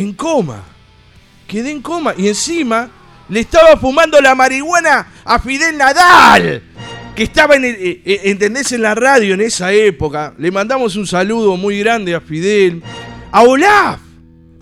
en 0.00 0.14
coma. 0.14 0.62
Quedé 1.46 1.70
en 1.70 1.82
coma 1.82 2.14
y 2.16 2.28
encima 2.28 2.90
le 3.28 3.40
estaba 3.40 3.76
fumando 3.76 4.20
la 4.20 4.34
marihuana 4.34 5.06
a 5.24 5.38
Fidel 5.38 5.76
Nadal, 5.76 6.62
que 7.14 7.22
estaba 7.22 7.56
en, 7.56 7.64
el, 7.64 7.74
eh, 7.74 8.02
eh, 8.04 8.20
¿entendés? 8.24 8.72
en 8.72 8.82
la 8.82 8.94
radio 8.94 9.34
en 9.34 9.42
esa 9.42 9.72
época. 9.72 10.34
Le 10.38 10.50
mandamos 10.50 10.96
un 10.96 11.06
saludo 11.06 11.56
muy 11.56 11.78
grande 11.80 12.14
a 12.14 12.20
Fidel. 12.20 12.82
A 13.30 13.42
Olaf. 13.42 14.00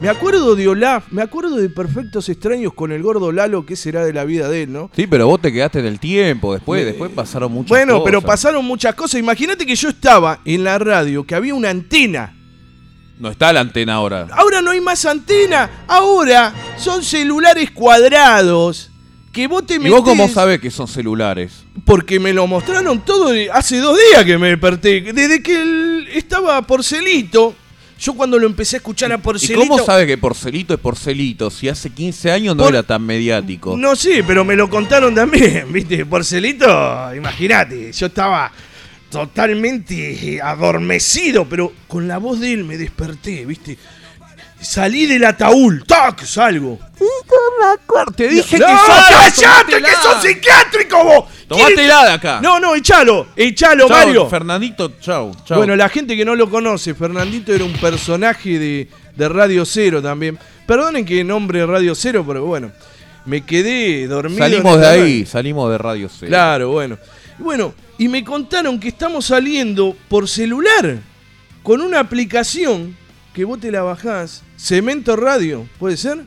Me 0.01 0.09
acuerdo 0.09 0.55
de 0.55 0.69
Olaf, 0.69 1.11
me 1.11 1.23
acuerdo 1.23 1.57
de 1.57 1.69
Perfectos 1.71 2.29
Extraños 2.29 2.73
con 2.73 2.93
el 2.93 3.03
gordo 3.03 3.33
Lalo, 3.33 3.67
que 3.67 3.75
será 3.75 4.05
de 4.05 4.13
la 4.13 4.25
vida 4.25 4.49
de 4.49 4.63
él, 4.63 4.73
¿no? 4.73 4.91
Sí, 4.95 5.09
pero 5.09 5.27
vos 5.27 5.41
te 5.41 5.53
quedaste 5.53 5.81
en 5.81 5.87
el 5.87 5.99
tiempo, 5.99 6.55
después, 6.55 6.85
después 6.85 7.11
pasaron 7.11 7.51
muchas 7.51 7.71
cosas. 7.71 7.87
Bueno, 7.87 8.05
pero 8.05 8.23
pasaron 8.23 8.65
muchas 8.65 8.95
cosas. 8.95 9.19
Imagínate 9.19 9.67
que 9.67 9.75
yo 9.75 9.89
estaba 9.89 10.41
en 10.45 10.63
la 10.63 10.79
radio, 10.79 11.25
que 11.25 11.35
había 11.35 11.53
una 11.53 11.71
antena. 11.71 12.38
No 13.19 13.31
está 13.31 13.53
la 13.53 13.61
antena 13.61 13.95
ahora. 13.95 14.29
Ahora 14.33 14.63
no 14.63 14.71
hay 14.71 14.81
más 14.81 15.05
antena. 15.05 15.85
Ahora 15.89 16.55
son 16.77 17.03
celulares 17.03 17.71
cuadrados. 17.73 18.91
Que 19.33 19.47
vos 19.47 19.67
te 19.67 19.75
¿Y 19.75 19.89
vos 19.91 20.03
cómo 20.03 20.29
sabés 20.29 20.61
que 20.61 20.71
son 20.71 20.89
celulares? 20.89 21.65
Porque 21.85 22.19
me 22.19 22.33
lo 22.33 22.47
mostraron 22.47 23.01
todo 23.05 23.33
hace 23.53 23.79
dos 23.79 23.97
días 24.11 24.25
que 24.25 24.39
me 24.39 24.49
desperté. 24.49 25.01
Desde 25.13 25.43
que 25.43 25.61
él 25.61 26.09
estaba 26.15 26.61
porcelito. 26.63 27.55
Yo 28.01 28.15
cuando 28.15 28.39
lo 28.39 28.47
empecé 28.47 28.77
a 28.77 28.79
escuchar 28.79 29.11
a 29.11 29.17
¿Y 29.17 29.19
porcelito. 29.19 29.59
cómo 29.61 29.79
sabes 29.85 30.07
que 30.07 30.17
Porcelito 30.17 30.73
es 30.73 30.79
Porcelito? 30.79 31.51
Si 31.51 31.69
hace 31.69 31.91
15 31.91 32.31
años 32.31 32.55
no 32.55 32.63
Por- 32.63 32.73
era 32.73 32.85
tan 32.85 33.03
mediático. 33.05 33.77
No 33.77 33.97
sé, 33.97 34.23
pero 34.25 34.45
me 34.45 34.55
lo 34.55 34.71
contaron 34.71 35.13
también, 35.17 35.67
¿viste? 35.73 36.07
Porcelito, 36.07 37.13
imagínate, 37.17 37.91
yo 37.93 38.07
estaba 38.07 38.53
totalmente 39.11 40.41
adormecido, 40.43 41.47
pero 41.49 41.73
con 41.87 42.09
la 42.09 42.19
voz 42.19 42.41
de 42.41 42.53
él 42.53 42.65
me 42.65 42.77
desperté, 42.77 43.45
¿viste? 43.47 43.79
Salí 44.61 45.07
del 45.07 45.25
ataúd, 45.25 45.85
¡tac! 45.87 46.25
Salgo. 46.25 46.79
Te 48.17 48.29
dije 48.29 48.59
¡No, 48.59 48.67
que 48.67 48.73
sos- 48.73 48.87
cállate, 49.39 49.83
que 49.83 49.93
sos 50.03 50.23
psiquiátrico 50.23 51.05
vos! 51.05 51.25
Tomátela 51.47 52.05
de 52.07 52.11
acá. 52.13 52.41
No, 52.43 52.59
no, 52.59 52.75
echalo, 52.75 53.29
echalo, 53.37 53.87
Chau, 53.89 53.97
Mario. 53.97 54.29
Fernandito, 54.29 54.95
chau, 55.01 55.33
chau. 55.45 55.59
Bueno, 55.59 55.77
la 55.77 55.89
gente 55.89 56.17
que 56.17 56.25
no 56.25 56.35
lo 56.35 56.51
conoce, 56.51 56.95
Fernandito 56.95 57.55
era 57.55 57.65
un 57.65 57.73
personaje 57.75 58.59
de, 58.59 58.89
de 59.15 59.29
Radio 59.29 59.65
Cero 59.65 60.03
también. 60.03 60.39
Perdonen 60.67 61.05
que 61.05 61.23
nombre 61.25 61.65
Radio 61.65 61.95
Cero, 61.95 62.25
pero 62.27 62.45
bueno, 62.45 62.73
me 63.27 63.43
quedé 63.47 64.07
dormido. 64.09 64.41
salimos 64.41 64.81
de 64.81 64.87
ahí, 64.89 65.01
radio. 65.01 65.27
salimos 65.27 65.71
de 65.71 65.79
Radio 65.79 66.09
C. 66.09 66.27
Claro, 66.27 66.71
bueno. 66.71 66.99
Bueno, 67.39 67.75
y 67.99 68.09
me 68.09 68.25
contaron 68.25 68.79
que 68.81 68.89
estamos 68.89 69.27
saliendo 69.27 69.97
por 70.09 70.29
celular 70.29 70.99
con 71.63 71.81
una 71.81 72.01
aplicación 72.01 72.97
que 73.33 73.45
vos 73.45 73.61
te 73.61 73.71
la 73.71 73.83
bajás, 73.83 74.43
Cemento 74.57 75.15
Radio, 75.17 75.67
¿puede 75.79 75.97
ser? 75.97 76.19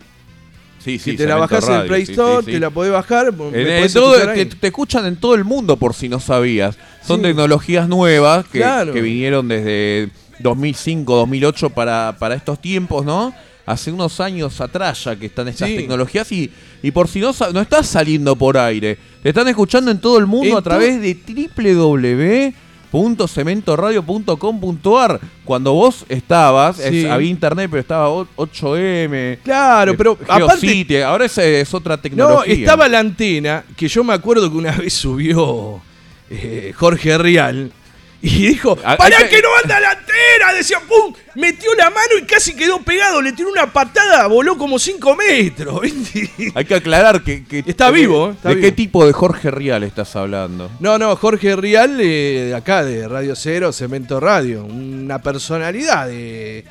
Sí, 0.80 0.98
sí, 0.98 1.12
que 1.12 1.18
te 1.18 1.28
la 1.28 1.36
bajás 1.36 1.68
en 1.70 1.86
Play 1.88 2.06
sí, 2.06 2.14
Store, 2.14 2.44
sí, 2.46 2.54
te 2.54 2.60
la 2.60 2.70
podés 2.72 2.92
bajar. 2.92 3.28
En- 3.54 3.94
todo- 3.94 4.16
te, 4.34 4.68
escuchan 4.68 5.06
en 5.06 5.16
todo 5.16 5.36
el 5.36 5.44
mundo 5.44 5.78
por 5.78 5.94
si 5.94 6.10
no 6.10 6.20
sabías. 6.20 6.78
Son 7.06 7.22
tecnologías 7.22 7.88
nuevas 7.88 8.46
que, 8.48 8.60
Claro. 8.60 8.92
que 8.94 9.02
vinieron 9.02 9.48
desde 9.48 10.10
2005, 10.40 11.16
2008 11.18 11.70
para, 11.70 12.16
para 12.18 12.34
estos 12.36 12.60
tiempos, 12.60 13.06
¿no? 13.06 13.32
Hace 13.66 13.92
unos 13.92 14.20
años 14.20 14.60
atrás 14.60 15.04
ya 15.06 15.16
que 15.16 15.28
están 15.28 15.48
estas 15.48 15.70
Sí. 15.70 15.76
tecnologías 15.78 16.32
y, 16.32 16.52
y 16.82 16.92
por 16.92 17.08
si 17.08 17.20
no 17.20 17.32
no 17.54 17.62
estás 17.62 17.88
saliendo 17.88 18.36
por 18.36 18.58
aire, 18.58 18.98
te 19.22 19.30
están 19.30 19.48
escuchando 19.48 19.92
en 19.92 20.00
todo 20.00 20.18
el 20.18 20.26
mundo 20.26 20.58
a 20.58 20.62
través 20.62 21.00
de 21.02 21.14
www.cementoradio.com.ar. 22.92 25.20
Cuando 25.46 25.74
vos 25.74 26.06
estabas, 26.10 26.80
es- 26.80 27.06
había 27.10 27.30
internet, 27.30 27.68
pero 27.70 27.82
estaba 27.82 28.10
o- 28.10 28.28
8M. 28.36 29.40
Claro, 29.44 29.92
eh, 29.94 29.96
pero 29.98 30.18
aparte- 30.28 31.04
ahora 31.04 31.26
es, 31.26 31.38
es 31.38 31.74
otra 31.74 31.96
No, 31.98 32.02
tecnología. 32.02 32.54
estaba 32.54 32.88
la 32.88 33.00
antena, 33.00 33.64
que 33.76 33.88
yo 33.88 34.04
me 34.04 34.14
acuerdo 34.14 34.50
que 34.52 34.58
una 34.58 34.72
vez 34.72 34.94
subió 34.94 35.82
eh, 36.30 36.74
Jorge 36.76 37.18
Rial 37.18 37.72
y 38.24 38.48
dijo, 38.48 38.76
¡Para 38.76 39.18
que- 39.18 39.30
que 39.30 39.42
no 39.42 39.48
anda 39.64 39.80
la 39.80 39.92
antena! 39.92 40.54
Decía, 40.56 40.80
¡pum! 40.88 41.14
Metió 41.36 41.74
la 41.76 41.90
mano 41.90 42.18
y 42.22 42.24
casi 42.26 42.54
quedó 42.56 42.82
pegado, 42.82 43.22
le 43.22 43.32
tiró 43.34 43.50
una 43.50 43.72
patada, 43.72 44.28
voló 44.28 44.58
como 44.58 44.78
5 44.78 45.16
metros. 45.16 45.82
Hay 46.56 46.66
que 46.66 46.76
aclarar 46.76 47.24
que, 47.24 47.44
que- 47.46 47.64
Está 47.66 47.90
vivo. 47.90 48.32
Está 48.32 48.50
¿De 48.50 48.56
vivo. 48.56 48.66
qué 48.68 48.72
tipo 48.74 49.06
de 49.08 49.14
Jorge 49.14 49.50
Rial 49.50 49.84
estás 49.84 50.16
hablando? 50.16 50.70
No, 50.80 50.98
no, 51.00 51.16
Jorge 51.16 51.56
Rial, 51.56 52.00
eh, 52.00 52.46
de 52.50 52.56
acá, 52.56 52.84
de 52.84 53.08
Radio 53.08 53.36
Cero, 53.36 53.72
Cemento 53.72 54.20
Radio. 54.20 54.66
Una 54.66 55.22
personalidad 55.22 56.08
de, 56.08 56.66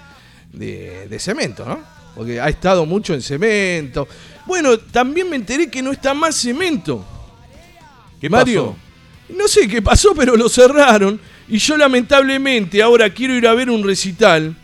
de, 0.53 1.09
de 1.09 1.19
Cemento, 1.19 1.65
¿no? 1.65 1.81
Porque 2.15 2.41
ha 2.41 2.49
estado 2.49 2.87
mucho 2.87 3.15
en 3.15 3.23
Cemento. 3.23 4.07
Bueno, 4.47 4.79
también 4.79 5.29
me 5.31 5.37
enteré 5.37 5.71
que 5.71 5.81
no 5.83 5.91
está 5.93 6.13
más 6.15 6.37
Cemento. 6.37 7.05
¿Qué 8.21 8.29
Mario, 8.29 8.77
no 9.31 9.49
sé 9.49 9.67
qué 9.69 9.81
pasó, 9.81 10.15
pero 10.15 10.37
lo 10.37 10.49
cerraron. 10.49 11.19
Y 11.51 11.59
yo 11.59 11.77
lamentablemente 11.77 12.81
ahora 12.81 13.11
quiero 13.11 13.35
ir 13.35 13.47
a 13.47 13.55
ver 13.55 13.71
un 13.71 13.85
recital. 13.85 14.55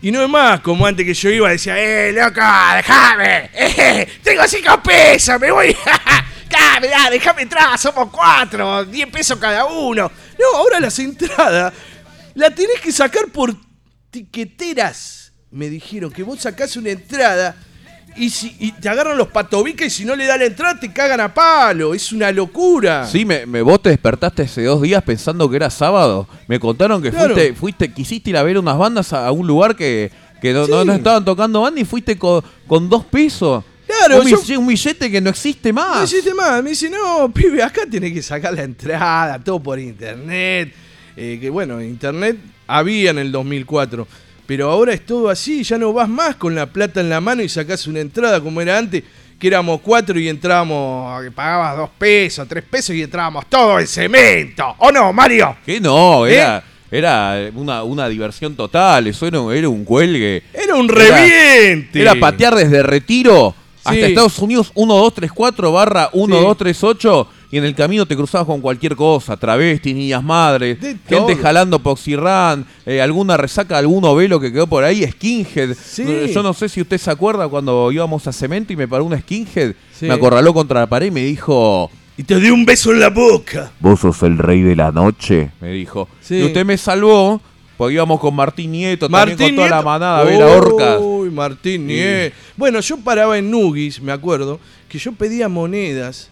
Y 0.00 0.10
no 0.10 0.22
es 0.22 0.28
más 0.28 0.60
como 0.60 0.86
antes 0.86 1.04
que 1.04 1.12
yo 1.12 1.30
iba, 1.30 1.50
decía, 1.50 1.78
¡eh, 1.78 2.12
loco, 2.12 2.40
déjame! 2.76 3.50
Eh, 3.54 4.08
tengo 4.22 4.42
cinco 4.48 4.82
pesos, 4.82 5.38
me 5.38 5.50
voy! 5.50 5.76
¡Dame, 6.50 6.88
dame, 6.88 7.10
déjame 7.10 7.42
entrar! 7.42 7.78
Somos 7.78 8.08
cuatro, 8.10 8.84
10 8.86 9.08
pesos 9.08 9.38
cada 9.38 9.66
uno. 9.66 10.10
No, 10.38 10.58
ahora 10.58 10.80
las 10.80 10.98
entradas 10.98 11.72
la 12.34 12.50
tenés 12.50 12.80
que 12.80 12.90
sacar 12.90 13.26
por 13.28 13.54
tiqueteras. 14.10 15.32
Me 15.50 15.68
dijeron 15.68 16.10
que 16.10 16.22
vos 16.22 16.40
sacás 16.40 16.76
una 16.76 16.90
entrada 16.90 17.54
y, 18.16 18.30
si, 18.30 18.54
y 18.60 18.72
te 18.72 18.88
agarran 18.88 19.16
los 19.18 19.28
patobiques 19.28 19.86
y 19.86 19.90
si 19.90 20.04
no 20.04 20.14
le 20.16 20.26
da 20.26 20.36
la 20.38 20.44
entrada 20.46 20.78
te 20.78 20.92
cagan 20.92 21.20
a 21.20 21.32
palo. 21.32 21.94
Es 21.94 22.12
una 22.12 22.30
locura. 22.32 23.06
Sí, 23.06 23.24
me, 23.24 23.46
me- 23.46 23.62
vos 23.62 23.80
te 23.82 23.88
despertaste 23.90 24.42
hace 24.42 24.62
dos 24.64 24.80
días 24.82 25.02
pensando 25.02 25.48
que 25.50 25.56
era 25.56 25.70
sábado. 25.70 26.28
Me 26.48 26.58
contaron 26.60 27.02
que 27.02 27.10
Claro. 27.10 27.34
fuiste, 27.34 27.54
fuiste, 27.54 27.92
quisiste 27.92 28.30
ir 28.30 28.36
a 28.36 28.42
ver 28.42 28.58
unas 28.58 28.78
bandas 28.78 29.12
a, 29.12 29.26
a 29.26 29.32
un 29.32 29.46
lugar 29.46 29.74
que, 29.76 30.10
que 30.40 30.52
no, 30.52 30.64
Sí. 30.66 30.70
no- 30.72 30.84
no 30.84 30.92
estaban 30.94 31.24
tocando 31.24 31.60
banda 31.62 31.80
y 31.80 31.84
fuiste 31.84 32.16
con, 32.18 32.42
con 32.66 32.88
dos 32.88 33.04
pesos. 33.04 33.64
Claro, 33.86 34.22
un, 34.22 34.28
yo- 34.28 34.60
un 34.60 34.66
billete 34.66 35.10
que 35.10 35.20
no 35.20 35.30
existe 35.30 35.70
No 35.72 35.74
más. 35.82 36.02
existe 36.10 36.32
más. 36.34 36.62
Me 36.62 36.70
dice, 36.70 36.88
no, 36.90 37.30
pibe, 37.32 37.62
acá 37.62 37.82
tenés 37.90 38.12
que 38.12 38.22
sacar 38.22 38.54
la 38.54 38.62
entrada, 38.62 39.38
todo 39.42 39.60
por 39.62 39.78
internet. 39.78 40.72
Eh, 41.16 41.38
que 41.40 41.48
bueno, 41.50 41.80
internet 41.82 42.36
había 42.66 43.10
en 43.10 43.18
el 43.18 43.30
2004. 43.30 44.06
Pero 44.46 44.70
ahora 44.70 44.92
es 44.92 45.04
todo 45.06 45.30
así, 45.30 45.62
ya 45.62 45.78
no 45.78 45.92
vas 45.92 46.08
más 46.08 46.36
con 46.36 46.54
la 46.54 46.66
plata 46.66 47.00
en 47.00 47.08
la 47.08 47.20
mano 47.20 47.42
y 47.42 47.48
sacás 47.48 47.86
una 47.86 48.00
entrada 48.00 48.40
como 48.40 48.60
era 48.60 48.76
antes, 48.76 49.02
que 49.38 49.46
éramos 49.46 49.80
cuatro 49.80 50.18
y 50.18 50.28
entrábamos, 50.28 51.22
que 51.22 51.30
pagabas 51.30 51.76
dos 51.78 51.90
pesos, 51.98 52.46
tres 52.46 52.62
pesos 52.64 52.94
y 52.94 53.02
entrábamos 53.02 53.46
todo 53.48 53.80
en 53.80 53.86
cemento. 53.86 54.74
¿O 54.78 54.92
no, 54.92 55.12
Mario? 55.12 55.56
Que 55.64 55.80
no, 55.80 56.26
¿Eh? 56.26 56.34
era, 56.34 56.62
era 56.90 57.50
una, 57.54 57.82
una 57.84 58.08
diversión 58.08 58.54
total. 58.54 59.06
Eso 59.06 59.26
era, 59.26 59.38
era 59.54 59.68
un 59.68 59.84
cuelgue. 59.84 60.42
Era 60.52 60.74
un 60.74 60.88
Era- 60.90 61.16
reviente. 61.16 62.00
Era 62.02 62.14
patear 62.14 62.54
desde 62.54 62.82
retiro 62.82 63.54
hasta 63.82 63.92
Sí. 63.94 64.00
Estados 64.02 64.38
Unidos 64.38 64.72
1234 64.76 65.72
barra 65.72 66.10
1238 66.14 67.28
y 67.54 67.58
en 67.58 67.64
el 67.64 67.76
camino 67.76 68.04
te 68.04 68.16
cruzabas 68.16 68.48
con 68.48 68.60
cualquier 68.60 68.96
cosa, 68.96 69.36
travestis, 69.36 69.94
niñas 69.94 70.24
madres, 70.24 70.80
De 70.80 70.88
gente 70.88 71.04
todo. 71.08 71.36
jalando 71.36 71.78
poxirrán, 71.78 72.66
eh, 72.84 73.00
alguna 73.00 73.36
resaca, 73.36 73.78
algún 73.78 74.04
ovelo 74.04 74.40
que 74.40 74.52
quedó 74.52 74.66
por 74.66 74.82
ahí, 74.82 75.06
skinhead. 75.08 75.76
Sí. 75.80 76.04
Yo 76.34 76.42
no 76.42 76.52
sé 76.52 76.68
si 76.68 76.80
usted 76.80 76.98
se 76.98 77.12
acuerda 77.12 77.46
cuando 77.46 77.92
íbamos 77.92 78.26
a 78.26 78.32
Cemento 78.32 78.72
y 78.72 78.76
me 78.76 78.88
paró 78.88 79.04
un 79.04 79.16
skinhead, 79.16 79.74
Sí. 79.96 80.06
me 80.06 80.14
acorraló 80.14 80.52
contra 80.52 80.80
la 80.80 80.88
pared 80.88 81.06
y 81.06 81.10
me 81.12 81.20
dijo... 81.24 81.92
Y 82.16 82.24
te 82.24 82.40
di 82.40 82.50
un 82.50 82.64
beso 82.64 82.90
en 82.90 82.98
la 82.98 83.10
boca. 83.10 83.70
¿Vos 83.78 84.00
sos 84.00 84.24
el 84.24 84.36
rey 84.36 84.62
de 84.62 84.74
la 84.74 84.90
noche? 84.90 85.52
Me 85.60 85.70
dijo. 85.70 86.08
Sí. 86.20 86.38
Y 86.38 86.42
usted 86.46 86.64
me 86.64 86.76
salvó, 86.76 87.40
porque 87.76 87.94
íbamos 87.94 88.18
con 88.18 88.34
Martín 88.34 88.72
Nieto, 88.72 89.08
también 89.08 89.38
con 89.38 89.54
toda 89.54 89.68
la 89.68 89.82
manada 89.82 90.18
a 90.18 90.24
ver 90.24 90.42
a 90.42 90.46
Orcas. 90.48 90.98
Uy, 91.00 91.30
Martín 91.30 91.86
Nieto. 91.86 92.34
Bueno, 92.56 92.80
yo 92.80 92.96
paraba 92.96 93.38
en 93.38 93.48
Nugis, 93.48 94.00
me 94.02 94.10
acuerdo, 94.10 94.58
que 94.88 94.98
yo 94.98 95.12
pedía 95.12 95.48
monedas 95.48 96.30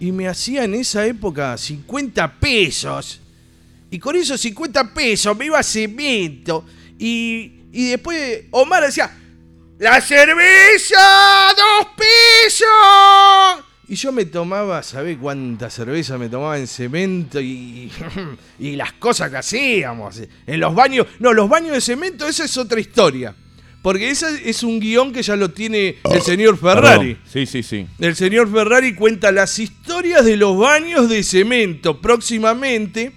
y 0.00 0.12
me 0.12 0.28
hacía 0.28 0.64
en 0.64 0.74
esa 0.74 1.04
época 1.06 1.56
50 1.56 2.34
pesos. 2.38 3.20
Y 3.90 3.98
con 3.98 4.16
esos 4.16 4.40
50 4.40 4.94
pesos 4.94 5.36
me 5.36 5.46
iba 5.46 5.58
a 5.58 5.62
cemento. 5.62 6.64
Y, 6.98 7.62
y 7.72 7.88
después 7.90 8.44
Omar 8.50 8.84
decía, 8.84 9.10
¡La 9.78 10.00
cerveza! 10.00 11.54
¡Dos 11.56 11.86
pesos! 11.96 13.64
Y 13.86 13.94
yo 13.94 14.10
me 14.12 14.24
tomaba, 14.26 14.82
¿sabés 14.82 15.16
cuánta 15.18 15.70
cerveza 15.70 16.18
me 16.18 16.28
tomaba 16.28 16.58
en 16.58 16.66
cemento 16.66 17.40
y, 17.40 17.90
y 18.58 18.76
las 18.76 18.94
cosas 18.94 19.30
que 19.30 19.36
hacíamos? 19.36 20.20
En 20.46 20.60
los 20.60 20.74
baños. 20.74 21.06
No, 21.20 21.32
los 21.32 21.48
baños 21.48 21.72
de 21.72 21.80
cemento, 21.80 22.26
esa 22.26 22.44
es 22.44 22.56
otra 22.56 22.80
historia. 22.80 23.34
Porque 23.82 24.10
ese 24.10 24.48
es 24.50 24.62
un 24.64 24.80
guion 24.80 25.12
que 25.12 25.22
ya 25.22 25.36
lo 25.36 25.50
tiene 25.50 25.96
el 26.12 26.20
señor 26.22 26.58
Ferrari. 26.58 27.14
Perdón. 27.14 27.30
Sí, 27.32 27.46
sí, 27.46 27.62
sí. 27.62 27.86
El 28.00 28.16
señor 28.16 28.50
Ferrari 28.50 28.94
cuenta 28.94 29.30
las 29.32 29.58
historias 29.58 30.24
de 30.24 30.36
los 30.36 30.58
baños 30.58 31.08
de 31.08 31.22
cemento 31.22 32.00
próximamente 32.00 33.12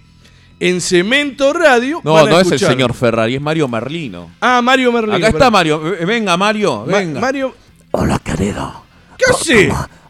en 0.60 0.80
Cemento 0.80 1.52
Radio. 1.52 2.00
No, 2.04 2.12
van 2.14 2.28
a 2.28 2.30
no 2.30 2.40
es 2.40 2.50
el 2.52 2.58
señor 2.60 2.94
Ferrari, 2.94 3.34
es 3.34 3.40
Mario 3.42 3.66
Merlino. 3.66 4.30
Ah, 4.40 4.62
Mario 4.62 4.92
Merlino. 4.92 5.16
Acá 5.16 5.28
está. 5.28 5.50
Mario. 5.50 5.94
Eh, 5.94 6.04
Venga, 6.04 6.36
Mario, 6.36 6.84
Ma- 6.86 6.98
venga. 6.98 7.20
Mario, 7.20 7.54
Hola, 7.90 8.18
querido. 8.20 8.84
¿qué 9.18 9.24
hace? 9.30 9.64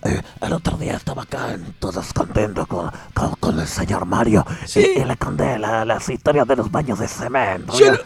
eh, 0.05 0.20
el 0.43 0.52
otro 0.52 0.76
día 0.76 0.96
estaba 0.96 1.22
acá, 1.22 1.55
en- 1.55 1.72
todos 1.78 2.12
contentos 2.12 2.66
con, 2.66 2.90
con, 3.14 3.31
con 3.40 3.58
el 3.58 3.66
señor 3.66 4.05
Mario. 4.05 4.44
Sí. 4.66 4.84
Y, 4.96 5.00
y 5.00 5.05
le 5.05 5.16
conté 5.16 5.58
la- 5.58 5.84
las 5.87 6.06
historias 6.10 6.46
de 6.46 6.56
los 6.56 6.70
baños 6.70 6.98
de 6.98 7.08
cemento. 7.08 7.72
Yo 7.78 7.94
Eh, 7.94 8.00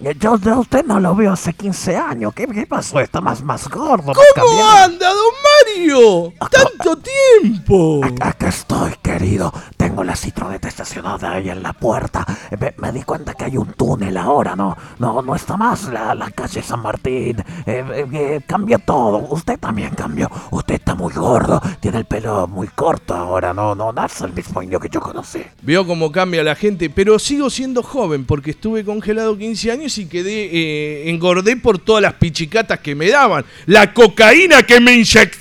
Yo, 0.00 0.36
yo 0.38 0.54
a 0.54 0.58
usted 0.58 0.84
no 0.84 0.98
lo 0.98 1.14
veo 1.14 1.32
hace 1.32 1.52
15 1.52 1.96
años. 1.96 2.32
¿Qué, 2.34 2.46
qué 2.46 2.66
pasó? 2.66 2.98
Está 3.00 3.20
más, 3.20 3.42
más 3.42 3.68
gordo. 3.68 4.14
más 4.14 4.16
¿Cómo 4.16 4.24
cambiado. 4.34 4.84
anda, 4.84 5.08
don 5.08 5.34
Mario? 5.66 6.32
¡Tanto 6.50 6.98
tiempo! 7.40 8.00
Ac- 8.02 8.18
Acá 8.20 8.48
estoy, 8.48 8.92
querido. 9.02 9.52
Tengo 9.76 10.04
la 10.04 10.14
citroneta 10.16 10.68
estacionada 10.68 11.32
ahí 11.32 11.48
en 11.50 11.62
la 11.62 11.72
puerta. 11.72 12.26
Me, 12.58 12.74
me 12.78 12.92
di 12.92 13.02
cuenta 13.02 13.34
que 13.34 13.44
hay 13.44 13.56
un 13.56 13.72
túnel 13.74 14.16
ahora, 14.16 14.54
¿no? 14.56 14.76
No, 14.98 15.22
no 15.22 15.34
está 15.34 15.56
más 15.56 15.84
la, 15.88 16.14
la 16.14 16.30
calle 16.30 16.62
San 16.62 16.80
Martín. 16.80 17.38
Eh, 17.66 17.84
eh, 17.94 18.06
eh, 18.12 18.40
cambió 18.46 18.78
todo. 18.78 19.18
Usted 19.30 19.58
también 19.58 19.90
cambió. 19.94 20.30
Usted 20.50 20.74
está 20.76 20.94
muy 20.94 21.12
gordo. 21.12 21.60
Tiene 21.80 21.98
el 21.98 22.04
pelo 22.04 22.46
muy 22.46 22.68
corto 22.68 23.14
ahora. 23.14 23.52
No, 23.52 23.74
no, 23.74 23.92
no 23.92 24.04
es 24.06 24.20
el 24.20 24.32
mismo 24.32 24.62
indio 24.62 24.78
que 24.80 24.88
yo 24.88 25.00
conocí. 25.00 25.42
Veo 25.62 25.86
cómo 25.86 26.10
cambia 26.12 26.42
la 26.42 26.54
gente, 26.54 26.90
pero 26.90 27.18
sigo 27.18 27.50
siendo 27.50 27.82
joven 27.82 28.24
porque 28.24 28.50
estuve 28.52 28.84
congelado 28.84 29.36
15 29.36 29.72
años 29.72 29.98
y 29.98 30.06
quedé, 30.06 30.50
eh, 30.52 31.10
engordé 31.10 31.56
por 31.56 31.78
todas 31.78 32.02
las 32.02 32.14
pichicatas 32.14 32.80
que 32.80 32.94
me 32.94 33.08
daban, 33.08 33.44
la 33.66 33.92
cocaína 33.92 34.62
que 34.62 34.80
me 34.80 34.92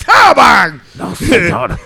inyectaban. 0.09 0.81
No, 0.95 1.15
señor. 1.15 1.79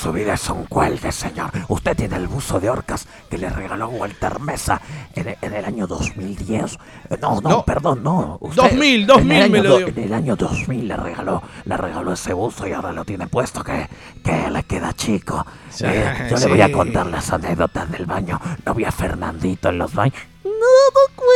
Su, 0.00 0.12
vida 0.12 0.34
es 0.34 0.48
un 0.50 0.64
cuelgue, 0.66 1.10
señor. 1.10 1.50
Usted 1.68 1.96
tiene 1.96 2.16
el 2.16 2.28
buzo 2.28 2.60
de 2.60 2.70
orcas 2.70 3.06
que 3.30 3.38
le 3.38 3.48
regaló 3.50 3.88
Walter 3.88 4.38
Mesa 4.40 4.80
en, 5.14 5.36
en 5.40 5.52
el 5.54 5.64
año 5.64 5.86
2010. 5.86 6.74
Eh, 7.10 7.18
No, 7.20 7.40
no, 7.40 7.48
No. 7.48 7.64
perdón, 7.64 8.02
no. 8.02 8.38
Usted- 8.40 8.62
2000, 8.62 9.00
en 9.00 9.06
2000 9.06 9.36
el 9.42 9.50
me 9.50 9.62
lo 9.62 9.78
dio. 9.78 9.88
En 9.88 9.98
el 9.98 10.14
año 10.14 10.36
2000 10.36 10.88
le 10.88 10.96
regaló, 10.96 11.42
le 11.64 11.76
regaló 11.76 12.12
ese 12.12 12.32
buzo 12.32 12.66
y 12.68 12.72
ahora 12.72 12.92
lo 12.92 13.04
tiene 13.04 13.26
puesto 13.26 13.64
que, 13.64 13.88
que 14.22 14.50
le 14.50 14.62
queda 14.64 14.92
chico. 14.92 15.44
Eh, 15.80 16.28
yo 16.30 16.36
le 16.38 16.46
voy 16.46 16.60
a 16.60 16.70
contar 16.72 17.06
las 17.06 17.32
anécdotas 17.32 17.90
del 17.90 18.06
baño. 18.06 18.40
No 18.64 18.74
vi 18.74 18.84
a 18.84 18.92
Fernandito 18.92 19.68
en 19.70 19.78
los 19.78 19.92
baños. 19.94 20.14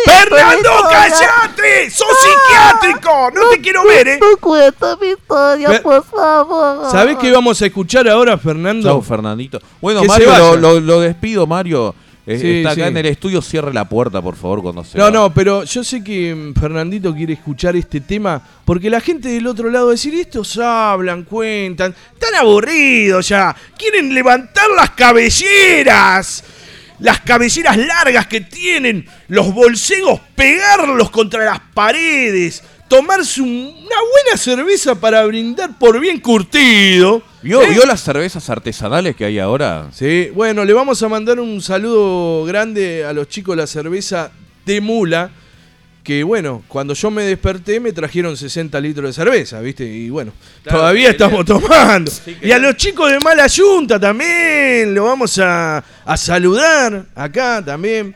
¡Fernando, 0.05 0.71
cállate! 0.91 1.91
¡Sos 1.91 2.09
psiquiátrico! 2.21 3.31
¡No 3.35 3.49
te 3.51 3.61
quiero 3.61 3.85
ver, 3.85 4.09
eh! 4.09 4.21
cuenta 4.41 4.97
mi 5.01 5.09
historia, 5.09 5.69
Fe- 5.71 5.81
por 5.81 6.05
favor. 6.05 6.91
¿Sabés 6.91 7.17
qué 7.19 7.31
vamos 7.31 7.61
a 7.61 7.67
escuchar 7.67 8.09
ahora, 8.09 8.37
Fernando? 8.39 8.89
Chau, 8.89 9.03
Fernandito. 9.03 9.61
Bueno, 9.81 10.05
Mario, 10.05 10.33
lo, 10.37 10.57
lo- 10.57 10.81
lo 10.81 11.01
despido, 11.01 11.47
Mario. 11.47 11.95
Eh, 12.27 12.39
Sí, 12.39 12.59
está 12.59 12.73
acá 12.73 12.83
sí. 12.83 12.89
en 12.91 12.97
el 12.99 13.07
estudio, 13.07 13.41
cierre 13.43 13.73
la 13.73 13.89
puerta, 13.89 14.21
por 14.23 14.37
favor, 14.37 14.63
cuando 14.63 14.85
se 14.85 14.97
No, 14.99 15.05
va. 15.05 15.11
no, 15.11 15.35
pero 15.35 15.65
yo 15.65 15.83
sé 15.83 16.05
que 16.05 16.35
mm, 16.35 16.55
Fernandito 16.61 17.15
quiere 17.15 17.33
escuchar 17.33 17.75
este 17.77 18.01
tema 18.03 18.41
porque 18.65 18.91
la 18.91 19.01
gente 19.01 19.31
del 19.31 19.47
otro 19.47 19.71
lado 19.71 19.87
va 19.87 19.93
a 19.93 19.95
decir, 19.95 20.15
estos 20.15 20.57
hablan, 20.59 21.25
cuentan, 21.25 21.95
están 22.13 22.35
aburridos 22.37 23.27
ya, 23.27 23.57
quieren 23.77 24.15
levantar 24.15 24.69
las 24.77 24.91
cabelleras, 24.91 26.45
las 27.01 27.21
cabelleras 27.21 27.77
largas 27.77 28.27
que 28.27 28.41
tienen, 28.41 29.07
los 29.29 29.53
bolsegos, 29.55 30.21
pegarlos 30.35 31.11
contra 31.11 31.45
las 31.45 31.61
paredes, 31.75 32.63
tomarse 32.89 33.41
un- 33.41 33.49
una 33.77 33.97
buena 34.13 34.37
cerveza 34.37 34.95
para 34.95 35.25
brindar 35.25 35.79
por 35.79 35.99
bien 36.01 36.21
curtido. 36.21 37.23
¿Vio, 37.43 37.63
¿Eh? 37.63 37.71
vio 37.71 37.87
las 37.87 38.03
cervezas 38.03 38.51
artesanales 38.51 39.17
que 39.17 39.25
hay 39.25 39.39
ahora? 39.39 39.89
Sí, 39.93 40.29
bueno, 40.35 40.65
le 40.65 40.73
vamos 40.73 41.03
a 41.03 41.09
mandar 41.09 41.41
un 41.41 41.63
saludo 41.63 42.45
grande 42.45 43.05
a 43.05 43.13
los 43.13 43.29
chicos 43.29 43.57
de 43.57 43.63
la 43.63 43.67
cerveza 43.67 44.31
de 44.67 44.81
Mula. 44.81 45.31
Que 46.11 46.25
bueno, 46.25 46.65
cuando 46.67 46.93
yo 46.93 47.09
me 47.09 47.23
desperté 47.23 47.79
me 47.79 47.93
trajeron 47.93 48.37
60 48.37 48.81
litros 48.81 49.07
de 49.07 49.13
cerveza, 49.13 49.61
¿viste? 49.61 49.85
Y 49.85 50.11
bueno, 50.11 50.33
Claro, 50.65 50.79
todavía 50.81 51.11
estamos 51.11 51.45
tomando. 51.45 52.11
Sí, 52.11 52.37
y 52.43 52.51
a 52.51 52.59
los 52.59 52.75
chicos 52.75 53.13
de 53.13 53.21
Mala 53.21 53.47
Yunta 53.47 54.01
también, 54.01 54.93
lo 54.93 55.05
vamos 55.05 55.39
a, 55.39 55.79
a 56.05 56.17
saludar 56.17 57.07
acá 57.15 57.63
también. 57.65 58.13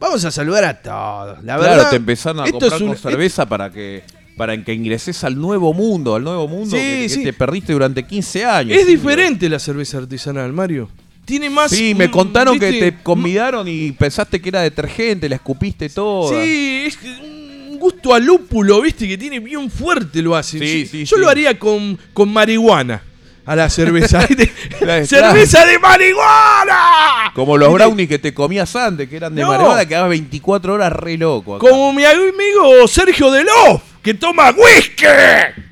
Vamos 0.00 0.24
a 0.24 0.32
saludar 0.32 0.64
a 0.64 0.74
todos. 0.82 1.44
La 1.44 1.56
Claro, 1.56 1.60
verdad, 1.76 1.90
te 1.90 1.96
empezaron 1.96 2.40
a 2.40 2.50
comprar 2.50 2.72
es 2.72 2.80
un- 2.80 2.88
con 2.88 2.96
cerveza 2.96 3.46
para 3.48 3.70
que 3.70 4.02
para 4.36 4.60
que 4.64 4.72
ingreses 4.72 5.22
al 5.22 5.36
nuevo 5.40 5.72
mundo, 5.72 6.16
al 6.16 6.24
nuevo 6.24 6.48
mundo 6.48 6.74
Sí, 6.76 6.82
que, 6.82 6.98
que 7.02 7.08
sí. 7.08 7.22
te 7.22 7.32
perdiste 7.34 7.72
durante 7.72 8.04
15 8.04 8.44
años. 8.44 8.76
Es 8.76 8.84
diferente 8.88 9.48
la 9.48 9.60
cerveza 9.60 9.98
artesanal, 9.98 10.52
Mario. 10.52 10.88
Tiene 11.28 11.50
más. 11.50 11.70
Sí, 11.70 11.94
me 11.94 12.10
contaron 12.10 12.58
que 12.58 12.72
te 12.72 13.02
convidaron 13.02 13.68
y 13.68 13.92
pensaste 13.92 14.40
que 14.40 14.48
era 14.48 14.62
detergente, 14.62 15.28
la 15.28 15.34
escupiste 15.34 15.90
todo. 15.90 16.30
Sí, 16.30 16.84
es 16.86 16.98
un 17.20 17.76
gusto 17.78 18.14
a 18.14 18.18
lúpulo, 18.18 18.80
viste, 18.80 19.06
que 19.06 19.18
tiene 19.18 19.38
bien 19.38 19.70
fuerte 19.70 20.22
lo 20.22 20.34
hace. 20.34 20.58
Sí, 20.58 20.86
sí, 20.86 21.04
Yo 21.04 21.16
sí. 21.16 21.20
lo 21.22 21.28
haría 21.28 21.58
con, 21.58 21.98
con 22.14 22.32
marihuana 22.32 23.02
a 23.44 23.54
la 23.54 23.68
cerveza. 23.68 24.26
¡Cerveza 25.04 25.66
de 25.66 25.78
marihuana! 25.78 27.30
Como 27.34 27.58
los 27.58 27.72
brownies 27.74 28.08
que 28.08 28.18
te 28.18 28.32
comías 28.32 28.74
antes, 28.74 29.06
que 29.06 29.16
eran 29.16 29.34
de 29.34 29.42
No. 29.42 29.48
marihuana, 29.48 29.84
quedabas 29.86 30.08
24 30.10 30.72
horas 30.74 30.92
re 30.94 31.18
loco. 31.18 31.56
acá. 31.56 31.68
Como 31.68 31.92
mi 31.92 32.04
amigo 32.06 32.88
Sergio 32.88 33.30
Delof, 33.30 33.82
que 34.02 34.14
toma 34.14 34.50
whisky. 34.50 35.04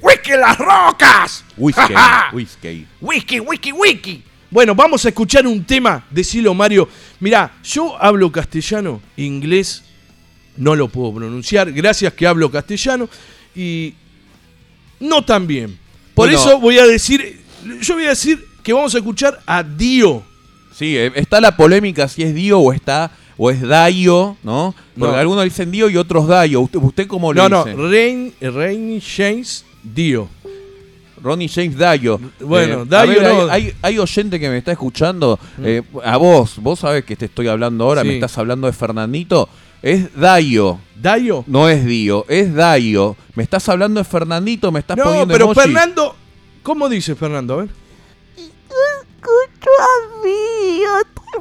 ¡Whisky 0.02 0.32
en 0.32 0.40
las 0.42 0.58
rocas! 0.58 1.44
Whisky, 1.56 1.94
whisky. 2.34 2.86
Whisky, 3.00 3.40
whisky, 3.40 3.72
whisky. 3.72 4.22
Bueno, 4.56 4.74
vamos 4.74 5.04
a 5.04 5.10
escuchar 5.10 5.46
un 5.46 5.64
tema, 5.64 6.02
decilo 6.10 6.54
Mario. 6.54 6.88
Mirá, 7.20 7.52
yo 7.62 7.94
hablo 8.02 8.32
castellano, 8.32 9.02
inglés 9.18 9.82
no 10.56 10.74
lo 10.74 10.88
puedo 10.88 11.14
pronunciar, 11.16 11.70
gracias 11.72 12.14
que 12.14 12.26
hablo 12.26 12.50
castellano 12.50 13.06
y 13.54 13.92
no 14.98 15.22
tan 15.26 15.46
bien. 15.46 15.78
Por 16.14 16.28
Bueno. 16.30 16.38
eso 16.40 16.58
voy 16.58 16.78
a 16.78 16.86
decir, 16.86 17.38
yo 17.82 17.96
voy 17.96 18.06
a 18.06 18.08
decir 18.08 18.42
que 18.62 18.72
vamos 18.72 18.94
a 18.94 18.96
escuchar 18.96 19.42
a 19.44 19.62
Dio. 19.62 20.24
Sí, 20.74 20.96
eh, 20.96 21.12
está 21.16 21.38
la 21.38 21.54
polémica 21.54 22.08
si 22.08 22.22
es 22.22 22.34
Dio 22.34 22.58
o 22.58 22.72
está 22.72 23.10
o 23.36 23.50
es 23.50 23.60
Dayo, 23.60 24.38
¿no? 24.42 24.74
Porque 24.98 25.12
No. 25.12 25.18
algunos 25.20 25.44
dicen 25.44 25.70
Dio 25.70 25.90
y 25.90 25.98
otros 25.98 26.26
Dayo. 26.28 26.62
¿Usted, 26.62 26.78
usted 26.80 27.06
cómo 27.06 27.30
le 27.34 27.42
No, 27.42 27.50
no, 27.50 27.62
dice? 27.66 28.32
Rain, 28.50 29.02
James 29.02 29.66
Dio. 29.82 30.30
Ronnie 31.22 31.48
James 31.48 31.76
Dayo. 31.76 32.20
Bueno, 32.40 32.80
a 32.82 32.84
Dayo 32.84 33.12
ver, 33.20 33.24
hay- 33.26 33.36
no. 33.36 33.46
Mm. 33.46 33.50
hay, 33.50 33.74
hay 33.82 33.98
oyente 33.98 34.38
que 34.40 34.48
me 34.48 34.58
está 34.58 34.72
escuchando. 34.72 35.38
eh, 35.62 35.82
a 36.04 36.16
vos, 36.16 36.54
vos 36.58 36.78
sabés 36.80 37.04
que 37.04 37.16
te 37.16 37.24
estoy 37.26 37.48
hablando 37.48 37.84
ahora, 37.84 38.02
Sí. 38.02 38.08
me 38.08 38.14
estás 38.14 38.36
hablando 38.38 38.66
de 38.66 38.72
Fernandito. 38.72 39.48
Es 39.82 40.14
Dayo, 40.16 40.78
¿Dayo? 41.00 41.44
no 41.46 41.68
es 41.68 41.84
Dio, 41.84 42.24
es 42.28 42.52
Dayo. 42.54 43.14
Me 43.34 43.42
estás 43.42 43.68
hablando 43.68 44.00
de 44.00 44.04
Fernandito, 44.04 44.72
me 44.72 44.80
estás 44.80 44.96
No, 44.96 45.04
poniendo 45.04 45.32
pero 45.32 45.44
emoji. 45.46 45.60
Fernando, 45.60 46.16
¿cómo 46.62 46.88
dice 46.88 47.14
Fernando? 47.14 47.54
A 47.54 47.56
ver. 47.58 47.68
Escucho 48.36 49.70
a 49.80 50.24
mí, 50.24 50.80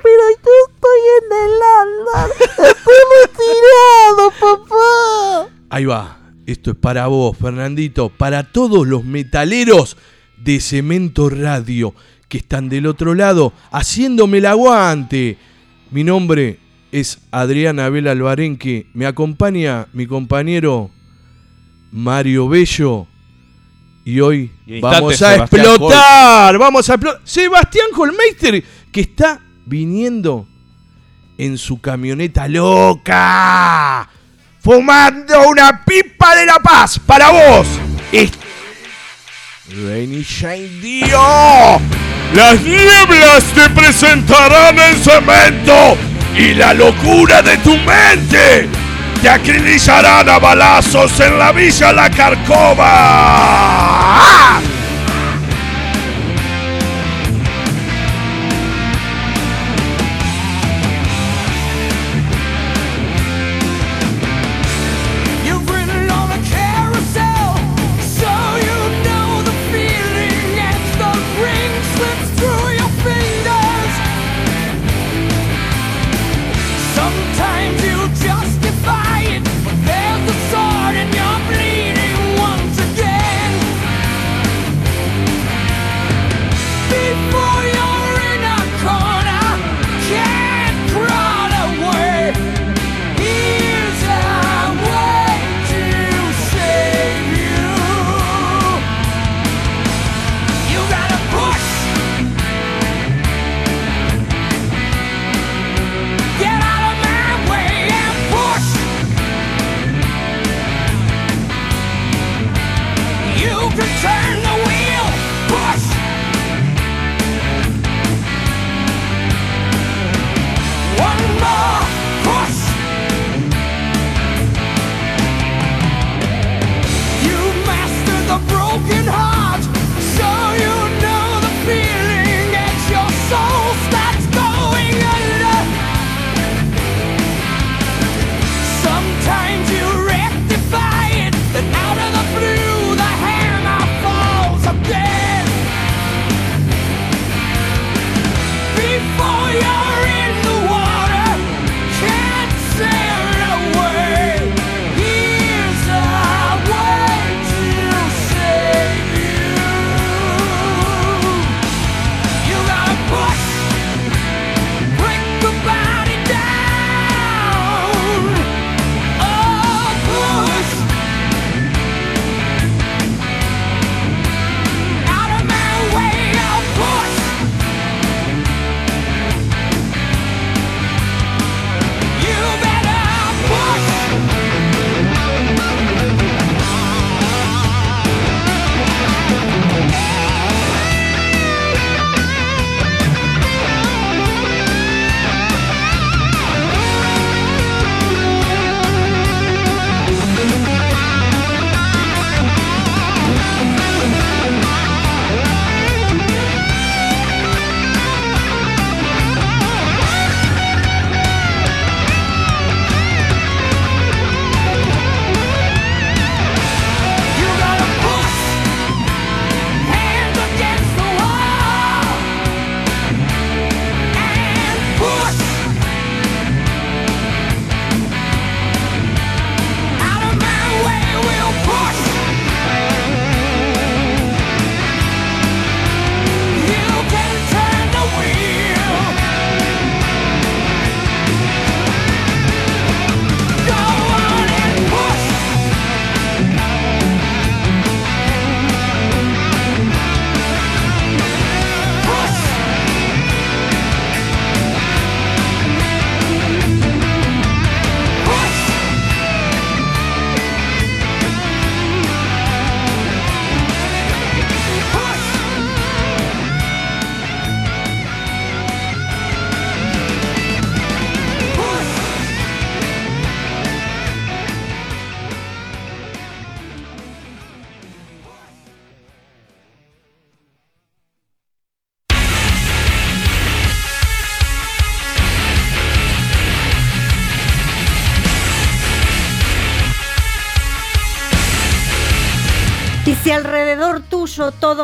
pero 0.04 0.24
yo 0.30 0.52
estoy 0.68 1.02
en 1.22 1.32
el 1.46 1.62
alma. 1.82 2.34
Estoy 2.70 3.02
retirado, 3.22 4.32
papá. 4.40 5.50
Ahí 5.70 5.86
va. 5.86 6.18
Esto 6.46 6.72
es 6.72 6.78
para 6.78 7.08
vos, 7.08 7.36
Fernandito, 7.38 8.10
para 8.10 8.44
todos 8.44 8.88
los 8.88 9.04
metaleros 9.04 9.98
de 10.38 10.60
Cemento 10.60 11.30
Radio 11.30 11.96
que 12.30 12.38
están 12.38 12.70
del 12.70 12.88
otro 12.88 13.14
lado 13.14 13.54
haciéndome 13.72 14.40
el 14.40 14.46
aguante. 14.46 15.38
Mi 15.92 16.04
nombre 16.04 16.60
es 16.92 17.20
Adrián 17.32 17.80
Abel 17.80 18.08
Albarenque. 18.08 18.88
Me 18.94 19.06
acompaña 19.06 19.88
mi 19.94 20.06
compañero 20.06 20.92
Mario 21.92 22.48
Bello. 22.48 23.08
Y 24.04 24.20
hoy 24.20 24.52
Y 24.68 24.82
vamos 24.82 25.20
a 25.22 25.34
Sebastián 25.34 25.66
explotar. 25.66 26.58
Vamos 26.60 26.90
a 26.90 26.94
explotar. 26.94 27.22
Sebastián 27.24 27.88
Holmeister, 27.96 28.64
que 28.92 29.02
está 29.02 29.42
viniendo 29.66 30.48
en 31.38 31.58
su 31.58 31.82
camioneta 31.82 32.48
loca, 32.48 34.10
fumando 34.66 35.48
una 35.48 35.86
pipa 35.86 36.36
de 36.36 36.48
la 36.48 36.58
paz 36.58 37.00
para 37.06 37.30
vos. 37.30 37.68
Es 38.12 38.32
Rainy 39.70 40.24
Shine 40.24 40.82
Dio. 40.82 41.80
Las 42.34 42.60
nieblas 42.62 43.44
te 43.54 43.70
presentarán 43.70 44.80
en 44.80 44.98
cemento 44.98 45.96
y 46.36 46.56
la 46.56 46.74
locura 46.74 47.44
de 47.44 47.58
tu 47.60 47.78
mente 47.78 48.68
te 49.22 49.30
acrilizarán 49.30 50.28
a 50.28 50.40
balazos 50.40 51.20
en 51.20 51.38
la 51.38 51.52
villa 51.52 51.94
La 51.94 52.10
Carcoma. 52.10 52.86
¡Ah! 52.88 54.60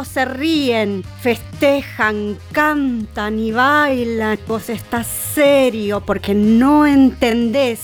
Se 0.06 0.26
ríen, 0.26 1.04
festejan, 1.22 2.38
cantan 2.52 3.40
y 3.40 3.52
bailan, 3.52 4.40
vos 4.48 4.70
estás 4.70 5.08
serio 5.08 6.02
porque 6.06 6.34
no 6.34 6.86
entendés. 6.86 7.80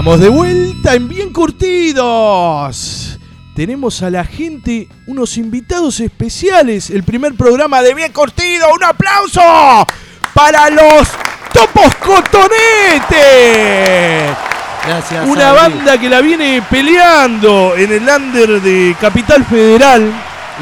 Estamos 0.00 0.18
de 0.18 0.30
vuelta 0.30 0.94
en 0.94 1.08
Bien 1.08 1.30
Curtidos. 1.30 3.18
Tenemos 3.54 4.02
a 4.02 4.08
la 4.08 4.24
gente, 4.24 4.88
unos 5.06 5.36
invitados 5.36 6.00
especiales. 6.00 6.88
El 6.88 7.02
primer 7.02 7.34
programa 7.34 7.82
de 7.82 7.92
Bien 7.92 8.10
Curtido. 8.10 8.64
¡Un 8.74 8.82
aplauso 8.82 9.42
para 10.32 10.70
los 10.70 11.06
Topos 11.52 11.94
Cotonete! 11.96 13.14
Gracias. 14.86 15.28
Una 15.28 15.52
banda 15.52 16.00
que 16.00 16.08
la 16.08 16.22
viene 16.22 16.62
peleando 16.70 17.76
en 17.76 17.92
el 17.92 18.08
under 18.08 18.62
de 18.62 18.96
Capital 18.98 19.44
Federal. 19.44 20.10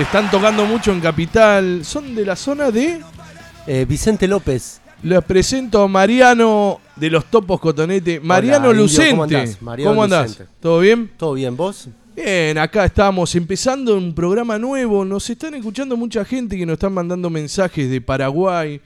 Están 0.01 0.33
tocando 0.33 0.67
mucho 0.67 0.91
en 0.91 1.01
Capital. 1.01 1.85
Son 1.85 2.13
de 2.13 2.27
la 2.27 2.35
zona 2.35 2.73
de. 2.73 3.01
Eh, 3.69 3.85
Vicente 3.89 4.27
López. 4.27 4.81
Les 5.05 5.23
presento 5.23 5.81
a 5.81 5.87
Mariano 5.87 6.81
de 6.99 7.11
los 7.11 7.25
Topos 7.31 7.61
Cotonete. 7.61 8.21
Mariano 8.21 8.73
Lucente. 8.73 9.11
¿cómo 9.11 9.25
andás? 9.25 9.63
Mariano 9.63 9.91
¿Cómo 9.91 10.03
andás? 10.05 10.31
Lucente. 10.31 10.53
¿Todo 10.61 10.81
bien? 10.81 11.11
¿Todo 11.17 11.33
bien, 11.35 11.57
vos? 11.57 11.89
Bien, 12.17 12.59
acá 12.59 12.85
estamos 12.85 13.35
empezando 13.37 13.97
un 13.97 14.15
programa 14.15 14.59
nuevo. 14.59 15.05
Nos 15.05 15.29
están 15.31 15.55
escuchando 15.55 15.97
mucha 15.97 16.25
gente 16.25 16.57
que 16.57 16.67
nos 16.67 16.75
están 16.75 16.93
mandando 16.93 17.31
mensajes 17.31 17.89
de 17.89 18.01
Paraguay, 18.01 18.81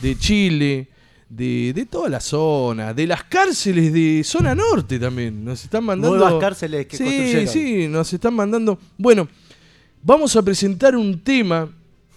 de 0.00 0.18
Chile, 0.18 0.88
de, 1.28 1.72
de 1.74 1.86
toda 1.86 2.08
la 2.08 2.20
zona, 2.20 2.92
de 2.92 3.06
las 3.06 3.24
cárceles 3.24 3.92
de 3.92 4.22
zona 4.24 4.54
norte 4.54 4.98
también. 4.98 5.44
Nos 5.44 5.62
están 5.62 5.84
mandando. 5.84 6.16
Nuevas 6.16 6.40
cárceles 6.40 6.86
que 6.86 6.96
sí, 6.96 7.04
construyeron. 7.04 7.48
Sí, 7.48 7.88
nos 7.88 8.12
están 8.12 8.34
mandando. 8.34 8.78
Bueno, 8.98 9.28
vamos 10.02 10.34
a 10.36 10.42
presentar 10.42 10.96
un 10.96 11.20
tema 11.20 11.68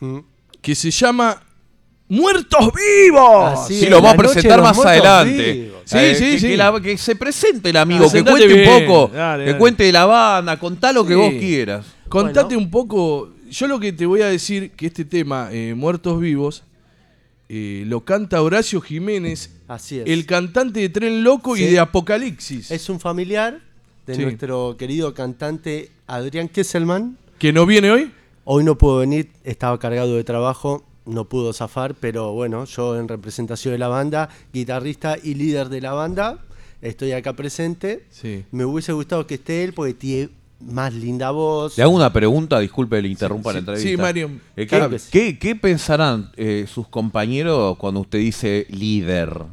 Mm. 0.02 0.18
que 0.62 0.76
se 0.76 0.92
llama 0.92 1.42
Muertos 2.08 2.70
Vivos. 2.74 3.60
Así 3.60 3.80
Sí, 3.80 3.84
es, 3.86 3.90
lo 3.90 3.98
vamos 4.02 4.14
a 4.14 4.18
la 4.18 4.24
noche 4.24 4.34
presentar 4.34 4.52
de 4.52 4.58
los 4.58 4.66
más 4.68 4.76
muertos 4.78 5.06
adelante. 5.08 5.54
vivos. 5.54 5.82
Sí, 5.86 5.98
Eh, 5.98 6.16
sí, 6.16 6.24
que, 6.32 6.40
sí. 6.40 6.48
Que, 6.50 6.58
la- 6.58 6.82
que 6.82 6.98
se 6.98 7.16
presente 7.16 7.70
el 7.72 7.78
amigo, 7.78 8.06
que 8.06 8.10
Presentate 8.24 8.38
cuente 8.48 8.54
bien. 8.62 8.70
un 8.84 8.88
poco, 8.88 9.14
Dale, 9.16 9.44
que 9.44 9.50
dale. 9.52 9.60
cuente 9.60 9.84
de 9.86 9.92
la 9.92 10.06
banda, 10.06 10.60
contá 10.60 10.92
lo 10.94 11.04
que 11.06 11.14
Sí. 11.14 11.20
vos 11.20 11.30
quieras. 11.40 11.86
Contate 12.10 12.56
un 12.56 12.70
poco. 12.70 13.32
Yo 13.50 13.68
lo 13.68 13.80
que 13.80 13.92
te 13.94 14.06
voy 14.06 14.22
a 14.22 14.28
decir 14.28 14.72
que 14.72 14.88
este 14.88 15.06
tema, 15.06 15.50
eh, 15.52 15.74
Muertos 15.76 16.20
Vivos, 16.20 16.64
eh, 17.50 17.84
lo 17.88 18.02
canta 18.06 18.42
Horacio 18.42 18.82
Jiménez, 18.82 19.52
Así 19.68 20.00
es. 20.00 20.08
el 20.08 20.26
cantante 20.26 20.80
de 20.80 20.90
Tren 20.90 21.24
Loco 21.24 21.56
y 21.56 21.60
Sí. 21.62 21.66
de 21.68 21.80
Apocalipsis. 21.80 22.72
Es 22.72 22.90
un 22.90 23.00
familiar 23.00 23.60
de 24.08 24.16
Sí. 24.16 24.22
nuestro 24.22 24.76
querido 24.78 25.14
cantante 25.14 25.90
Adrián 26.08 26.48
Kesselman. 26.50 27.18
¿Que 27.40 27.52
no 27.54 27.66
viene 27.66 27.92
hoy? 27.92 28.12
Hoy 28.46 28.64
no 28.64 28.78
pudo 28.78 28.98
venir, 29.00 29.30
estaba 29.44 29.78
cargado 29.80 30.16
de 30.16 30.24
trabajo, 30.24 30.84
no 31.06 31.26
pudo 31.26 31.54
zafar, 31.54 31.94
pero 31.96 32.32
bueno, 32.34 32.66
yo 32.66 33.00
en 33.00 33.08
representación 33.08 33.74
de 33.74 33.78
la 33.78 33.88
banda, 33.88 34.30
guitarrista 34.54 35.18
y 35.22 35.36
líder 35.36 35.70
de 35.70 35.82
la 35.82 35.94
banda, 35.94 36.40
estoy 36.82 37.12
acá 37.12 37.34
presente. 37.34 38.06
Sí. 38.10 38.44
Me 38.52 38.66
hubiese 38.66 38.92
gustado 38.94 39.26
que 39.28 39.36
esté 39.36 39.64
él 39.64 39.74
porque 39.74 39.94
tiene 39.94 40.30
más 40.62 40.94
linda 40.94 41.32
voz. 41.32 41.78
Le 41.78 41.84
hago 41.84 41.94
una 41.94 42.12
pregunta, 42.14 42.60
disculpe, 42.60 43.02
le 43.02 43.10
interrumpa 43.10 43.52
la 43.54 43.60
entrevista. 43.60 43.88
sí, 43.90 43.98
Mario. 43.98 44.28
Eh, 44.56 44.66
¿qué, 44.66 44.68
Claro 44.68 44.90
que 44.90 45.00
sí. 45.00 45.10
qué- 45.12 45.38
qué 45.38 45.56
pensarán 45.56 46.32
eh, 46.38 46.66
sus 46.68 46.88
compañeros 46.88 47.78
cuando 47.78 48.00
usted 48.00 48.20
dice 48.20 48.66
líder? 48.70 49.44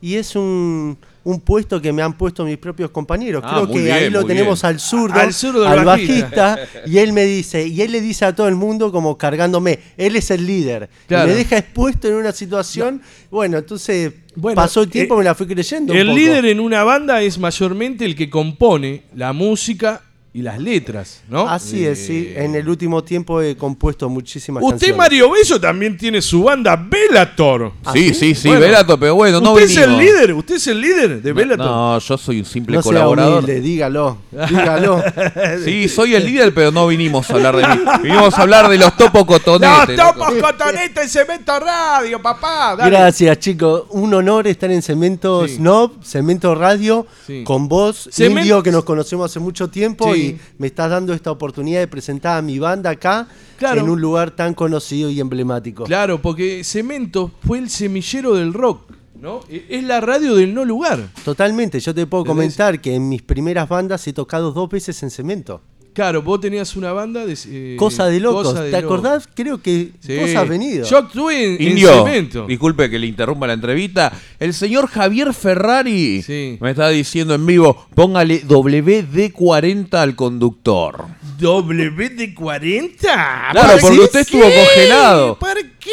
Y 0.00 0.16
es 0.16 0.34
un, 0.34 0.98
un 1.24 1.40
puesto 1.40 1.80
que 1.80 1.92
me 1.92 2.02
han 2.02 2.14
puesto 2.14 2.44
mis 2.44 2.58
propios 2.58 2.90
compañeros. 2.90 3.42
Ah, 3.46 3.52
Creo 3.62 3.66
que 3.74 3.80
bien, 3.82 3.92
ahí 3.94 4.10
lo 4.10 4.24
tenemos 4.24 4.60
bien. 4.62 4.74
al 4.74 4.80
zurdo, 4.80 5.20
Al 5.20 5.32
zurdo 5.32 5.62
del 5.62 5.78
al 5.78 5.84
bajista. 5.84 6.58
y 6.86 6.98
él 6.98 7.12
me 7.12 7.24
dice, 7.24 7.66
y 7.66 7.80
él 7.82 7.92
le 7.92 8.00
dice 8.00 8.24
a 8.24 8.34
todo 8.34 8.48
el 8.48 8.54
mundo 8.56 8.90
como 8.90 9.16
cargándome, 9.16 9.78
él 9.96 10.16
es 10.16 10.30
el 10.30 10.46
líder. 10.46 10.88
Y 11.08 11.14
me 11.14 11.26
deja 11.34 11.58
expuesto 11.58 12.08
en 12.08 12.14
una 12.14 12.32
situación, 12.32 13.00
bueno, 13.30 13.58
entonces 13.58 14.12
Bueno, 14.34 14.56
pasó 14.56 14.82
el 14.82 14.90
tiempo, 14.90 15.14
eh, 15.14 15.18
me 15.18 15.24
la 15.24 15.34
fui 15.34 15.46
creyendo. 15.46 15.92
un 15.92 15.98
El 15.98 16.06
poco. 16.08 16.18
líder 16.18 16.46
en 16.46 16.60
una 16.60 16.82
banda 16.84 17.22
es 17.22 17.38
mayormente 17.38 18.04
el 18.04 18.16
que 18.16 18.28
compone 18.28 19.02
la 19.14 19.32
música 19.32 20.02
y 20.34 20.40
las 20.40 20.58
letras, 20.58 21.20
¿no? 21.28 21.46
Así 21.46 21.84
es, 21.84 22.06
sí. 22.06 22.32
Eh, 22.34 22.44
En 22.44 22.54
el 22.54 22.66
último 22.66 23.04
tiempo 23.04 23.42
he 23.42 23.54
compuesto 23.54 24.08
muchísimas 24.08 24.62
Usted, 24.62 24.72
canciones. 24.72 24.96
Mario 24.96 25.30
Bello, 25.30 25.60
también 25.60 25.98
tiene 25.98 26.22
su 26.22 26.44
banda 26.44 26.74
Velator. 26.74 27.72
¿Ah, 27.84 27.92
sí, 27.92 28.08
sí? 28.08 28.14
sí, 28.14 28.34
sí, 28.34 28.48
Bueno, 28.48 28.62
Velato, 28.62 28.98
pero 28.98 29.14
bueno, 29.14 29.42
no 29.42 29.52
¿Usted 29.52 29.66
es 29.66 29.76
el 29.76 29.98
líder? 29.98 30.32
¿Usted 30.32 30.54
es 30.54 30.66
el 30.68 30.80
líder 30.80 31.20
de 31.20 31.32
Velator? 31.34 31.66
No, 31.66 31.98
yo 31.98 32.16
soy 32.16 32.38
un 32.38 32.46
simple 32.46 32.76
No 32.76 32.82
sea 32.82 32.88
colaborador. 32.92 33.44
humilde, 33.44 33.60
dígalo, 33.60 34.18
dígalo. 34.48 35.02
Sí, 35.64 35.86
soy 35.88 36.14
el 36.14 36.24
líder, 36.24 36.54
pero 36.54 36.70
no 36.72 36.86
vinimos 36.86 37.28
a 37.30 37.34
hablar 37.34 37.54
de 37.56 37.66
mí. 37.68 37.82
Vinimos 38.02 38.32
a 38.38 38.42
hablar 38.42 38.70
de 38.70 38.78
los 38.78 38.96
topos 38.96 39.26
cotonetes. 39.26 39.96
¡Los 39.98 40.14
topos 40.14 40.32
cotonetes 40.40 41.02
en 41.04 41.08
Cemento 41.10 41.60
Radio, 41.60 42.22
papá! 42.22 42.74
Dale. 42.76 42.90
Gracias, 42.90 43.38
chicos. 43.38 43.84
Un 43.90 44.14
honor 44.14 44.46
estar 44.46 44.70
en 44.70 44.80
Cemento 44.80 45.46
Sí. 45.46 45.56
Snob, 45.56 46.02
Cemento 46.02 46.54
Radio, 46.54 47.06
Sí. 47.26 47.44
con 47.44 47.68
vos, 47.68 48.08
Cemen- 48.10 48.38
Indio, 48.40 48.62
que 48.62 48.70
nos 48.72 48.84
conocemos 48.84 49.30
hace 49.30 49.38
mucho 49.38 49.68
tiempo 49.68 50.14
Sí. 50.14 50.20
y 50.20 50.21
me 50.58 50.66
estás 50.66 50.90
dando 50.90 51.12
esta 51.14 51.30
oportunidad 51.30 51.80
de 51.80 51.88
presentar 51.88 52.38
a 52.38 52.42
mi 52.42 52.58
banda 52.58 52.90
acá 52.90 53.28
Claro. 53.58 53.80
en 53.82 53.88
un 53.90 54.00
lugar 54.00 54.30
tan 54.32 54.54
conocido 54.54 55.10
y 55.10 55.20
emblemático. 55.20 55.84
Claro, 55.84 56.20
porque 56.20 56.64
Cemento 56.64 57.30
fue 57.46 57.58
el 57.58 57.70
semillero 57.70 58.34
del 58.34 58.52
rock, 58.52 58.90
¿no? 59.20 59.40
E- 59.48 59.66
Es 59.70 59.84
la 59.84 60.00
radio 60.00 60.34
del 60.34 60.52
no 60.54 60.64
lugar. 60.64 61.08
Totalmente, 61.24 61.78
yo 61.80 61.94
te 61.94 62.06
puedo 62.06 62.24
comentar 62.24 62.80
que 62.80 62.94
en 62.94 63.08
mis 63.08 63.22
primeras 63.22 63.68
bandas 63.68 64.06
he 64.08 64.12
tocado 64.12 64.52
dos 64.52 64.68
veces 64.68 65.02
en 65.02 65.10
Cemento. 65.10 65.60
Claro, 65.94 66.22
vos 66.22 66.40
tenías 66.40 66.74
una 66.74 66.92
banda 66.92 67.26
de... 67.26 67.36
eh, 67.48 67.76
Cosa 67.78 68.06
de 68.06 68.18
locos, 68.18 68.48
Cosa 68.48 68.62
de 68.62 68.70
¿te 68.70 68.80
Locos. 68.80 68.98
acordás? 68.98 69.28
Creo 69.34 69.60
que 69.60 69.90
Sí. 70.00 70.16
vos 70.16 70.34
has 70.34 70.48
venido. 70.48 70.86
Yo 70.88 70.96
actué 70.96 71.54
en, 71.56 71.60
en 71.62 71.68
Indio, 71.68 72.04
Cemento. 72.04 72.46
disculpe 72.46 72.88
que 72.88 72.98
le 72.98 73.06
interrumpa 73.06 73.46
la 73.46 73.52
entrevista. 73.52 74.10
El 74.40 74.54
señor 74.54 74.86
Javier 74.88 75.34
Ferrari 75.34 76.22
Sí. 76.22 76.56
me 76.60 76.70
está 76.70 76.88
diciendo 76.88 77.34
en 77.34 77.44
vivo, 77.44 77.86
póngale 77.94 78.42
WD-40 78.46 79.94
al 79.94 80.16
conductor. 80.16 81.04
WD-40? 81.38 82.96
Claro, 83.00 83.52
porque 83.80 83.96
¿Por 83.96 84.04
usted 84.04 84.10
qué? 84.12 84.20
estuvo 84.20 84.42
congelado. 84.42 85.38
¿Por 85.38 85.54
qué? 85.78 85.90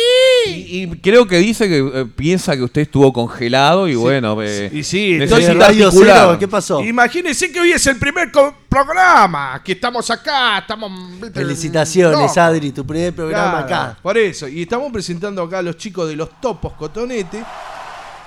Y, 0.51 0.83
y 0.83 0.87
creo 1.01 1.27
que 1.27 1.37
dice 1.39 1.67
que 1.67 1.77
eh, 1.79 2.05
piensa 2.15 2.55
que 2.55 2.63
usted 2.63 2.81
estuvo 2.83 3.11
congelado 3.11 3.87
y 3.87 3.95
bueno, 3.95 4.37
eh, 4.41 4.69
Y 4.73 4.83
sí, 4.83 5.13
entonces 5.19 5.55
¿qué 6.39 6.47
pasó? 6.47 6.83
Imagínense 6.83 7.51
que 7.51 7.59
hoy 7.59 7.71
es 7.71 7.85
el 7.87 7.97
primer 7.97 8.31
programa, 8.69 9.61
que 9.63 9.73
estamos 9.89 10.09
acá, 10.11 10.59
estamos... 10.59 10.91
Felicitaciones. 11.33 12.37
Adri, 12.37 12.71
tu 12.71 12.85
primer 12.85 13.13
programa 13.13 13.65
Claro, 13.65 13.83
acá. 13.91 13.99
Por 14.01 14.17
eso, 14.19 14.47
y 14.47 14.61
estamos 14.61 14.91
presentando 14.93 15.41
acá 15.41 15.59
a 15.59 15.61
los 15.63 15.77
chicos 15.77 16.07
de 16.07 16.15
los 16.15 16.39
topos 16.39 16.73
cotonete. 16.73 17.43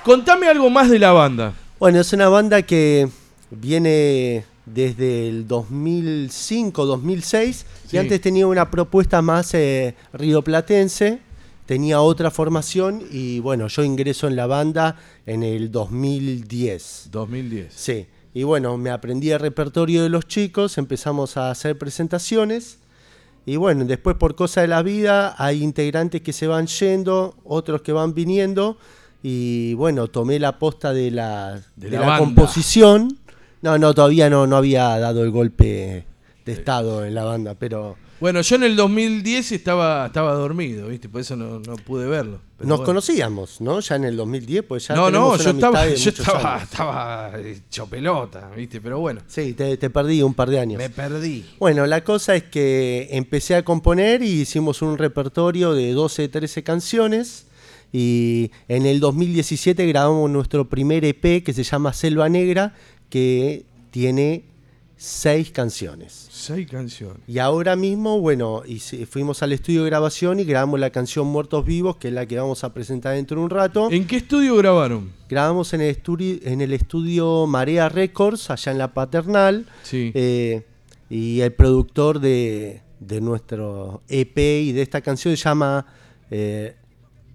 Contame 0.04 0.48
algo 0.48 0.68
más 0.70 0.90
de 0.90 0.98
la 0.98 1.12
banda. 1.12 1.52
Bueno, 1.78 2.00
es 2.00 2.12
una 2.12 2.28
banda 2.28 2.62
que 2.62 3.08
viene 3.50 4.44
desde 4.66 5.28
el 5.28 5.46
2005, 5.46 6.84
2006 6.84 7.66
Sí. 7.86 7.96
y 7.96 7.98
antes 8.00 8.20
tenía 8.20 8.46
una 8.48 8.68
propuesta 8.70 9.22
más 9.22 9.54
eh, 9.54 9.94
rioplatense, 10.12 11.20
tenía 11.66 12.00
otra 12.00 12.30
formación 12.32 13.02
y 13.10 13.38
bueno, 13.40 13.68
yo 13.68 13.84
ingreso 13.84 14.26
en 14.26 14.34
la 14.34 14.46
banda 14.46 14.96
en 15.26 15.44
el 15.44 15.70
2010. 15.70 17.08
2010. 17.12 17.72
Sí, 17.74 18.06
y 18.34 18.44
bueno, 18.44 18.76
me 18.78 18.90
aprendí 18.90 19.30
el 19.30 19.40
repertorio 19.40 20.02
de 20.02 20.08
los 20.08 20.26
chicos, 20.26 20.78
empezamos 20.78 21.36
a 21.36 21.50
hacer 21.50 21.76
presentaciones. 21.76 22.78
Y 23.44 23.56
bueno, 23.56 23.84
después 23.84 24.16
por 24.16 24.36
cosa 24.36 24.62
de 24.62 24.68
la 24.68 24.82
vida 24.82 25.34
hay 25.36 25.62
integrantes 25.62 26.22
que 26.22 26.32
se 26.32 26.46
van 26.46 26.66
yendo, 26.66 27.36
otros 27.44 27.82
que 27.82 27.92
van 27.92 28.14
viniendo. 28.14 28.78
Y 29.22 29.74
bueno, 29.74 30.08
tomé 30.08 30.38
la 30.38 30.58
posta 30.58 30.92
de 30.92 31.10
la, 31.10 31.60
De 31.76 31.90
de 31.90 31.98
la 31.98 32.18
composición. 32.18 33.18
No, 33.60 33.78
no, 33.78 33.94
todavía 33.94 34.30
no, 34.30 34.46
no 34.46 34.56
había 34.56 34.98
dado 34.98 35.22
el 35.24 35.30
golpe 35.30 36.06
de 36.44 36.52
estado 36.52 37.04
en 37.04 37.14
la 37.14 37.24
banda, 37.24 37.54
pero 37.56 37.96
Bueno, 38.22 38.40
yo 38.40 38.54
en 38.54 38.62
el 38.62 38.76
2010 38.76 39.50
estaba, 39.50 40.06
estaba 40.06 40.32
dormido, 40.34 40.86
¿viste? 40.86 41.08
Por 41.08 41.22
eso 41.22 41.34
no, 41.34 41.58
no 41.58 41.74
pude 41.74 42.06
verlo. 42.06 42.38
Pero 42.56 42.68
nos 42.68 42.78
bueno. 42.78 42.86
conocíamos, 42.86 43.60
¿no? 43.60 43.80
Ya 43.80 43.96
en 43.96 44.04
el 44.04 44.16
2010, 44.16 44.62
pues 44.62 44.86
ya 44.86 44.94
No, 44.94 45.10
no, 45.10 45.36
yo 45.36 45.50
estaba, 45.50 45.88
yo 45.88 46.10
estaba, 46.10 46.52
años. 46.54 46.62
estaba 46.62 47.32
hecho 47.40 47.86
pelota, 47.88 48.48
¿viste? 48.56 48.80
Pero 48.80 49.00
bueno, 49.00 49.22
Sí, 49.26 49.54
te, 49.54 49.76
te 49.76 49.90
perdí 49.90 50.22
un 50.22 50.34
par 50.34 50.50
de 50.50 50.60
años. 50.60 50.78
me 50.78 50.88
perdí. 50.88 51.44
Bueno, 51.58 51.84
la 51.86 52.04
cosa 52.04 52.36
es 52.36 52.44
que 52.44 53.08
empecé 53.10 53.56
a 53.56 53.64
componer 53.64 54.22
y 54.22 54.42
hicimos 54.42 54.82
un 54.82 54.98
repertorio 54.98 55.74
de 55.74 55.92
12, 55.92 56.28
13 56.28 56.62
canciones. 56.62 57.46
Y 57.92 58.52
en 58.68 58.86
el 58.86 59.00
2017 59.00 59.84
grabamos 59.88 60.30
nuestro 60.30 60.68
primer 60.68 61.04
EP 61.04 61.42
que 61.42 61.52
se 61.52 61.64
llama 61.64 61.92
Selva 61.92 62.28
Negra, 62.28 62.76
que 63.10 63.66
tiene 63.90 64.44
seis 65.04 65.50
canciones. 65.50 66.28
Seis 66.30 66.68
canciones. 66.70 67.18
Y 67.26 67.38
ahora 67.38 67.74
mismo, 67.74 68.20
bueno, 68.20 68.62
hice- 68.64 69.04
fuimos 69.06 69.42
al 69.42 69.52
estudio 69.52 69.82
de 69.82 69.90
grabación 69.90 70.38
y 70.38 70.44
grabamos 70.44 70.78
la 70.78 70.90
canción 70.90 71.26
Muertos 71.26 71.64
Vivos, 71.64 71.96
que 71.96 72.06
es 72.08 72.14
la 72.14 72.24
que 72.26 72.38
vamos 72.38 72.62
a 72.62 72.72
presentar 72.72 73.16
dentro 73.16 73.38
de 73.38 73.44
un 73.44 73.50
rato. 73.50 73.88
¿En 73.90 74.06
qué 74.06 74.14
estudio 74.16 74.54
grabaron? 74.56 75.10
Grabamos 75.28 75.72
en 75.74 75.80
el, 75.80 75.88
estudio, 75.90 76.38
en 76.44 76.60
el 76.60 76.72
estudio 76.72 77.46
Marea 77.48 77.88
Records, 77.88 78.48
allá 78.50 78.70
en 78.70 78.78
la 78.78 78.94
Paternal. 78.94 79.66
Sí. 79.82 80.12
Eh, 80.14 80.62
y 81.10 81.40
el 81.40 81.52
productor 81.52 82.20
de, 82.20 82.82
de 83.00 83.20
nuestro 83.20 84.02
EP 84.08 84.38
y 84.38 84.70
de 84.72 84.82
esta 84.82 85.00
canción 85.00 85.36
se 85.36 85.42
llama 85.42 85.84
eh, 86.30 86.76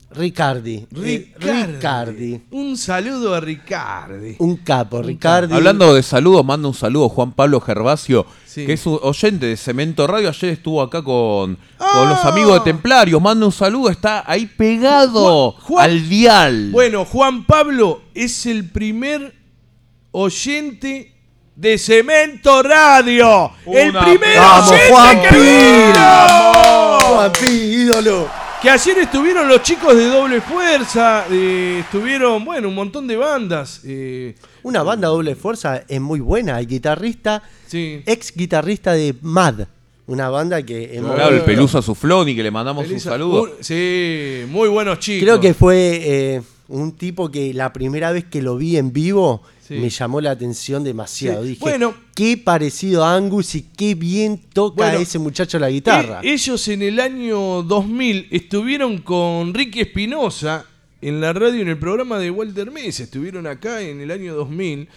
Ricardi. 0.09 0.87
Eh, 1.03 1.33
Ricardi. 1.37 2.41
Un 2.51 2.77
saludo 2.77 3.35
a 3.35 3.39
Ricardi. 3.41 4.35
Un 4.39 4.55
capo, 4.57 5.01
Ricardi. 5.01 5.53
Hablando 5.53 5.93
de 5.93 6.01
saludos, 6.01 6.45
manda 6.45 6.67
un 6.67 6.73
saludo 6.73 7.09
Juan 7.09 7.33
Pablo 7.33 7.59
Gervasio, 7.59 8.25
Sí. 8.45 8.65
que 8.65 8.73
es 8.73 8.85
un 8.85 8.97
oyente 9.01 9.45
de 9.47 9.57
Cemento 9.57 10.07
Radio. 10.07 10.29
Ayer 10.29 10.51
estuvo 10.51 10.81
acá 10.81 11.03
con, 11.03 11.57
Ah. 11.77 11.89
con 11.93 12.09
los 12.09 12.23
amigos 12.25 12.53
de 12.53 12.71
Templarios. 12.71 13.21
Manda 13.21 13.45
un 13.45 13.51
saludo, 13.51 13.89
está 13.89 14.23
ahí 14.25 14.45
pegado 14.45 15.51
Juan- 15.51 15.61
Juan- 15.65 15.83
al 15.89 16.09
dial. 16.09 16.69
Bueno, 16.71 17.03
Juan 17.05 17.45
Pablo 17.45 18.01
es 18.15 18.45
el 18.45 18.69
primer 18.69 19.35
oyente 20.11 21.13
de 21.55 21.77
Cemento 21.77 22.63
Radio. 22.63 23.51
el 23.65 23.91
primer 23.91 24.37
¡Vamos, 24.39 24.69
oyente 24.71 24.89
Juan 24.89 25.21
que 25.21 25.27
Pi! 25.29 25.35
vino. 25.35 26.99
Juan 27.15 27.31
Pi, 27.33 27.51
ídolo. 27.51 28.46
Que 28.61 28.71
ayer 28.71 28.97
estuvieron 28.97 29.47
los 29.47 29.61
chicos 29.61 29.95
de 29.95 30.05
Doble 30.07 30.41
Fuerza, 30.41 31.25
eh, 31.31 31.79
estuvieron, 31.81 32.43
bueno, 32.43 32.69
un 32.69 32.75
montón 32.75 33.05
de 33.07 33.15
bandas. 33.15 33.81
eh, 33.85 34.33
Una 34.63 34.81
banda 34.83 35.07
doble 35.09 35.35
fuerza 35.35 35.83
es 35.87 36.01
muy 36.01 36.19
buena. 36.19 36.59
El 36.59 36.65
guitarrista, 36.67 37.43
sí. 37.67 38.01
ex 38.05 38.33
guitarrista 38.35 38.93
de 38.93 39.13
Mad. 39.21 39.67
Una 40.07 40.29
banda 40.29 40.61
que 40.63 40.95
hemos- 40.97 41.15
Claro, 41.15 41.35
el 41.35 41.41
Pelusa 41.43 41.81
Sufloni, 41.81 42.35
que 42.35 42.41
le 42.43 42.49
mandamos 42.51 42.85
Elisa- 42.85 43.09
un 43.09 43.13
saludo. 43.13 43.43
un- 43.43 43.49
sí, 43.61 44.41
muy 44.49 44.67
buenos 44.69 44.99
chicos. 44.99 45.23
Creo 45.23 45.39
que 45.39 45.53
fue 45.53 46.01
eh, 46.03 46.41
un 46.69 46.93
tipo 46.93 47.29
que 47.29 47.53
la 47.53 47.71
primera 47.71 48.11
vez 48.11 48.25
que 48.25 48.41
lo 48.41 48.57
vi 48.57 48.77
en 48.77 48.91
vivo 48.91 49.43
Sí. 49.67 49.73
me 49.75 49.89
llamó 49.89 50.21
la 50.21 50.31
atención 50.31 50.83
demasiado. 50.83 51.43
Sí. 51.43 51.49
Dije, 51.49 51.59
Bueno. 51.61 51.93
qué 52.15 52.37
parecido 52.37 53.03
a 53.03 53.15
Angus 53.15 53.55
y 53.55 53.63
qué 53.63 53.95
bien 53.95 54.37
toca 54.53 54.83
Bueno, 54.85 54.99
ese 54.99 55.19
muchacho 55.19 55.59
la 55.59 55.69
guitarra. 55.69 56.21
E- 56.23 56.33
ellos 56.33 56.67
en 56.69 56.81
el 56.83 56.99
año 56.99 57.63
2000 57.63 58.27
estuvieron 58.31 58.99
con 58.99 59.53
Ricky 59.53 59.81
Espinosa 59.81 60.65
en 61.01 61.19
la 61.21 61.33
radio 61.33 61.61
en 61.61 61.67
el 61.67 61.77
programa 61.77 62.17
de 62.17 62.31
Walter 62.31 62.71
Mesa. 62.71 63.03
Estuvieron 63.03 63.45
acá 63.45 63.81
en 63.81 63.99
el 64.01 64.09
año 64.11 64.33
2000. 64.35 64.87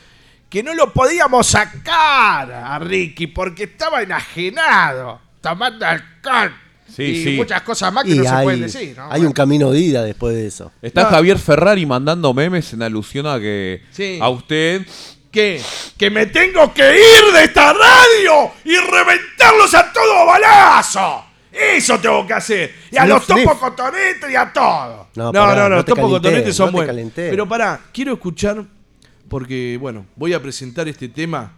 Que 0.48 0.62
no 0.62 0.74
lo 0.74 0.92
podíamos 0.92 1.46
sacar 1.48 2.50
a 2.52 2.78
Ricky 2.80 3.28
porque 3.28 3.64
estaba 3.64 4.02
enajenado, 4.02 5.20
tomando 5.40 5.86
alcohol 5.86 6.52
Sí, 6.94 7.02
y 7.02 7.24
sí. 7.24 7.30
muchas 7.36 7.62
cosas 7.62 7.92
más 7.92 8.04
que 8.04 8.10
y 8.12 8.18
no 8.18 8.24
se 8.24 8.28
hay, 8.28 8.44
pueden 8.44 8.60
decir. 8.62 8.96
¿no? 8.96 9.10
hay 9.10 9.24
un 9.24 9.32
camino 9.32 9.70
de 9.70 9.80
ida 9.80 10.02
después 10.02 10.34
de 10.34 10.46
eso. 10.46 10.72
Está 10.82 11.04
No. 11.04 11.08
Javier 11.10 11.38
Ferrari 11.38 11.86
mandando 11.86 12.34
memes 12.34 12.72
en 12.72 12.82
alusión 12.82 13.26
a 13.26 13.38
que 13.38 13.82
Sí. 13.90 14.18
a 14.20 14.28
usted 14.28 14.86
¿Qué? 15.30 15.62
Que 15.96 16.10
me 16.10 16.26
tengo 16.26 16.74
que 16.74 16.82
ir 16.82 17.32
de 17.32 17.44
esta 17.44 17.72
radio 17.72 18.50
y 18.64 18.76
reventarlos 18.76 19.72
a 19.74 19.92
todo 19.92 20.26
balazo. 20.26 21.24
Eso 21.52 21.98
tengo 22.00 22.26
que 22.26 22.32
hacer. 22.32 22.74
Y 22.90 22.96
a 22.96 23.06
los 23.06 23.26
topos 23.26 23.58
cotonetes 23.58 24.30
y 24.30 24.34
a 24.34 24.52
todo. 24.52 25.08
No, 25.14 25.24
No, 25.24 25.32
no, 25.32 25.46
pará, 25.46 25.62
no, 25.64 25.68
no 25.68 25.76
los 25.76 25.84
topos 25.84 26.10
cotonetes 26.10 26.56
son 26.56 26.66
no 26.66 26.72
buenos. 26.72 27.12
Pero 27.14 27.48
pará, 27.48 27.80
quiero 27.92 28.12
escuchar, 28.14 28.64
porque, 29.28 29.76
bueno, 29.80 30.06
voy 30.16 30.32
a 30.32 30.42
presentar 30.42 30.88
este 30.88 31.08
tema. 31.08 31.54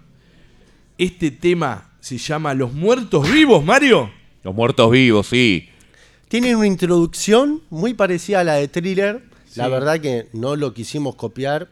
Este 0.98 1.30
tema 1.30 1.92
se 2.00 2.18
llama 2.18 2.52
Los 2.54 2.72
Muertos 2.72 3.30
Vivos, 3.30 3.64
Mario. 3.64 4.10
Los 4.42 4.54
muertos 4.54 4.90
vivos, 4.90 5.26
sí. 5.28 5.68
Tienen 6.28 6.56
una 6.56 6.66
introducción 6.66 7.62
muy 7.70 7.94
parecida 7.94 8.40
a 8.40 8.44
la 8.44 8.54
de 8.54 8.68
Thriller. 8.68 9.22
La 9.54 9.68
verdad 9.68 10.00
que 10.00 10.28
no 10.32 10.56
lo 10.56 10.72
quisimos 10.72 11.14
copiar. 11.14 11.68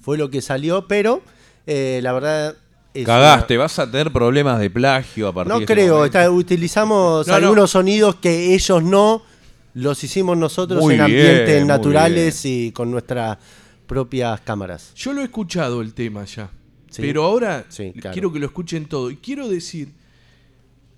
Fue 0.00 0.16
lo 0.16 0.30
que 0.30 0.40
salió, 0.40 0.86
pero 0.86 1.22
eh, 1.66 1.98
la 2.02 2.12
verdad... 2.12 2.56
es 2.94 3.04
Cagaste, 3.04 3.54
una- 3.54 3.64
vas 3.64 3.78
a 3.80 3.90
tener 3.90 4.12
problemas 4.12 4.60
de 4.60 4.70
plagio 4.70 5.26
a 5.28 5.32
partir 5.32 5.52
No 5.52 5.58
de 5.60 5.66
creo, 5.66 5.96
momento. 5.96 6.18
está- 6.18 6.30
utilizamos 6.30 7.26
No, 7.26 7.32
no. 7.32 7.36
algunos 7.46 7.70
sonidos 7.72 8.14
que 8.16 8.54
ellos 8.54 8.82
no, 8.84 9.22
los 9.74 10.02
hicimos 10.04 10.36
nosotros 10.38 10.80
Muy 10.80 10.94
en 10.94 11.04
bien, 11.06 11.20
ambientes 11.26 11.66
naturales 11.66 12.44
y 12.44 12.70
con 12.70 12.92
nuestras 12.92 13.36
propias 13.88 14.40
cámaras. 14.42 14.92
Yo 14.94 15.12
lo 15.12 15.20
he 15.22 15.24
escuchado 15.24 15.82
el 15.82 15.92
tema 15.94 16.24
ya. 16.24 16.48
Sí. 16.90 17.02
Pero 17.02 17.24
ahora 17.24 17.64
Sí, 17.68 17.92
claro. 17.92 18.12
quiero 18.12 18.32
que 18.32 18.38
lo 18.38 18.46
escuchen 18.46 18.86
todo. 18.86 19.10
Y 19.10 19.16
quiero 19.16 19.48
decir, 19.48 19.88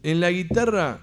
en 0.02 0.20
la 0.20 0.31
guitarra 0.31 1.00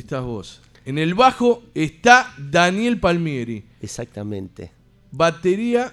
estás 0.00 0.22
vos. 0.24 0.60
En 0.84 0.98
el 0.98 1.14
bajo 1.14 1.62
está 1.74 2.32
Daniel 2.38 2.98
Palmieri. 2.98 3.64
Exactamente. 3.82 4.70
Batería 5.10 5.92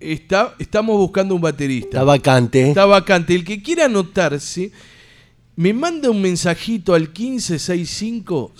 está, 0.00 0.54
estamos 0.58 0.96
buscando 0.96 1.34
un 1.34 1.40
baterista. 1.40 1.88
Está 1.98 2.04
vacante. 2.04 2.68
Está 2.68 2.86
vacante. 2.86 3.34
El 3.34 3.44
que 3.44 3.62
quiera 3.62 3.86
anotarse, 3.86 4.70
me 5.56 5.72
manda 5.72 6.10
un 6.10 6.20
mensajito 6.22 6.94
al 6.94 7.02
1565 7.08 8.52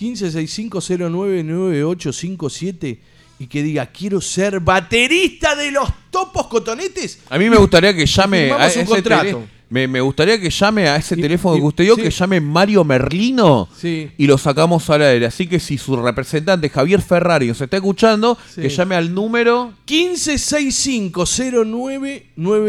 1565099857 0.00 2.98
y 3.38 3.46
que 3.46 3.62
diga, 3.62 3.86
quiero 3.86 4.20
ser 4.20 4.60
baterista 4.60 5.54
de 5.54 5.70
los 5.70 5.88
topos 6.10 6.46
cotonetes. 6.48 7.20
A 7.30 7.38
mí 7.38 7.48
me 7.48 7.56
gustaría 7.56 7.94
que 7.94 8.04
llame 8.06 8.50
a 8.50 8.68
Firmamos 8.68 8.76
un 8.76 8.82
ese 8.82 8.90
contrato. 8.90 9.24
tele- 9.24 9.59
me, 9.70 9.86
me 9.88 10.00
gustaría 10.00 10.38
que 10.40 10.50
llame 10.50 10.88
a 10.88 10.96
ese 10.96 11.14
Y- 11.16 11.22
teléfono 11.22 11.56
y- 11.56 11.60
que 11.60 11.66
usted 11.66 11.84
dio, 11.84 11.94
sí. 11.96 12.02
que 12.02 12.10
llame 12.10 12.40
Mario 12.40 12.84
Merlino 12.84 13.68
Sí. 13.76 14.10
y 14.18 14.26
lo 14.26 14.36
sacamos 14.36 14.90
al 14.90 15.02
aire. 15.02 15.26
Así 15.26 15.46
que 15.46 15.58
si 15.60 15.78
su 15.78 15.96
representante 15.96 16.68
Javier 16.68 17.00
Ferrari 17.00 17.46
nos 17.46 17.60
está 17.60 17.76
escuchando, 17.76 18.36
Sí. 18.54 18.62
que 18.62 18.68
llame 18.68 18.96
al 18.96 19.14
número 19.14 19.72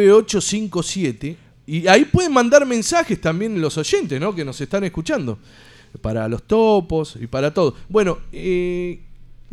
1565099857 0.01 1.35
y 1.67 1.87
ahí 1.87 2.05
pueden 2.05 2.33
mandar 2.33 2.65
mensajes 2.65 3.19
también 3.21 3.59
los 3.61 3.77
oyentes, 3.77 4.19
¿no? 4.19 4.33
Que 4.35 4.43
nos 4.43 4.59
están 4.59 4.83
escuchando. 4.83 5.37
Para 6.01 6.27
los 6.29 6.43
topos 6.43 7.17
y 7.21 7.27
para 7.27 7.53
todo. 7.53 7.75
Bueno, 7.89 8.17
eh, 8.31 8.99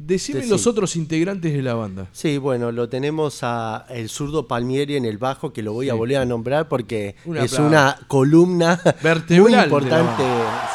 Decime 0.00 0.42
Sí. 0.42 0.48
los 0.48 0.66
otros 0.68 0.94
integrantes 0.94 1.52
de 1.52 1.60
la 1.60 1.74
banda. 1.74 2.06
Sí, 2.12 2.38
bueno, 2.38 2.70
lo 2.70 2.88
tenemos 2.88 3.40
a 3.42 3.84
el 3.90 4.08
zurdo 4.08 4.46
Palmieri 4.46 4.96
en 4.96 5.04
el 5.04 5.18
bajo, 5.18 5.52
que 5.52 5.60
lo 5.60 5.72
voy 5.72 5.90
a 5.90 5.94
volver 5.94 6.18
a 6.18 6.24
nombrar 6.24 6.68
porque 6.68 7.16
es 7.34 7.52
una 7.58 7.98
columna 8.06 8.80
Vertebral 9.02 9.40
muy 9.42 9.54
de 9.58 9.62
importante. 9.64 10.22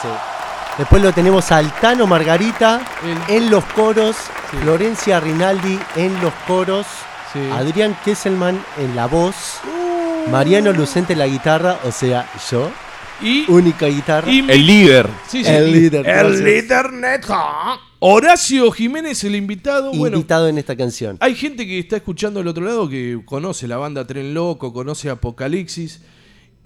sí. 0.01 0.07
Después 0.77 1.01
lo 1.01 1.13
tenemos 1.13 1.51
a 1.51 1.57
Altano 1.57 2.05
Margarita 2.05 2.81
en 3.29 3.49
los 3.49 3.63
coros, 3.65 4.17
Florencia 4.61 5.19
Rinaldi 5.19 5.79
en 5.95 6.19
los 6.21 6.33
coros, 6.45 6.85
Sí. 7.31 7.39
Adrián 7.51 7.97
Kesselman 8.03 8.61
en 8.77 8.95
la 8.95 9.05
voz, 9.07 9.35
Uh. 9.65 10.29
Mariano 10.29 10.71
Lucente 10.73 11.13
en 11.13 11.19
la 11.19 11.27
guitarra, 11.27 11.79
o 11.85 11.91
sea, 11.91 12.29
yo, 12.51 12.69
Y, 13.21 13.45
única 13.49 13.85
guitarra. 13.87 14.29
y- 14.31 14.39
El 14.49 14.65
líder. 14.67 15.07
sí, 15.27 15.43
sí, 15.43 15.49
el 15.49 15.71
líder, 15.71 16.05
El 16.07 16.13
gracias. 16.13 16.39
líder 16.41 16.91
neta. 16.93 17.39
Horacio 18.05 18.69
Jiménez, 18.69 19.23
el 19.23 19.33
invitado. 19.33 19.93
Bueno, 19.93 20.17
invitado 20.17 20.49
en 20.49 20.57
esta 20.57 20.75
canción. 20.75 21.15
Hay 21.21 21.35
gente 21.35 21.65
que 21.65 21.79
está 21.79 21.95
escuchando 21.95 22.41
al 22.41 22.47
otro 22.49 22.65
lado 22.65 22.89
que 22.89 23.21
conoce 23.23 23.65
la 23.65 23.77
banda 23.77 24.05
Tren 24.05 24.33
Loco, 24.33 24.73
conoce 24.73 25.09
Apocalipsis. 25.09 26.01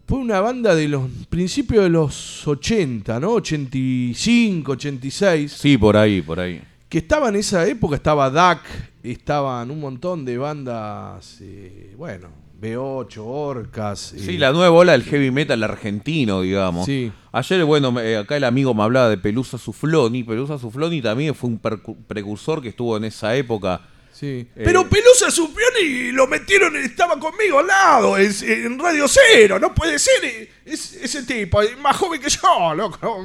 Fue 0.08 0.18
una 0.18 0.42
banda 0.42 0.74
de 0.74 0.88
los 0.88 1.04
principios 1.30 1.84
de 1.84 1.92
los 1.92 2.48
80, 2.48 3.20
¿no? 3.20 3.34
85, 3.34 4.72
86. 4.72 5.52
Sí, 5.52 5.78
por 5.78 5.96
ahí, 5.96 6.24
por 6.24 6.40
ahí. 6.40 6.60
Que 6.90 6.98
estaba 6.98 7.30
en 7.30 7.36
esa 7.36 7.68
época, 7.68 7.98
estaba 7.98 8.32
DAC, 8.32 8.62
estaban 9.04 9.70
un 9.70 9.80
montón 9.80 10.26
de 10.26 10.40
bandas, 10.40 11.38
eh, 11.42 11.94
bueno, 11.96 12.30
B8, 12.60 13.18
Orcas. 13.24 14.14
eh, 14.14 14.20
Sí, 14.20 14.38
la 14.38 14.52
nueva 14.52 14.76
ola 14.76 14.92
del 14.94 15.04
heavy 15.04 15.32
metal 15.32 15.62
argentino, 15.64 16.42
digamos. 16.42 16.86
Sí. 16.86 17.12
Ayer, 17.32 17.64
bueno, 17.66 17.94
acá 18.20 18.38
el 18.38 18.44
amigo 18.44 18.74
me 18.74 18.84
hablaba 18.84 19.10
de 19.10 19.18
Pelusa 19.18 19.58
Sufloni. 19.58 20.24
Pelusa 20.24 20.58
Sufloni 20.58 21.02
también 21.02 21.36
fue 21.36 21.50
un 21.52 21.60
precursor 22.08 22.62
que 22.62 22.70
estuvo 22.70 22.98
en 22.98 23.04
esa 23.06 23.36
época. 23.36 23.82
Sí. 24.12 24.48
Eh, 24.56 24.62
Pero 24.66 24.90
Pelusa 24.90 25.30
Supioni 25.30 26.12
lo 26.12 26.26
metieron, 26.26 26.76
estaba 26.78 27.20
conmigo 27.20 27.60
al 27.60 27.68
lado, 27.68 28.18
es- 28.18 28.42
en 28.42 28.80
Radio 28.80 29.06
Cero, 29.08 29.60
no 29.60 29.76
puede 29.76 30.00
ser 30.00 30.26
eh, 30.26 30.50
es- 30.66 30.94
ese 30.94 31.22
tipo, 31.22 31.62
es 31.62 31.78
más 31.78 31.96
joven 31.96 32.20
que 32.20 32.28
yo, 32.30 32.74
loco. 32.74 33.24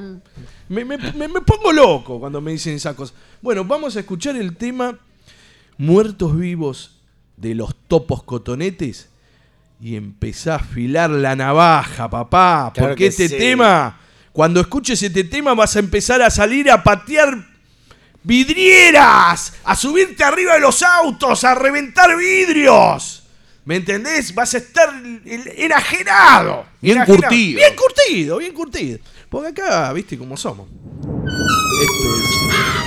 Me, 0.68 0.84
me- 0.84 0.98
me- 0.98 1.28
me 1.28 1.40
pongo 1.40 1.72
loco 1.72 2.20
cuando 2.20 2.42
me 2.42 2.52
dicen 2.52 2.74
esas 2.74 2.94
cosas. 2.94 3.16
Bueno, 3.40 3.64
vamos 3.64 3.96
a 3.96 4.00
escuchar 4.00 4.36
el 4.36 4.54
tema 4.54 4.98
Muertos 5.78 6.36
Vivos 6.38 7.00
de 7.38 7.54
los 7.54 7.74
Topos 7.88 8.22
Cotonetes 8.22 9.08
y 9.82 9.96
empezá 9.96 10.52
a 10.52 10.56
afilar 10.58 11.10
la 11.10 11.34
navaja, 11.34 12.08
papá, 12.08 12.70
Claro 12.72 12.90
porque 12.90 13.04
que 13.04 13.06
este 13.08 13.28
sí. 13.28 13.36
tema, 13.36 13.98
cuando 14.32 14.60
escuches 14.60 15.02
este 15.02 15.24
tema 15.24 15.54
vas 15.54 15.74
a 15.74 15.80
empezar 15.80 16.22
a 16.22 16.30
salir 16.30 16.70
a 16.70 16.84
patear 16.84 17.36
vidrieras, 18.22 19.54
a 19.64 19.74
subirte 19.74 20.22
arriba 20.22 20.54
de 20.54 20.60
los 20.60 20.84
autos, 20.84 21.42
a 21.42 21.56
reventar 21.56 22.16
vidrios. 22.16 23.24
¿Me 23.64 23.74
entendés? 23.76 24.32
Vas 24.34 24.54
a 24.54 24.58
estar 24.58 24.90
enajenado. 25.24 26.64
Bien 26.80 26.98
Enajenado. 26.98 27.22
curtido. 27.22 27.56
Bien 27.56 27.74
curtido, 27.76 28.36
bien 28.38 28.52
curtido. 28.54 28.98
Porque 29.28 29.48
acá, 29.48 29.92
viste 29.92 30.16
cómo 30.16 30.36
somos. 30.36 30.68
Esto 30.68 32.16
es. 32.16 32.81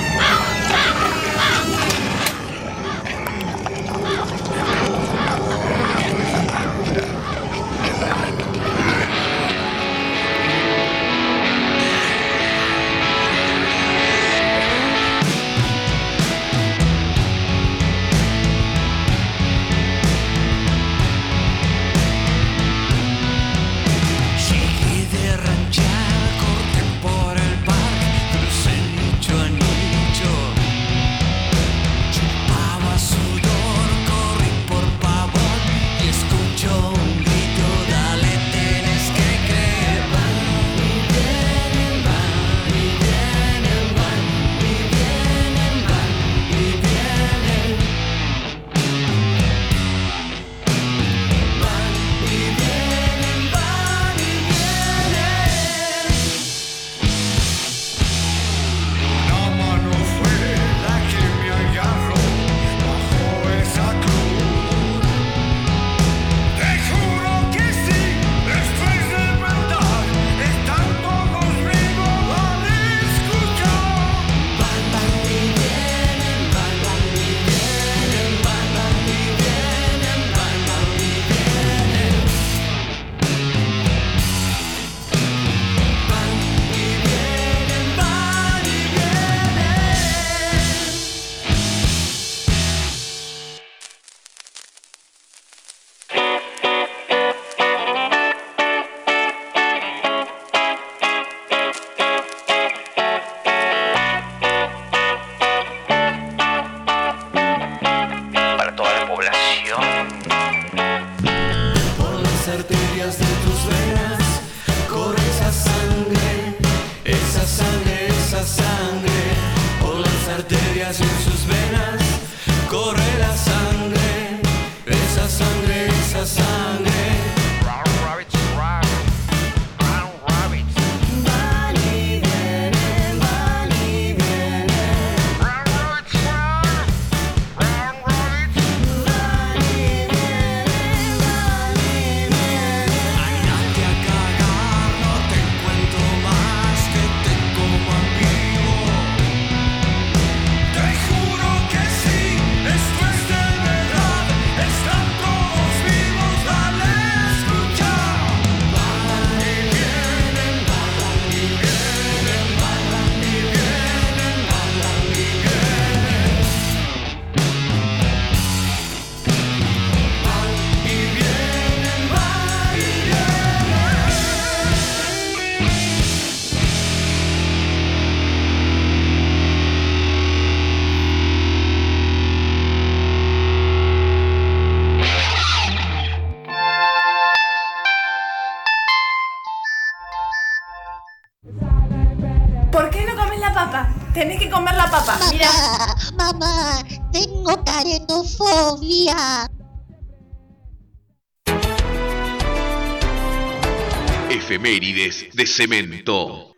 De 205.36 205.46
cemento. 205.46 206.56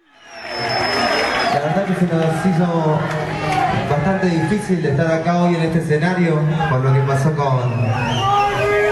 La 1.54 1.60
verdad 1.60 1.86
que 1.86 1.96
se 1.96 2.06
nos 2.06 2.46
hizo 2.46 3.00
bastante 3.90 4.28
difícil 4.28 4.86
estar 4.86 5.12
acá 5.12 5.42
hoy 5.42 5.56
en 5.56 5.62
este 5.64 5.80
escenario 5.80 6.40
por 6.70 6.82
lo 6.82 6.94
que 6.94 7.00
pasó 7.02 7.34
con, 7.36 7.88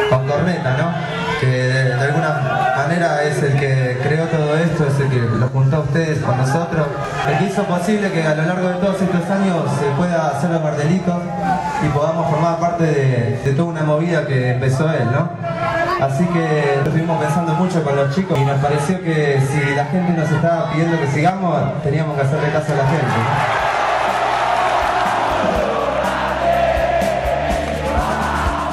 con 0.10 0.28
Corneta, 0.28 0.78
¿no? 0.78 1.40
Que 1.40 1.48
de, 1.48 1.94
alguna 1.94 2.74
manera 2.78 3.24
es 3.24 3.44
el 3.44 3.60
que 3.60 4.00
creó 4.02 4.26
todo 4.26 4.58
esto, 4.58 4.88
es 4.88 5.00
el 5.00 5.10
que 5.10 5.20
lo 5.20 5.48
juntó 5.50 5.78
a 5.78 5.80
ustedes 5.82 6.20
con 6.20 6.38
nosotros, 6.38 6.88
el 7.30 7.38
que 7.38 7.46
hizo 7.46 7.64
posible 7.66 8.12
que 8.12 8.24
a 8.24 8.36
lo 8.36 8.44
largo 8.44 8.70
de 8.70 8.76
todos 8.76 9.02
estos 9.02 9.30
años 9.30 9.70
se 9.80 9.86
pueda 9.98 10.30
hacer 10.30 10.50
los 10.50 10.64
Bardelitos 10.64 11.22
y 11.84 11.88
podamos 11.90 12.30
formar 12.32 12.58
parte 12.60 12.86
de, 12.86 13.42
de 13.44 13.52
toda 13.52 13.68
una 13.68 13.84
movida 13.84 14.26
que 14.26 14.52
empezó 14.52 14.92
él, 14.92 15.06
¿no? 15.12 15.45
Así 16.02 16.26
que 16.26 16.74
estuvimos 16.76 17.18
pensando 17.24 17.54
mucho 17.54 17.82
con 17.82 17.96
los 17.96 18.14
chicos 18.14 18.38
y 18.38 18.44
nos 18.44 18.60
pareció 18.60 19.02
que 19.02 19.40
si 19.42 19.76
la 19.76 19.86
gente 19.86 20.12
nos 20.12 20.30
estaba 20.30 20.72
pidiendo 20.72 21.00
que 21.00 21.08
sigamos, 21.08 21.82
teníamos 21.84 22.16
que 22.16 22.22
hacerle 22.22 22.52
caso 22.52 22.74
a 22.74 22.76
la 22.76 22.88
gente. 22.88 23.06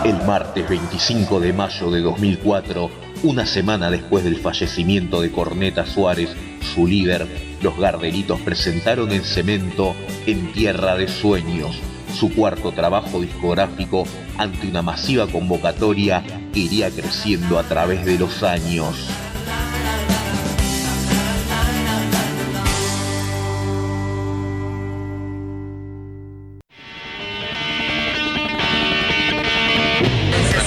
El 0.04 0.26
martes 0.26 0.68
25 0.68 1.38
de 1.38 1.52
mayo 1.52 1.90
de 1.92 2.00
2004, 2.00 2.90
una 3.22 3.46
semana 3.46 3.88
después 3.88 4.24
del 4.24 4.38
fallecimiento 4.38 5.20
de 5.20 5.30
Corneta 5.30 5.86
Suárez, 5.86 6.34
su 6.74 6.88
líder, 6.88 7.28
los 7.62 7.78
Gardelitos 7.78 8.40
presentaron 8.40 9.12
en 9.12 9.22
cemento 9.22 9.94
En 10.26 10.52
Tierra 10.52 10.96
de 10.96 11.06
Sueños, 11.06 11.78
su 12.12 12.34
cuarto 12.34 12.72
trabajo 12.72 13.20
discográfico 13.20 14.04
ante 14.38 14.66
una 14.68 14.82
masiva 14.82 15.26
convocatoria 15.26 16.22
iría 16.54 16.90
creciendo 16.90 17.58
a 17.58 17.62
través 17.64 18.04
de 18.04 18.18
los 18.18 18.42
años. 18.42 19.08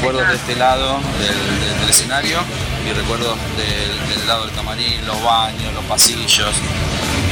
recuerdos 0.06 0.28
de 0.28 0.36
este 0.36 0.56
lado 0.56 1.00
del, 1.18 1.90
escenario 1.90 2.38
y 2.88 2.94
recuerdos 2.94 3.38
del, 3.58 4.10
del 4.18 4.28
lado 4.28 4.46
del 4.46 4.54
camarín, 4.54 5.06
los 5.08 5.24
baños, 5.24 5.74
los 5.74 5.84
pasillos, 5.86 6.54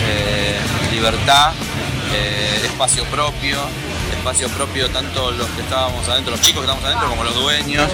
eh, 0.07 0.59
libertad, 0.91 1.53
eh, 2.13 2.61
espacio 2.65 3.03
propio, 3.05 3.57
espacio 4.13 4.47
propio 4.49 4.89
tanto 4.89 5.31
los 5.31 5.47
que 5.49 5.61
estábamos 5.61 6.07
adentro, 6.07 6.31
los 6.31 6.41
chicos 6.41 6.63
que 6.63 6.71
estábamos 6.71 6.85
adentro 6.85 7.09
como 7.09 7.23
los 7.23 7.35
dueños, 7.35 7.89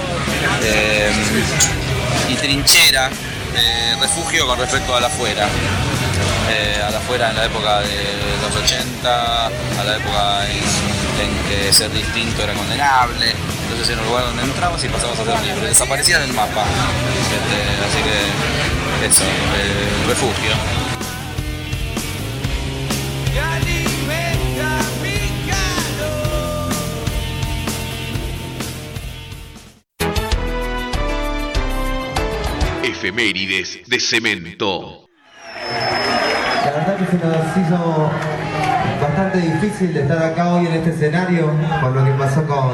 eh, 0.63 1.11
y 2.29 2.35
trinchera, 2.35 3.09
eh, 3.55 3.95
refugio 3.99 4.45
con 4.47 4.59
respecto 4.59 4.95
a 4.95 5.01
la 5.01 5.07
afuera. 5.07 5.47
Eh, 6.51 6.81
a 6.85 6.89
la 6.89 6.97
afuera 6.97 7.29
en 7.29 7.35
la 7.35 7.45
época 7.45 7.79
de 7.81 8.37
los 8.41 8.55
80, 8.55 9.45
a 9.45 9.83
la 9.83 9.97
época 9.97 10.47
en, 10.49 10.89
que 11.47 11.73
ser 11.73 11.91
distinto 11.91 12.43
era 12.43 12.53
condenable, 12.53 13.33
entonces 13.63 13.89
era 13.89 14.01
un 14.01 14.07
lugar 14.07 14.25
donde 14.25 14.43
entrabas 14.43 14.83
y 14.83 14.87
pasabas 14.87 15.19
a 15.19 15.25
ser 15.25 15.39
libre, 15.41 15.67
desaparecías 15.67 16.21
del 16.21 16.33
mapa. 16.33 16.63
Este, 17.29 17.85
así 17.85 18.03
que 18.03 19.07
eso, 19.07 19.23
refugio. 20.07 20.88
Efemérides 33.09 33.79
de 33.87 33.99
cemento. 33.99 35.09
La 36.63 36.71
verdad 36.71 36.95
que 36.95 37.05
se 37.07 37.17
nos 37.17 37.57
hizo 37.57 38.11
bastante 39.01 39.39
difícil 39.39 39.97
estar 39.97 40.21
acá 40.21 40.53
hoy 40.53 40.67
en 40.67 40.73
este 40.73 40.91
escenario 40.91 41.51
por 41.81 41.91
lo 41.91 42.05
que 42.05 42.11
pasó 42.11 42.45
con, 42.45 42.69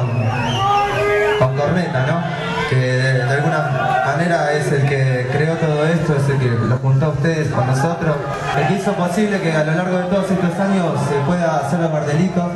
con 1.40 1.56
Corneta, 1.56 2.06
¿no? 2.06 2.70
Que 2.70 2.76
de, 2.76 3.22
alguna 3.24 4.04
manera 4.06 4.52
es 4.52 4.70
el 4.74 4.82
que 4.90 5.26
creó 5.32 5.56
todo 5.56 5.88
esto, 5.88 6.18
es 6.18 6.30
el 6.30 6.38
que 6.38 6.50
lo 6.50 6.78
juntó 6.80 7.06
a 7.06 7.10
ustedes 7.10 7.48
con 7.48 7.66
nosotros, 7.68 8.18
el 8.60 8.68
que 8.68 8.74
hizo 8.74 8.92
posible 8.92 9.40
que 9.40 9.54
a 9.54 9.64
lo 9.64 9.72
largo 9.72 9.98
de 10.00 10.04
todos 10.04 10.30
estos 10.32 10.60
años 10.60 11.00
se 11.08 11.16
pueda 11.26 11.60
hacer 11.60 11.80
los 11.80 11.94
Bardelitos 11.94 12.52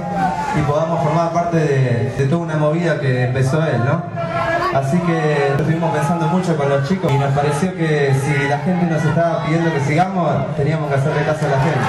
y 0.57 0.61
podamos 0.63 1.01
formar 1.01 1.31
parte 1.31 1.57
de, 1.57 2.13
de 2.17 2.25
toda 2.25 2.41
una 2.41 2.57
movida 2.57 2.99
que 2.99 3.23
empezó 3.23 3.65
él, 3.65 3.79
¿no? 3.85 4.28
Así 4.73 4.99
que 4.99 5.47
estuvimos 5.47 5.91
pensando 5.91 6.27
mucho 6.27 6.55
con 6.55 6.69
los 6.69 6.87
chicos 6.87 7.11
y 7.11 7.17
nos 7.17 7.33
pareció 7.33 7.75
que 7.75 8.13
si 8.13 8.47
la 8.47 8.59
gente 8.59 8.85
nos 8.85 9.03
estaba 9.03 9.43
pidiendo 9.43 9.73
que 9.73 9.79
sigamos, 9.79 10.55
teníamos 10.55 10.89
que 10.89 10.95
hacerle 10.95 11.25
caso 11.25 11.47
a 11.47 11.49
la 11.49 11.59
gente. 11.59 11.79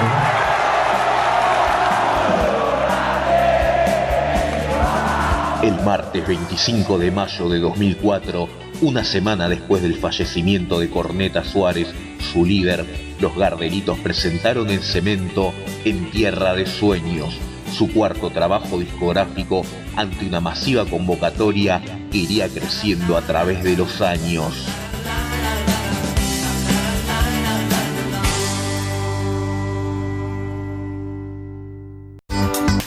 El 5.67 5.85
martes 5.85 6.27
25 6.27 6.97
de 6.97 7.11
mayo 7.11 7.49
de 7.49 7.59
2004, 7.59 8.49
una 8.81 9.03
semana 9.03 9.47
después 9.47 9.83
del 9.83 9.93
fallecimiento 9.93 10.79
de 10.79 10.89
Corneta 10.89 11.43
Suárez, 11.43 11.93
su 12.33 12.45
líder, 12.45 12.87
los 13.19 13.35
Gardelitos 13.35 13.99
presentaron 13.99 14.71
en 14.71 14.81
cemento 14.81 15.53
En 15.85 16.09
Tierra 16.09 16.55
de 16.55 16.65
Sueños, 16.65 17.37
su 17.71 17.93
cuarto 17.93 18.31
trabajo 18.31 18.79
discográfico 18.79 19.61
ante 19.95 20.25
una 20.25 20.39
masiva 20.39 20.85
convocatoria 20.85 21.79
iría 22.17 22.47
creciendo 22.49 23.17
a 23.17 23.21
través 23.21 23.63
de 23.63 23.75
los 23.77 24.01
años. 24.01 24.67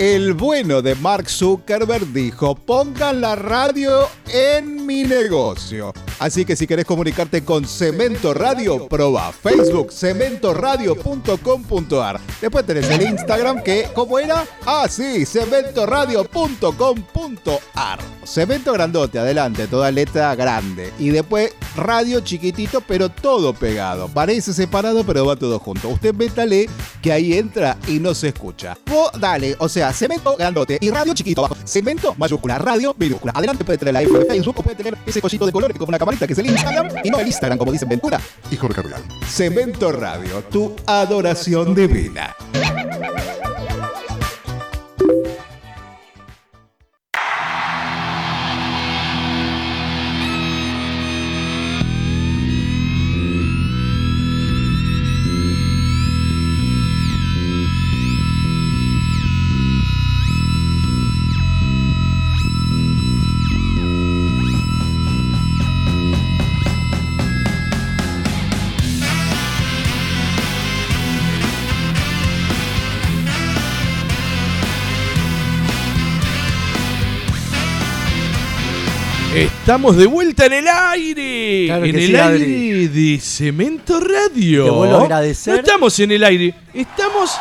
El 0.05 0.35
bueno 0.35 0.83
de 0.83 0.95
Mark 0.97 1.31
Zuckerberg 1.31 2.13
dijo, 2.13 2.55
pongan 2.55 3.23
la 3.23 3.37
radio 3.37 4.07
en 4.31 4.85
mi 4.85 5.03
negocio. 5.03 5.95
Así 6.19 6.45
que 6.45 6.57
si 6.57 6.67
querés 6.67 6.85
comunicarte 6.85 7.43
con 7.43 7.67
Cemento 7.67 8.35
Radio, 8.35 8.87
proba 8.87 9.33
Facebook, 9.33 9.91
cementoradio.com.ar. 9.91 12.21
Después 12.39 12.67
tenés 12.67 12.91
el 12.91 13.01
Instagram 13.01 13.63
que, 13.63 13.89
¿cómo 13.95 14.19
era? 14.19 14.45
Ah, 14.67 14.87
sí, 14.91 15.25
cementoradio.com.ar. 15.25 18.01
Cemento 18.25 18.75
grandote, 18.75 19.19
adelante, 19.19 19.67
toda 19.69 19.91
letra 19.91 20.35
grande. 20.35 20.93
Y 20.99 21.09
después 21.09 21.55
radio 21.77 22.21
chiquitito, 22.21 22.83
pero 22.83 23.09
todo 23.09 23.55
pegado. 23.55 24.09
Parece 24.09 24.53
separado, 24.53 25.03
pero 25.05 25.25
va 25.25 25.37
todo 25.37 25.59
junto. 25.59 25.89
Usted 25.89 26.15
métale 26.15 26.69
que 27.01 27.11
ahí 27.11 27.39
entra 27.39 27.79
y 27.89 28.01
no 28.01 28.13
se 28.15 28.29
escucha. 28.29 28.77
Vos 28.87 29.11
dale, 29.19 29.57
o 29.59 29.69
sea, 29.69 29.94
cemento 29.95 30.37
grandote 30.37 30.79
y 30.81 30.91
radio 30.91 31.15
chiquito 31.15 31.45
abajo. 31.45 31.57
Cemento 31.65 32.15
mayúscula, 32.19 32.59
radio 32.59 32.95
minúscula. 32.99 33.33
Adelante 33.35 33.65
puede 33.65 33.79
tener 33.79 33.95
la 33.95 34.03
F 34.03 34.19
de 34.19 34.25
Facebook 34.25 34.59
o 34.59 34.63
puede 34.63 34.77
tener 34.77 34.97
ese 35.07 35.21
cosito 35.21 35.47
de 35.47 35.53
colores 35.53 35.77
como 35.79 35.89
una 35.89 35.99
camarita 35.99 36.27
que 36.27 36.33
es 36.33 36.39
el 36.39 36.47
Instagram 36.47 36.89
y 37.03 37.11
no 37.11 37.19
el 37.19 37.27
Instagram 37.27 37.59
como 37.59 37.73
dicen 37.73 37.89
Ventura 37.89 38.21
y 38.51 38.57
Jorge 38.57 38.83
Real. 38.83 39.03
Cemento 39.27 39.93
Radio, 39.93 40.43
tu 40.45 40.75
adoración 40.87 41.75
divina. 41.75 42.35
Estamos 79.45 79.97
de 79.97 80.07
vuelta 80.07 80.47
en 80.47 80.53
el 80.55 80.67
aire. 80.69 81.67
Claro 81.67 81.85
en 81.85 81.95
el 81.95 82.01
sí, 82.07 82.17
aire 82.17 82.21
Adri. 82.23 82.89
de 82.89 83.21
Cemento 83.21 84.01
Radio. 84.01 84.65
Te 84.65 84.71
vuelvo 84.71 84.97
a 84.99 85.03
agradecer. 85.03 85.55
No 85.55 85.61
estamos 85.61 85.99
en 86.01 86.13
el 86.13 86.25
aire, 86.25 86.55
estamos 86.73 87.39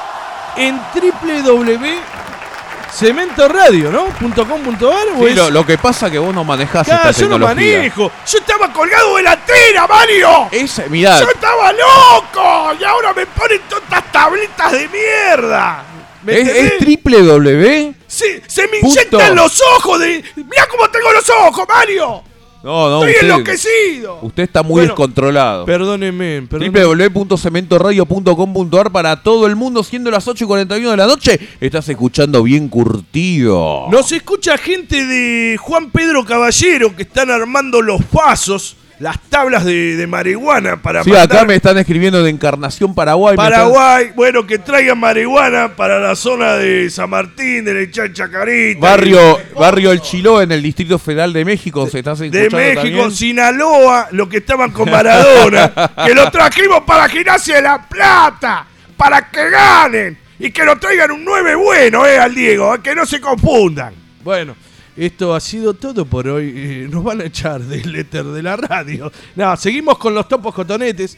en 0.58 0.78
www.cementoradio, 0.94 3.89
¿no? 3.92 4.06
.com.ar 4.46 5.08
Sí, 5.20 5.26
es- 5.28 5.36
lo, 5.36 5.50
lo 5.50 5.66
que 5.66 5.78
pasa 5.78 6.12
que 6.12 6.20
vos 6.20 6.34
no 6.36 6.44
manejás 6.44 6.86
Claro, 6.88 7.10
esta 7.10 7.22
yo 7.22 7.30
no 7.30 7.39
manejo. 7.39 8.12
Yo 8.30 8.38
estaba 8.38 8.72
colgado 8.74 9.16
de 9.18 9.24
la 9.24 9.38
tela, 9.38 9.88
Mario. 9.88 10.48
Esa, 10.52 10.84
mirá, 10.89 11.20
Yo 11.20 11.28
estaba 11.30 11.72
loco 11.72 12.74
y 12.80 12.84
ahora 12.84 13.13
me 13.13 13.26
ponen 13.28 13.62
todas 13.70 14.12
tabletas 14.12 14.72
de 14.74 14.89
mierda. 14.89 15.84
¿Me 16.26 16.40
Es, 16.40 16.48
es 16.50 16.78
triple 16.80 17.22
W. 17.22 17.94
Se, 18.08 18.42
se 18.48 18.64
me 18.68 18.80
Punto. 18.80 18.88
inyectan 19.00 19.36
los 19.36 19.62
ojos 19.78 20.00
de. 20.00 20.24
Mirá 20.36 20.68
cómo 20.70 20.90
tengo 20.90 21.12
los 21.12 21.30
ojos, 21.30 21.66
Mario. 21.68 22.22
No, 22.64 22.90
no, 22.90 23.04
Estoy 23.04 23.12
usted, 23.16 23.30
enloquecido. 23.30 24.20
usted 24.22 24.44
está 24.44 24.64
muy 24.64 24.72
Bueno, 24.76 24.88
descontrolado. 24.88 25.66
Perdóneme, 25.66 26.44
perdóneme. 26.50 27.10
www.cementoradio.com.ar 27.10 28.90
para 28.92 29.22
todo 29.22 29.48
el 29.48 29.58
mundo, 29.58 29.84
siendo 29.84 30.10
las 30.10 30.26
8 30.28 30.46
y 30.46 30.48
41 30.48 30.92
de 30.92 30.98
la 30.98 31.06
noche. 31.08 31.40
Estás 31.60 31.90
escuchando 31.90 32.42
bien 32.44 32.70
curtido. 32.70 33.88
Nos 33.92 34.12
escucha 34.14 34.58
gente 34.58 35.06
de 35.06 35.58
Juan 35.58 35.92
Pedro 35.92 36.24
Caballero 36.24 36.96
que 36.96 37.04
están 37.04 37.30
armando 37.32 37.82
los 37.82 38.02
pasos, 38.06 38.78
las 39.04 39.20
tablas 39.30 39.66
de, 39.66 39.98
de 39.98 40.08
marihuana 40.08 40.82
para 40.82 41.04
Sí, 41.04 41.13
acá 41.16 41.44
me 41.46 41.56
están 41.56 41.78
escribiendo 41.78 42.24
de 42.24 42.30
Encarnación 42.30 42.96
Paraguay. 42.96 43.36
están- 43.36 43.52
Paraguay. 43.52 44.12
Bueno, 44.16 44.48
que 44.48 44.58
traigan 44.60 44.98
marihuana 44.98 45.76
para 45.76 46.00
la 46.00 46.16
zona 46.16 46.54
de 46.54 46.89
San 46.89 47.10
Martín, 47.10 47.66
de 47.66 47.74
Lechal 47.74 48.13
Chacarita. 48.13 48.80
Barrio, 48.80 49.39
barrio 49.60 49.92
El 49.92 50.00
Chiló 50.02 50.42
en 50.42 50.54
el 50.54 50.63
Distrito 50.63 50.98
Federal 50.98 51.34
de 51.34 51.44
México. 51.44 51.86
Se 51.89 52.00
estás 52.00 52.20
de 52.20 52.30
México, 52.50 52.82
también? 52.82 53.12
Sinaloa, 53.12 54.08
los 54.12 54.30
que 54.30 54.38
estaban 54.38 54.72
con 54.72 54.89
Maradona, 54.89 55.72
que 56.06 56.13
lo 56.16 56.32
trajimos 56.32 56.82
para 56.88 57.10
Gimnasia 57.10 57.56
de 57.58 57.62
la 57.62 57.82
Plata, 57.88 58.66
para 58.96 59.30
que 59.30 59.50
ganen 59.50 60.18
y 60.39 60.50
que 60.52 60.63
nos 60.63 60.80
traigan 60.80 61.12
un 61.12 61.26
9 61.26 61.56
bueno, 61.56 62.06
eh, 62.08 62.18
al 62.18 62.34
Diego, 62.34 62.74
eh, 62.76 62.80
que 62.82 62.96
no 62.96 63.06
se 63.06 63.20
confundan. 63.20 63.94
Bueno, 64.24 64.56
esto 64.96 65.34
ha 65.34 65.40
sido 65.40 65.74
todo 65.74 66.06
por 66.06 66.28
hoy. 66.28 66.54
eh, 66.56 66.88
nos 66.90 67.04
van 67.04 67.22
a 67.22 67.26
echar 67.26 67.62
del 67.62 67.96
éter 67.96 68.26
de 68.26 68.44
la 68.44 68.56
radio. 68.56 69.12
No, 69.36 69.56
seguimos 69.58 69.98
con 69.98 70.14
los 70.14 70.28
topos 70.28 70.54
cotonetes. 70.54 71.18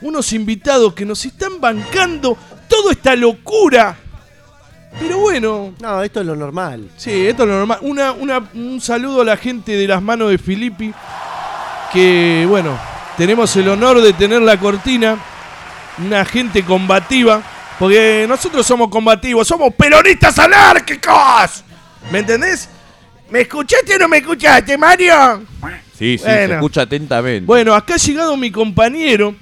Unos 0.00 0.32
invitados 0.32 0.94
que 0.94 1.04
nos 1.04 1.24
están 1.24 1.60
bancando 1.60 2.36
toda 2.68 2.92
esta 2.92 3.14
locura. 3.14 3.96
Pero 4.98 5.18
bueno, 5.18 5.72
No, 5.80 6.02
esto 6.02 6.20
es 6.20 6.26
lo 6.26 6.36
normal. 6.36 6.90
Sí, 6.96 7.26
esto 7.26 7.44
es 7.44 7.48
lo 7.48 7.56
normal. 7.58 7.78
Una, 7.82 8.12
una- 8.12 8.50
un 8.54 8.80
saludo 8.80 9.22
a 9.22 9.24
la 9.24 9.36
gente 9.36 9.72
de 9.76 9.86
las 9.88 10.02
manos 10.02 10.30
de 10.30 10.38
Filippi. 10.38 10.92
Que, 11.92 12.46
bueno, 12.48 12.78
tenemos 13.16 13.54
el 13.56 13.68
honor 13.68 14.00
de 14.02 14.12
tener 14.12 14.42
la 14.42 14.58
cortina. 14.58 15.16
Una 16.04 16.24
gente 16.24 16.64
combativa. 16.64 17.42
Porque 17.78 18.26
nosotros 18.28 18.66
somos 18.66 18.88
combativos, 18.88 19.46
somos 19.48 19.72
peronistas 19.74 20.38
anárquicos. 20.38 21.64
¿Me 22.10 22.18
entendés? 22.20 22.68
¿Me 23.32 23.40
escuchaste 23.40 23.94
o 23.94 23.98
no 23.98 24.08
me 24.08 24.18
escuchaste, 24.18 24.76
Mario? 24.76 25.42
Sí, 25.98 26.18
sí, 26.18 26.18
se 26.18 26.24
Bueno. 26.24 26.54
escucha 26.56 26.82
atentamente. 26.82 27.46
Bueno, 27.46 27.74
acá 27.74 27.94
ha 27.94 27.96
llegado 27.96 28.36
mi 28.36 28.50
compañero, 28.50 29.34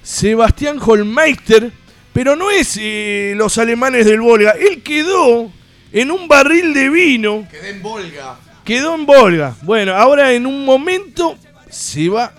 Sebastián 0.00 0.78
Holmeister, 0.80 1.72
pero 2.12 2.36
no 2.36 2.52
es 2.52 2.78
eh, 2.80 3.34
los 3.36 3.58
alemanes 3.58 4.06
del 4.06 4.20
Volga. 4.20 4.52
Él 4.52 4.80
quedó 4.84 5.50
en 5.92 6.12
un 6.12 6.28
barril 6.28 6.72
de 6.72 6.88
vino. 6.88 7.48
Quedé 7.50 7.70
en 7.70 7.82
Volga. 7.82 8.36
Quedó 8.64 8.94
en 8.94 9.06
Volga. 9.06 9.56
Bueno, 9.62 9.92
ahora 9.96 10.32
en 10.32 10.46
un 10.46 10.64
momento 10.64 11.36
se 11.68 12.08
va. 12.08 12.32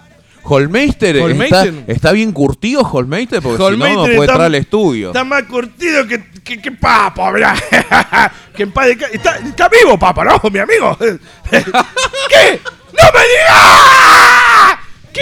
Holmeister, 0.45 1.17
Holmeister. 1.21 1.67
Está, 1.73 1.91
está 1.91 2.11
bien 2.11 2.31
curtido 2.31 2.81
Holmeister 2.81 3.41
porque 3.41 3.57
si 3.63 3.77
no, 3.77 3.87
no 3.87 3.95
puede 4.01 4.11
está- 4.13 4.23
entrar 4.23 4.41
al 4.41 4.55
estudio. 4.55 5.07
Está 5.07 5.23
más 5.23 5.43
curtido 5.43 6.05
que, 6.07 6.23
que, 6.43 6.61
que 6.61 6.71
Papo, 6.71 7.31
mirá. 7.31 7.55
que 8.55 8.63
en 8.63 8.71
paz 8.71 8.87
desca- 8.87 9.09
está, 9.11 9.37
está 9.37 9.69
vivo, 9.69 9.97
Papo, 9.97 10.23
¿no, 10.23 10.39
mi 10.51 10.59
amigo? 10.59 10.97
¿Qué? 10.99 12.61
¡No 12.93 13.09
me 13.13 13.23
digas! 13.27 14.79
¿Qué? 15.13 15.21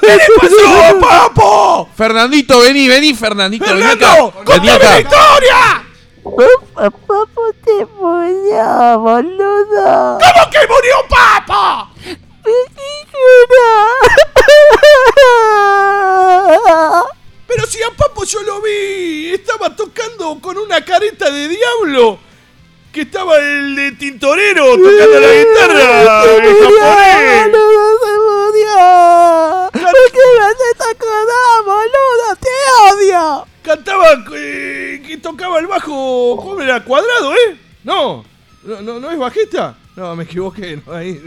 ¿Qué 0.00 0.16
le 0.16 0.26
pasó, 0.40 0.98
Papo? 1.00 1.88
Fernandito, 1.96 2.58
vení, 2.60 2.88
vení, 2.88 3.14
Fernandito, 3.14 3.66
vení 3.66 3.82
acá. 3.84 4.14
¡Fernando! 4.14 4.32
¡Contame 4.44 4.78
la 4.78 5.00
historia! 5.00 5.84
Papá, 6.24 6.90
te 7.64 7.86
murió, 8.00 8.98
boludo. 8.98 10.18
¿Cómo 10.18 10.50
que 10.50 10.58
murió 10.66 10.96
Papo? 11.08 11.93
Pero 17.46 17.66
si 17.66 17.82
a 17.82 17.90
Papo 17.90 18.24
yo 18.24 18.42
lo 18.42 18.60
vi, 18.60 19.32
estaba 19.32 19.74
tocando 19.74 20.38
con 20.40 20.58
una 20.58 20.84
careta 20.84 21.30
de 21.30 21.48
diablo. 21.48 22.18
Que 22.92 23.02
estaba 23.02 23.38
el 23.38 23.74
de 23.74 23.92
Tintorero 23.92 24.76
tocando 24.76 25.20
la 25.20 25.32
guitarra. 25.34 26.22
japonés. 26.22 27.50
boludo, 27.50 27.98
se 27.98 28.12
murió. 28.28 29.70
¿Por 29.72 30.12
qué 30.12 30.24
me 30.38 30.44
haces 30.44 30.80
acordar, 30.90 31.64
boludo? 31.64 32.26
¡Te 32.40 32.50
odio! 32.92 33.46
Cantaba 33.62 34.24
eh, 34.34 35.02
que 35.06 35.16
tocaba 35.16 35.58
el 35.58 35.66
bajo. 35.66 36.36
¿Cómo 36.36 36.60
era? 36.60 36.84
¿Cuadrado, 36.84 37.34
eh? 37.34 37.58
No. 37.82 38.24
¿No, 38.62 38.82
no, 38.82 39.00
no 39.00 39.10
es 39.10 39.18
bajista? 39.18 39.76
No, 39.96 40.14
me 40.14 40.24
equivoqué. 40.24 40.80
No, 40.86 40.92
ahí. 40.92 41.20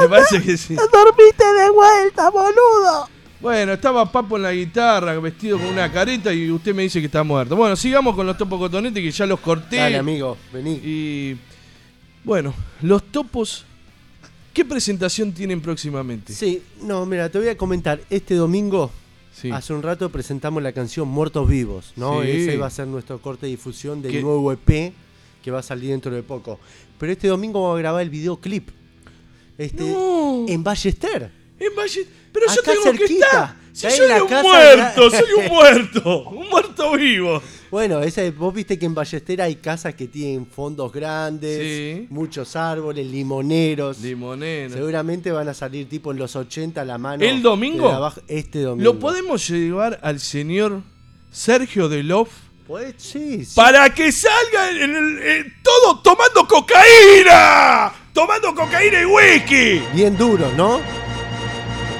Me 0.00 0.08
parece 0.08 0.42
que 0.42 0.56
sí. 0.56 0.74
Dormiste 0.92 1.44
de 1.44 1.70
vuelta, 1.70 2.30
boludo. 2.30 3.08
Bueno, 3.40 3.72
estaba 3.72 4.10
Papo 4.10 4.36
en 4.36 4.42
la 4.44 4.52
guitarra, 4.52 5.18
vestido 5.18 5.58
con 5.58 5.66
una 5.66 5.90
careta 5.90 6.32
y 6.32 6.48
usted 6.50 6.72
me 6.74 6.82
dice 6.84 7.00
que 7.00 7.06
está 7.06 7.24
muerto. 7.24 7.56
Bueno, 7.56 7.74
sigamos 7.74 8.14
con 8.14 8.24
los 8.26 8.38
topos 8.38 8.58
cotonetes 8.58 9.02
que 9.02 9.10
ya 9.10 9.26
los 9.26 9.40
corté. 9.40 9.76
Dale, 9.76 9.98
amigo, 9.98 10.36
vení. 10.52 10.80
Y 10.84 11.36
bueno, 12.22 12.54
los 12.82 13.02
topos, 13.10 13.64
¿qué 14.52 14.64
presentación 14.64 15.32
tienen 15.32 15.60
próximamente? 15.60 16.32
Sí, 16.32 16.62
no, 16.82 17.04
mira, 17.04 17.28
te 17.30 17.38
voy 17.38 17.48
a 17.48 17.56
comentar. 17.56 18.00
Este 18.10 18.34
domingo, 18.36 18.92
Sí. 19.34 19.50
hace 19.50 19.72
un 19.72 19.82
rato 19.82 20.08
presentamos 20.10 20.62
la 20.62 20.72
canción 20.72 21.08
Muertos 21.08 21.48
Vivos, 21.48 21.94
¿no? 21.96 22.22
Sí. 22.22 22.28
Ese 22.30 22.56
va 22.58 22.66
a 22.66 22.70
ser 22.70 22.86
nuestro 22.86 23.18
corte 23.20 23.46
de 23.46 23.50
difusión 23.52 24.02
del 24.02 24.12
¿Qué? 24.12 24.22
nuevo 24.22 24.52
EP 24.52 24.92
que 25.42 25.50
va 25.50 25.58
a 25.58 25.62
salir 25.64 25.90
dentro 25.90 26.14
de 26.14 26.22
poco. 26.22 26.60
Pero 26.96 27.10
este 27.10 27.26
domingo 27.26 27.60
vamos 27.62 27.76
a 27.76 27.78
grabar 27.80 28.02
el 28.02 28.10
videoclip. 28.10 28.68
Este, 29.58 29.82
No. 29.84 30.44
En 30.48 30.62
Ballester. 30.64 31.30
En 31.58 31.70
Pero 32.32 32.46
yo 32.54 32.62
tengo 32.62 32.92
que 32.98 33.04
estar. 33.04 33.56
Si 33.72 33.90
soy 33.90 34.20
un 34.20 34.28
casa 34.28 34.42
muerto, 34.42 35.10
soy 35.10 35.32
un 35.38 35.46
muerto, 35.50 36.28
un 36.28 36.48
muerto 36.50 36.92
vivo. 36.92 37.40
Bueno, 37.70 38.00
vos 38.36 38.52
viste 38.52 38.78
que 38.78 38.84
en 38.84 38.94
Ballester 38.94 39.40
hay 39.40 39.54
casas 39.56 39.94
que 39.94 40.08
tienen 40.08 40.44
fondos 40.46 40.92
grandes, 40.92 41.58
Sí. 41.58 42.06
muchos 42.10 42.54
árboles, 42.54 43.06
limoneros. 43.06 43.98
Limonero. 44.00 44.74
Seguramente 44.74 45.30
van 45.32 45.48
a 45.48 45.54
salir 45.54 45.88
tipo 45.88 46.12
en 46.12 46.18
los 46.18 46.36
80 46.36 46.82
a 46.82 46.84
la 46.84 46.98
mano. 46.98 47.24
¿El 47.24 47.40
domingo? 47.40 47.88
de 47.88 47.94
abajo- 47.94 48.20
este 48.28 48.60
domingo. 48.60 48.92
¿Lo 48.92 48.98
podemos 48.98 49.48
llevar 49.48 49.98
al 50.02 50.20
señor 50.20 50.82
Sergio 51.30 51.88
Delof? 51.88 52.28
Pues, 52.66 52.94
sí, 52.96 53.44
sí. 53.44 53.52
Para 53.56 53.90
que 53.92 54.12
salga 54.12 54.70
en 54.70 54.94
el- 54.94 55.22
en 55.22 55.54
todo 55.62 55.98
tomando 56.00 56.46
cocaína. 56.46 57.92
Tomando 58.12 58.54
cocaína 58.54 59.00
y 59.00 59.04
whisky. 59.04 59.82
Bien 59.92 60.16
duro, 60.16 60.50
¿no? 60.56 60.80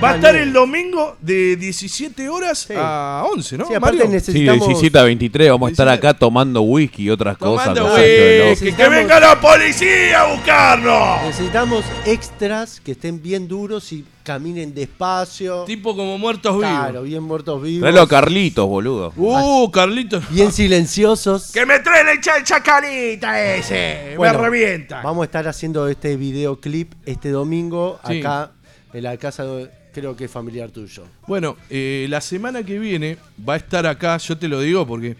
Va 0.02 0.10
a 0.10 0.14
estar 0.16 0.34
el 0.36 0.52
domingo 0.52 1.16
de 1.20 1.56
17 1.56 2.28
horas 2.28 2.66
Sí. 2.68 2.74
a 2.76 3.24
11, 3.32 3.58
¿no? 3.58 3.66
Sí, 3.66 3.74
aparte 3.74 3.98
Mario? 3.98 4.06
Sí, 4.06 4.12
necesitamos... 4.12 4.66
17 4.68 4.98
a 4.98 5.02
23 5.04 5.50
vamos 5.50 5.68
a 5.68 5.70
estar 5.70 5.86
17. 5.86 6.08
acá 6.08 6.18
tomando 6.18 6.62
whisky 6.62 7.04
y 7.04 7.10
otras 7.10 7.36
cosas. 7.38 7.74
Tomando 7.74 7.94
de 7.96 8.48
whisky. 8.50 8.72
Que 8.72 8.88
venga 8.88 9.20
la 9.20 9.40
policía 9.40 10.22
a 10.22 10.32
buscarnos. 10.34 11.22
Necesitamos 11.24 11.84
extras 12.06 12.80
que 12.80 12.92
estén 12.92 13.22
bien 13.22 13.46
duros 13.48 13.92
y 13.92 14.04
caminen 14.24 14.74
despacio. 14.74 15.64
Tipo 15.64 15.96
como 15.96 16.16
muertos 16.18 16.56
Claro, 16.58 16.88
vivos. 17.02 17.04
bien 17.08 17.22
muertos 17.24 17.62
vivos. 17.62 17.80
Tráelo 17.82 18.02
a 18.02 18.08
Carlitos, 18.08 18.66
boludo. 18.68 19.12
Uh, 19.16 19.70
Carlitos. 19.70 20.28
Bien 20.30 20.52
silenciosos. 20.52 21.50
Que 21.52 21.66
me 21.66 21.78
trae 21.80 22.04
la 22.04 22.20
cha- 22.20 22.42
chacarita 22.44 23.54
ese. 23.54 24.14
Bueno, 24.16 24.38
me 24.38 24.44
revienta. 24.44 25.02
Vamos 25.02 25.22
a 25.22 25.24
estar 25.26 25.48
haciendo 25.48 25.88
este 25.88 26.16
videoclip 26.16 26.92
este 27.06 27.30
domingo 27.30 27.98
Sí. 28.06 28.20
acá 28.20 28.52
en 28.92 29.02
la 29.02 29.16
casa, 29.16 29.44
de- 29.44 29.70
creo 29.92 30.16
que 30.16 30.24
es 30.24 30.30
familiar 30.30 30.70
tuyo. 30.70 31.04
Bueno, 31.26 31.56
eh, 31.70 32.06
la 32.08 32.20
semana 32.20 32.62
que 32.62 32.78
viene 32.78 33.18
va 33.48 33.54
a 33.54 33.56
estar 33.56 33.86
acá, 33.86 34.16
yo 34.18 34.36
te 34.36 34.48
lo 34.48 34.60
digo 34.60 34.86
porque 34.86 35.16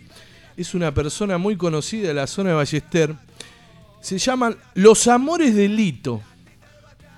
es 0.56 0.74
una 0.74 0.92
persona 0.92 1.38
muy 1.38 1.56
conocida 1.56 2.08
de 2.08 2.14
la 2.14 2.26
zona 2.26 2.50
de 2.50 2.56
Ballester. 2.56 3.14
Se 4.00 4.18
llaman 4.18 4.56
Los 4.74 5.06
Amores 5.06 5.54
de 5.54 5.68
Lito. 5.68 6.20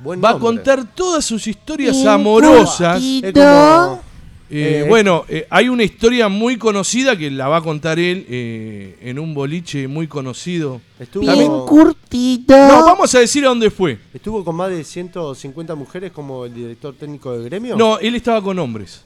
Buen 0.00 0.22
Va 0.22 0.30
a 0.30 0.38
contar 0.38 0.84
todas 0.94 1.24
sus 1.24 1.46
historias 1.46 2.04
amorosas. 2.04 3.02
Es 3.02 3.32
como- 3.32 4.02
Eh, 4.50 4.82
Eh, 4.84 4.88
bueno, 4.88 5.24
eh, 5.28 5.46
hay 5.50 5.68
una 5.68 5.82
historia 5.84 6.28
muy 6.28 6.58
conocida 6.58 7.16
que 7.16 7.30
la 7.30 7.48
va 7.48 7.56
a 7.56 7.60
contar 7.62 7.98
él 7.98 8.26
eh, 8.28 8.96
en 9.02 9.18
un 9.18 9.32
boliche 9.34 9.88
muy 9.88 10.06
conocido. 10.06 10.80
Estuvo, 11.00 11.22
Bien 11.22 11.48
curtido. 11.66 12.56
No, 12.68 12.84
vamos 12.84 13.14
a 13.14 13.20
decir 13.20 13.44
a 13.44 13.48
dónde 13.48 13.70
fue. 13.70 13.98
estuvo 14.12 14.44
con 14.44 14.54
más 14.56 14.70
de 14.70 14.84
150 14.84 15.74
mujeres 15.74 16.12
como 16.12 16.44
el 16.44 16.54
director 16.54 16.94
técnico 16.94 17.32
del 17.32 17.44
gremio. 17.44 17.74
No, 17.76 17.98
él 17.98 18.14
estaba 18.14 18.42
con 18.42 18.58
hombres. 18.58 19.04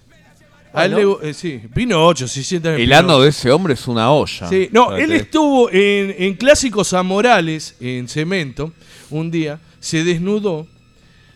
A 0.72 0.80
Ah, 0.82 0.84
él 0.84 0.91
¿no? 0.93 1.18
le- 1.22 1.30
eh, 1.30 1.34
sí, 1.34 1.61
vino 1.74 2.05
8, 2.07 2.28
si 2.28 2.45
sientan 2.45 2.74
El 2.74 2.93
ano 2.93 3.18
de 3.20 3.30
ese 3.30 3.51
hombre 3.51 3.72
es 3.74 3.89
una 3.89 4.11
olla. 4.12 4.49
Sí, 4.49 4.68
no, 4.70 4.95
él 4.97 5.12
estuvo 5.12 5.70
en, 5.70 6.14
en 6.18 6.34
Clásicos 6.34 6.93
Amorales, 6.93 7.74
en 7.80 8.07
Cemento, 8.07 8.72
un 9.09 9.30
día, 9.30 9.59
se 9.80 10.05
desnudó. 10.05 10.66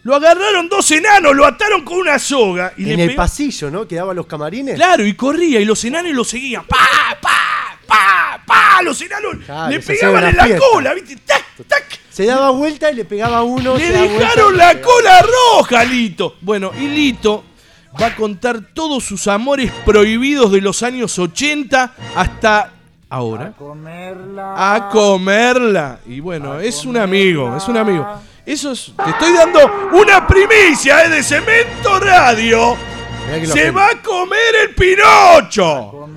Lo 0.05 0.17
agarraron 0.17 0.69
dos 0.69 0.91
enanos, 0.91 1.35
lo 1.35 1.47
ataron 1.47 1.83
con 1.85 1.99
una 1.99 2.19
soga 2.19 2.73
y 2.77 2.91
en 2.91 2.97
le 2.97 3.03
el 3.05 3.11
pe- 3.11 3.17
pasillo, 3.17 3.71
¿no? 3.71 3.87
Que 3.87 3.95
daba 3.97 4.13
los 4.13 4.27
camarines. 4.27 4.75
Claro, 4.75 5.07
y 5.07 5.15
corría 5.15 5.61
y 5.61 5.65
los 5.65 5.85
enanos 5.85 6.13
lo 6.13 6.25
seguían. 6.25 6.65
¡Pa, 6.67 6.77
pa, 7.21 7.29
pa, 7.87 8.43
pa! 8.47 8.53
palos, 8.75 9.01
enanos. 9.01 9.37
Claro, 9.47 9.71
le 9.71 9.79
pegaban 9.81 10.25
en 10.25 10.37
la 10.37 10.45
fiesta. 10.45 10.65
cola, 10.73 10.95
¿viste? 10.95 11.17
¡Tac, 11.25 11.45
tac! 11.69 11.85
Se 12.11 12.27
daba 12.27 12.51
vuelta 12.51 12.91
y 12.91 12.97
le 12.97 13.05
pegaba 13.05 13.39
a 13.39 13.43
uno. 13.43 13.77
Le 13.77 13.91
vuelta 13.91 14.03
dejaron 14.03 14.57
la 14.57 14.81
cola 14.81 15.23
roja, 15.55 15.81
a 15.81 15.85
Lito. 15.85 16.37
Bueno, 16.41 16.73
y 16.79 16.89
Lito 16.89 17.45
va 18.01 18.07
a 18.07 18.17
contar 18.17 18.61
todos 18.75 19.05
sus 19.05 19.29
amores 19.29 19.71
prohibidos 19.85 20.51
de 20.51 20.61
los 20.63 20.83
años 20.83 21.17
80 21.19 21.95
hasta 22.17 22.73
ahora. 23.09 23.55
A 24.57 24.89
comerla. 24.91 26.01
Y 26.07 26.21
bueno, 26.21 26.59
es 26.59 26.85
un 26.85 26.97
amigo, 26.97 27.57
es 27.57 27.69
un 27.69 27.77
amigo. 27.77 28.07
Eso 28.45 28.72
es, 28.72 28.93
te 29.05 29.11
estoy 29.11 29.32
dando 29.34 29.61
una 29.93 30.26
primicia, 30.26 31.05
¿eh? 31.05 31.09
De 31.09 31.22
Cemento 31.22 31.99
Radio. 32.01 32.76
Se 33.47 33.70
va 33.70 33.90
a 33.90 34.03
comer 34.03 34.55
el 34.68 34.74
Pinocho. 34.74 36.09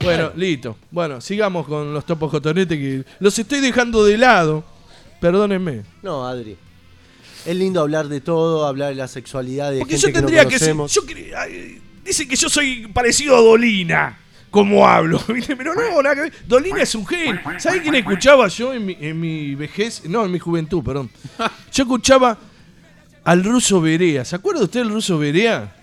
Bueno, 0.00 0.32
listo. 0.34 0.76
Bueno, 0.90 1.20
sigamos 1.20 1.66
con 1.66 1.94
los 1.94 2.04
topos 2.04 2.30
cotonetes 2.30 2.76
que 2.76 3.04
los 3.20 3.38
estoy 3.38 3.60
dejando 3.60 4.04
de 4.04 4.18
lado. 4.18 4.64
Perdónenme. 5.20 5.82
No, 6.02 6.26
Adri. 6.26 6.56
Es 7.46 7.56
lindo 7.56 7.80
hablar 7.80 8.08
de 8.08 8.20
todo, 8.20 8.66
hablar 8.66 8.90
de 8.90 8.96
la 8.96 9.08
sexualidad 9.08 9.70
de 9.70 9.78
Porque 9.78 9.98
gente 9.98 10.08
yo 10.08 10.12
que 10.12 10.20
no 10.20 10.26
tendría 10.26 10.48
que 10.48 10.58
ser. 10.58 10.76
Yo 10.76 11.02
dicen 12.04 12.28
que 12.28 12.36
yo 12.36 12.48
soy 12.48 12.88
parecido 12.88 13.36
a 13.36 13.40
Dolina. 13.40 14.18
Como 14.52 14.86
hablo. 14.86 15.18
Pero 15.26 15.74
no, 15.74 16.02
nada 16.02 16.14
que 16.14 16.20
ver. 16.20 16.32
Dolina 16.46 16.82
es 16.82 16.94
un 16.94 17.06
genio. 17.06 17.40
¿Sabes 17.58 17.80
quién 17.80 17.94
escuchaba 17.94 18.46
yo 18.48 18.74
en 18.74 18.84
mi, 18.84 18.96
en 19.00 19.18
mi 19.18 19.54
vejez? 19.54 20.04
No, 20.04 20.26
en 20.26 20.30
mi 20.30 20.38
juventud, 20.38 20.84
perdón. 20.84 21.10
Yo 21.72 21.84
escuchaba 21.84 22.36
al 23.24 23.42
ruso 23.42 23.80
Berea. 23.80 24.26
¿Se 24.26 24.36
acuerda 24.36 24.62
usted 24.62 24.80
del 24.80 24.90
ruso 24.90 25.18
Berea? 25.18 25.74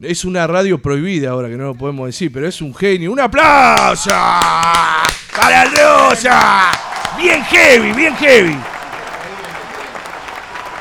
Es 0.00 0.24
una 0.24 0.46
radio 0.46 0.80
prohibida 0.80 1.30
ahora 1.30 1.48
que 1.48 1.58
no 1.58 1.64
lo 1.64 1.74
podemos 1.74 2.06
decir, 2.06 2.32
pero 2.32 2.48
es 2.48 2.62
un 2.62 2.74
genio. 2.74 3.12
¡Un 3.12 3.20
aplauso! 3.20 4.10
¡Para 4.10 5.64
el 5.64 5.70
ruso! 5.72 6.30
Bien 7.18 7.44
heavy, 7.44 7.92
bien 7.92 8.16
heavy. 8.16 8.56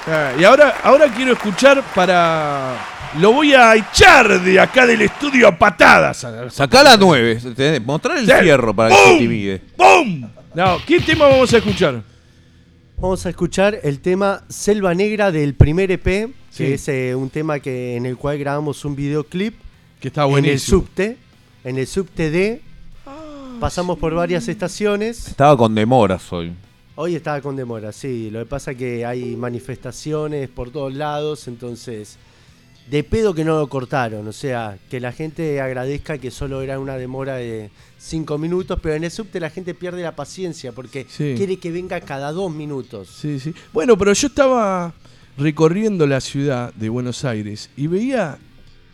Ah, 0.07 0.31
y 0.39 0.43
ahora, 0.45 0.75
ahora 0.83 1.07
quiero 1.13 1.33
escuchar 1.33 1.83
para. 1.93 2.94
Lo 3.19 3.31
voy 3.31 3.53
a 3.53 3.75
echar 3.75 4.41
de 4.41 4.59
acá 4.59 4.85
del 4.85 5.01
estudio 5.01 5.47
a 5.47 5.57
patadas. 5.57 6.25
Sacá 6.49 6.83
la 6.83 6.97
9. 6.97 7.79
Mostrar 7.85 8.17
el 8.17 8.25
Sí. 8.25 8.31
fierro 8.41 8.75
para 8.75 8.89
que 8.89 8.95
se 9.03 9.13
intimide. 9.13 9.61
¡Bum! 9.77 10.27
No, 10.53 10.77
¿qué 10.85 10.99
tema 10.99 11.27
vamos 11.27 11.53
a 11.53 11.57
escuchar? 11.57 12.01
Vamos 12.97 13.25
a 13.25 13.29
escuchar 13.29 13.79
el 13.83 13.99
tema 13.99 14.43
Selva 14.49 14.93
Negra 14.93 15.31
del 15.31 15.53
primer 15.53 15.91
EP, 15.91 16.03
que 16.03 16.31
Sí. 16.51 16.63
es 16.73 16.87
eh, 16.89 17.15
un 17.15 17.29
tema 17.29 17.59
que 17.59 17.95
en 17.95 18.05
el 18.05 18.17
cual 18.17 18.37
grabamos 18.37 18.83
un 18.85 18.95
videoclip. 18.95 19.55
Que 19.99 20.09
está 20.09 20.21
En 20.21 20.27
el 20.27 20.31
buenísimo. 20.31 20.79
subte, 20.81 21.17
en 21.63 21.77
el 21.77 21.87
subte 21.87 22.29
D. 22.31 22.61
Pasamos 23.59 23.97
por 23.97 24.13
varias 24.13 24.47
estaciones. 24.49 25.27
Estaba 25.29 25.55
con 25.55 25.73
demoras 25.73 26.31
hoy. 26.33 26.51
Hoy 26.95 27.15
estaba 27.15 27.39
con 27.41 27.55
demora, 27.55 27.91
sí. 27.93 28.29
Lo 28.29 28.39
que 28.39 28.45
pasa 28.45 28.71
es 28.71 28.77
que 28.77 29.05
hay 29.05 29.35
manifestaciones 29.37 30.49
por 30.49 30.71
todos 30.71 30.93
lados, 30.93 31.47
entonces 31.47 32.17
de 32.89 33.03
pedo 33.03 33.33
que 33.33 33.43
no 33.43 33.57
lo 33.59 33.67
cortaron. 33.67 34.27
O 34.27 34.31
sea, 34.33 34.77
que 34.89 34.99
la 34.99 35.11
gente 35.11 35.59
agradezca 35.61 36.17
que 36.17 36.31
solo 36.31 36.61
era 36.61 36.79
una 36.79 36.97
demora 36.97 37.35
de 37.35 37.69
cinco 37.97 38.37
minutos, 38.37 38.79
pero 38.81 38.95
en 38.95 39.03
el 39.03 39.11
subte 39.11 39.39
la 39.39 39.49
gente 39.49 39.73
pierde 39.73 40.03
la 40.03 40.15
paciencia 40.15 40.71
porque 40.71 41.05
Sí. 41.09 41.33
quiere 41.35 41.57
que 41.57 41.71
venga 41.71 41.99
cada 42.01 42.31
dos 42.31 42.53
minutos. 42.53 43.09
Sí, 43.09 43.39
sí. 43.39 43.53
Bueno, 43.73 43.97
pero 43.97 44.13
yo 44.13 44.27
estaba 44.27 44.93
recorriendo 45.37 46.05
la 46.07 46.21
ciudad 46.21 46.73
de 46.75 46.89
Buenos 46.89 47.25
Aires 47.25 47.69
y 47.75 47.87
veía 47.87 48.37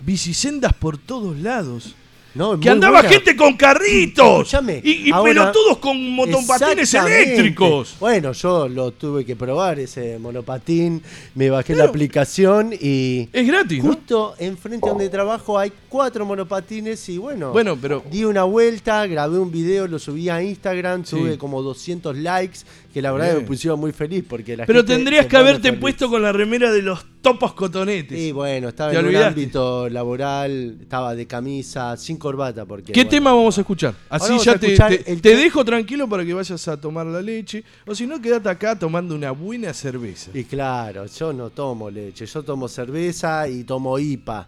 bicisendas 0.06 0.74
por 0.74 0.98
todos 0.98 1.38
lados. 1.40 1.96
No, 2.34 2.60
que 2.60 2.70
andaba 2.70 3.02
buena. 3.02 3.10
gente 3.10 3.36
con 3.36 3.58
carritos. 3.58 4.54
Y 4.84 5.10
y 5.10 5.12
ahora- 5.12 5.34
pelotudos 5.34 5.78
con 5.80 6.10
motopatines 6.12 6.80
Exactamente. 6.80 7.24
eléctricos. 7.34 7.96
Bueno, 8.00 8.32
yo 8.32 8.68
lo 8.70 8.92
tuve 8.92 9.26
que 9.26 9.36
probar 9.36 9.80
ese 9.80 10.18
monopatín, 10.20 11.02
me 11.36 11.50
bajé 11.50 11.76
la 11.76 11.86
aplicación 11.86 12.74
y 12.80 13.28
Es 13.34 13.46
gratis, 13.48 13.84
¿no? 13.84 13.94
justo 13.94 14.36
enfrente 14.40 14.88
donde 14.88 15.10
trabajo 15.10 15.58
hay 15.60 15.72
cuatro 15.90 16.26
monopatines 16.26 17.08
y 17.10 17.18
bueno, 17.18 17.52
Bueno, 17.52 17.78
pero 17.82 18.04
di 18.10 18.24
una 18.24 18.44
vuelta, 18.44 19.06
grabé 19.08 19.38
un 19.40 19.52
video, 19.52 19.88
lo 19.88 20.00
subí 20.00 20.30
a 20.30 20.42
Instagram, 20.42 21.04
Sí. 21.06 21.16
tuve 21.18 21.38
como 21.38 21.62
200 21.62 22.16
likes, 22.18 22.60
que 22.92 23.02
la 23.02 23.12
verdad 23.12 23.28
Bien. 23.30 23.40
me 23.40 23.48
pusieron 23.48 23.80
muy 23.80 23.92
feliz 23.92 24.24
porque 24.28 24.56
la 24.58 24.66
pero 24.66 24.80
gente 24.80 24.96
tendrías 24.96 25.26
que 25.26 25.38
haberte 25.38 25.70
feliz. 25.70 25.80
puesto 25.80 26.10
con 26.10 26.22
la 26.22 26.32
remera 26.32 26.72
de 26.72 26.82
los 26.82 27.06
topos 27.22 27.54
cotonetes. 27.54 28.18
Y 28.20 28.32
bueno, 28.32 28.70
estaba 28.70 28.92
en 28.92 28.98
un 29.00 29.06
olvidaste. 29.06 29.28
ámbito 29.28 29.90
laboral, 29.90 30.78
estaba 30.82 31.16
de 31.16 31.26
camisa, 31.28 31.96
sin 31.98 32.18
corbata 32.18 32.66
porque 32.66 32.92
¿Qué 32.92 33.02
bueno, 33.02 33.10
tema 33.10 33.34
vamos 33.34 33.58
a 33.58 33.62
escuchar? 33.62 33.94
Así 34.10 34.38
ya 34.40 34.58
te, 34.58 34.74
escuchar 34.74 34.98
te- 35.22 35.36
dejo 35.36 35.64
tranquilo 35.64 36.08
para 36.10 36.26
que 36.26 36.34
vayas 36.34 36.68
a 36.68 36.80
tomar 36.80 37.06
la 37.06 37.22
leche. 37.22 37.64
O 37.86 37.96
si 37.96 38.06
no, 38.08 38.22
quédate 38.22 38.50
acá 38.50 38.78
tomando 38.78 39.16
una 39.16 39.32
buena 39.32 39.74
cerveza. 39.74 40.32
Y 40.34 40.44
claro, 40.44 41.06
yo 41.06 41.32
no 41.34 41.50
tomo 41.50 41.90
leche, 41.90 42.26
yo 42.26 42.44
tomo 42.44 42.68
cerveza 42.68 43.48
y 43.48 43.64
tomo 43.64 43.98
IPA. 44.00 44.46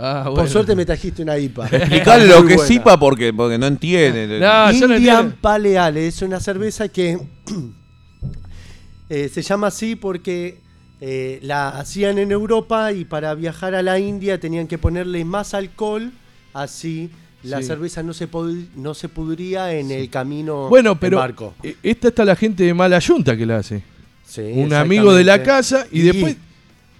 Ah, 0.00 0.30
Por 0.32 0.48
suerte 0.48 0.76
me 0.76 0.86
trajiste 0.86 1.22
una 1.22 1.36
IPA. 1.36 1.66
Explicale 1.72 2.26
lo 2.26 2.44
que 2.46 2.52
es 2.54 2.58
buena. 2.60 2.74
IPA 2.74 3.00
porque, 3.00 3.32
porque 3.32 3.58
no 3.58 3.66
entiende. 3.66 4.38
No, 4.38 4.70
yo 4.70 4.86
no 4.86 4.96
Indian 4.96 5.16
entiendo. 5.16 5.36
Pale 5.40 5.76
Ale 5.78 6.06
es 6.06 6.22
una 6.22 6.38
cerveza 6.38 6.86
que 6.88 7.18
eh, 9.08 9.28
se 9.32 9.42
llama 9.42 9.68
así 9.68 9.96
porque 9.96 10.58
eh, 11.00 11.38
la 11.42 11.70
hacían 11.70 12.18
en 12.18 12.30
Europa 12.32 12.92
y 12.92 13.04
para 13.04 13.34
viajar 13.34 13.74
a 13.74 13.82
la 13.82 13.98
India 13.98 14.38
tenían 14.38 14.66
que 14.66 14.78
ponerle 14.78 15.24
más 15.24 15.54
alcohol, 15.54 16.12
así 16.52 17.10
la 17.42 17.58
Sí. 17.60 17.64
cerveza 17.68 18.02
no 18.02 18.12
se, 18.14 18.28
no 18.76 18.94
se 18.94 19.08
pudría 19.08 19.72
en 19.72 19.90
el 19.92 20.10
camino 20.10 20.68
Bueno, 20.68 20.92
en 20.92 20.98
pero 20.98 21.18
barco. 21.18 21.54
eh, 21.62 21.76
esta 21.82 22.08
está 22.08 22.24
la 22.24 22.34
gente 22.36 22.64
de 22.64 22.74
Mala 22.74 22.98
Yunta 22.98 23.36
que 23.36 23.46
la 23.46 23.58
hace. 23.58 23.82
Sí, 24.26 24.42
Un 24.42 24.74
amigo 24.74 25.14
de 25.14 25.24
la 25.24 25.42
casa 25.42 25.86
y 25.90 26.00
Gigi. 26.02 26.06
después. 26.12 26.36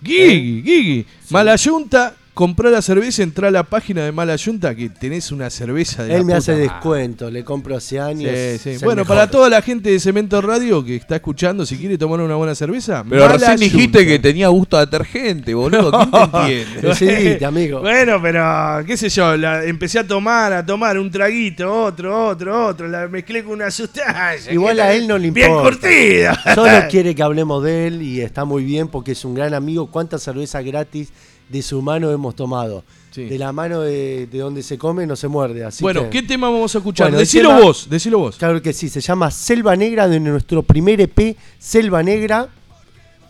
Gigi, 0.03 0.63
Gigi. 0.65 1.07
Mala 1.31 1.57
Yunta, 1.57 2.15
comprá 2.39 2.70
la 2.70 2.80
cerveza, 2.82 3.24
entra 3.24 3.49
a 3.49 3.51
la 3.51 3.64
página 3.64 4.05
de 4.05 4.12
Mala 4.12 4.36
Yunta 4.36 4.72
que 4.72 4.89
tenés 4.91 5.32
una 5.32 5.51
cerveza 5.51 6.05
de 6.05 6.12
Él 6.12 6.18
la 6.20 6.24
me 6.24 6.34
hace 6.34 6.53
madre. 6.53 6.62
descuento, 6.68 7.28
le 7.32 7.43
compro 7.43 7.76
hace 7.76 7.99
años. 7.99 8.30
Sí, 8.32 8.59
sí. 8.78 8.84
Bueno, 8.84 9.03
mejor. 9.03 9.16
para 9.16 9.28
toda 9.28 9.49
la 9.51 9.61
gente 9.61 9.91
de 9.91 9.99
Cemento 9.99 10.41
Radio 10.41 10.84
que 10.84 10.95
está 10.95 11.16
escuchando, 11.16 11.66
si 11.66 11.76
quiere 11.76 11.99
tomar 11.99 12.20
una 12.20 12.36
buena 12.36 12.55
cerveza, 12.55 13.03
Pero 13.11 13.22
Mala 13.26 13.32
recién 13.39 13.57
dijiste 13.59 14.07
que 14.07 14.20
tenía 14.20 14.47
gusto 14.47 14.76
a 14.76 14.86
detergente, 14.86 15.53
boludo. 15.53 15.91
¿Quién 16.47 16.64
te 16.80 16.89
entiende? 16.91 17.45
Amigo. 17.45 17.80
Bueno, 17.80 18.22
pero 18.22 18.84
qué 18.86 18.97
sé 18.97 19.09
yo, 19.09 19.36
la- 19.36 19.64
empecé 19.64 19.99
a 19.99 20.07
tomar, 20.07 20.53
a 20.53 20.64
tomar 20.64 20.97
un 20.97 21.11
traguito, 21.11 21.82
otro, 21.86 22.28
otro, 22.28 22.66
otro, 22.68 22.86
la 22.86 23.09
mezclé 23.09 23.43
con 23.43 23.55
una 23.55 23.72
sustancia. 23.72 24.53
Igual 24.53 24.78
a 24.78 24.93
él 24.93 25.09
no 25.09 25.18
le 25.18 25.32
Bien 25.32 25.49
importa. 25.51 25.70
curtida. 25.80 26.41
Solo 26.55 26.72
quiere 26.89 27.16
que 27.16 27.22
hablemos 27.24 27.64
de 27.64 27.89
él 27.89 28.01
y 28.01 28.20
está 28.20 28.45
muy 28.45 28.62
bien 28.62 28.86
porque 28.86 29.11
es 29.11 29.24
un 29.24 29.34
gran 29.34 29.55
amigo. 29.55 29.89
¿Cuántas 29.91 30.22
cervezas 30.22 30.64
gratis 30.64 31.09
de 31.49 31.63
su 31.63 31.81
mano 31.83 32.11
hemos 32.11 32.35
tomado? 32.37 32.85
Sí. 33.11 33.25
De 33.25 33.39
la 33.39 33.53
mano 33.53 33.81
de, 33.81 34.27
de 34.31 34.39
donde 34.39 34.63
se 34.63 34.77
come 34.79 35.07
no 35.07 35.17
se 35.17 35.29
muerde. 35.29 35.65
Así 35.65 35.83
Bueno, 35.83 36.05
que- 36.05 36.11
¿qué 36.11 36.23
tema 36.23 36.51
vamos 36.51 36.75
a 36.75 36.79
escuchar? 36.79 37.07
Bueno, 37.09 37.19
decilo 37.19 37.49
tema- 37.51 37.61
vos, 37.61 37.87
decilo 37.91 38.19
vos. 38.19 38.37
Claro 38.37 38.61
que 38.63 38.73
sí, 38.73 38.89
se 38.89 39.01
llama 39.01 39.31
Selva 39.31 39.75
Negra 39.77 40.07
de 40.09 40.21
nuestro 40.21 40.63
primer 40.63 41.01
EP, 41.01 41.37
Selva 41.59 42.03
Negra. 42.03 42.49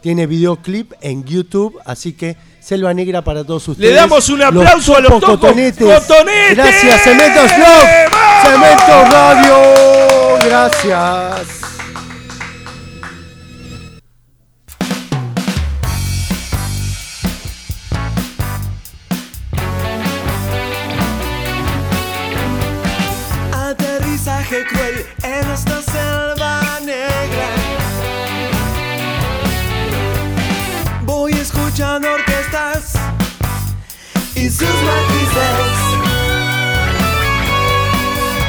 Tiene 0.03 0.27
videoclip 0.27 0.93
en 1.01 1.25
YouTube, 1.25 1.77
así 1.85 2.13
que 2.13 2.37
Selva 2.61 2.93
Negra 2.95 3.23
para 3.23 3.45
todos 3.45 3.67
ustedes. 3.69 3.95
damos 3.95 4.29
un 4.29 4.43
aplauso 4.43 4.97
a 4.97 5.01
los 5.01 5.23
cotonetes. 5.23 5.79
cotonetes. 6.01 6.57
Gracias, 6.57 7.03
Cementos. 7.03 7.51
¡Vamos! 7.59 8.43
Cementos 8.45 9.13
Radio. 9.13 9.55
Gracias. 10.45 11.68
Sus 34.59 34.83
matices. 34.91 35.73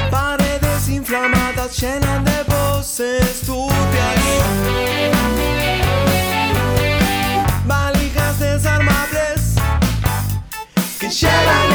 Paredes 0.10 0.90
inflamadas 0.90 1.80
llenas 1.80 2.26
de 2.26 2.44
voces 2.52 3.42
tuteas. 3.46 4.20
Valijas 7.66 8.40
desarmables 8.40 9.56
que 11.00 11.10
llevan 11.10 11.69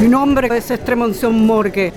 Mi 0.00 0.08
nombre 0.08 0.48
es 0.56 0.70
Estremonción 0.70 1.44
Morgue. 1.44 1.92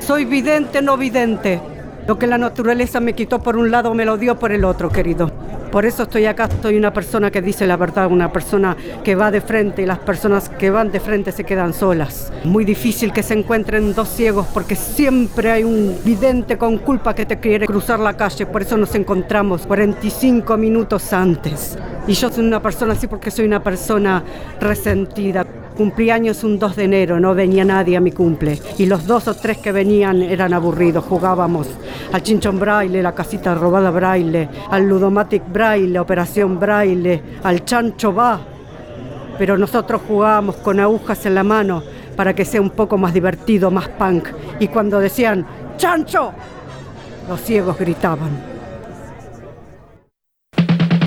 Soy 0.00 0.24
vidente, 0.24 0.80
no 0.80 0.96
vidente. 0.96 1.60
Lo 2.08 2.18
que 2.18 2.26
la 2.26 2.38
naturaleza 2.38 2.98
me 2.98 3.12
quitó 3.12 3.42
por 3.42 3.58
un 3.58 3.70
lado 3.70 3.92
me 3.92 4.06
lo 4.06 4.16
dio 4.16 4.38
por 4.38 4.52
el 4.52 4.64
otro, 4.64 4.88
querido. 4.88 5.30
Por 5.70 5.84
eso 5.84 6.04
estoy 6.04 6.24
acá, 6.24 6.48
soy 6.62 6.78
una 6.78 6.94
persona 6.94 7.30
que 7.30 7.42
dice 7.42 7.66
la 7.66 7.76
verdad, 7.76 8.10
una 8.10 8.32
persona 8.32 8.74
que 9.04 9.14
va 9.14 9.30
de 9.30 9.42
frente 9.42 9.82
y 9.82 9.86
las 9.86 9.98
personas 9.98 10.48
que 10.48 10.70
van 10.70 10.92
de 10.92 11.00
frente 11.00 11.30
se 11.30 11.44
quedan 11.44 11.74
solas. 11.74 12.32
Muy 12.44 12.64
difícil 12.64 13.12
que 13.12 13.22
se 13.22 13.34
encuentren 13.34 13.94
dos 13.94 14.08
ciegos 14.08 14.46
porque 14.54 14.74
siempre 14.74 15.50
hay 15.50 15.64
un 15.64 15.98
vidente 16.02 16.56
con 16.56 16.78
culpa 16.78 17.14
que 17.14 17.26
te 17.26 17.38
quiere 17.38 17.66
cruzar 17.66 17.98
la 18.00 18.16
calle, 18.16 18.46
por 18.46 18.62
eso 18.62 18.78
nos 18.78 18.94
encontramos 18.94 19.66
45 19.66 20.56
minutos 20.56 21.12
antes. 21.12 21.76
Y 22.06 22.14
yo 22.14 22.30
soy 22.32 22.46
una 22.46 22.62
persona 22.62 22.94
así 22.94 23.08
porque 23.08 23.30
soy 23.30 23.44
una 23.44 23.62
persona 23.62 24.24
resentida. 24.58 25.46
Cumplí 25.76 26.10
años 26.10 26.44
un 26.44 26.58
2 26.58 26.76
de 26.76 26.84
enero, 26.84 27.18
no 27.18 27.34
venía 27.34 27.64
nadie 27.64 27.96
a 27.96 28.00
mi 28.00 28.12
cumple. 28.12 28.60
Y 28.78 28.86
los 28.86 29.06
dos 29.06 29.26
o 29.28 29.34
tres 29.34 29.58
que 29.58 29.72
venían 29.72 30.20
eran 30.20 30.52
aburridos. 30.52 31.04
Jugábamos 31.04 31.66
al 32.12 32.22
chinchón 32.22 32.58
braille, 32.58 33.02
la 33.02 33.14
casita 33.14 33.54
robada 33.54 33.90
braille, 33.90 34.48
al 34.70 34.86
ludomatic 34.86 35.42
braille, 35.50 35.98
operación 35.98 36.60
braille, 36.60 37.22
al 37.42 37.64
chancho 37.64 38.14
va. 38.14 38.40
Pero 39.38 39.56
nosotros 39.56 40.02
jugábamos 40.06 40.56
con 40.56 40.78
agujas 40.78 41.24
en 41.24 41.34
la 41.34 41.42
mano 41.42 41.82
para 42.16 42.34
que 42.34 42.44
sea 42.44 42.60
un 42.60 42.70
poco 42.70 42.98
más 42.98 43.14
divertido, 43.14 43.70
más 43.70 43.88
punk. 43.88 44.28
Y 44.60 44.68
cuando 44.68 45.00
decían 45.00 45.46
¡Chancho! 45.78 46.32
Los 47.28 47.40
ciegos 47.40 47.78
gritaban. 47.78 48.51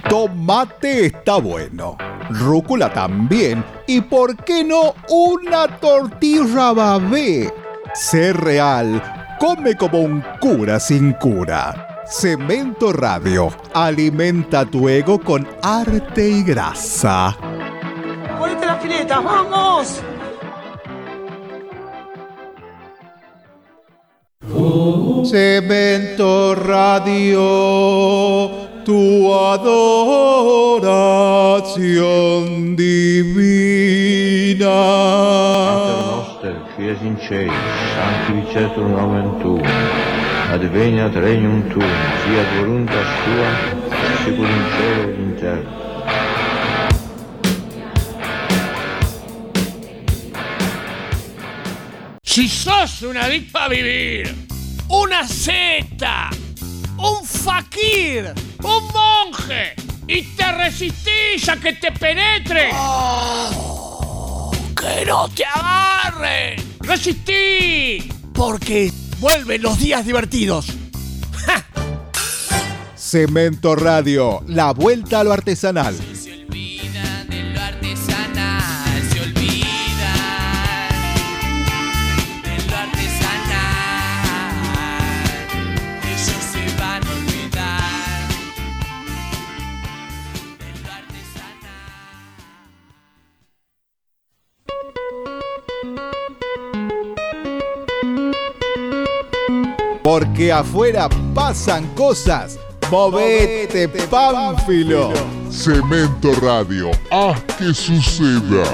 Tomate 0.10 1.08
está 1.08 1.38
bueno. 1.38 1.98
Rúcula 2.30 2.92
también. 2.92 3.64
Y 3.88 4.02
por 4.02 4.36
qué 4.38 4.64
no 4.64 4.94
una 5.10 5.68
tortilla 5.80 6.74
babé. 6.74 7.54
Sé 7.94 8.34
real. 8.34 9.02
Come 9.40 9.76
como 9.76 10.00
un 10.00 10.24
cura 10.40 10.80
sin 10.80 11.14
cura. 11.14 12.04
Cemento 12.08 12.94
Radio. 12.94 13.50
Alimenta 13.74 14.66
tu 14.66 14.88
ego 14.88 15.20
con 15.20 15.48
arte 15.62 16.30
y 16.30 16.44
grasa. 16.44 17.36
¡Ponete 18.40 18.66
las 18.66 18.82
filetas, 18.82 19.24
vamos! 19.24 20.02
Cemento 25.26 26.56
Radio, 26.56 27.40
tu 28.86 29.34
adoración 29.34 29.96
divina. 32.76 34.70
Noster, 36.12 36.56
qui 36.78 36.90
es 36.90 37.02
in 37.02 37.18
cieli, 37.18 37.52
sanctificetur 37.96 38.88
nomen 38.88 39.40
tuum, 39.42 39.66
adveniat 40.54 41.16
regnum 41.16 41.64
tuum, 41.72 41.96
fiat 42.24 42.50
voluntas 42.60 43.10
tua, 43.26 43.50
sicur 44.24 44.48
in 44.48 44.66
cielo 44.78 45.04
et 45.10 45.18
in 45.18 45.32
terra. 45.42 45.72
Si 52.22 52.48
sos 52.48 53.02
un 53.02 53.18
adicto 53.18 53.58
a 53.58 53.68
vivir, 53.68 54.36
una 54.90 55.26
seta, 55.26 56.30
un 56.98 57.26
fakir, 57.26 58.34
un 58.64 58.88
monje 58.94 59.76
y 60.08 60.22
te 60.36 60.52
resistís 60.52 61.48
a 61.50 61.58
que 61.58 61.74
te 61.74 61.92
penetre, 61.92 62.70
que 64.76 65.06
no 65.06 65.30
te 65.30 65.46
agarren, 65.46 66.78
resistí, 66.80 68.10
porque 68.34 68.92
vuelven 69.20 69.62
los 69.62 69.80
días 69.80 70.06
divertidos. 70.06 70.68
Cemento 72.96 73.76
Radio, 73.76 74.44
la 74.48 74.72
vuelta 74.74 75.20
a 75.20 75.24
lo 75.24 75.32
artesanal. 75.32 75.96
Porque 100.06 100.52
afuera 100.52 101.10
pasan 101.34 101.88
cosas. 101.96 102.60
Movete, 102.92 103.90
Pánfilo. 103.90 105.12
Cemento 105.50 106.32
Radio, 106.44 106.92
haz 107.10 107.42
que 107.58 107.74
suceda. 107.74 108.66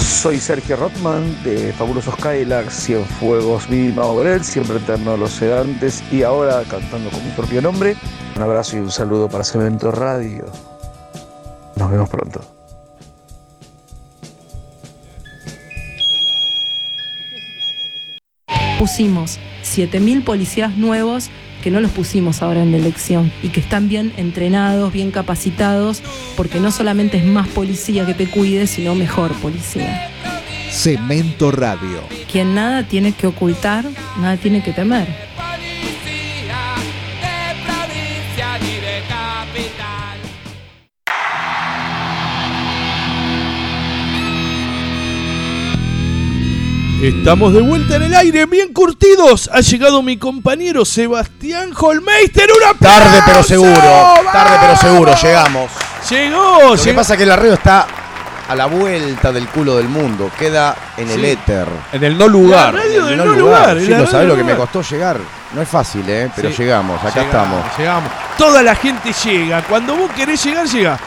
Soy 0.00 0.40
Sergio 0.40 0.76
Rotman 0.76 1.44
de 1.44 1.74
Fabulosos 1.74 2.16
Cadillacs, 2.16 2.86
Cienfuegos, 2.86 3.68
Vilma 3.68 4.06
Obrel, 4.06 4.42
siempre 4.42 4.78
eterno 4.78 5.18
los 5.18 5.32
sedantes 5.32 6.02
y 6.10 6.22
ahora 6.22 6.62
cantando 6.70 7.10
con 7.10 7.22
mi 7.22 7.30
propio 7.32 7.60
nombre. 7.60 7.96
Un 8.34 8.42
abrazo 8.42 8.78
y 8.78 8.80
un 8.80 8.90
saludo 8.90 9.28
para 9.28 9.44
Cemento 9.44 9.90
Radio. 9.90 10.46
Nos 11.76 11.90
vemos 11.90 12.08
pronto. 12.08 12.57
Pusimos 18.78 19.38
7.000 19.64 20.22
policías 20.22 20.76
nuevos 20.76 21.30
que 21.62 21.70
no 21.70 21.80
los 21.80 21.90
pusimos 21.90 22.42
ahora 22.42 22.62
en 22.62 22.70
la 22.70 22.78
elección 22.78 23.32
y 23.42 23.48
que 23.48 23.60
están 23.60 23.88
bien 23.88 24.12
entrenados, 24.16 24.92
bien 24.92 25.10
capacitados, 25.10 26.02
porque 26.36 26.60
no 26.60 26.70
solamente 26.70 27.16
es 27.18 27.24
más 27.24 27.48
policía 27.48 28.06
que 28.06 28.14
te 28.14 28.30
cuide, 28.30 28.66
sino 28.66 28.94
mejor 28.94 29.32
policía. 29.34 30.08
Cemento 30.70 31.50
Radio. 31.50 32.02
Quien 32.30 32.54
nada 32.54 32.84
tiene 32.84 33.12
que 33.12 33.26
ocultar, 33.26 33.84
nada 34.20 34.36
tiene 34.36 34.62
que 34.62 34.72
temer. 34.72 35.27
Estamos 47.02 47.52
de 47.54 47.60
vuelta 47.60 47.94
en 47.96 48.02
el 48.02 48.14
aire, 48.14 48.46
bien 48.46 48.72
curtidos. 48.72 49.48
Ha 49.52 49.60
llegado 49.60 50.02
mi 50.02 50.16
compañero 50.16 50.84
Sebastián 50.84 51.70
Holmeister. 51.78 52.48
¡Una 52.56 52.74
Tarde 52.76 53.20
pero 53.24 53.42
seguro, 53.44 53.72
tarde 54.32 54.56
pero 54.60 54.76
seguro, 54.76 55.14
llegamos. 55.22 55.70
Llegó, 56.10 56.60
Lo 56.70 56.72
que 56.72 56.82
llegó. 56.82 56.96
pasa 56.96 57.14
es 57.14 57.18
que 57.20 57.26
la 57.26 57.36
radio 57.36 57.54
está 57.54 57.86
a 58.48 58.54
la 58.56 58.66
vuelta 58.66 59.30
del 59.30 59.46
culo 59.46 59.76
del 59.76 59.88
mundo, 59.88 60.30
queda 60.36 60.74
en 60.96 61.08
el 61.10 61.20
Sí. 61.20 61.26
éter. 61.26 61.68
En 61.92 62.02
el 62.02 62.18
no 62.18 62.26
lugar. 62.26 62.74
La 62.74 62.80
radio 62.80 62.96
En 63.06 63.12
el 63.12 63.18
del 63.18 63.18
no 63.18 63.24
lugar, 63.34 63.78
Sí, 63.78 63.86
la 63.86 63.98
no 63.98 64.04
radio 64.04 64.10
sabés 64.10 64.26
lo 64.26 64.34
del 64.34 64.38
que 64.38 64.44
me 64.44 64.52
lugar. 64.54 64.68
costó 64.72 64.90
llegar. 64.94 65.16
No 65.54 65.62
es 65.62 65.68
fácil, 65.68 66.04
¿eh? 66.08 66.30
Pero 66.34 66.50
Sí. 66.50 66.56
llegamos, 66.58 66.98
acá 67.04 67.22
Llegamos, 67.22 67.34
estamos. 67.34 67.78
Llegamos. 67.78 68.12
Toda 68.36 68.62
la 68.62 68.74
gente 68.74 69.12
llega. 69.24 69.62
Cuando 69.62 69.94
vos 69.94 70.10
querés 70.16 70.42
llegar, 70.44 70.66
llega. 70.66 70.98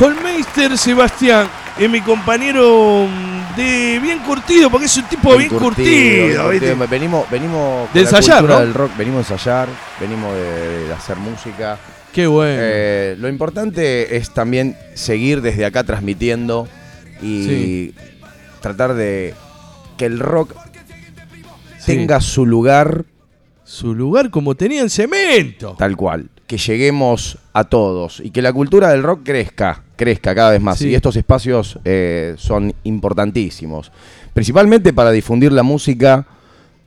Holmeister 0.00 0.78
Sebastián 0.78 1.46
es 1.78 1.90
mi 1.90 2.00
compañero 2.00 3.06
mm, 3.08 3.56
de 3.56 3.98
bien 4.02 4.18
curtido, 4.20 4.70
porque 4.70 4.86
es 4.86 4.96
un 4.96 5.04
tipo 5.04 5.36
bien, 5.36 5.48
curtido. 5.50 6.44
curtido. 6.44 6.86
Venimos, 6.88 7.30
venimos 7.30 7.92
De 7.92 8.00
ensayar, 8.00 8.44
¿no? 8.44 8.60
del 8.60 8.74
rock, 8.74 8.96
venimos 8.96 9.30
a 9.30 9.34
ensayar, 9.34 9.68
venimos 10.00 10.32
de, 10.34 10.86
de 10.88 10.92
hacer 10.92 11.16
música. 11.16 11.78
Qué 12.12 12.26
bueno. 12.26 12.58
Eh, 12.60 13.16
lo 13.18 13.28
importante 13.28 14.16
es 14.16 14.30
también 14.30 14.76
seguir 14.94 15.40
desde 15.42 15.64
acá 15.64 15.82
transmitiendo 15.84 16.68
y 17.20 17.44
Sí. 17.44 17.94
tratar 18.60 18.94
de 18.94 19.34
que 19.96 20.06
el 20.06 20.18
rock 20.20 20.54
Sí. 21.78 21.96
tenga 21.96 22.20
su 22.20 22.46
lugar. 22.46 23.04
Su 23.64 23.94
lugar 23.94 24.30
como 24.30 24.54
tenía 24.54 24.80
en 24.82 24.90
cemento. 24.90 25.74
Tal 25.78 25.96
cual. 25.96 26.28
Que 26.46 26.58
lleguemos 26.58 27.38
a 27.52 27.64
todos 27.64 28.20
y 28.20 28.30
que 28.30 28.42
la 28.42 28.52
cultura 28.52 28.90
del 28.90 29.02
rock 29.02 29.20
crezca, 29.24 29.82
crezca 29.96 30.34
cada 30.34 30.50
vez 30.50 30.60
más. 30.60 30.78
Sí. 30.78 30.88
Y 30.88 30.94
estos 30.94 31.16
espacios 31.16 31.78
eh, 31.84 32.34
son 32.36 32.74
importantísimos. 32.84 33.92
Principalmente 34.32 34.92
para 34.92 35.10
difundir 35.10 35.52
la 35.52 35.62
música 35.62 36.26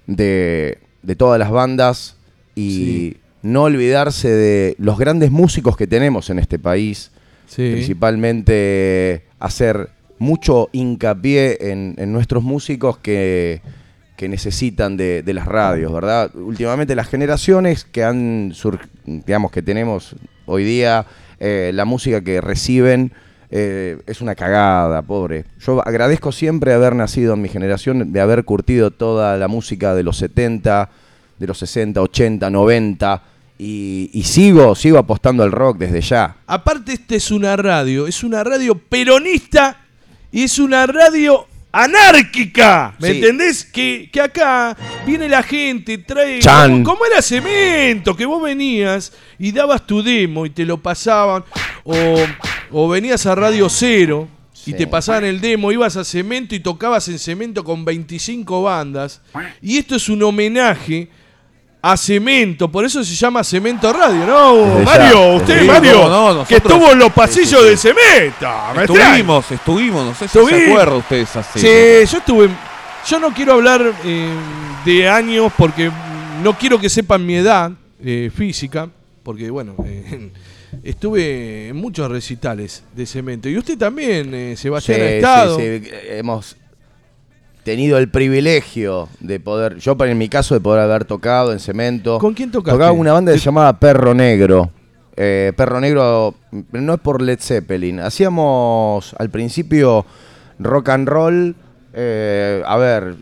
de, 0.06 0.80
de 1.04 1.16
todas 1.16 1.40
las 1.40 1.52
bandas 1.52 2.16
y 2.56 2.70
Sí. 2.70 3.18
no 3.44 3.64
olvidarse 3.64 4.30
de 4.30 4.76
los 4.80 4.98
grandes 4.98 5.32
músicos 5.32 5.78
que 5.78 5.88
tenemos 5.88 6.30
en 6.30 6.40
este 6.40 6.60
país. 6.60 7.12
Sí. 7.48 7.72
Principalmente 7.72 9.24
hacer 9.40 9.90
mucho 10.20 10.70
hincapié 10.72 11.58
en, 11.72 11.96
en 11.98 12.12
nuestros 12.12 12.44
músicos 12.44 12.98
que, 12.98 13.62
que 14.18 14.28
necesitan 14.28 14.98
de, 14.98 15.22
de 15.24 15.34
las 15.34 15.46
radios, 15.46 15.94
¿verdad? 15.94 16.36
Últimamente 16.36 16.96
las 16.96 17.08
generaciones 17.08 17.86
que 17.86 18.04
han 18.04 18.52
sur- 18.54 18.90
digamos 19.06 19.52
que 19.52 19.62
tenemos 19.62 20.16
hoy 20.48 20.64
día, 20.64 21.06
eh, 21.40 21.72
la 21.74 21.86
música 21.86 22.22
que 22.22 22.42
reciben 22.42 23.12
eh, 23.50 24.02
es 24.06 24.22
una 24.22 24.36
cagada, 24.36 25.02
pobre. 25.02 25.46
Yo 25.60 25.86
agradezco 25.86 26.32
siempre 26.32 26.74
haber 26.74 26.96
nacido 26.96 27.34
en 27.34 27.42
mi 27.42 27.50
generación, 27.50 28.12
de 28.12 28.20
haber 28.20 28.44
curtido 28.44 28.92
toda 28.92 29.38
la 29.38 29.48
música 29.48 29.96
de 29.96 30.04
los 30.04 30.18
70, 30.18 30.90
de 31.40 31.48
los 31.48 31.58
60, 31.60 32.02
80, 32.02 32.50
90. 32.50 33.24
Y, 33.60 34.12
y 34.14 34.24
sigo, 34.24 34.76
sigo 34.76 34.98
apostando 34.98 35.44
al 35.44 35.52
rock 35.52 35.78
desde 35.78 36.02
ya. 36.02 36.38
Aparte, 36.46 36.94
esta 36.94 37.16
es 37.16 37.32
una 37.32 37.56
radio, 37.56 38.06
es 38.06 38.24
una 38.24 38.44
radio 38.44 38.78
peronista 38.78 39.78
y 40.32 40.44
es 40.44 40.60
una 40.60 40.86
radio 40.86 41.48
anárquica. 41.84 42.96
¿Me 43.00 43.10
Sí. 43.12 43.16
entendés? 43.18 43.66
Que, 43.66 44.10
que 44.12 44.22
acá 44.22 44.76
viene 45.06 45.28
la 45.30 45.44
gente, 45.44 45.98
trae. 45.98 46.40
Chan. 46.40 46.84
Como, 46.84 46.98
como 47.00 47.06
era 47.06 47.22
cemento, 47.22 48.16
que 48.16 48.26
vos 48.26 48.42
venías 48.42 49.14
y 49.40 49.52
dabas 49.52 49.86
tu 49.86 50.02
demo 50.02 50.46
y 50.46 50.50
te 50.50 50.66
lo 50.66 50.78
pasaban. 50.82 51.44
O, 51.84 51.96
o 52.72 52.90
venías 52.90 53.26
a 53.26 53.36
Radio 53.36 53.70
Cero. 53.70 54.28
Y 54.66 54.74
te 54.74 54.86
pasaban 54.86 55.24
el 55.24 55.40
demo, 55.40 55.72
ibas 55.72 55.96
a 55.96 56.04
Cemento 56.04 56.54
y 56.54 56.60
tocabas 56.60 57.08
en 57.08 57.18
Cemento 57.20 57.64
con 57.64 57.86
25 57.86 58.64
bandas. 58.64 59.22
Y 59.62 59.78
esto 59.78 59.96
es 59.96 60.10
un 60.10 60.22
homenaje 60.24 61.08
a 61.82 61.96
Cemento, 61.96 62.70
por 62.72 62.84
eso 62.86 63.04
se 63.04 63.14
llama 63.16 63.44
Cemento 63.44 63.92
Radio, 63.94 64.26
¿no? 64.26 64.56
Desde 64.80 64.84
Mario, 64.86 65.14
ya, 65.14 65.36
usted, 65.38 65.66
Mario, 65.66 65.94
No, 65.94 66.10
no, 66.10 66.24
nosotros- 66.34 66.48
que 66.48 66.56
estuvo 66.56 66.92
en 66.92 67.00
los 67.00 67.12
pasillos 67.14 67.62
Sí, 67.62 67.70
de 67.70 67.78
Cemento. 67.78 68.48
Estuvimos, 68.82 69.52
estuvimos, 69.52 70.06
no 70.06 70.16
sé 70.16 70.28
si 70.28 70.38
se 70.38 70.66
acuerdan 70.70 70.98
ustedes 70.98 71.36
así. 71.36 71.60
Sí, 71.60 72.12
yo 72.12 72.18
estuve. 72.18 72.50
Yo 73.08 73.20
no 73.20 73.34
quiero 73.34 73.54
hablar 73.54 73.94
eh, 74.04 74.30
de 74.86 75.08
años 75.08 75.52
porque 75.58 75.90
no 76.44 76.58
quiero 76.58 76.78
que 76.80 76.90
sepan 76.90 77.26
mi 77.26 77.36
edad 77.36 77.72
eh, 78.04 78.30
física, 78.36 78.90
porque 79.24 79.50
bueno, 79.50 79.76
eh, 79.86 80.30
estuve 80.84 81.70
en 81.70 81.76
muchos 81.78 82.10
recitales 82.12 82.84
de 82.94 83.06
cemento. 83.06 83.48
Y 83.48 83.58
usted 83.58 83.78
también, 83.78 84.34
eh, 84.34 84.56
Sebastián, 84.58 85.00
ha 85.02 85.06
estado. 85.06 85.58
sí, 85.58 85.80
sí. 85.84 85.90
Hemos 86.10 86.58
tenido 87.68 87.98
el 87.98 88.08
privilegio 88.10 89.10
de 89.20 89.42
poder, 89.42 89.76
yo 89.76 89.98
en 90.06 90.18
mi 90.18 90.30
caso, 90.30 90.54
de 90.56 90.62
poder 90.62 90.80
haber 90.84 91.04
tocado 91.04 91.52
en 91.52 91.60
cemento. 91.60 92.18
¿Con 92.18 92.34
quién 92.34 92.50
tocaste? 92.50 92.78
Tocaba 92.78 92.94
una 92.94 93.12
banda 93.12 93.34
que 93.34 93.40
se 93.40 93.44
llamaba 93.44 93.78
Perro 93.78 94.14
Negro. 94.14 94.72
Eh, 95.18 95.52
Perro 95.54 95.82
Negro 95.82 96.34
no 96.72 96.94
es 96.94 97.00
por 97.02 97.22
Led 97.22 97.40
Zeppelin. 97.42 98.00
Hacíamos 98.00 99.14
al 99.20 99.30
principio 99.30 100.06
rock 100.60 100.88
and 100.90 101.10
roll, 101.10 101.56
eh, 101.92 102.64
a 102.66 102.78
ver, 102.78 103.16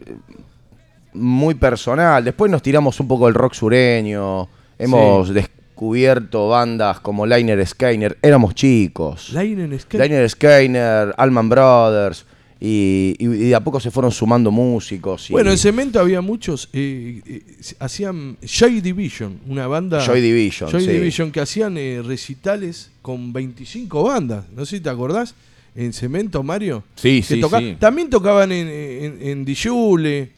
muy 1.13 1.55
personal. 1.55 2.23
Después 2.23 2.51
nos 2.51 2.61
tiramos 2.61 2.99
un 2.99 3.07
poco 3.07 3.27
el 3.27 3.33
rock 3.33 3.53
sureño. 3.53 4.47
Hemos 4.77 5.29
Sí. 5.29 5.33
descubierto 5.33 6.49
bandas 6.49 6.99
como 6.99 7.25
Liner 7.25 7.65
Skyner. 7.65 8.15
Éramos 8.21 8.53
chicos. 8.53 9.31
Liner 9.33 9.79
Sky- 9.79 9.97
Liner 9.97 10.29
Skyner, 10.29 11.15
Allman 11.17 11.49
Brothers. 11.49 12.27
Y, 12.67 13.13
de 13.27 13.53
a 13.53 13.59
poco 13.63 13.79
se 13.79 13.91
fueron 13.91 14.11
sumando 14.11 14.49
músicos. 14.49 15.29
y- 15.29 15.33
Bueno, 15.33 15.51
en 15.51 15.57
Cemento 15.57 15.99
había 15.99 16.21
muchos, 16.21 16.67
eh, 16.73 17.21
eh, 17.27 17.41
hacían 17.79 18.37
Joy 18.41 18.81
Division, 18.81 19.39
una 19.47 19.67
banda... 19.67 19.99
Joy 20.03 20.19
Division, 20.21 20.71
Joy 20.71 20.81
sí. 20.85 20.87
Division, 20.91 21.31
que 21.31 21.41
hacían 21.41 21.77
eh, 21.77 22.01
recitales 22.03 22.89
con 23.01 23.31
25 23.33 24.03
bandas, 24.03 24.45
no 24.55 24.65
sé 24.65 24.77
si 24.77 24.81
te 24.83 24.89
acordás, 24.89 25.35
en 25.75 25.93
Cemento, 25.93 26.41
Mario. 26.41 26.83
Sí, 26.95 27.21
sí, 27.21 27.39
toca- 27.39 27.59
sí. 27.59 27.75
También 27.79 28.09
tocaban 28.09 28.51
en, 28.51 28.67
en, 28.67 29.17
en 29.21 29.45
Dijule, 29.45 30.31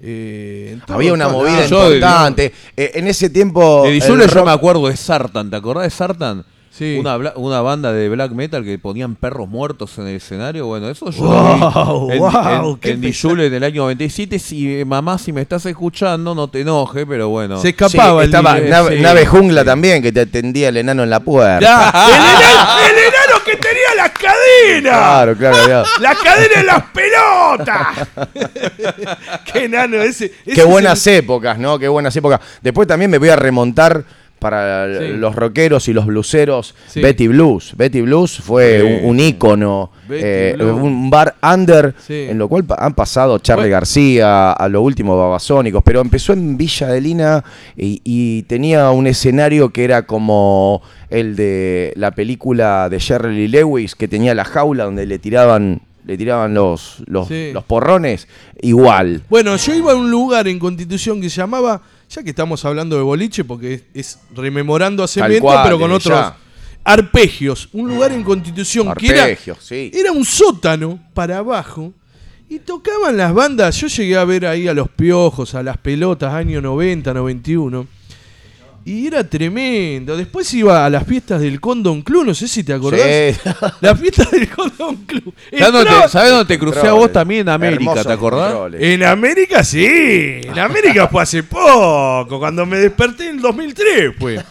eh, 0.00 0.78
Había 0.88 1.12
una 1.12 1.28
movida 1.28 1.64
Ah, 1.64 1.66
yo- 1.66 1.84
importante. 1.94 2.52
Eh, 2.76 2.92
en 2.94 3.06
ese 3.08 3.28
tiempo. 3.30 3.82
De 3.84 3.88
el 3.94 4.00
Dijule 4.00 4.26
yo 4.26 4.44
me 4.44 4.50
acuerdo 4.52 4.88
de 4.88 4.96
Sartan, 4.96 5.50
¿te 5.50 5.56
acordás 5.56 5.84
de 5.84 5.90
Sartan? 5.90 6.44
Sí. 6.78 6.96
Una, 7.00 7.16
bla- 7.18 7.32
una 7.36 7.60
banda 7.60 7.92
de 7.92 8.08
black 8.08 8.30
metal 8.32 8.62
que 8.64 8.78
ponían 8.78 9.16
perros 9.16 9.48
muertos 9.48 9.98
en 9.98 10.06
el 10.06 10.16
escenario. 10.16 10.66
Bueno, 10.66 10.88
eso 10.88 11.10
yo 11.10 11.22
Wow, 11.24 12.06
vi 12.08 12.12
en, 12.14 12.18
wow, 12.20 12.70
en- 12.74 12.76
qué 12.78 12.90
en 12.92 13.00
Dijule 13.00 13.46
en 13.46 13.54
el 13.54 13.64
año 13.64 13.82
97. 13.82 14.38
Si, 14.38 14.80
eh, 14.80 14.84
mamá, 14.84 15.18
si 15.18 15.32
me 15.32 15.40
estás 15.40 15.66
escuchando, 15.66 16.34
no 16.34 16.48
te 16.48 16.60
enojes, 16.60 17.04
pero 17.08 17.28
bueno. 17.28 17.60
Sí, 17.60 17.68
estaba 17.76 18.24
nave, 18.60 18.96
Sí, 18.96 19.02
nave 19.02 19.20
sí. 19.22 19.26
jungla 19.26 19.64
también, 19.64 20.02
que 20.02 20.12
te 20.12 20.20
atendía 20.20 20.68
el 20.68 20.76
enano 20.76 21.02
en 21.02 21.10
la 21.10 21.20
puerta. 21.20 21.58
El, 22.08 22.14
enano, 22.14 22.78
el 22.86 22.98
enano 22.98 23.44
que 23.44 23.56
tenía 23.56 23.94
las 23.96 24.10
cadenas. 24.10 24.98
Claro, 24.98 25.36
claro, 25.36 25.68
ya. 25.68 25.84
Las 26.00 26.18
cadenas 26.18 26.56
en 26.58 26.66
las 26.66 26.82
pelotas. 26.92 28.08
Qué 29.52 29.64
enano 29.64 29.96
ese. 29.96 30.26
ese 30.26 30.54
Qué 30.54 30.60
es 30.60 30.66
buenas 30.66 31.06
épocas, 31.06 31.58
¿no? 31.58 31.78
Qué 31.78 31.88
buenas 31.88 32.14
épocas. 32.16 32.40
Después 32.62 32.86
también 32.86 33.10
me 33.10 33.18
voy 33.18 33.28
a 33.30 33.36
remontar 33.36 34.04
para 34.38 34.86
Sí. 34.98 35.08
los 35.14 35.34
rockeros 35.34 35.88
y 35.88 35.92
los 35.92 36.06
bluseros. 36.06 36.74
Sí. 36.86 37.00
Betty 37.00 37.28
Blues. 37.28 37.74
Betty 37.76 38.00
Blues 38.00 38.38
fue 38.38 38.80
Sí. 38.80 39.04
un, 39.04 39.10
un 39.10 39.20
ícono. 39.20 39.90
Eh, 40.10 40.56
un 40.58 41.10
bar 41.10 41.34
under 41.42 41.94
en 42.08 42.38
lo 42.38 42.48
cual 42.48 42.64
han 42.78 42.94
pasado 42.94 43.38
Charlie 43.40 43.64
Bueno. 43.64 43.74
García, 43.74 44.52
a 44.52 44.68
lo 44.68 44.80
último 44.80 45.18
Babasónicos, 45.18 45.82
pero 45.84 46.00
empezó 46.00 46.32
en 46.32 46.56
Villa 46.56 46.86
Adelina 46.86 47.44
y, 47.76 48.00
y 48.04 48.42
tenía 48.44 48.90
un 48.90 49.06
escenario 49.06 49.68
que 49.68 49.84
era 49.84 50.06
como 50.06 50.80
el 51.10 51.36
de 51.36 51.92
la 51.96 52.12
película 52.12 52.88
de 52.88 52.98
Shirley 52.98 53.48
Lewis, 53.48 53.94
que 53.94 54.08
tenía 54.08 54.34
la 54.34 54.44
jaula 54.46 54.84
donde 54.84 55.04
le 55.04 55.18
tiraban, 55.18 55.82
le 56.06 56.16
tiraban 56.16 56.54
los, 56.54 57.02
los 57.06 57.28
porrones, 57.66 58.28
igual. 58.62 59.22
Bueno, 59.28 59.56
yo 59.56 59.74
iba 59.74 59.92
a 59.92 59.94
un 59.94 60.10
lugar 60.10 60.48
en 60.48 60.58
Constitución 60.58 61.20
que 61.20 61.28
se 61.28 61.36
llamaba, 61.36 61.82
ya 62.08 62.22
que 62.22 62.30
estamos 62.30 62.64
hablando 62.64 62.96
de 62.96 63.02
boliche, 63.02 63.44
porque 63.44 63.74
es, 63.74 63.84
es 63.94 64.18
rememorando 64.34 65.02
a 65.02 65.08
Cemento, 65.08 65.42
cual, 65.42 65.60
pero 65.64 65.78
con 65.78 65.92
otros 65.92 66.18
ya. 66.18 66.36
arpegios. 66.84 67.68
Un 67.72 67.88
lugar 67.88 68.12
en 68.12 68.22
Constitución 68.22 68.92
que 68.94 69.08
era, 69.08 69.24
Arpegios, 69.24 69.58
sí. 69.60 69.90
era 69.92 70.12
un 70.12 70.24
sótano 70.24 71.00
para 71.14 71.38
abajo. 71.38 71.92
Y 72.50 72.60
tocaban 72.60 73.18
las 73.18 73.34
bandas, 73.34 73.76
yo 73.78 73.88
llegué 73.88 74.16
a 74.16 74.24
ver 74.24 74.46
ahí 74.46 74.68
a 74.68 74.72
los 74.72 74.88
piojos, 74.88 75.54
a 75.54 75.62
las 75.62 75.76
pelotas, 75.76 76.32
año 76.32 76.62
90, 76.62 77.12
91. 77.12 77.86
Y 78.84 79.06
era 79.06 79.22
tremendo. 79.28 80.16
Después 80.16 80.52
iba 80.54 80.86
a 80.86 80.88
las 80.88 81.06
fiestas 81.06 81.42
del 81.42 81.60
Condon 81.60 82.00
Club, 82.00 82.24
no 82.24 82.34
sé 82.34 82.48
si 82.48 82.64
te 82.64 82.72
acordás. 82.72 83.02
Sí. 83.02 83.50
Las 83.82 84.00
fiestas 84.00 84.30
del 84.30 84.48
Condon 84.48 84.96
Club. 85.04 85.34
¿Sabés 85.50 85.72
dónde, 85.72 85.80
Entraba- 85.90 86.08
¿sabés 86.08 86.30
dónde 86.30 86.44
te 86.46 86.58
crucé 86.58 86.86
a 86.86 86.92
vos 86.92 87.12
también 87.12 87.42
en 87.42 87.48
América? 87.50 87.80
Hermosos 87.82 88.06
¿Te 88.06 88.12
acordás? 88.14 88.48
controles. 88.52 88.82
En 88.82 89.04
América 89.04 89.62
sí, 89.62 89.84
en 89.86 90.58
América 90.58 91.06
fue 91.08 91.22
hace 91.22 91.42
poco, 91.42 92.38
cuando 92.38 92.64
me 92.64 92.78
desperté 92.78 93.28
en 93.28 93.36
el 93.36 93.42
2003 93.42 94.12
fue. 94.18 94.42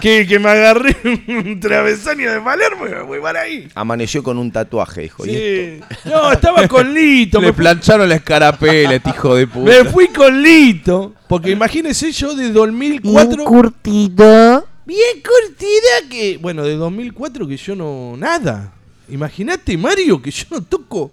Que, 0.00 0.26
que 0.26 0.38
me 0.40 0.48
agarré 0.50 0.96
un 1.28 1.60
travesaño 1.60 2.32
de 2.32 2.40
Palermo 2.40 2.86
y 2.86 2.90
me 2.90 3.04
fui 3.06 3.20
para 3.20 3.42
ahí. 3.42 3.68
Amaneció 3.76 4.22
con 4.24 4.38
un 4.38 4.50
tatuaje, 4.50 5.02
dijo. 5.02 5.24
¿y 5.24 5.30
esto? 5.36 5.86
Sí. 6.02 6.08
No, 6.10 6.32
estaba 6.32 6.66
con 6.66 6.92
Lito. 6.92 7.38
Le 7.40 7.46
Me, 7.48 7.52
fui- 7.52 7.62
plancharon 7.62 8.08
la 8.08 8.16
escarapela, 8.16 8.94
este 8.94 9.10
hijo 9.10 9.36
de 9.36 9.46
puta. 9.46 9.70
me 9.70 9.84
fui 9.90 10.08
con 10.08 10.42
Lito, 10.42 11.14
porque 11.28 11.50
imagínense 11.50 12.12
yo 12.12 12.34
de 12.34 12.50
2004... 12.50 13.44
curtida. 13.44 14.64
Bien 14.86 15.22
curtida 15.22 16.08
que... 16.10 16.38
Bueno, 16.38 16.62
de 16.64 16.76
2004 16.76 17.48
que 17.48 17.56
yo 17.56 17.74
no... 17.74 18.16
Nada. 18.16 18.72
Imagínate, 19.08 19.76
Mario, 19.76 20.20
que 20.20 20.30
yo 20.30 20.44
no 20.50 20.62
toco... 20.62 21.10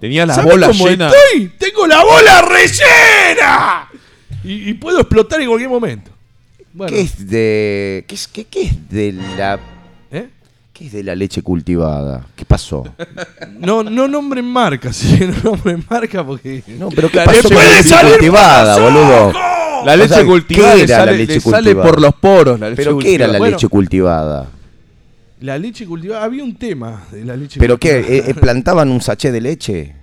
Tenía 0.00 0.26
las 0.26 0.34
¿Sabes 0.36 0.52
bolas 0.52 0.70
cómo 0.70 0.88
llenas. 0.88 1.14
estoy? 1.14 1.52
¡Tengo 1.58 1.86
la 1.86 2.02
bola 2.02 2.42
rellena! 2.42 3.88
Y, 4.42 4.70
y 4.70 4.74
puedo 4.74 4.98
explotar 4.98 5.40
en 5.40 5.46
cualquier 5.46 5.70
momento. 5.70 6.10
Bueno, 6.72 6.92
¿Qué 6.92 7.02
es 7.02 7.28
de. 7.28 8.04
¿Qué 8.08 8.14
es, 8.14 8.26
qué, 8.26 8.44
qué 8.46 8.62
es 8.62 8.88
de 8.90 9.12
la. 9.12 9.60
¿Qué 10.82 10.88
¿Qué 10.88 10.88
es 10.88 10.92
de 10.94 11.02
la 11.04 11.14
leche 11.14 11.42
cultivada? 11.42 12.26
¿Qué 12.34 12.44
pasó? 12.44 12.82
No, 13.60 13.84
no 13.84 14.08
nombren 14.08 14.44
marcas, 14.44 14.96
sí, 14.96 15.16
no 15.20 15.50
nombren 15.50 15.84
marca 15.88 16.26
porque. 16.26 16.64
No, 16.78 16.88
pero 16.90 17.08
¿qué 17.08 17.18
La 17.18 17.24
pasó 17.26 17.36
leche 17.48 17.54
con 17.54 17.64
la 17.64 17.70
leche 17.76 17.88
salir 17.88 18.12
cultivada, 18.14 18.78
boludo? 18.80 19.32
La 19.84 19.96
leche 19.96 20.12
O 20.12 20.16
sea, 20.16 20.24
cultivada 20.26 20.74
¿qué 20.74 20.82
era 20.82 20.96
sale- 20.98 21.12
la 21.12 21.18
leche 21.18 21.34
le 21.34 21.40
sale 21.40 21.52
cultivada? 21.74 21.90
por 21.90 22.00
los 22.00 22.14
poros 22.14 22.60
la 22.60 22.70
leche 22.70 22.82
¿Pero 22.84 22.98
qué 22.98 23.14
era 23.14 23.26
la 23.26 23.32
cultivada. 23.38 23.50
leche 23.50 23.68
cultivada? 23.68 24.46
La 25.40 25.58
leche 25.58 25.86
cultivada. 25.86 26.24
Había 26.24 26.42
un 26.44 26.54
tema 26.56 27.04
de 27.12 27.24
la 27.24 27.36
leche 27.36 27.60
¿Pero 27.60 27.78
qué? 27.78 27.96
cultivada. 28.00 28.26
eh, 28.28 28.30
eh, 28.30 28.34
¿Plantaban 28.34 28.90
un 28.90 29.00
sachet 29.00 29.32
de 29.32 29.40
leche? 29.40 29.94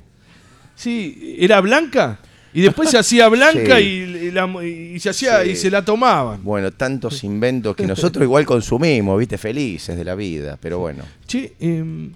Sí, 0.75 1.35
era 1.39 1.59
blanca. 1.61 2.19
Y 2.53 2.61
después 2.61 2.89
se 2.89 2.97
hacía 2.97 3.27
blanca 3.29 3.77
Sí. 3.77 3.83
y, 3.83 4.27
y 4.27 4.31
la- 4.31 4.47
y 4.63 4.99
se 4.99 5.09
hacía 5.09 5.43
Sí. 5.43 5.51
y 5.51 5.55
se 5.55 5.69
la 5.69 5.83
tomaban. 5.85 6.43
Bueno, 6.43 6.71
tantos 6.71 7.23
inventos 7.23 7.75
que 7.75 7.85
nosotros 7.85 8.23
igual 8.23 8.45
consumimos, 8.45 9.19
viste, 9.19 9.37
felices 9.37 9.95
de 9.95 10.03
la 10.03 10.15
vida, 10.15 10.57
pero 10.59 10.79
bueno. 10.79 11.03
Che, 11.27 11.53
eh, 11.59 12.09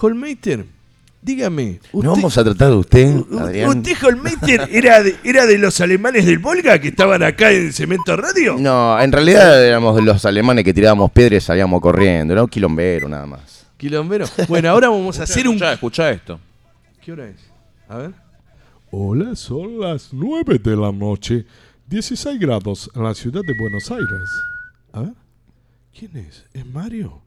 Holmeister, 0.00 0.64
dígame. 1.22 1.80
¿No 1.92 2.10
vamos 2.12 2.36
a 2.38 2.44
tratar 2.44 2.70
de 2.70 2.76
usted, 2.76 3.14
Adrián? 3.38 3.68
¿Usted, 3.70 3.92
Holmeister, 4.04 4.68
era 4.72 5.02
de, 5.02 5.16
era 5.24 5.46
de 5.46 5.58
los 5.58 5.80
alemanes 5.80 6.24
del 6.26 6.38
Volga 6.38 6.78
que 6.80 6.88
estaban 6.88 7.22
acá 7.22 7.50
en 7.52 7.72
Cemento 7.72 8.16
Radio? 8.16 8.56
No, 8.58 9.00
en 9.00 9.10
realidad 9.12 9.64
éramos 9.64 9.96
de 9.96 10.02
los 10.02 10.24
alemanes 10.24 10.64
que 10.64 10.74
tirábamos 10.74 11.10
piedras 11.12 11.42
y 11.42 11.46
salíamos 11.46 11.80
corriendo, 11.80 12.32
era 12.32 12.42
un 12.42 12.48
quilombero 12.48 13.08
nada 13.08 13.26
más. 13.26 13.66
Quilombero. 13.76 14.26
Bueno, 14.48 14.70
ahora 14.70 14.88
vamos 14.88 15.18
a 15.20 15.22
hacer 15.22 15.46
un. 15.46 15.54
Escuchá, 15.54 15.72
escuchá 15.72 16.10
esto. 16.10 16.40
¿Qué 17.04 17.12
hora 17.12 17.28
es? 17.28 17.36
A 17.88 17.96
ver. 17.98 18.10
Hola, 18.90 19.36
son 19.36 19.80
las 19.80 20.08
9 20.12 20.58
de 20.58 20.76
la 20.76 20.90
noche, 20.92 21.44
16 21.88 22.38
grados 22.40 22.90
en 22.94 23.02
la 23.04 23.14
ciudad 23.14 23.42
de 23.46 23.52
Buenos 23.58 23.90
Aires. 23.90 24.30
A 24.92 25.00
ver. 25.00 25.12
¿Quién 25.96 26.16
es? 26.16 26.44
¿Es 26.54 26.64
Mario? 26.66 27.20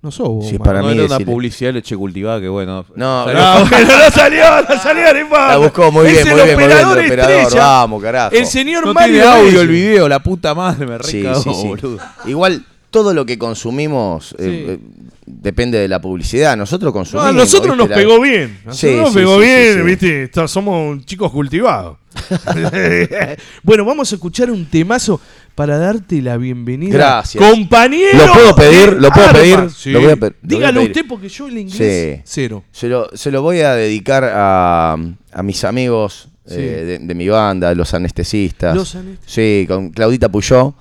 No 0.00 0.10
sos 0.10 0.28
vos, 0.28 0.48
Sí, 0.48 0.58
para 0.58 0.80
no 0.80 0.88
mí 0.88 0.94
era 0.94 1.04
una 1.04 1.18
decirle- 1.18 1.24
publicidad 1.32 1.68
de 1.68 1.72
leche 1.74 1.96
cultivada 1.96 2.40
que 2.40 2.48
bueno. 2.48 2.84
No, 2.96 3.24
salió- 3.24 3.40
No, 3.40 3.66
pero 3.70 3.86
no 4.04 4.10
salió, 4.10 4.44
no 4.68 4.82
salió, 4.82 5.12
no 5.14 5.20
importa. 5.20 5.48
La 5.48 5.56
buscó 5.58 5.92
muy 5.92 6.06
Es 6.06 6.12
bien, 6.24 6.28
muy 6.28 6.34
bien, 6.34 6.46
muy 6.46 6.56
bien, 6.56 6.70
el 6.70 6.76
operador 6.86 6.98
operador, 7.06 7.32
estrella, 7.42 7.64
vamos, 7.66 8.02
carajo. 8.02 8.34
El 8.36 8.46
señor 8.46 8.86
no 8.86 8.94
Mario 8.94 9.22
tiene 9.22 9.28
audio 9.28 9.60
el 9.60 9.68
video, 9.68 10.08
la 10.08 10.20
puta 10.22 10.54
madre 10.54 10.86
me 10.86 10.98
Sí, 11.04 11.22
recagó, 11.22 11.42
sí, 11.42 11.54
sí. 11.54 11.68
boludo. 11.68 11.98
Igual 12.24 12.64
todo 12.90 13.14
lo 13.14 13.24
que 13.26 13.38
consumimos 13.38 14.32
eh, 14.38 14.78
eh, 14.80 14.80
depende 15.26 15.78
de 15.78 15.88
la 15.88 16.00
publicidad. 16.00 16.56
Nosotros 16.56 16.88
No, 16.88 16.92
consumimos. 16.92 17.30
a 17.30 17.32
nosotros 17.32 17.76
nos 17.76 17.88
La- 17.88 17.96
pegó 17.96 18.20
bien. 18.20 18.58
Sí, 18.70 18.86
nosotros 18.86 18.96
nos 19.00 19.08
sí, 19.12 19.14
pegó 19.18 19.34
sí, 19.40 19.46
bien. 19.46 19.86
¿viste? 19.86 20.30
Somos 20.48 21.06
chicos 21.06 21.30
cultivados. 21.32 21.98
bueno, 23.62 23.84
vamos 23.84 24.12
a 24.12 24.14
escuchar 24.16 24.50
un 24.50 24.66
temazo 24.66 25.20
para 25.54 25.78
darte 25.78 26.20
la 26.22 26.36
bienvenida. 26.36 26.92
Gracias. 26.92 27.42
Compañero. 27.44 28.18
¿Lo 28.26 28.32
puedo 28.32 28.54
pedir? 28.54 28.92
¿Lo 28.94 29.10
puedo 29.10 29.32
pedir? 29.32 29.58
Lo 29.92 30.00
voy 30.00 30.10
a 30.10 30.16
pe- 30.16 30.26
lo 30.26 30.32
voy 30.32 30.32
a 30.32 30.32
Dígalo 30.42 30.80
pedir. 30.80 30.90
usted 30.90 31.04
porque 31.08 31.28
yo 31.28 31.48
el 31.48 31.58
inglés 31.58 32.16
Sí. 32.18 32.22
cero. 32.24 32.64
Se 32.72 32.88
lo, 32.88 33.08
se 33.14 33.30
lo 33.30 33.42
voy 33.42 33.60
a 33.60 33.74
dedicar 33.74 34.24
a, 34.24 34.96
a 35.32 35.42
mis 35.42 35.64
amigos 35.64 36.28
eh, 36.50 36.98
de, 37.00 37.06
de 37.06 37.14
mi 37.14 37.28
banda, 37.28 37.74
los 37.74 37.92
anestesistas. 37.94 38.74
Los 38.74 38.94
anestesistas. 38.94 39.32
Sí, 39.32 39.64
con 39.68 39.90
Claudita 39.90 40.28
Puyó. 40.30 40.74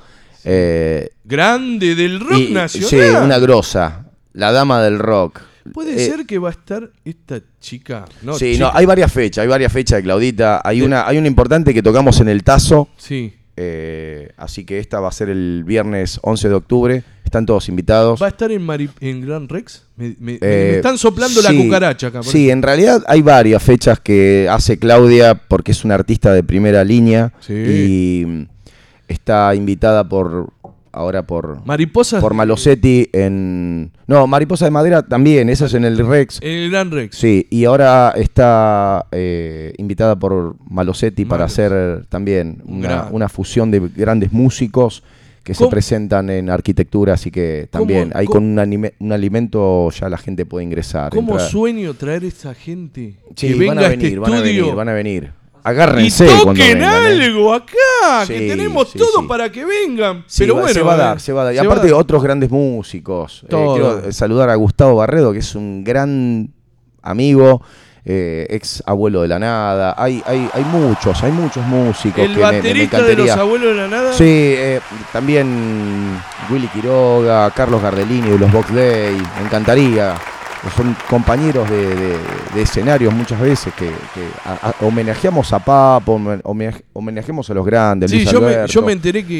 eh, 0.44 1.10
Grande 1.24 1.96
del 1.96 2.20
rock 2.20 2.40
y- 2.40 2.52
nacional. 2.52 2.90
Sí, 2.90 2.98
una 2.98 3.40
grosa. 3.40 4.06
La 4.34 4.52
dama 4.52 4.82
del 4.82 5.00
rock. 5.00 5.42
Puede 5.74 5.94
Eh, 5.96 6.08
ser 6.10 6.26
que 6.26 6.40
va 6.40 6.50
a 6.50 6.52
estar 6.52 6.90
esta 7.06 7.40
chica. 7.60 8.06
No, 8.24 8.34
sí, 8.34 8.54
chica. 8.54 8.66
no, 8.66 8.72
hay 8.74 8.86
varias 8.86 9.12
fechas, 9.12 9.44
hay 9.44 9.48
varias 9.48 9.72
fechas 9.72 9.98
de 9.98 10.04
Claudita. 10.04 10.62
Hay 10.64 10.82
una, 10.82 11.08
hay 11.08 11.18
una 11.18 11.28
importante 11.28 11.74
que 11.74 11.84
tocamos 11.84 12.20
en 12.20 12.30
el 12.30 12.44
Tazo. 12.44 12.90
Sí. 12.98 13.34
eh, 13.58 14.32
así 14.38 14.64
que 14.66 14.80
esta 14.80 15.00
va 15.02 15.10
a 15.10 15.12
ser 15.12 15.30
el 15.30 15.64
viernes 15.66 16.20
11 16.24 16.50
de 16.50 16.56
octubre. 16.56 17.04
Están 17.24 17.46
todos 17.46 17.70
invitados. 17.70 18.20
¿Va 18.20 18.26
a 18.26 18.30
estar 18.30 18.52
en, 18.52 18.66
Mari- 18.66 18.90
en 19.02 19.22
Gran 19.22 19.48
Rex? 19.50 19.84
Me, 19.98 20.16
Eh, 20.18 20.38
me 20.42 20.76
están 20.78 20.98
soplando 20.98 21.42
la 21.44 21.54
cucaracha 21.54 22.08
acá. 22.08 22.24
Sí, 22.24 22.46
eso. 22.46 22.54
en 22.54 22.62
realidad 22.64 23.04
hay 23.08 23.22
varias 23.22 23.62
fechas 23.62 24.00
que 24.00 24.48
hace 24.50 24.80
Claudia 24.80 25.36
porque 25.36 25.74
es 25.74 25.84
una 25.86 25.94
artista 25.96 26.34
de 26.34 26.42
primera 26.44 26.84
línea 26.84 27.34
Sí. 27.42 27.54
y 27.54 28.26
mm, 28.26 28.44
está 29.08 29.54
invitada 29.54 30.08
por 30.08 30.50
ahora 30.94 31.24
por 31.24 31.66
Mariposas. 31.66 32.22
por 32.22 32.34
Malosetti 32.34 33.10
en 33.14 33.92
no 34.08 34.28
Mariposa 34.28 34.66
de 34.66 34.72
Madera 34.72 35.04
también, 35.04 35.50
esa 35.50 35.66
es 35.66 35.74
en 35.74 35.86
el 35.86 35.98
Rex. 36.06 36.40
En 36.42 36.52
el 36.52 36.72
Gran 36.72 36.92
Rex. 36.92 37.16
Sí, 37.18 37.48
y 37.50 37.66
ahora 37.66 38.14
está 38.16 39.06
eh, 39.12 39.74
invitada 39.78 40.18
por 40.18 40.56
Malosetti 40.70 41.26
para 41.26 41.46
hacer 41.46 42.06
también 42.10 42.62
una, 42.66 43.08
una 43.12 43.30
fusión 43.30 43.72
de 43.72 43.80
grandes 43.96 44.32
músicos 44.32 45.04
que 45.44 45.56
se 45.56 45.66
presentan 45.68 46.30
en 46.30 46.52
arquitectura, 46.52 47.14
así 47.16 47.32
que 47.32 47.68
también 47.72 48.10
¿Cómo- 48.10 48.20
ahí 48.20 48.26
cómo- 48.28 48.36
con 48.36 48.44
un, 48.52 48.60
anime- 48.60 48.94
un 49.00 49.12
alimento 49.12 49.90
ya 49.90 50.08
la 50.08 50.18
gente 50.20 50.46
puede 50.46 50.66
ingresar. 50.66 51.12
¿Cómo 51.12 51.32
entrar. 51.32 51.50
sueño 51.50 51.94
traer 51.96 52.24
esa 52.26 52.54
gente 52.54 53.16
Sí, 53.36 53.48
que 53.48 53.54
venga 53.56 53.74
van 53.74 53.84
a 53.84 53.88
a 53.88 53.90
venir, 53.90 54.06
este 54.08 54.20
van 54.20 54.34
a 54.34 54.42
venir, 54.42 54.76
van 54.76 54.90
a 54.90 54.94
venir. 54.94 55.32
Y 55.64 55.68
Agárrense 55.70 56.26
cuando 56.26 56.46
toquen 56.46 56.80
vengan, 56.80 57.04
¿eh? 57.04 57.24
algo 57.26 57.54
acá, 57.54 58.26
que 58.28 58.40
tenemos 58.48 58.90
sí, 58.90 58.98
todo 58.98 59.22
sí. 59.22 59.28
para 59.28 59.52
que 59.52 59.64
vengan. 59.64 60.26
Pero 60.38 60.56
va- 60.56 60.62
bueno, 60.62 60.74
se 60.74 60.82
va 60.82 60.94
a 60.94 60.98
dar, 60.98 61.20
se 61.20 61.34
va 61.34 61.42
a 61.42 61.46
dar. 61.46 61.54
Y 61.54 61.58
aparte 61.60 61.88
dar. 61.88 61.96
otros 62.00 62.24
grandes 62.24 62.50
músicos. 62.50 63.44
Eh, 63.44 63.48
quiero 63.50 64.12
saludar 64.12 64.50
a 64.50 64.56
Gustavo 64.56 64.96
Barredo, 64.96 65.32
que 65.34 65.40
es 65.40 65.54
un 65.56 65.84
gran 65.84 66.52
amigo, 67.04 67.62
eh, 68.04 68.48
ex 68.50 68.82
abuelo 68.88 69.22
de 69.22 69.28
la 69.28 69.38
nada. 69.38 69.94
Hay, 69.98 70.24
hay, 70.26 70.50
hay 70.54 70.64
muchos, 70.64 71.22
hay 71.24 71.32
muchos 71.32 71.64
músicos 71.68 72.20
El 72.26 72.34
que 72.34 72.40
me- 72.40 72.46
me, 72.46 72.52
me 72.54 72.58
baterista 72.58 73.02
de 73.04 73.16
los 73.16 73.30
abuelos 73.30 73.76
de 73.76 73.82
la 73.82 73.88
nada. 73.88 74.14
Sí, 74.14 74.24
eh, 74.28 74.80
también 75.14 76.20
Willy 76.50 76.68
Quiroga, 76.70 77.52
Carlos 77.52 77.82
Gardellini 77.82 78.32
de 78.32 78.40
los 78.40 78.52
Box 78.52 78.74
Day, 78.74 79.16
me 79.40 79.46
encantaría. 79.46 80.16
Son 80.78 80.96
compañeros 81.10 81.68
de, 81.70 81.96
de- 81.96 82.18
de 82.54 82.62
escenarios 82.62 83.12
muchas 83.14 83.40
veces 83.42 83.74
que, 83.74 83.88
que 83.88 84.28
a- 84.46 84.70
a- 84.70 84.76
homenajeamos 84.86 85.52
a 85.54 85.60
Papo, 85.60 86.18
homen- 86.20 86.42
homenaj- 86.44 86.84
homenajeamos 86.94 87.50
a 87.50 87.54
los 87.56 87.66
grandes. 87.66 88.12
Sí, 88.12 88.18
Luis 88.18 88.32
yo 88.32 88.42
me, 88.42 88.48
Alberto. 88.48 88.72
yo 88.74 88.82
me 88.84 88.92
enteré 88.92 89.26
que 89.26 89.34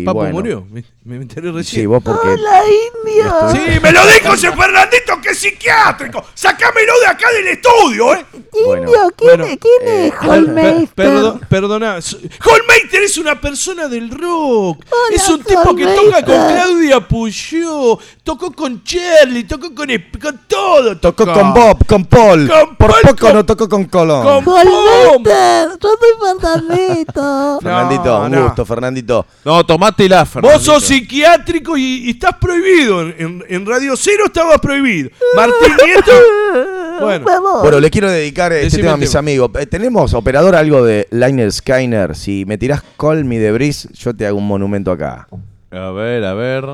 Y 0.00 0.04
Papo 0.04 0.18
bueno. 0.20 0.32
murió. 0.34 0.66
Me, 0.70 0.84
me 1.04 1.16
enteré 1.16 1.50
recién. 1.50 1.82
Sí, 1.82 1.86
vos 1.86 2.00
porque. 2.04 2.28
¡La 2.36 2.62
India! 2.64 3.34
Sí, 3.50 3.80
me 3.80 3.90
lo 3.90 4.06
dijo 4.06 4.32
ese 4.34 4.52
Fernandito 4.52 5.20
que 5.20 5.30
es 5.30 5.38
psiquiátrico. 5.38 6.24
Sácamelo 6.34 6.92
de 7.00 7.06
acá 7.06 7.26
del 7.32 7.48
estudio, 7.48 8.14
¿eh? 8.14 8.24
Bueno, 8.64 8.82
Indio, 8.86 9.12
¿quién, 9.16 9.28
bueno, 9.28 9.44
es, 9.46 9.58
quién 9.58 9.88
eh, 9.88 10.06
es 10.22 10.28
Holmeister? 10.28 10.88
Perdón, 10.94 11.40
perdona. 11.48 11.98
Holmeister 12.44 13.02
es 13.02 13.18
una 13.18 13.40
persona 13.40 13.88
del 13.88 14.08
rock. 14.10 14.84
Hola, 14.88 15.16
es 15.16 15.28
un 15.28 15.42
tipo 15.42 15.74
que 15.74 15.84
toca 15.86 16.24
con 16.24 16.34
Claudia 16.52 17.00
Puyó, 17.08 17.98
tocó 18.22 18.52
con 18.52 18.84
Charlie, 18.84 19.44
tocó 19.44 19.74
con, 19.74 19.88
con 20.22 20.40
todo. 20.46 20.59
Tocó 21.00 21.26
con 21.26 21.52
Bob, 21.54 21.86
con 21.86 22.04
Paul. 22.04 22.48
Con 22.48 22.76
Por 22.76 22.90
Paul, 22.90 23.02
poco 23.02 23.16
con- 23.26 23.34
no 23.34 23.44
tocó 23.46 23.68
con 23.68 23.84
Colón. 23.84 24.22
con. 24.44 24.48
Holmeister, 24.54 25.68
yo 25.80 25.88
soy 25.98 26.38
Fernandito. 26.40 27.58
Fernandito, 27.62 28.04
No, 28.04 28.24
un 28.24 28.32
no. 28.32 28.44
gusto, 28.44 28.64
Fernandito. 28.66 29.26
No, 29.44 29.64
tomátela, 29.64 30.20
Vos 30.20 30.28
Fernandito. 30.30 30.64
sos 30.64 30.84
psiquiátrico 30.84 31.76
y, 31.76 32.06
y 32.06 32.10
estás 32.10 32.34
prohibido. 32.40 33.02
En, 33.02 33.14
en- 33.18 33.44
en 33.48 33.66
Radio 33.66 33.94
Cero 33.96 34.24
estabas 34.26 34.58
prohibido. 34.60 35.10
Martín 35.36 35.74
Nieto. 35.84 36.10
Bueno, 37.00 37.24
Vamos. 37.24 37.62
Bueno, 37.62 37.80
le 37.80 37.88
quiero 37.88 38.10
dedicar 38.10 38.52
este 38.52 38.64
Decime 38.66 38.82
tema 38.82 38.90
a 38.92 38.94
el 38.96 39.00
mis 39.00 39.08
tema. 39.10 39.18
amigos. 39.20 39.50
Eh, 39.58 39.64
tenemos, 39.64 40.12
operador, 40.12 40.54
algo 40.54 40.84
de 40.84 41.08
Liner 41.10 41.50
Skyner. 41.50 42.14
Si 42.14 42.44
me 42.44 42.58
tirás 42.58 42.82
Call 42.98 43.24
Me 43.24 43.38
de 43.38 43.50
Breeze, 43.52 43.88
yo 43.94 44.14
te 44.14 44.26
hago 44.26 44.36
un 44.36 44.46
monumento 44.46 44.92
acá. 44.92 45.26
A 45.70 45.90
ver, 45.92 46.22
a 46.26 46.34
ver. 46.34 46.66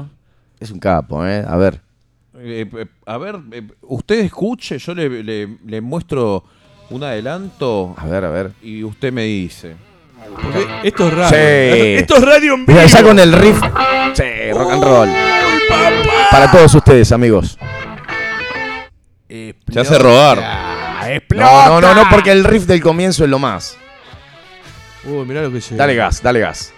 Es 0.59 0.72
un 0.72 0.80
capo, 0.80 1.24
¿eh? 1.24 1.45
A 1.47 1.57
ver. 1.57 1.80
Eh, 2.49 2.66
eh, 2.72 2.86
a 3.07 3.18
ver, 3.18 3.40
eh, 3.53 3.62
usted 3.82 4.20
escuche, 4.20 4.78
yo 4.78 4.94
le, 4.94 5.22
le- 5.24 5.59
le 5.66 5.80
muestro 5.80 6.44
un 6.90 7.03
adelanto 7.03 7.94
A 7.99 8.07
ver, 8.07 8.24
a 8.24 8.30
ver. 8.30 8.53
y 8.62 8.84
usted 8.84 9.12
me 9.12 9.24
dice. 9.24 9.74
porque 10.40 10.66
esto 10.84 11.09
es 11.09 11.14
radio. 11.14 11.28
Sí. 11.30 11.94
Esto 12.03 12.16
es 12.16 12.22
radio 12.24 12.55
en 12.55 12.66
vivo. 12.66 12.78
Mira, 12.78 12.86
ya 12.86 13.03
con 13.03 13.18
el 13.18 13.32
riff. 13.32 13.61
Sí, 14.14 14.53
rock 14.53 14.70
and 14.70 14.84
roll. 14.84 15.09
Para 16.30 16.51
todos 16.51 16.74
ustedes, 16.74 17.11
amigos. 17.12 17.59
Se 19.28 19.80
hace 19.80 19.99
rogar. 19.99 20.38
No, 21.34 21.68
no, 21.68 21.80
no, 21.80 21.94
no, 21.94 22.05
porque 22.11 22.30
el 22.32 22.44
riff 22.44 22.64
del 22.66 22.80
comienzo 22.82 23.24
es 23.24 23.30
lo 23.30 23.38
más. 23.38 23.76
Uy, 25.05 25.24
mirá 25.26 25.42
lo 25.42 25.53
que 25.53 25.61
se. 25.61 25.74
Dale 25.76 25.94
gas, 25.94 26.22
dale 26.22 26.40
gas. 26.40 26.72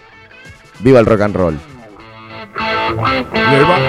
Viva 0.81 1.01
el 1.01 1.07
rock 1.07 1.21
and 1.23 1.37
roll. 1.37 1.59
어, 2.61 3.53
열받 3.53 3.83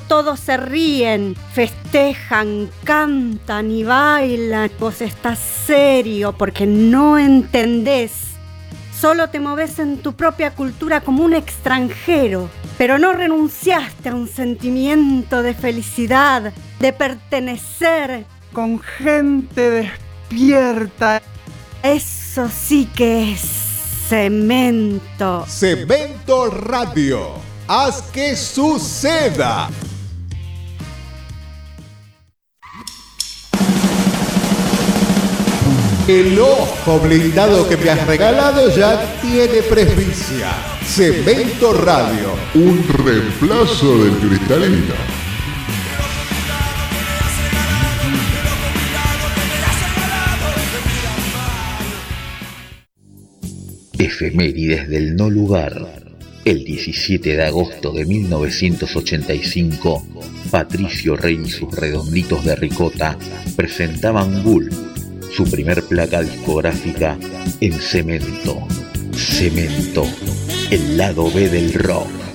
todos 0.00 0.40
se 0.40 0.56
ríen, 0.56 1.36
festejan, 1.52 2.70
cantan 2.84 3.70
y 3.70 3.84
bailan, 3.84 4.70
vos 4.78 5.00
estás 5.00 5.38
serio 5.38 6.32
porque 6.32 6.66
no 6.66 7.18
entendés. 7.18 8.12
Solo 8.98 9.28
te 9.28 9.40
moves 9.40 9.78
en 9.78 9.98
tu 9.98 10.14
propia 10.14 10.52
cultura 10.52 11.02
como 11.02 11.22
un 11.22 11.34
extranjero, 11.34 12.48
pero 12.78 12.98
no 12.98 13.12
renunciaste 13.12 14.08
a 14.08 14.14
un 14.14 14.26
sentimiento 14.26 15.42
de 15.42 15.52
felicidad, 15.52 16.52
de 16.80 16.92
pertenecer 16.92 18.24
con 18.52 18.80
gente 18.80 19.70
despierta. 19.70 21.20
Eso 21.82 22.48
sí 22.48 22.88
que 22.96 23.32
es 23.32 23.40
cemento. 24.08 25.44
Cemento 25.46 26.46
Radio. 26.46 27.45
Haz 27.68 28.00
que 28.12 28.36
suceda. 28.36 29.68
El 36.06 36.38
ojo 36.38 37.00
blindado 37.00 37.68
que 37.68 37.76
me 37.76 37.90
has 37.90 38.06
regalado 38.06 38.70
ya 38.70 39.18
tiene 39.20 39.62
presbicia. 39.62 40.52
Cemento 40.84 41.72
Radio. 41.72 42.34
Un 42.54 42.86
reemplazo 42.86 43.98
del 44.04 44.16
cristalino. 44.18 44.94
Efemérides 53.98 54.88
del 54.88 55.16
no 55.16 55.28
lugar. 55.28 56.05
El 56.46 56.62
17 56.62 57.36
de 57.36 57.44
agosto 57.44 57.90
de 57.90 58.06
1985, 58.06 60.06
Patricio 60.48 61.16
Rey 61.16 61.40
y 61.44 61.50
sus 61.50 61.74
redonditos 61.74 62.44
de 62.44 62.54
ricota 62.54 63.18
presentaban 63.56 64.44
Bull, 64.44 64.70
su 65.34 65.42
primer 65.50 65.82
placa 65.82 66.22
discográfica 66.22 67.18
en 67.60 67.72
cemento. 67.72 68.64
Cemento, 69.12 70.06
el 70.70 70.96
lado 70.96 71.32
B 71.32 71.48
del 71.48 71.72
rock. 71.72 72.25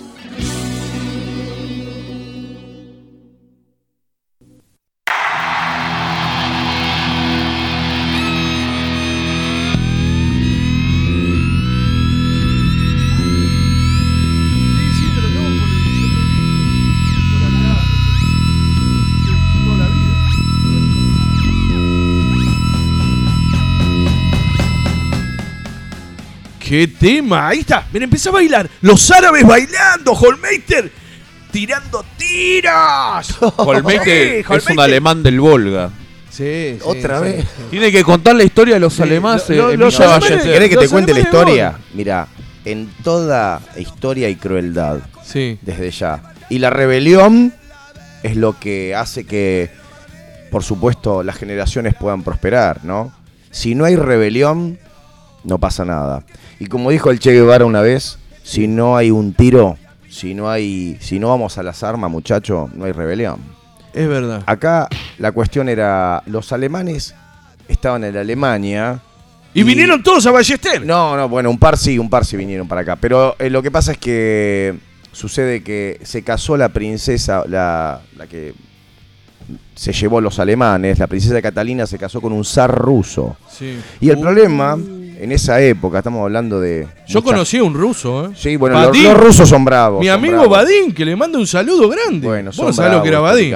¡Qué 26.71 26.87
tema! 26.87 27.49
Ahí 27.49 27.59
está. 27.59 27.85
Mira, 27.91 28.05
empecé 28.05 28.29
a 28.29 28.31
bailar. 28.31 28.69
Los 28.81 29.11
árabes 29.11 29.45
bailando. 29.45 30.13
Holmeister 30.13 30.89
tirando 31.51 32.05
tiros. 32.17 33.37
Holmeister 33.57 34.05
Sí, 34.05 34.35
es 34.39 34.45
Holmeister. 34.47 34.73
un 34.73 34.79
alemán 34.79 35.21
del 35.21 35.41
Volga. 35.41 35.89
Sí, 36.29 36.77
sí, 36.77 36.79
Otra 36.85 37.17
sí. 37.19 37.23
vez. 37.25 37.45
Tiene 37.69 37.91
que 37.91 38.03
contar 38.05 38.35
la 38.35 38.45
historia 38.45 38.75
de 38.75 38.79
los 38.79 38.97
alemanes 39.01 39.49
Lo- 39.49 39.71
en 39.71 39.79
los 39.81 39.93
Villa 39.97 40.05
alemanes- 40.15 40.29
Ballester. 40.29 40.53
¿Querés 40.53 40.69
que 40.69 40.77
te 40.77 40.87
cuente 40.87 41.13
la 41.13 41.19
historia? 41.19 41.77
Mira, 41.93 42.27
en 42.63 42.89
toda 43.03 43.59
historia 43.77 44.29
y 44.29 44.35
crueldad. 44.37 44.99
Desde 45.33 45.91
ya. 45.91 46.23
Y 46.49 46.59
la 46.59 46.69
rebelión 46.69 47.53
es 48.23 48.37
lo 48.37 48.57
que 48.57 48.95
hace 48.95 49.25
que, 49.25 49.69
por 50.51 50.63
supuesto, 50.63 51.21
las 51.21 51.35
generaciones 51.35 51.95
puedan 51.95 52.23
prosperar, 52.23 52.85
¿no? 52.85 53.13
Si 53.49 53.75
no 53.75 53.83
hay 53.83 53.97
rebelión, 53.97 54.79
no 55.43 55.57
pasa 55.57 55.85
nada. 55.85 56.23
Y 56.59 56.67
como 56.67 56.91
dijo 56.91 57.11
el 57.11 57.19
Che 57.19 57.31
Guevara 57.31 57.65
una 57.65 57.81
vez, 57.81 58.17
si 58.43 58.67
no 58.67 58.97
hay 58.97 59.11
un 59.11 59.33
tiro, 59.33 59.77
si 60.09 60.33
no 60.33 60.49
hay, 60.49 60.97
si 60.99 61.19
no 61.19 61.29
vamos 61.29 61.57
a 61.57 61.63
las 61.63 61.83
armas, 61.83 62.11
muchacho, 62.11 62.69
no 62.75 62.85
hay 62.85 62.91
rebelión. 62.91 63.39
Es 63.93 64.07
verdad. 64.07 64.43
Acá 64.45 64.87
la 65.17 65.31
cuestión 65.31 65.69
era, 65.69 66.23
los 66.25 66.51
alemanes 66.51 67.15
estaban 67.67 68.03
en 68.03 68.17
Alemania. 68.17 68.99
Y 69.53 69.63
vinieron 69.63 70.01
todos 70.01 70.25
a 70.27 70.31
Ballester. 70.31 70.85
No, 70.85 71.17
no, 71.17 71.27
bueno, 71.27 71.49
un 71.49 71.57
par 71.57 71.77
sí, 71.77 71.99
un 71.99 72.09
par 72.09 72.25
sí 72.25 72.37
vinieron 72.37 72.67
para 72.67 72.81
acá. 72.81 72.95
Pero 72.95 73.35
eh, 73.37 73.49
lo 73.49 73.61
que 73.61 73.69
pasa 73.69 73.91
es 73.91 73.97
que 73.97 74.77
sucede 75.11 75.61
que 75.61 75.99
se 76.03 76.23
casó 76.23 76.55
la 76.55 76.69
princesa, 76.69 77.43
la, 77.47 78.01
la 78.15 78.27
que 78.27 78.53
se 79.75 79.91
llevó 79.91 80.21
los 80.21 80.39
alemanes, 80.39 80.99
la 80.99 81.07
princesa 81.07 81.41
Catalina 81.41 81.85
se 81.85 81.97
casó 81.97 82.21
con 82.21 82.31
un 82.31 82.45
zar 82.45 82.73
ruso. 82.73 83.35
Sí. 83.49 83.77
Y 83.99 84.09
el 84.09 84.19
problema, 84.19 84.77
en 85.21 85.31
esa 85.31 85.61
época, 85.61 85.99
estamos 85.99 86.23
hablando 86.23 86.59
de... 86.59 86.87
Yo 87.07 87.19
mucha- 87.21 87.33
conocí 87.33 87.57
a 87.57 87.63
un 87.63 87.75
ruso, 87.75 88.25
¿eh? 88.25 88.29
Sí, 88.35 88.55
bueno, 88.55 88.91
los, 88.91 89.17
rusos 89.17 89.47
son 89.47 89.63
bravos. 89.63 89.99
Mi 89.99 90.07
son 90.07 90.15
amigo 90.15 90.37
bravos. 90.37 90.57
Badín, 90.57 90.91
que 90.93 91.05
le 91.05 91.15
manda 91.15 91.37
un 91.37 91.45
saludo 91.45 91.87
grande. 91.89 92.25
Bueno, 92.27 92.51
son 92.51 92.75
lo 92.91 93.03
que 93.03 93.09
era 93.09 93.19
Badín. 93.19 93.55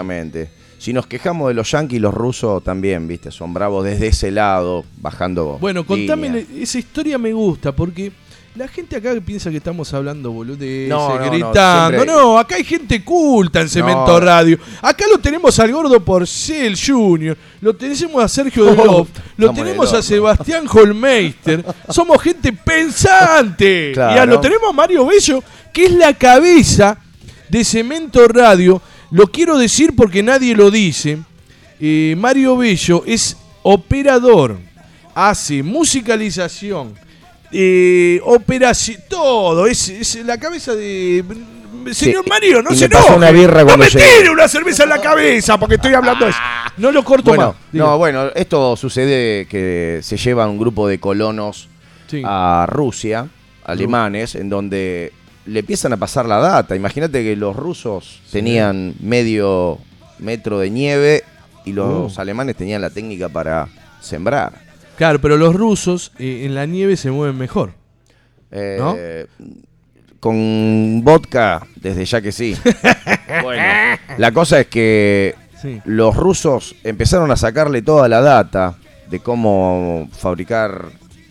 Si 0.77 0.93
nos 0.93 1.07
quejamos 1.07 1.47
de 1.47 1.55
los 1.55 1.71
yanquis, 1.71 1.99
los 1.99 2.13
rusos 2.13 2.63
también, 2.63 3.07
viste, 3.07 3.31
son 3.31 3.51
bravos 3.51 3.83
desde 3.83 4.07
ese 4.07 4.29
lado, 4.29 4.85
bajando. 4.97 5.57
Bueno, 5.59 5.83
contame, 5.87 6.45
esa 6.59 6.77
historia 6.77 7.17
me 7.17 7.33
gusta 7.33 7.71
porque 7.71 8.11
la 8.55 8.67
gente 8.69 8.95
acá 8.95 9.13
piensa 9.25 9.49
que 9.51 9.57
estamos 9.57 9.93
hablando 9.93 10.31
boludeces, 10.31 10.87
No, 10.89 11.09
no, 11.09 11.19
no, 11.25 11.29
gritando. 11.31 12.05
No, 12.05 12.13
siempre- 12.13 12.39
acá 12.39 12.55
hay 12.55 12.63
gente 12.63 13.03
culta 13.03 13.59
en 13.61 13.67
Cemento 13.69 14.07
No. 14.07 14.19
Radio. 14.19 14.57
Acá 14.81 15.05
lo 15.11 15.17
tenemos 15.19 15.59
al 15.59 15.71
gordo 15.73 15.99
Porcel 16.03 16.75
Jr., 16.79 17.37
lo 17.61 17.75
tenemos 17.75 18.23
a 18.23 18.27
Sergio 18.29 18.65
Oh, 18.65 18.71
Delof, 18.71 19.09
lo 19.37 19.51
tenemos 19.51 19.91
a 19.93 20.01
Sebastián 20.01 20.65
Holmeister. 20.71 21.65
Somos 21.89 22.21
gente 22.21 22.53
pensante. 22.53 23.91
Claro. 23.93 24.15
Y 24.15 24.19
a 24.19 24.25
lo 24.25 24.39
tenemos 24.39 24.69
a 24.69 24.73
Mario 24.73 25.05
Bello, 25.05 25.43
que 25.73 25.85
es 25.85 25.91
la 25.91 26.13
cabeza 26.13 26.97
de 27.49 27.63
Cemento 27.65 28.25
Radio. 28.27 28.81
Lo 29.11 29.27
quiero 29.27 29.57
decir 29.57 29.93
porque 29.95 30.23
nadie 30.23 30.55
lo 30.55 30.71
dice. 30.71 31.17
Eh, 31.79 32.15
Mario 32.17 32.55
Bello 32.55 33.03
es 33.05 33.35
operador, 33.63 34.57
hace 35.13 35.61
musicalización, 35.61 36.93
eh, 37.51 38.19
operación, 38.23 39.01
todo. 39.09 39.67
Es, 39.67 39.89
es 39.89 40.15
la 40.25 40.37
cabeza 40.37 40.75
de. 40.75 41.23
Señor 41.91 42.23
Sí, 42.23 42.29
Mario, 42.29 42.63
no 42.63 42.73
se 42.73 42.85
enoje. 42.85 43.13
una 43.13 43.29
birra 43.29 43.63
no 43.63 43.77
me 43.77 43.85
tire 43.87 44.31
una 44.31 44.47
cerveza 44.47 44.83
en 44.83 44.89
la 44.89 44.99
cabeza 44.99 45.59
porque 45.59 45.75
estoy 45.75 45.93
hablando 45.93 46.25
de 46.25 46.31
eso. 46.31 46.39
No 46.77 46.91
lo 46.91 47.03
corto 47.03 47.25
Bueno, 47.29 47.47
más. 47.49 47.55
No, 47.73 47.97
bueno, 47.99 48.29
esto 48.33 48.75
sucede 48.75 49.45
que 49.45 49.99
se 50.01 50.17
lleva 50.17 50.47
un 50.47 50.57
grupo 50.57 50.87
de 50.87 50.99
colonos 50.99 51.69
Sí. 52.07 52.23
a 52.25 52.65
Rusia, 52.67 53.27
alemanes, 53.63 54.33
en 54.33 54.49
donde 54.49 55.13
le 55.45 55.59
empiezan 55.59 55.93
a 55.93 55.97
pasar 55.97 56.25
la 56.25 56.37
data. 56.39 56.75
Imagínate 56.75 57.23
que 57.23 57.35
los 57.35 57.55
rusos 57.55 58.19
tenían 58.31 58.95
medio 58.99 59.77
metro 60.17 60.57
de 60.59 60.71
nieve 60.71 61.23
y 61.65 61.73
los 61.73 62.17
Uh. 62.17 62.21
alemanes 62.21 62.55
tenían 62.55 62.81
la 62.81 62.89
técnica 62.89 63.29
para 63.29 63.67
sembrar. 64.01 64.64
Claro, 64.97 65.19
pero 65.19 65.37
los 65.37 65.55
rusos 65.55 66.11
eh, 66.19 66.43
en 66.45 66.55
la 66.55 66.65
nieve 66.65 66.95
se 66.97 67.11
mueven 67.11 67.37
mejor. 67.37 67.73
Eh, 68.51 69.25
Con 70.19 71.01
vodka, 71.03 71.65
desde 71.75 72.05
ya 72.05 72.21
que 72.21 72.31
sí. 72.31 72.55
bueno, 73.43 73.63
la 74.17 74.31
cosa 74.31 74.59
es 74.61 74.67
que 74.67 75.35
Sí. 75.61 75.81
los 75.85 76.15
rusos 76.15 76.75
empezaron 76.83 77.31
a 77.31 77.35
sacarle 77.35 77.81
toda 77.81 78.07
la 78.07 78.21
data 78.21 78.75
de 79.09 79.19
cómo 79.19 80.07
fabricar, 80.11 80.85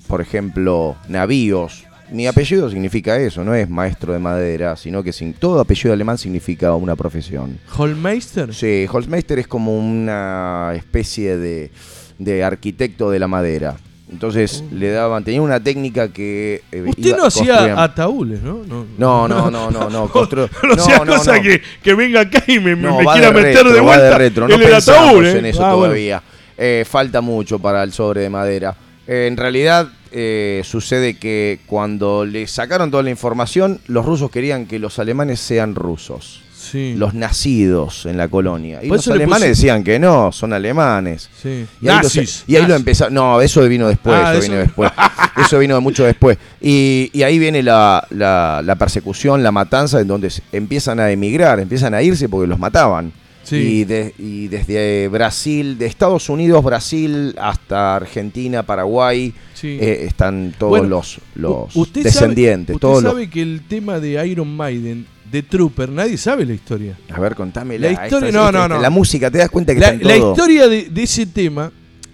por 0.08 0.20
ejemplo, 0.20 0.96
navíos. 1.08 1.84
Mi 2.10 2.26
apellido 2.26 2.68
significa 2.70 3.16
eso, 3.16 3.44
no 3.44 3.54
es 3.54 3.68
maestro 3.68 4.12
de 4.12 4.18
madera, 4.18 4.76
sino 4.76 5.02
que 5.02 5.12
sin, 5.12 5.34
todo 5.34 5.60
apellido 5.60 5.92
alemán 5.92 6.18
significa 6.18 6.74
una 6.74 6.96
profesión. 6.96 7.58
¿Holmeister? 7.76 8.54
Sí, 8.54 8.86
Holzmeister 8.90 9.38
es 9.38 9.46
como 9.46 9.76
una 9.76 10.72
especie 10.74 11.36
de, 11.36 11.70
de 12.18 12.44
arquitecto 12.44 13.10
de 13.10 13.18
la 13.18 13.28
madera. 13.28 13.76
Entonces 14.10 14.62
le 14.70 14.90
daban, 14.90 15.24
tenía 15.24 15.40
una 15.42 15.58
técnica 15.60 16.08
que... 16.08 16.62
eh, 16.70 16.84
Usted 16.86 17.04
iba- 17.06 17.16
no 17.16 17.24
hacía 17.26 17.54
construían- 17.56 17.78
ataúdes, 17.78 18.42
¿no? 18.42 18.62
No, 18.68 18.86
No, 18.98 19.26
no, 19.28 19.50
no, 19.50 19.70
no, 19.70 19.90
no, 19.90 20.08
constru- 20.12 20.48
no, 20.62 20.76
no, 20.76 21.04
no, 21.04 21.16
cosa 21.16 21.36
no. 21.36 21.42
Que, 21.42 21.62
que 21.82 21.94
venga 21.94 22.20
acá 22.20 22.44
y 22.46 22.60
me, 22.60 22.76
me- 22.76 22.88
va 23.04 23.12
quiera 23.14 23.28
de 23.28 23.34
meter 23.34 23.54
retro, 23.54 23.72
de 23.72 23.80
va 23.80 23.86
vuelta 23.86 24.04
de 24.04 24.18
retro. 24.18 24.46
No 24.48 24.54
el 24.54 24.74
ataúd, 24.74 25.24
¿eh? 25.24 25.38
en 25.38 25.46
eso 25.46 25.64
Ah, 25.64 25.70
bueno. 25.74 25.84
todavía. 25.86 26.22
Eh, 26.56 26.84
falta 26.88 27.20
mucho 27.20 27.58
para 27.58 27.82
el 27.82 27.92
sobre 27.92 28.20
de 28.20 28.30
madera. 28.30 28.76
Eh, 29.08 29.26
en 29.26 29.36
realidad 29.36 29.88
eh, 30.12 30.60
sucede 30.64 31.14
que 31.18 31.58
cuando 31.66 32.24
le 32.24 32.46
sacaron 32.46 32.90
toda 32.92 33.02
la 33.02 33.10
información, 33.10 33.80
los 33.88 34.04
rusos 34.06 34.30
querían 34.30 34.66
que 34.66 34.78
los 34.78 34.98
alemanes 35.00 35.40
sean 35.40 35.74
rusos. 35.74 36.40
Sí. 36.70 36.94
los 36.96 37.14
nacidos 37.14 38.06
en 38.06 38.16
la 38.16 38.28
colonia. 38.28 38.80
Y 38.82 38.88
Por 38.88 38.96
los 38.98 39.08
alemanes 39.08 39.48
decían 39.50 39.84
que 39.84 39.98
no, 39.98 40.32
son 40.32 40.52
alemanes. 40.52 41.28
Sí. 41.42 41.66
Y 41.80 41.88
ahí, 41.88 41.94
y 42.46 42.54
lo 42.54 42.62
Nazis. 42.62 42.76
empezaron. 42.76 43.14
No, 43.14 43.40
eso 43.40 43.62
vino 43.68 43.88
después. 43.88 44.16
Ah, 44.16 44.32
eso 44.32 44.38
eso- 44.42 44.50
vino 44.52 44.60
después. 44.62 44.90
eso 45.44 45.58
vino 45.58 45.80
mucho 45.80 46.04
después. 46.04 46.38
Y, 46.60 47.10
y 47.12 47.22
ahí 47.22 47.38
viene 47.38 47.62
la, 47.62 48.06
la- 48.10 48.62
la 48.64 48.74
persecución, 48.76 49.42
la 49.42 49.52
matanza, 49.52 50.00
en 50.00 50.08
donde 50.08 50.32
empiezan 50.52 51.00
a 51.00 51.10
emigrar, 51.10 51.60
empiezan 51.60 51.94
a 51.94 52.02
irse 52.02 52.28
porque 52.28 52.46
los 52.46 52.58
mataban. 52.58 53.12
Sí. 53.42 53.56
Y, 53.56 53.84
de- 53.84 54.14
y 54.18 54.48
desde 54.48 55.06
Brasil, 55.08 55.76
de 55.76 55.84
Estados 55.84 56.30
Unidos, 56.30 56.64
Brasil, 56.64 57.34
hasta 57.38 57.94
Argentina, 57.96 58.62
Paraguay, 58.62 59.34
Sí. 59.52 59.76
eh, 59.78 60.06
están 60.06 60.54
todos 60.58 60.70
Bueno, 60.70 61.02
los, 61.34 61.76
usted 61.76 62.04
descendientes. 62.04 62.68
Sabe, 62.72 62.80
todos 62.80 62.96
usted 62.96 63.04
los- 63.04 63.12
sabe 63.12 63.28
que 63.28 63.42
el 63.42 63.60
tema 63.68 64.00
de 64.00 64.26
Iron 64.26 64.56
Maiden, 64.56 65.06
de 65.34 65.42
Trooper, 65.42 65.88
nadie 65.88 66.16
sabe 66.16 66.46
la 66.46 66.52
historia. 66.54 66.96
A 67.12 67.18
ver, 67.18 67.34
contame 67.34 67.76
La 67.76 67.88
la 67.88 67.92
historia, 68.04 68.28
esta- 68.28 68.40
no, 68.40 68.46
esta- 68.46 68.52
no, 68.58 68.64
esta- 68.64 68.74
no. 68.76 68.80
La 68.80 68.90
música, 68.90 69.30
te 69.30 69.38
das 69.38 69.50
cuenta 69.50 69.74
que 69.74 69.80
La, 69.80 69.88
está 69.88 70.00
en 70.02 70.08
la 70.08 70.16
todo. 70.16 70.30
historia 70.32 70.68
de, 70.68 70.84
de 70.90 71.02
ese 71.02 71.26
tema 71.26 71.72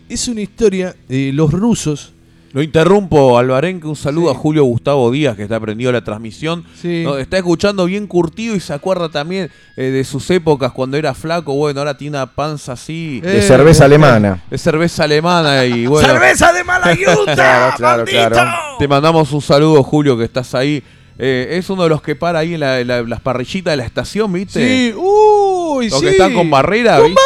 es 0.08 0.26
una 0.28 0.40
historia 0.40 0.96
de 1.06 1.30
los 1.34 1.52
rusos. 1.52 2.14
Lo 2.52 2.62
interrumpo, 2.62 3.38
Alvarenque, 3.38 3.86
un 3.86 3.94
saludo 3.94 4.30
a 4.30 4.34
Julio 4.34 4.64
Gustavo 4.64 5.08
Díaz, 5.12 5.36
que 5.36 5.44
está 5.44 5.60
prendido 5.60 5.92
la 5.92 6.02
transmisión. 6.02 6.64
Sí. 6.82 7.02
No, 7.04 7.16
está 7.18 7.36
escuchando 7.36 7.84
bien 7.84 8.08
curtido 8.08 8.56
y 8.56 8.60
se 8.60 8.72
acuerda 8.72 9.08
también 9.08 9.50
eh, 9.76 9.82
de 9.84 10.02
sus 10.02 10.28
épocas 10.30 10.72
cuando 10.72 10.96
era 10.96 11.14
flaco. 11.14 11.54
Bueno, 11.54 11.78
ahora 11.78 11.96
tiene 11.96 12.16
una 12.16 12.26
panza 12.26 12.72
así. 12.72 13.20
De 13.20 13.40
cerveza 13.42 13.84
alemana. 13.84 14.42
De 14.50 14.58
cerveza 14.58 15.04
alemana 15.04 15.64
y 15.64 15.86
bueno. 15.86 16.08
¡Cerveza 16.08 16.52
de 16.52 16.64
mala 16.64 16.92
yuta! 16.98 17.34
Claro, 17.36 17.76
claro, 17.76 18.04
claro. 18.04 18.50
Te 18.80 18.88
mandamos 18.88 19.30
un 19.30 19.42
saludo, 19.42 19.82
Julio, 19.84 20.18
que 20.18 20.24
estás 20.24 20.52
ahí. 20.56 20.82
Eh, 21.22 21.58
es 21.58 21.68
uno 21.68 21.82
de 21.82 21.90
los 21.90 22.00
que 22.00 22.16
para 22.16 22.38
ahí 22.38 22.54
en, 22.54 22.60
la- 22.60 22.82
la- 22.82 23.02
las 23.02 23.20
parrillitas 23.20 23.72
de 23.72 23.76
la 23.76 23.84
estación, 23.84 24.32
¿viste? 24.32 24.58
Sí, 24.66 24.94
uy, 24.96 25.90
Los 25.90 25.98
sí. 26.00 26.06
que 26.06 26.12
están 26.12 26.32
con 26.32 26.48
barrera, 26.50 26.96
Con 26.98 27.08
¿viste? 27.08 27.20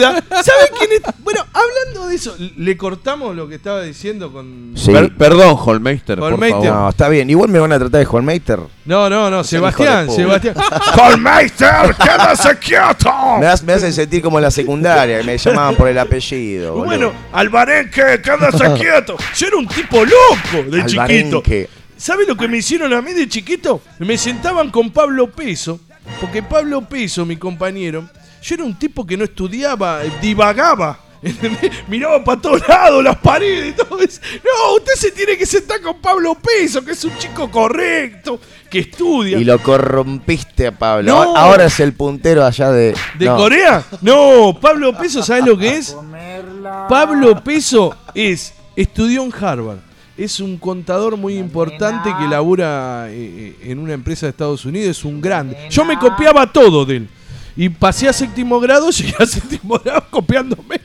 barrera. 0.00 0.24
¿Sabe 0.42 0.70
quién 0.78 0.90
es? 0.92 1.00
Bueno, 1.24 1.44
hablando 1.52 2.06
de 2.08 2.14
eso, 2.14 2.36
le 2.56 2.76
cortamos 2.76 3.34
lo 3.34 3.48
que 3.48 3.56
estaba 3.56 3.82
diciendo 3.82 4.32
con. 4.32 4.74
Sí. 4.76 4.92
Per- 4.92 5.16
perdón, 5.16 5.56
Holmeister, 5.58 6.18
por 6.20 6.34
Holmeister. 6.34 6.62
favor. 6.68 6.82
No, 6.82 6.88
está 6.90 7.08
bien. 7.08 7.28
Igual 7.30 7.48
me 7.50 7.58
van 7.58 7.72
a 7.72 7.78
tratar 7.80 8.00
de 8.00 8.06
Holmeister. 8.08 8.60
No, 8.84 9.10
no, 9.10 9.28
no, 9.30 9.40
Ese 9.40 9.50
Sebastián, 9.50 10.04
hijo 10.04 10.12
de 10.16 10.22
Sebastián. 10.22 10.54
puta. 10.54 10.80
¡Holmeister, 11.08 11.94
quédase 12.02 12.58
quieto! 12.58 13.12
Me, 13.40 13.46
has- 13.46 13.62
me 13.62 13.72
hacen 13.72 13.92
sentir 14.02 14.22
como 14.22 14.38
en 14.38 14.42
la 14.44 14.50
secundaria, 14.50 15.18
que 15.18 15.24
me 15.24 15.36
llamaban 15.38 15.74
por 15.74 15.88
el 15.88 15.98
apellido. 15.98 16.72
boludo. 16.74 16.86
Bueno, 16.86 17.12
Albarenque, 17.32 18.20
quédase 18.22 18.72
quieto. 18.74 19.16
Yo 19.36 19.46
era 19.48 19.56
un 19.56 19.66
tipo 19.66 20.04
loco 20.04 20.70
de 20.70 20.80
chiquito. 20.84 21.00
Albarenque. 21.02 21.68
¿Sabe 22.02 22.26
lo 22.26 22.36
que 22.36 22.48
me 22.48 22.58
hicieron 22.58 22.92
a 22.92 23.00
mí 23.00 23.12
de 23.12 23.28
chiquito? 23.28 23.80
Me 24.00 24.18
sentaban 24.18 24.72
con 24.72 24.90
Pablo 24.90 25.30
Peso, 25.30 25.78
porque 26.20 26.42
Pablo 26.42 26.80
Peso, 26.80 27.24
mi 27.24 27.36
compañero, 27.36 28.10
yo 28.42 28.56
era 28.56 28.64
un 28.64 28.76
tipo 28.76 29.06
que 29.06 29.16
no 29.16 29.22
estudiaba, 29.22 30.04
eh, 30.04 30.10
divagaba. 30.20 30.98
Miraba 31.86 32.24
para 32.24 32.40
todos 32.40 32.66
lados, 32.66 33.04
las 33.04 33.18
paredes 33.18 33.68
y 33.68 33.72
todo 33.76 34.00
eso. 34.00 34.20
No, 34.42 34.74
usted 34.78 34.94
se 34.96 35.12
tiene 35.12 35.36
que 35.36 35.46
sentar 35.46 35.80
con 35.80 36.00
Pablo 36.00 36.34
Peso, 36.34 36.84
que 36.84 36.90
es 36.90 37.04
un 37.04 37.16
chico 37.18 37.48
correcto, 37.48 38.40
que 38.68 38.80
estudia. 38.80 39.38
Y 39.38 39.44
lo 39.44 39.60
corrompiste 39.60 40.66
a 40.66 40.72
Pablo. 40.72 41.12
No. 41.12 41.36
Ahora 41.36 41.66
es 41.66 41.78
el 41.78 41.92
puntero 41.92 42.44
allá 42.44 42.72
de. 42.72 42.96
¿De 43.16 43.26
no. 43.26 43.36
Corea? 43.36 43.84
No, 44.00 44.58
Pablo 44.60 44.98
Peso, 44.98 45.22
¿sabes 45.22 45.46
lo 45.46 45.56
que 45.56 45.76
es? 45.76 45.96
Pablo 46.88 47.44
Peso 47.44 47.94
es, 48.12 48.54
estudió 48.74 49.22
en 49.22 49.32
Harvard. 49.32 49.91
Es 50.16 50.40
un 50.40 50.58
contador 50.58 51.16
muy 51.16 51.38
importante 51.38 52.10
que 52.18 52.28
labura 52.28 53.06
eh, 53.08 53.56
en 53.62 53.78
una 53.78 53.94
empresa 53.94 54.26
de 54.26 54.30
Estados 54.30 54.64
Unidos. 54.64 54.98
Es 54.98 55.04
un 55.04 55.20
grande. 55.20 55.56
Yo 55.70 55.84
me 55.84 55.98
copiaba 55.98 56.52
todo 56.52 56.84
de 56.84 56.96
él. 56.96 57.08
Y 57.56 57.68
pasé 57.68 58.08
a 58.08 58.12
séptimo 58.12 58.60
grado, 58.60 58.90
llegué 58.90 59.14
a 59.18 59.26
séptimo 59.26 59.78
grado 59.78 60.04
copiándome. 60.10 60.80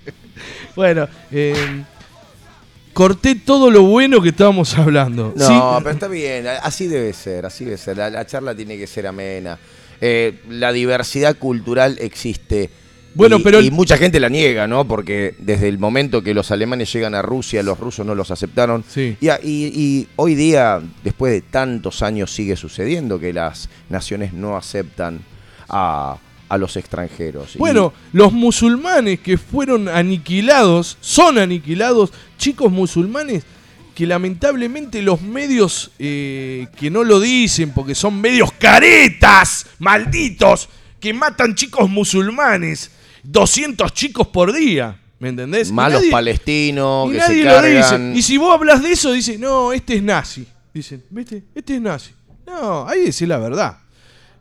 bueno, 0.76 1.08
eh, 1.30 1.82
corté 2.92 3.34
todo 3.34 3.70
lo 3.70 3.82
bueno 3.82 4.20
que 4.20 4.30
estábamos 4.30 4.76
hablando. 4.78 5.32
No, 5.36 5.46
¿sí? 5.46 5.54
pero 5.78 5.90
está 5.90 6.08
bien, 6.08 6.46
así 6.62 6.86
debe 6.86 7.12
ser, 7.12 7.46
así 7.46 7.64
debe 7.64 7.78
ser. 7.78 7.96
La, 7.96 8.10
la 8.10 8.26
charla 8.26 8.54
tiene 8.54 8.76
que 8.76 8.86
ser 8.86 9.06
amena. 9.06 9.58
Eh, 10.00 10.40
la 10.48 10.72
diversidad 10.72 11.36
cultural 11.36 11.96
existe. 12.00 12.70
Bueno, 13.14 13.38
y, 13.38 13.42
pero 13.42 13.60
y 13.60 13.70
mucha 13.70 13.96
gente 13.98 14.18
la 14.20 14.28
niega, 14.28 14.66
¿no? 14.66 14.86
Porque 14.86 15.34
desde 15.38 15.68
el 15.68 15.78
momento 15.78 16.22
que 16.22 16.34
los 16.34 16.50
alemanes 16.50 16.92
llegan 16.92 17.14
a 17.14 17.22
Rusia, 17.22 17.62
los 17.62 17.78
rusos 17.78 18.06
no 18.06 18.14
los 18.14 18.30
aceptaron. 18.30 18.84
Sí. 18.88 19.16
Y, 19.20 19.28
y- 19.42 20.08
hoy 20.16 20.34
día, 20.34 20.80
después 21.04 21.32
de 21.32 21.40
tantos 21.42 22.02
años, 22.02 22.30
sigue 22.32 22.56
sucediendo 22.56 23.18
que 23.20 23.32
las 23.32 23.68
naciones 23.90 24.32
no 24.32 24.56
aceptan 24.56 25.20
a, 25.68 26.16
a 26.48 26.58
los 26.58 26.76
extranjeros. 26.76 27.56
Bueno, 27.56 27.92
los 28.12 28.32
musulmanes 28.32 29.20
que 29.20 29.36
fueron 29.38 29.88
aniquilados, 29.88 30.96
son 31.00 31.38
aniquilados, 31.38 32.12
chicos 32.38 32.70
musulmanes 32.72 33.44
que 33.94 34.06
lamentablemente 34.06 35.02
los 35.02 35.20
medios 35.20 35.90
eh, 35.98 36.66
que 36.78 36.90
no 36.90 37.04
lo 37.04 37.20
dicen 37.20 37.72
porque 37.74 37.94
son 37.94 38.20
medios 38.22 38.50
caretas, 38.52 39.66
malditos, 39.78 40.68
que 40.98 41.12
matan 41.12 41.54
chicos 41.54 41.90
musulmanes, 41.90 42.90
200 43.22 43.92
chicos 43.92 44.26
por 44.28 44.52
día, 44.52 44.98
¿me 45.18 45.28
entendés? 45.30 45.70
Malos 45.72 46.00
nadie- 46.02 46.10
palestinos 46.10 47.08
y 47.08 47.12
que 47.12 47.18
nadie 47.18 47.42
se 47.42 47.44
lo 47.44 47.62
dice. 47.62 48.18
Y 48.18 48.22
si 48.22 48.36
vos 48.36 48.54
hablas 48.54 48.82
de 48.82 48.92
eso, 48.92 49.12
dicen, 49.12 49.40
no, 49.40 49.72
este 49.72 49.96
es 49.96 50.02
nazi. 50.02 50.46
Dicen, 50.74 51.02
¿viste? 51.10 51.42
Este 51.54 51.76
es 51.76 51.80
nazi. 51.80 52.12
No, 52.46 52.86
ahí 52.88 53.00
decís 53.00 53.22
la 53.22 53.38
verdad. 53.38 53.78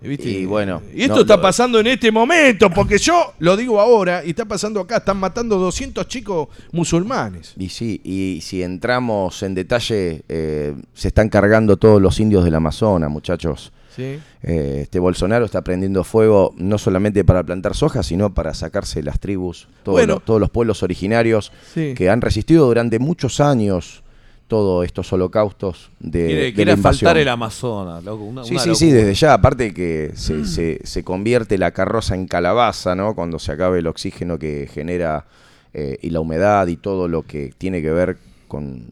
¿Viste? 0.04 0.30
Y 0.30 0.46
bueno, 0.46 0.82
Y 0.96 1.04
esto 1.04 1.14
no, 1.18 1.22
está 1.22 1.36
lo- 1.36 1.44
pasando 1.44 1.80
en 1.80 1.86
este 1.86 2.12
momento, 2.12 2.72
porque 2.72 2.98
yo 2.98 3.34
lo 3.38 3.56
digo 3.56 3.80
ahora, 3.80 4.24
y 4.26 4.32
está 4.32 4.46
pasando 4.46 4.80
acá, 4.80 4.98
están 4.98 5.18
matando 5.18 5.60
200 5.60 6.08
chicos 6.08 6.48
musulmanes. 6.72 7.54
Y 7.56 7.70
sí, 7.70 8.02
y 8.04 8.42
si 8.42 8.64
entramos 8.64 9.44
en 9.44 9.54
detalle, 9.54 10.24
eh, 10.28 10.74
se 10.96 11.10
están 11.10 11.30
cargando 11.30 11.78
todos 11.78 12.02
los 12.02 12.20
indios 12.20 12.44
del 12.44 12.56
Amazonas, 12.56 13.12
muchachos. 13.12 13.72
Sí. 13.96 14.20
Eh, 14.44 14.80
este 14.84 15.00
Bolsonaro 15.00 15.46
está 15.46 15.62
prendiendo 15.64 16.04
fuego 16.04 16.54
no 16.58 16.78
solamente 16.78 17.24
para 17.24 17.44
plantar 17.44 17.76
soja, 17.76 18.04
sino 18.04 18.34
para 18.34 18.54
sacarse 18.54 19.04
las 19.04 19.20
tribus, 19.20 19.68
Bueno. 19.86 20.16
los, 20.16 20.26
todos 20.26 20.40
los 20.40 20.50
pueblos 20.50 20.82
originarios 20.84 21.52
Sí. 21.74 21.94
que 21.96 22.10
han 22.10 22.22
resistido 22.22 22.66
durante 22.68 23.00
muchos 23.00 23.40
años 23.40 24.04
todos 24.48 24.84
estos 24.86 25.12
holocaustos 25.14 25.92
de, 26.02 26.26
Quiere, 26.26 26.42
de 26.44 26.54
quiere 26.54 26.72
la 26.72 26.78
invasión. 26.78 27.08
faltar 27.08 27.22
el 27.22 27.28
Amazonas, 27.30 28.04
loco. 28.04 28.24
Una, 28.26 28.44
Sí, 28.44 28.52
una 28.54 28.62
sí, 28.64 28.68
locura. 28.70 28.76
sí, 28.80 28.92
desde 28.92 29.14
ya, 29.14 29.34
aparte 29.34 29.74
que 29.74 30.12
se, 30.16 30.46
se- 30.46 30.82
se 30.84 31.04
convierte 31.06 31.58
la 31.58 31.72
carroza 31.72 32.16
en 32.16 32.28
calabaza, 32.28 32.94
¿no? 32.96 33.16
Cuando 33.16 33.40
se 33.40 33.54
acabe 33.54 33.80
el 33.80 33.88
oxígeno 33.88 34.38
que 34.38 34.70
genera 34.74 35.26
eh, 35.74 35.98
y 36.02 36.10
la 36.10 36.20
humedad 36.20 36.68
y 36.68 36.76
todo 36.76 37.08
lo 37.08 37.24
que 37.24 37.54
tiene 37.58 37.82
que 37.82 37.92
ver 37.92 38.18
con, 38.50 38.88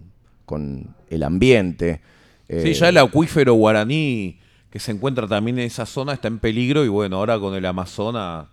con 0.46 0.96
el 1.10 1.24
ambiente. 1.24 2.00
Sí, 2.48 2.56
Eh, 2.70 2.74
ya 2.74 2.88
el 2.88 2.98
acuífero 2.98 3.54
guaraní 3.56 4.40
que 4.70 4.80
se 4.80 4.91
encuentra 4.91 5.28
también 5.28 5.60
en 5.60 5.66
esa 5.66 5.86
zona 5.86 6.14
está 6.14 6.28
en 6.28 6.40
peligro 6.40 6.86
y 6.86 6.88
bueno, 6.88 7.18
ahora 7.18 7.40
con 7.40 7.56
el 7.56 7.66
Amazonas 7.66 8.48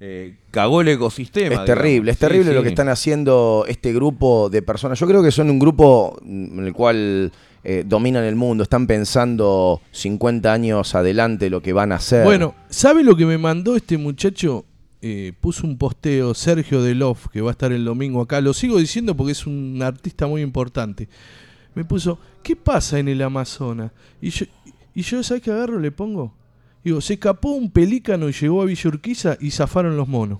eh, 0.00 0.36
cagó 0.50 0.80
el 0.82 0.88
ecosistema. 0.88 1.44
Es 1.46 1.50
digamos. 1.50 1.66
terrible, 1.66 2.10
es 2.10 2.16
Sí, 2.18 2.20
terrible 2.20 2.52
lo 2.52 2.60
sí. 2.60 2.64
que 2.64 2.68
están 2.70 2.88
haciendo 2.88 3.64
este 3.68 3.92
grupo 3.92 4.50
de 4.50 4.60
personas. 4.60 4.98
Yo 4.98 5.06
creo 5.06 5.22
que 5.22 5.30
son 5.30 5.48
un 5.50 5.58
grupo 5.58 6.18
en 6.22 6.64
el 6.66 6.72
cual 6.74 7.32
eh, 7.62 7.84
dominan 7.86 8.24
el 8.24 8.34
mundo, 8.36 8.64
están 8.64 8.86
pensando 8.86 9.80
50 9.92 10.52
años 10.52 10.94
adelante 10.94 11.48
lo 11.48 11.62
que 11.62 11.72
van 11.72 11.92
a 11.92 11.96
hacer. 11.96 12.24
Bueno, 12.24 12.54
¿sabe 12.68 13.02
lo 13.02 13.16
que 13.16 13.24
me 13.24 13.38
mandó 13.38 13.76
este 13.76 13.96
muchacho? 13.96 14.66
Eh, 15.06 15.32
puso 15.40 15.66
un 15.66 15.76
posteo, 15.78 16.32
Sergio 16.34 16.82
Delof, 16.82 17.28
que 17.28 17.40
va 17.42 17.50
a 17.50 17.52
estar 17.52 17.72
el 17.72 17.84
domingo 17.84 18.20
acá. 18.22 18.40
Lo 18.40 18.52
sigo 18.54 18.78
diciendo 18.78 19.14
porque 19.14 19.32
es 19.32 19.46
un 19.46 19.80
artista 19.82 20.26
muy 20.26 20.40
importante. 20.42 21.08
Me 21.74 21.84
puso, 21.84 22.18
¿qué 22.42 22.56
pasa 22.56 22.98
en 22.98 23.08
el 23.08 23.20
Amazonas? 23.22 23.90
Y 24.22 24.30
yo, 24.30 24.46
y 24.94 25.02
yo 25.02 25.22
¿sabes 25.22 25.42
qué 25.42 25.50
agarro? 25.50 25.78
Le 25.78 25.90
pongo. 25.90 26.32
Digo, 26.84 27.00
se 27.00 27.14
escapó 27.14 27.50
un 27.50 27.70
pelícano 27.70 28.28
y 28.28 28.32
llegó 28.32 28.62
a 28.62 28.66
Villa 28.66 28.88
Urquiza 28.88 29.36
y 29.40 29.50
zafaron 29.50 29.96
los 29.96 30.06
monos. 30.08 30.38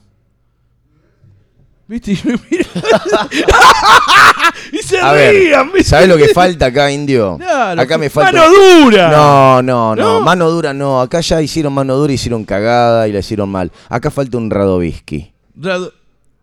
¿Viste? 1.87 2.13
Y 2.13 2.19
me 2.25 2.39
mira- 2.51 2.65
y 4.73 4.79
se 4.79 4.99
A 4.99 5.13
ver, 5.13 5.35
rían, 5.35 5.67
¿viste? 5.73 5.85
¿sabes 5.91 6.09
lo 6.09 6.17
que 6.17 6.29
falta 6.29 6.67
acá, 6.67 6.91
indio? 6.91 7.37
Claro, 7.39 7.81
acá 7.81 7.99
me 7.99 8.09
falta. 8.09 8.33
¡Mano 8.33 8.45
dura! 8.51 9.11
No, 9.11 9.63
no, 9.63 9.95
no, 9.97 10.03
¿No? 10.15 10.21
Mano 10.21 10.51
dura 10.51 10.73
no. 10.73 11.01
Acá 11.01 11.21
ya 11.21 11.43
hicieron 11.43 11.73
mano 11.75 11.95
dura, 11.97 12.13
hicieron 12.13 12.45
cagada 12.45 13.07
y 13.09 13.13
la 13.13 13.19
hicieron 13.19 13.51
mal. 13.51 13.71
Acá 13.89 14.11
falta 14.11 14.39
un 14.39 14.51
Radovisky. 14.51 15.31
Rado- 15.57 15.93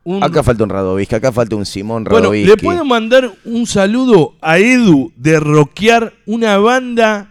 un- 0.04 0.24
Acá 0.24 0.44
falta 0.44 0.64
un 0.64 0.70
Radovisky, 0.70 1.16
acá 1.16 1.32
falta 1.32 1.56
un 1.56 1.66
Simón 1.66 2.04
Bueno, 2.04 2.20
Radovisky. 2.30 2.48
le 2.50 2.58
puedo 2.58 2.86
mandar 2.86 3.32
un 3.46 3.66
saludo 3.66 4.36
a 4.42 4.58
Edu 4.60 5.12
de 5.16 5.40
Rockear, 5.40 6.14
una 6.28 6.58
banda 6.60 7.31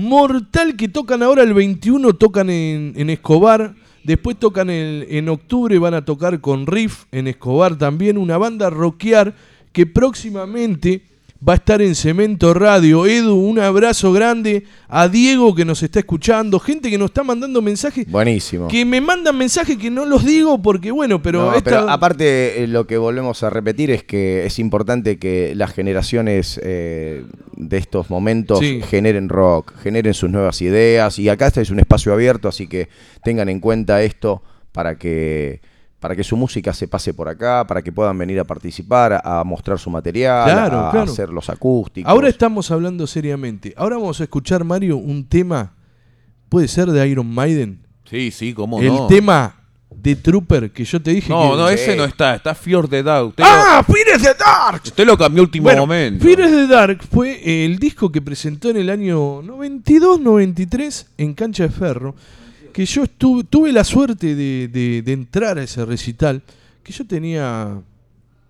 mortal 0.00 0.76
que 0.76 0.88
tocan 0.88 1.22
ahora 1.22 1.42
el 1.42 1.54
21, 1.54 2.14
tocan 2.14 2.50
en, 2.50 2.92
en 2.96 3.10
Escobar, 3.10 3.74
después 4.04 4.38
tocan 4.38 4.70
el- 4.70 5.06
en 5.10 5.28
octubre, 5.28 5.78
van 5.78 5.94
a 5.94 6.04
tocar 6.04 6.40
con 6.40 6.66
Riff 6.66 7.04
en 7.12 7.28
Escobar 7.28 7.76
también, 7.76 8.16
una 8.18 8.38
banda 8.38 8.70
Rockear 8.70 9.34
que 9.72 9.86
próximamente 9.86 11.02
va 11.46 11.54
a 11.54 11.56
estar 11.56 11.80
en 11.80 11.94
Cemento 11.94 12.52
Radio. 12.52 13.06
Edu, 13.06 13.34
un 13.34 13.58
abrazo 13.58 14.12
grande 14.12 14.64
a 14.88 15.08
Diego 15.08 15.54
que 15.54 15.64
nos 15.64 15.82
está 15.82 16.00
escuchando, 16.00 16.60
gente 16.60 16.90
que 16.90 16.98
nos 16.98 17.06
está 17.10 17.22
mandando 17.24 17.62
mensajes. 17.62 18.06
Buenísimo. 18.10 18.68
Que 18.68 18.84
me 18.84 19.00
mandan 19.00 19.38
mensajes 19.38 19.78
que 19.78 19.90
no 19.90 20.04
los 20.04 20.24
digo 20.24 20.60
porque, 20.60 20.90
bueno, 20.90 21.22
pero, 21.22 21.46
No, 21.50 21.54
esta- 21.54 21.70
pero 21.70 21.90
aparte 21.90 22.62
eh, 22.62 22.66
lo 22.66 22.86
que 22.86 22.98
volvemos 22.98 23.42
a 23.42 23.48
repetir 23.48 23.90
es 23.90 24.04
que 24.04 24.44
es 24.44 24.58
importante 24.58 25.18
que 25.18 25.54
las 25.54 25.72
generaciones 25.72 26.60
eh, 26.62 27.24
de 27.56 27.76
estos 27.78 28.10
momentos 28.10 28.58
Sí. 28.58 28.82
generen 28.82 29.28
rock, 29.30 29.72
generen 29.82 30.12
sus 30.12 30.28
nuevas 30.30 30.60
ideas 30.60 31.18
y 31.18 31.28
acá 31.30 31.46
este 31.46 31.62
es 31.62 31.70
un 31.70 31.80
espacio 31.80 32.12
abierto, 32.12 32.48
así 32.48 32.66
que 32.66 32.88
tengan 33.24 33.48
en 33.48 33.60
cuenta 33.60 34.02
esto 34.02 34.42
para 34.72 34.96
que 34.98 35.60
para 36.00 36.16
que 36.16 36.24
su 36.24 36.36
música 36.36 36.72
se 36.72 36.88
pase 36.88 37.12
por 37.14 37.28
acá, 37.28 37.64
para 37.66 37.82
que 37.82 37.92
puedan 37.92 38.16
venir 38.16 38.40
a 38.40 38.44
participar, 38.44 39.20
a, 39.22 39.44
mostrar 39.44 39.78
su 39.78 39.90
material, 39.90 40.44
Claro, 40.44 40.86
a, 40.86 40.90
claro. 40.90 41.12
hacer 41.12 41.28
los 41.28 41.48
acústicos. 41.50 42.10
Ahora 42.10 42.28
estamos 42.28 42.70
hablando 42.70 43.06
seriamente. 43.06 43.74
Ahora 43.76 43.96
vamos 43.96 44.18
a 44.20 44.24
escuchar, 44.24 44.64
Mario, 44.64 44.96
un 44.96 45.28
tema, 45.28 45.74
puede 46.48 46.68
ser 46.68 46.90
de 46.90 47.06
Iron 47.06 47.32
Maiden. 47.32 47.82
Sí, 48.06 48.30
sí, 48.30 48.54
cómo 48.54 48.80
El 48.80 48.88
no. 48.88 49.06
tema 49.06 49.54
de 49.94 50.16
Trooper 50.16 50.70
que 50.70 50.84
yo 50.84 51.02
te 51.02 51.10
dije 51.10 51.28
No, 51.28 51.50
que... 51.50 51.56
no, 51.58 51.68
ese 51.68 51.94
no 51.96 52.04
está, 52.04 52.34
está 52.34 52.54
Fear 52.54 52.88
the 52.88 53.02
Dark. 53.02 53.26
Usted 53.28 53.44
¡Ah! 53.46 53.84
¡Fear 53.86 54.16
is 54.16 54.22
the 54.22 54.34
Dark! 54.38 54.82
lo, 54.84 54.88
usted 54.88 55.06
lo 55.06 55.18
cambió 55.18 55.42
último 55.42 55.64
Bueno, 55.64 55.82
momento. 55.82 56.24
Fear 56.24 56.40
is 56.40 56.50
the 56.50 56.66
Dark 56.66 57.02
fue 57.12 57.64
el 57.64 57.78
disco 57.78 58.10
que 58.10 58.22
presentó 58.22 58.70
en 58.70 58.78
el 58.78 58.88
año 58.88 59.42
92-93 59.42 61.06
en 61.18 61.34
Cancha 61.34 61.64
de 61.64 61.68
Ferro. 61.70 62.14
Que 62.72 62.84
yo 62.86 63.04
estuve, 63.04 63.44
tuve 63.44 63.72
la 63.72 63.84
suerte 63.84 64.34
de, 64.34 64.68
de- 64.68 65.02
de 65.02 65.12
entrar 65.12 65.58
a 65.58 65.62
ese 65.62 65.84
recital. 65.84 66.42
Que 66.82 66.92
yo 66.92 67.06
tenía 67.06 67.80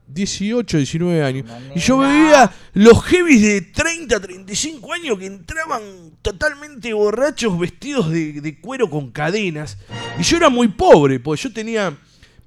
18, 0.08 0.76
19 0.78 1.22
años. 1.22 1.46
Y 1.74 1.78
yo 1.80 1.98
veía 1.98 2.50
los 2.74 3.02
heavies 3.04 3.42
de 3.42 3.60
30, 3.62 4.20
35 4.20 4.92
años 4.92 5.18
que 5.18 5.26
entraban 5.26 5.82
totalmente 6.22 6.92
borrachos, 6.92 7.58
vestidos 7.58 8.10
de, 8.10 8.40
de 8.40 8.60
cuero 8.60 8.90
con 8.90 9.10
cadenas. 9.10 9.78
Y 10.18 10.22
yo 10.22 10.36
era 10.36 10.48
muy 10.48 10.68
pobre, 10.68 11.20
porque 11.20 11.42
yo 11.44 11.52
tenía 11.52 11.96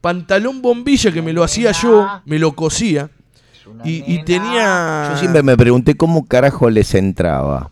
pantalón 0.02 0.62
bombilla 0.62 1.12
que 1.12 1.22
me 1.22 1.32
lo 1.34 1.44
hacía 1.44 1.72
yo, 1.72 2.08
me 2.26 2.38
lo 2.40 2.54
cosía. 2.54 3.10
Y, 3.86 4.04
y 4.14 4.24
tenía. 4.26 5.10
Yo 5.14 5.20
siempre 5.20 5.41
me 5.41 5.56
pregunté 5.56 5.95
cómo 5.95 6.26
carajo 6.28 6.70
les 6.70 6.94
entraba. 6.95 7.72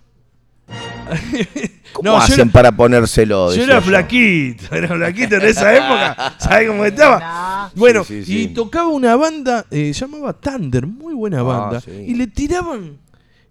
¿Cómo 1.94 2.10
No, 2.12 2.18
hacen 2.18 2.40
era- 2.42 2.52
para 2.52 2.72
ponérselo? 2.76 3.54
Yo 3.54 3.64
era 3.64 3.82
flaquito, 3.82 4.74
era 4.76 4.88
flaquito 4.88 5.36
en 5.36 5.42
esa 5.42 5.74
época. 5.76 6.36
¿Sabes 6.40 6.68
cómo 6.70 6.86
estaba? 6.86 7.72
Bueno, 7.76 8.04
Sí, 8.04 8.24
sí, 8.24 8.34
y 8.38 8.42
sí. 8.44 8.48
tocaba 8.54 8.88
una 8.90 9.16
banda, 9.16 9.66
eh, 9.72 9.92
llamaba 9.94 10.34
Thunder, 10.34 10.88
muy 10.88 11.14
buena 11.14 11.40
Ah, 11.40 11.44
banda. 11.44 11.82
sí. 11.82 11.92
Y 11.92 12.14
le 12.16 12.28
tiraban 12.28 12.98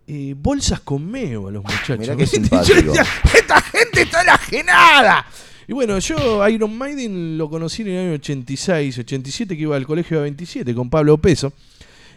eh, 0.07 0.35
bolsas 0.37 0.81
con 0.81 1.09
meo 1.11 1.49
a 1.49 1.51
los 1.53 1.63
muchachos. 1.63 1.99
Mirá 1.99 2.17
qué 2.17 2.25
Yo 2.27 2.31
simpático. 2.33 2.75
decía, 2.83 3.07
esta 3.35 3.61
gente 3.61 4.03
está 4.03 4.23
enajenada. 4.23 5.27
Y 5.69 5.73
bueno, 5.73 5.99
yo 6.01 6.49
Iron 6.49 6.77
Maiden 6.77 7.39
lo 7.39 7.49
conocí 7.49 7.83
en 7.83 7.89
el 7.89 7.99
año 8.07 8.15
86, 8.15 8.99
87, 8.99 9.55
que 9.57 9.63
iba 9.63 9.77
al 9.77 9.87
colegio 9.87 10.17
de 10.17 10.25
27 10.25 10.75
con 10.75 10.91
Pablo 10.91 11.17
Peso. 11.19 11.53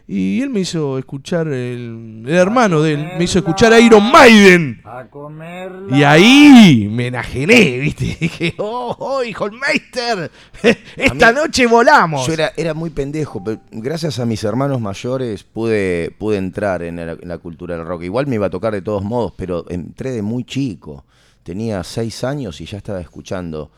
Y 0.05 0.41
él 0.41 0.49
me 0.49 0.59
hizo 0.59 0.97
escuchar, 0.97 1.47
el, 1.47 2.23
el 2.25 2.35
hermano 2.35 2.81
de 2.81 2.93
él, 2.93 3.09
me 3.17 3.23
hizo 3.23 3.39
escuchar 3.39 3.79
Iron 3.79 4.11
Maiden. 4.11 4.81
Y 5.91 6.03
ahí 6.03 6.89
me 6.91 7.07
enajené, 7.07 7.79
¿viste? 7.79 8.17
Dije, 8.19 8.53
oh, 8.57 8.95
oh, 8.99 9.23
hijo 9.23 9.49
Meister, 9.49 10.29
esta 10.97 11.31
noche 11.31 11.67
volamos. 11.67 12.27
Yo 12.27 12.33
era, 12.33 12.51
era 12.57 12.73
muy 12.73 12.89
pendejo, 12.89 13.41
pero 13.41 13.61
gracias 13.71 14.19
a 14.19 14.25
mis 14.25 14.43
hermanos 14.43 14.81
mayores 14.81 15.43
pude, 15.43 16.13
pude 16.17 16.37
entrar 16.37 16.83
en 16.83 16.97
la, 16.97 17.13
en 17.13 17.27
la 17.29 17.37
cultura 17.37 17.77
del 17.77 17.85
rock. 17.85 18.03
Igual 18.03 18.27
me 18.27 18.35
iba 18.35 18.47
a 18.47 18.49
tocar 18.49 18.73
de 18.73 18.81
todos 18.81 19.03
modos, 19.03 19.33
pero 19.37 19.65
entré 19.69 20.11
de 20.11 20.21
muy 20.21 20.43
chico. 20.43 21.05
Tenía 21.43 21.81
seis 21.83 22.25
años 22.25 22.59
y 22.59 22.65
ya 22.65 22.77
estaba 22.77 22.99
escuchando 22.99 23.71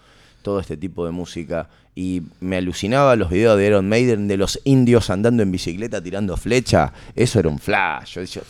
todo 0.46 0.60
este 0.60 0.78
tipo 0.78 1.04
de 1.06 1.12
música. 1.12 1.68
Y 1.96 2.22
me 2.40 2.58
alucinaba 2.58 3.16
los 3.16 3.32
videos 3.32 3.58
de 3.58 3.66
Iron 3.66 3.90
Maiden 3.90 4.28
de 4.28 4.38
los 4.38 4.62
indios 4.64 5.10
andando 5.10 5.42
en 5.42 5.52
bicicleta 5.52 6.02
tirando 6.04 6.38
flecha. 6.38 6.94
Eso 7.16 7.40
era 7.40 7.50
un 7.50 7.58
flash. 7.58 8.20
Yo 8.30 8.42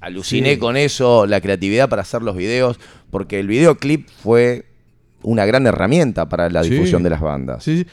aluciné 0.00 0.52
Sí. 0.54 0.58
con 0.58 0.76
eso, 0.76 1.24
la 1.26 1.40
creatividad 1.40 1.88
para 1.88 2.02
hacer 2.02 2.20
los 2.20 2.36
videos, 2.36 2.78
porque 3.10 3.40
el 3.40 3.46
videoclip 3.46 4.06
fue 4.22 4.66
una 5.22 5.46
gran 5.46 5.66
herramienta 5.66 6.28
para 6.28 6.50
la 6.50 6.62
Sí. 6.62 6.70
difusión 6.70 7.02
de 7.02 7.08
las 7.10 7.22
bandas. 7.22 7.64
Sí. 7.64 7.86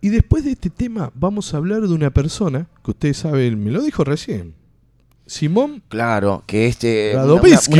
Y 0.00 0.08
después 0.08 0.44
de 0.44 0.50
este 0.50 0.68
tema 0.68 1.12
vamos 1.14 1.54
a 1.54 1.58
hablar 1.58 1.82
de 1.82 1.94
una 1.94 2.10
persona 2.10 2.66
que 2.84 2.90
ustedes 2.90 3.18
saben, 3.18 3.62
me 3.62 3.70
lo 3.70 3.82
dijo 3.82 4.02
recién. 4.02 4.54
Simón. 5.26 5.82
Claro, 5.88 6.42
que 6.46 6.66
este 6.66 7.12
una- 7.14 7.34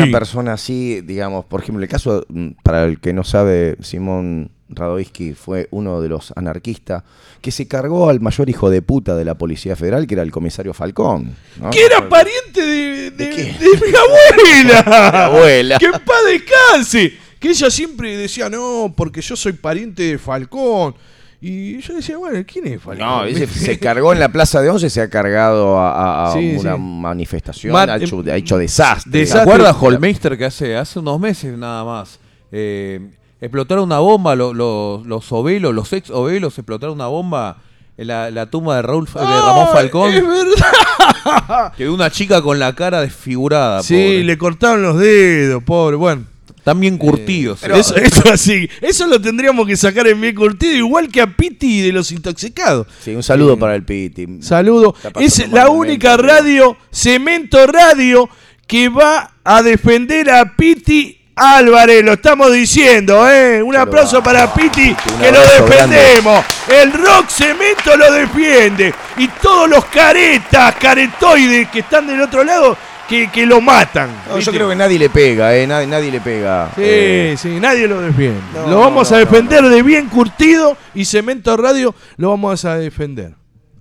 una 0.05 0.07
persona 0.19 0.53
así, 0.55 1.03
digamos, 1.03 1.45
por 1.45 1.61
ejemplo, 1.62 1.83
el 1.83 1.91
caso, 1.91 2.25
mm, 2.29 2.51
para 2.62 2.85
el 2.85 3.01
que 3.01 3.12
no 3.12 3.23
sabe, 3.25 3.77
Simón 3.81 4.51
Radovisky 4.69 5.35
fue 5.35 5.69
uno 5.73 6.01
de 6.01 6.09
los 6.09 6.32
anarquistas 6.36 7.03
que 7.43 7.51
se 7.51 7.69
cargó 7.69 8.09
al 8.09 8.20
mayor 8.20 8.49
hijo 8.49 8.70
de 8.70 8.81
puta 8.82 9.15
de 9.15 9.24
la 9.24 9.35
Policía 9.36 9.77
Federal, 9.77 10.07
que 10.07 10.15
era 10.15 10.23
el 10.23 10.31
comisario 10.31 10.73
Falcón. 10.73 11.36
¿no? 11.61 11.70
Que 11.70 11.85
era 11.85 12.09
pariente 12.09 12.61
de, 12.65 13.11
de- 13.11 13.27
de 13.27 13.53
mi 13.53 13.97
abuela. 13.97 14.82
Mi 15.12 15.19
abuela. 15.19 15.78
Que 15.78 15.86
en 15.86 15.93
paz 15.93 16.16
descanse. 16.27 17.12
Que 17.39 17.51
ella 17.51 17.70
siempre 17.70 18.16
decía, 18.16 18.49
no, 18.49 18.93
porque 18.97 19.20
yo 19.20 19.36
soy 19.36 19.53
pariente 19.53 20.03
de 20.05 20.19
Falcón. 20.19 20.95
Y 21.43 21.78
yo 21.82 21.93
decía, 21.95 22.16
bueno, 22.16 22.43
¿quién 22.51 22.66
es 22.69 22.81
Falcón? 22.82 23.07
No, 23.07 23.24
ese 23.27 23.47
se 23.49 23.78
cargó 23.78 24.15
en 24.15 24.19
la 24.20 24.31
Plaza 24.31 24.62
de 24.62 24.70
Once, 24.70 24.89
se 24.89 25.03
ha 25.03 25.11
cargado 25.11 25.78
a, 25.78 25.93
a- 25.93 26.31
a 26.31 26.32
Sí, 26.32 26.57
una 26.59 26.74
sí. 26.77 26.81
manifestación, 26.81 27.73
Mar- 27.74 27.91
ha, 27.91 27.97
hecho, 27.97 28.24
ha 28.27 28.36
hecho 28.36 28.57
desastre. 28.57 29.27
¿Se 29.27 29.39
acuerda 29.39 29.77
Holmeister 29.78 30.39
que 30.39 30.47
hace, 30.47 30.74
hace 30.74 30.99
unos 31.01 31.20
meses 31.20 31.57
nada 31.59 31.85
más? 31.85 32.19
eh, 32.51 33.11
explotaron 33.45 33.85
una 33.85 33.99
bomba, 33.99 34.35
lo- 34.35 34.53
lo- 34.55 35.03
los 35.05 35.31
ovelos, 35.33 35.75
los 35.75 35.93
ex 35.93 36.11
ovelos 36.11 36.59
explotaron 36.59 36.95
una 36.95 37.07
bomba 37.09 37.59
en 37.97 38.09
la, 38.09 38.31
la 38.31 38.47
tumba 38.47 38.77
de, 38.77 38.83
Raúl, 38.83 39.07
de 39.07 39.12
Ramón 39.21 39.69
Falcón. 39.73 40.12
Es 40.12 40.23
verdad. 40.27 41.73
Quedó 41.77 41.95
una 41.95 42.11
chica 42.11 42.43
con 42.43 42.59
la 42.59 42.75
cara 42.75 43.01
desfigurada. 43.03 43.83
Sí, 43.83 43.95
pobre. 43.95 44.25
le 44.25 44.39
cortaron 44.39 44.83
los 44.83 44.99
dedos, 44.99 45.62
pobre. 45.62 45.97
Bueno. 45.97 46.25
Están 46.57 46.81
bien 46.81 46.97
curtidos. 46.97 47.59
Pero 47.61 47.77
eso, 47.77 47.95
eso 47.97 48.23
así, 48.33 48.66
eso 48.81 49.07
lo 49.07 49.21
tendríamos 49.21 49.66
que 49.66 49.77
sacar 49.77 50.07
en 50.09 50.19
bien 50.19 50.35
curtido, 50.35 50.73
igual 50.75 51.09
que 51.11 51.21
a 51.21 51.27
Piti 51.27 51.83
de 51.83 51.93
los 51.93 52.11
intoxicados. 52.11 52.87
Sí, 53.03 53.15
un 53.15 53.23
saludo 53.23 53.59
para 53.59 53.75
el 53.75 53.85
Piti. 53.85 54.27
Saludo. 54.41 54.95
Es 55.21 55.47
la 55.51 55.69
única 55.69 56.16
radio, 56.16 56.75
Cemento 56.91 57.66
Radio, 57.66 58.31
que 58.66 58.89
va 58.89 59.33
a 59.45 59.62
defender 59.62 60.31
a 60.31 60.57
Piti 60.57 61.19
Álvarez. 61.36 62.05
Lo 62.05 62.12
estamos 62.12 62.52
diciendo, 62.52 63.28
¿eh? 63.28 63.62
Un 63.62 63.77
aplauso 63.77 64.23
para 64.23 64.52
Piti, 64.52 64.94
que 64.94 65.32
lo 65.32 65.40
defendemos. 65.40 66.44
El 66.69 66.93
rock 66.93 67.28
Cemento 67.28 67.97
lo 67.97 68.12
defiende. 68.12 68.94
Y 69.16 69.28
todos 69.28 69.69
los 69.69 69.85
caretas, 69.86 70.74
caretoides 70.77 71.69
que 71.69 71.81
están 71.81 72.06
del 72.06 72.20
otro 72.23 72.44
lado, 72.44 72.77
que, 73.09 73.31
que 73.31 73.47
lo 73.47 73.61
matan. 73.61 74.11
No, 74.28 74.39
yo 74.39 74.52
creo 74.52 74.69
que 74.69 74.77
nadie 74.77 74.98
le 74.98 75.11
pega, 75.11 75.55
eh, 75.55 75.66
nadie, 75.66 75.86
nadie 75.86 76.11
le 76.11 76.20
pega. 76.20 76.70
Sí, 76.74 76.82
eh, 76.85 77.36
sí, 77.39 77.59
nadie 77.61 77.86
lo 77.86 78.01
defiende. 78.01 78.40
No, 78.55 78.69
lo 78.69 78.81
vamos 78.81 79.11
no, 79.11 79.16
a 79.16 79.20
no, 79.20 79.27
defender 79.27 79.62
de 79.65 79.82
bien 79.82 80.06
curtido 80.06 80.77
y 80.94 81.05
Cemento 81.05 81.56
Radio 81.56 81.94
lo 82.16 82.31
vamos 82.31 82.65
a 82.65 82.77
defender. 82.77 83.32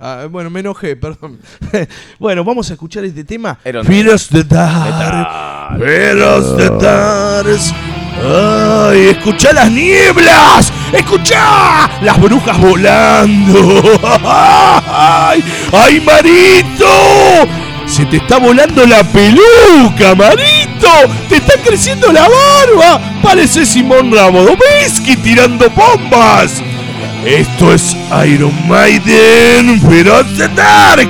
Ah, 0.05 0.27
bueno, 0.30 0.49
me 0.49 0.59
enojé, 0.59 0.95
perdón. 0.97 1.39
bueno, 2.19 2.43
vamos 2.43 2.69
a 2.69 2.73
escuchar 2.73 3.05
este 3.05 3.23
tema. 3.23 3.57
Iron 3.63 3.85
Fear 3.85 3.99
Maiden. 4.05 4.15
of 4.15 4.27
the 4.27 4.43
Dark. 4.43 5.80
Fear 5.80 6.21
of 6.21 6.57
the 6.57 6.69
Dark. 6.85 7.47
Ay, 8.21 9.07
escuchá 9.07 9.53
las 9.53 9.71
nieblas. 9.71 10.73
Escuchá 10.91 11.89
las 12.01 12.19
brujas 12.21 12.59
volando. 12.59 13.81
Ay, 14.25 15.41
ay, 15.71 16.01
Marito. 16.01 16.85
Se 17.85 18.05
te 18.05 18.17
está 18.17 18.39
volando 18.39 18.85
la 18.85 19.03
peluca, 19.03 20.15
Marito. 20.15 20.89
Te 21.30 21.38
está 21.38 21.53
creciendo 21.63 22.11
la 22.11 22.27
barba. 22.27 23.01
Parece 23.21 23.65
Simón 23.65 24.11
Ramodovisky 24.13 25.15
tirando 25.17 25.69
bombas. 25.69 26.61
Esto 27.25 27.73
es 27.73 27.95
Iron 28.25 28.53
Maiden, 28.67 29.80
of 30.07 30.27
the 30.38 30.47
Dark. 30.49 31.09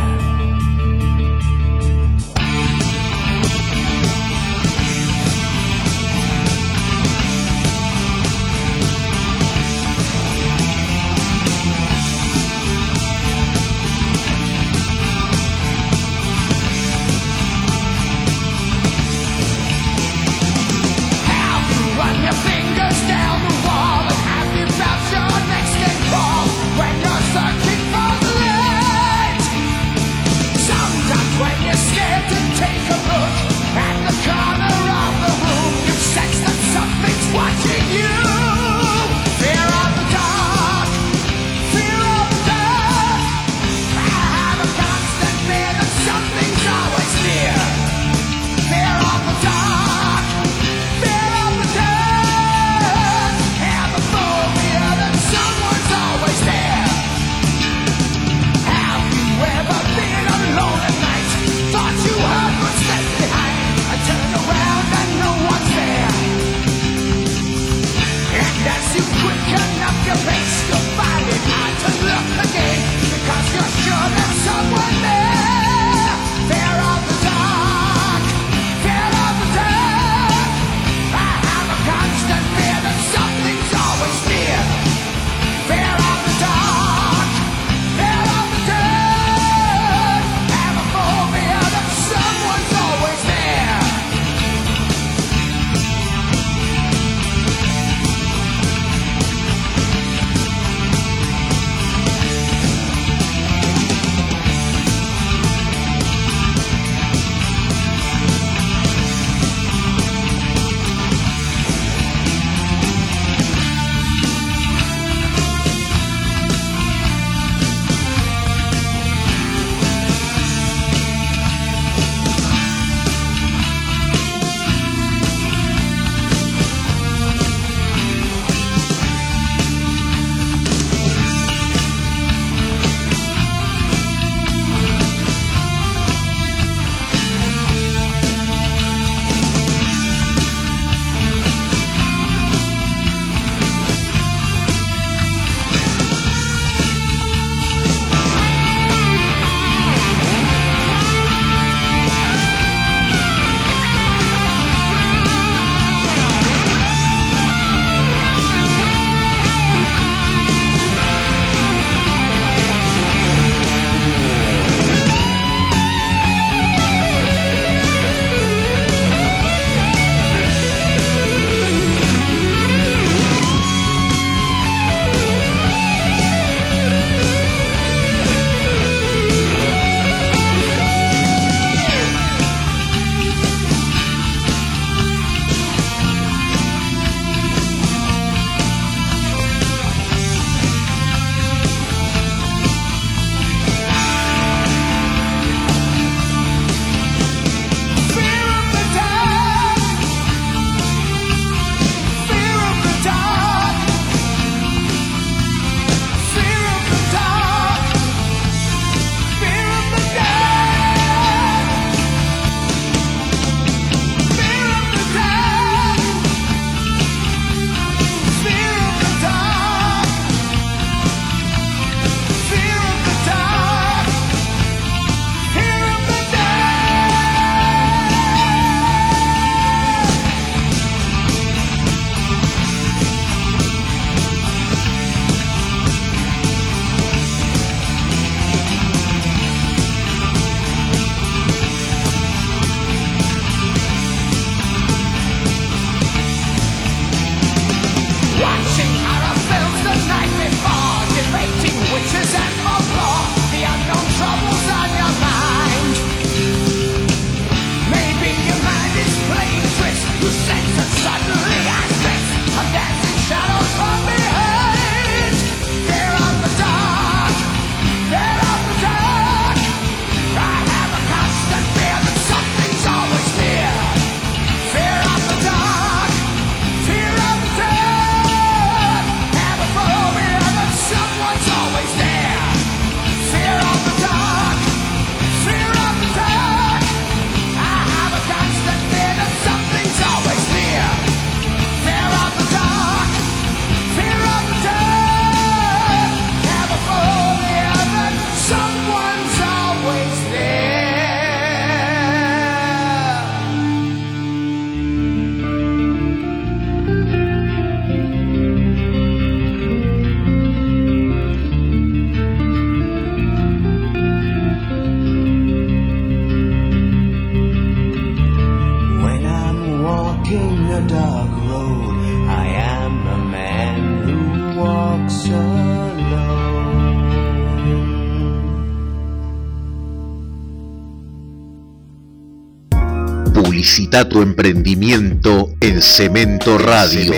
Publicita 333.91 334.07
tu 334.07 334.21
emprendimiento 334.21 335.49
en 335.59 335.81
Cemento 335.81 336.57
Radio. 336.57 337.11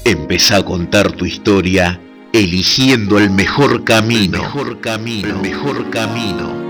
Empezá 0.06 0.56
a 0.56 0.64
contar 0.64 1.12
tu 1.12 1.26
historia 1.26 2.00
eligiendo 2.32 3.18
el 3.18 3.28
mejor 3.28 3.84
camino. 3.84 4.38
El 4.38 4.44
mejor 4.44 4.80
camino. 4.80 5.28
El 5.28 5.36
mejor 5.42 5.90
camino. 5.90 6.61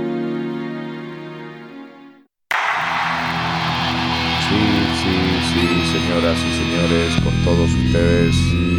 Con 7.22 7.32
todos 7.44 7.72
ustedes. 7.74 8.71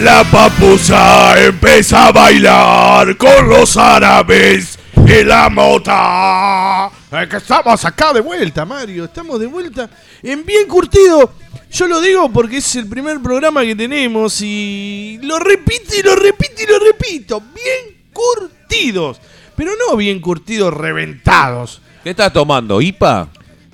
La 0.00 0.24
papusa 0.24 1.38
empieza 1.44 2.06
a 2.06 2.12
bailar 2.12 3.18
con 3.18 3.50
los 3.50 3.76
árabes 3.76 4.78
y 4.96 5.24
la 5.24 5.50
mota. 5.50 6.90
Es 7.12 7.28
que 7.28 7.36
estamos 7.36 7.84
acá 7.84 8.14
de 8.14 8.20
vuelta, 8.20 8.64
Mario. 8.64 9.04
Estamos 9.04 9.38
de 9.38 9.46
vuelta 9.46 9.90
en 10.22 10.46
Bien 10.46 10.66
Curtido. 10.66 11.34
Yo 11.70 11.86
lo 11.86 12.00
digo 12.00 12.32
porque 12.32 12.56
es 12.56 12.76
el 12.76 12.88
primer 12.88 13.20
programa 13.20 13.60
que 13.62 13.76
tenemos 13.76 14.40
y 14.40 15.18
lo 15.22 15.38
repito 15.38 15.94
y 15.94 16.02
lo 16.02 16.16
repito 16.16 16.62
y 16.62 16.66
lo 16.66 16.78
repito. 16.78 17.42
Bien 17.54 18.02
curtidos. 18.10 19.20
Pero 19.54 19.72
no 19.86 19.96
bien 19.98 20.18
curtidos 20.22 20.72
reventados. 20.72 21.82
¿Qué 22.02 22.10
estás 22.10 22.32
tomando? 22.32 22.80
¿IPA? 22.80 23.28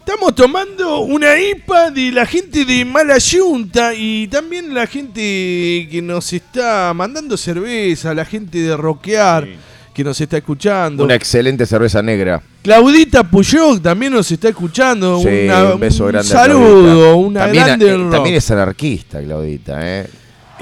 Estamos 0.09 0.37
tomando 0.37 1.01
una 1.01 1.37
IPA 1.37 1.91
de 1.91 2.12
la 2.12 2.24
gente 2.27 2.65
de 2.65 2.85
Mala 2.85 3.19
Yunta 3.19 3.93
y 3.93 4.28
también 4.28 4.73
la 4.73 4.87
gente 4.87 5.89
que 5.91 6.01
nos 6.01 6.33
está 6.33 6.93
mandando 6.95 7.37
cerveza, 7.37 8.15
la 8.15 8.24
gente 8.24 8.57
de 8.62 8.77
Roquear 8.77 9.49
que 9.93 10.05
nos 10.05 10.20
está 10.20 10.37
escuchando. 10.37 11.03
Una 11.03 11.16
excelente 11.16 11.66
cerveza 11.66 12.01
negra. 12.03 12.41
Claudita 12.62 13.28
Puyol 13.28 13.81
también 13.83 14.12
nos 14.12 14.31
está 14.31 14.49
escuchando. 14.51 15.19
Sí, 15.19 15.47
Una- 15.47 15.74
un 15.74 15.81
beso 15.81 16.07
grande. 16.07 16.28
a 16.33 16.37
saludo, 16.37 17.16
una 17.16 17.41
también, 17.41 17.65
grande 17.65 17.89
eh, 17.89 17.97
rock. 17.97 18.11
también 18.12 18.35
es 18.37 18.51
anarquista, 18.53 19.20
Claudita, 19.20 19.81
¿eh? 19.83 20.07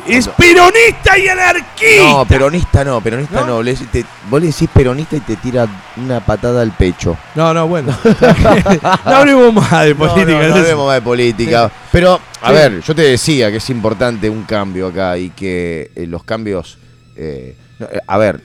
Es 0.06 0.28
peronista 0.28 1.16
y 1.18 1.28
anarquista. 1.28 2.02
No, 2.02 2.24
peronista 2.26 2.84
no, 2.84 3.00
peronista 3.00 3.46
no. 3.46 3.62
Le- 3.62 3.74
te- 3.74 4.04
vos 4.28 4.40
le 4.40 4.48
decís 4.48 4.68
peronista 4.72 5.16
y 5.16 5.20
te 5.20 5.36
tira 5.36 5.66
una 5.96 6.20
patada 6.20 6.62
al 6.62 6.72
pecho. 6.72 7.16
No, 7.34 7.54
no, 7.54 7.66
bueno. 7.68 7.96
no 9.04 9.10
hablemos 9.16 9.54
más 9.54 9.84
de 9.84 9.94
política. 9.94 10.24
No, 10.42 10.48
no, 10.48 10.54
hablemos 10.56 10.86
más 10.86 10.94
de 10.96 11.02
política. 11.02 11.70
Pero, 11.92 12.20
a 12.42 12.48
Sí. 12.48 12.54
ver, 12.54 12.80
yo 12.80 12.94
te 12.94 13.02
decía 13.02 13.50
que 13.50 13.58
es 13.58 13.70
importante 13.70 14.28
un 14.28 14.42
cambio 14.42 14.88
acá 14.88 15.16
y 15.16 15.30
que 15.30 15.90
eh, 15.94 16.06
los 16.06 16.24
cambios. 16.24 16.76
eh, 17.16 17.56
eh, 17.80 18.00
a 18.06 18.18
ver, 18.18 18.40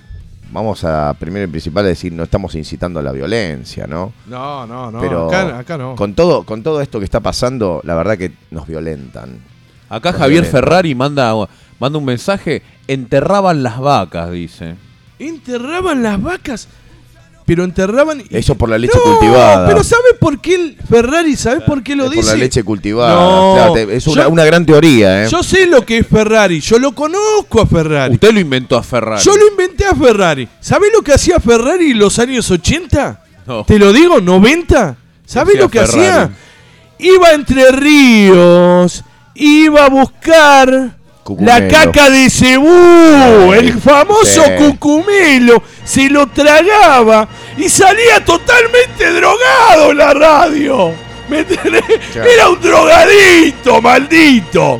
vamos 0.51 0.83
a 0.83 1.13
primero 1.19 1.45
y 1.45 1.47
principal 1.49 1.83
a 1.85 1.89
decir, 1.89 2.13
no 2.13 2.23
estamos 2.23 2.55
incitando 2.55 2.99
a 2.99 3.03
la 3.03 3.11
violencia, 3.11 3.85
¿no? 3.87 4.13
No, 4.27 4.65
no, 4.65 4.91
no. 4.91 5.01
Pero 5.01 5.27
acá, 5.27 5.57
acá 5.59 5.77
no. 5.77 5.95
Con 5.95 6.13
todo, 6.13 6.43
con 6.43 6.63
todo 6.63 6.79
esto 6.81 6.99
que 6.99 7.05
está 7.05 7.19
pasando, 7.19 7.81
la 7.83 7.95
verdad 7.95 8.17
que 8.17 8.31
nos 8.51 8.65
violentan. 8.67 9.39
Acá 9.89 10.13
Javier. 10.13 10.45
Ferrari 10.45 10.93
manda, 10.95 11.33
manda 11.79 11.97
un 11.99 12.05
mensaje. 12.05 12.61
Enterraban 12.87 13.63
las 13.63 13.79
vacas, 13.79 14.31
dice. 14.31 14.75
Enterraban 15.17 16.01
las 16.03 16.21
vacas, 16.21 16.67
pero 17.45 17.63
enterraban. 17.63 18.21
y- 18.21 18.37
Eso 18.37 18.55
por 18.55 18.69
la 18.69 18.77
leche 18.77 18.97
No, 19.03 19.11
cultivada. 19.17 19.67
Pero 19.67 19.83
¿sabes 19.83 20.13
por 20.19 20.39
qué 20.39 20.55
el 20.55 20.77
Ferrari? 20.89 21.35
¿Sabes 21.35 21.63
por 21.63 21.83
qué 21.83 21.95
lo 21.95 22.05
Es 22.05 22.11
dice? 22.11 22.21
por 22.23 22.31
la 22.31 22.37
leche 22.43 22.63
cultivada. 22.63 23.15
No, 23.15 23.53
Claro, 23.55 23.73
te- 23.73 23.95
es 23.97 24.07
una, 24.07 24.23
yo- 24.23 24.29
una 24.29 24.45
gran 24.45 24.65
teoría, 24.65 25.25
¿eh? 25.25 25.27
Yo 25.29 25.43
sé 25.43 25.65
lo 25.65 25.85
que 25.85 25.97
es 25.99 26.07
Ferrari, 26.07 26.59
yo 26.61 26.79
lo 26.79 26.93
conozco 26.93 27.61
a 27.61 27.65
Ferrari. 27.65 28.13
Usted 28.13 28.31
lo 28.33 28.39
inventó 28.39 28.77
a 28.77 28.83
Ferrari. 28.83 29.21
Yo 29.23 29.35
lo 29.35 29.47
inventé 29.49 29.85
a 29.85 29.95
Ferrari. 29.95 30.47
¿Sabés 30.61 30.91
lo 30.95 31.01
que 31.01 31.13
hacía 31.13 31.39
Ferrari 31.39 31.91
en 31.91 31.99
los 31.99 32.17
años 32.19 32.49
80? 32.49 33.21
No. 33.45 33.63
Te 33.65 33.77
lo 33.79 33.91
digo, 33.91 34.21
90. 34.21 34.95
¿Sabés 35.25 35.57
lo 35.59 35.69
que 35.69 35.79
Ferrari? 35.79 35.99
hacía? 35.99 36.29
Iba 36.99 37.31
Entre 37.31 37.71
Ríos, 37.71 39.03
iba 39.39 39.85
a 39.85 39.89
buscar 39.89 40.91
Cucumelo. 41.23 41.59
la 41.59 41.67
caca 41.67 42.09
de 42.09 42.29
cebú, 42.29 43.53
el 43.53 43.73
famoso 43.79 44.43
Sí. 44.45 44.51
cucumelo, 44.57 45.61
se 45.83 46.09
lo 46.09 46.27
tragaba 46.27 47.27
y 47.57 47.69
salía 47.69 48.23
totalmente 48.25 49.11
drogado 49.13 49.91
en 49.91 49.97
la 49.97 50.13
radio. 50.13 50.91
¿Me 51.29 51.39
entendés? 51.39 51.83
Claro. 52.11 52.29
Era 52.29 52.49
un 52.49 52.59
drogadito, 52.61 53.81
maldito. 53.81 54.79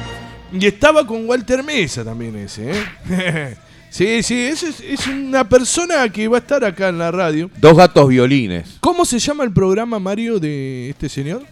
Y 0.52 0.65
estaba 0.65 1.06
con 1.06 1.30
Walter 1.30 1.64
Mesa 1.64 2.03
también 2.03 2.36
ese, 2.38 2.72
¿eh? 2.72 3.56
sí, 3.91 4.23
sí, 4.23 4.45
ese 4.48 4.69
es, 4.69 4.80
es 4.80 5.06
una 5.07 5.48
persona 5.48 6.10
que 6.10 6.27
va 6.27 6.38
a 6.38 6.40
estar 6.40 6.65
acá 6.65 6.90
en 6.90 6.98
la 6.98 7.11
radio. 7.11 7.52
Dos 7.57 7.77
gatos 7.77 8.07
violines. 8.10 8.77
¿Cómo 8.80 9.06
se 9.06 9.19
llama 9.19 9.44
el 9.44 9.53
programa, 9.53 9.99
Mario, 9.99 10.40
de 10.40 10.90
este 10.90 11.07
señor? 11.07 11.44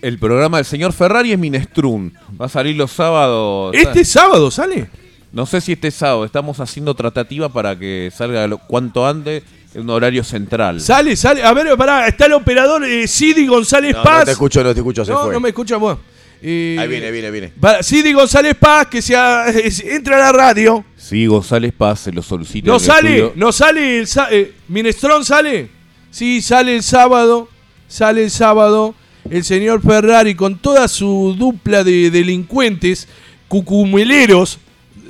El 0.00 0.18
programa 0.18 0.58
del 0.58 0.66
señor 0.66 0.92
Ferrari 0.92 1.32
es 1.32 1.38
Minestrun. 1.38 2.12
Va 2.40 2.46
a 2.46 2.48
salir 2.48 2.76
los 2.76 2.92
sábados. 2.92 3.74
¿Este 3.74 4.04
sábado 4.04 4.50
sale? 4.50 4.88
No 5.32 5.44
sé 5.44 5.60
si 5.60 5.72
este 5.72 5.90
sábado. 5.90 6.24
Estamos 6.24 6.60
haciendo 6.60 6.94
tratativa 6.94 7.48
para 7.48 7.76
que 7.78 8.10
salga 8.14 8.46
lo- 8.46 8.58
cuanto 8.58 9.06
antes 9.06 9.42
en 9.74 9.82
un 9.82 9.90
horario 9.90 10.22
central. 10.24 10.80
Sale, 10.80 11.16
sale. 11.16 11.42
A 11.42 11.52
ver, 11.52 11.76
pará, 11.76 12.06
está 12.06 12.26
el 12.26 12.32
operador 12.34 12.84
eh, 12.84 13.06
Sidi 13.08 13.46
González 13.46 13.94
No, 13.94 14.02
Paz. 14.02 14.20
no 14.20 14.24
te 14.26 14.30
escucho, 14.32 14.62
no 14.62 14.72
te 14.72 14.80
escucho, 14.80 15.04
se 15.04 15.12
no, 15.12 15.24
fue. 15.24 15.32
no 15.32 15.40
me 15.40 15.48
escucha 15.48 15.76
vos. 15.76 15.98
Eh, 16.40 16.76
Ahí 16.78 16.86
viene, 16.86 17.10
viene, 17.10 17.30
viene. 17.32 17.52
Sidi 17.82 18.12
González 18.12 18.54
Paz, 18.54 18.86
que 18.86 19.02
se 19.02 19.14
entra 19.94 20.16
a 20.16 20.20
la 20.20 20.32
radio. 20.32 20.84
Sí, 20.96 21.26
González 21.26 21.72
Paz 21.76 22.00
se 22.00 22.12
lo 22.12 22.22
solicita. 22.22 22.68
No 22.70 22.78
sale, 22.78 23.10
estudio. 23.16 23.32
no 23.34 23.50
sale 23.50 23.98
el 23.98 24.08
eh, 24.30 24.52
Minestrón 24.68 25.24
sale. 25.24 25.68
Sí, 26.12 26.40
sale 26.40 26.76
el 26.76 26.82
sábado. 26.84 27.48
Sale 27.88 28.22
el 28.24 28.30
sábado. 28.30 28.94
El 29.30 29.44
señor 29.44 29.82
Ferrari 29.82 30.34
con 30.34 30.58
toda 30.58 30.88
su 30.88 31.34
dupla 31.38 31.84
de 31.84 32.10
delincuentes 32.10 33.08
cucumeleros 33.48 34.58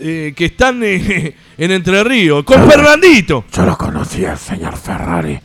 eh, 0.01 0.33
que 0.37 0.47
están 0.47 0.83
eh, 0.85 1.35
en 1.57 1.71
Entre 1.71 2.05
Ríos. 2.05 2.45
Con 2.45 2.69
Fernandito. 2.69 3.45
Yo 3.53 3.65
lo 3.65 3.77
conocí 3.77 4.25
al 4.25 4.39
señor 4.39 4.77
Ferrari. 4.77 5.39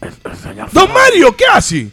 El, 0.00 0.12
el 0.30 0.36
señor 0.36 0.70
Don 0.72 0.92
Mario, 0.92 1.34
¿qué 1.36 1.44
hace? 1.52 1.90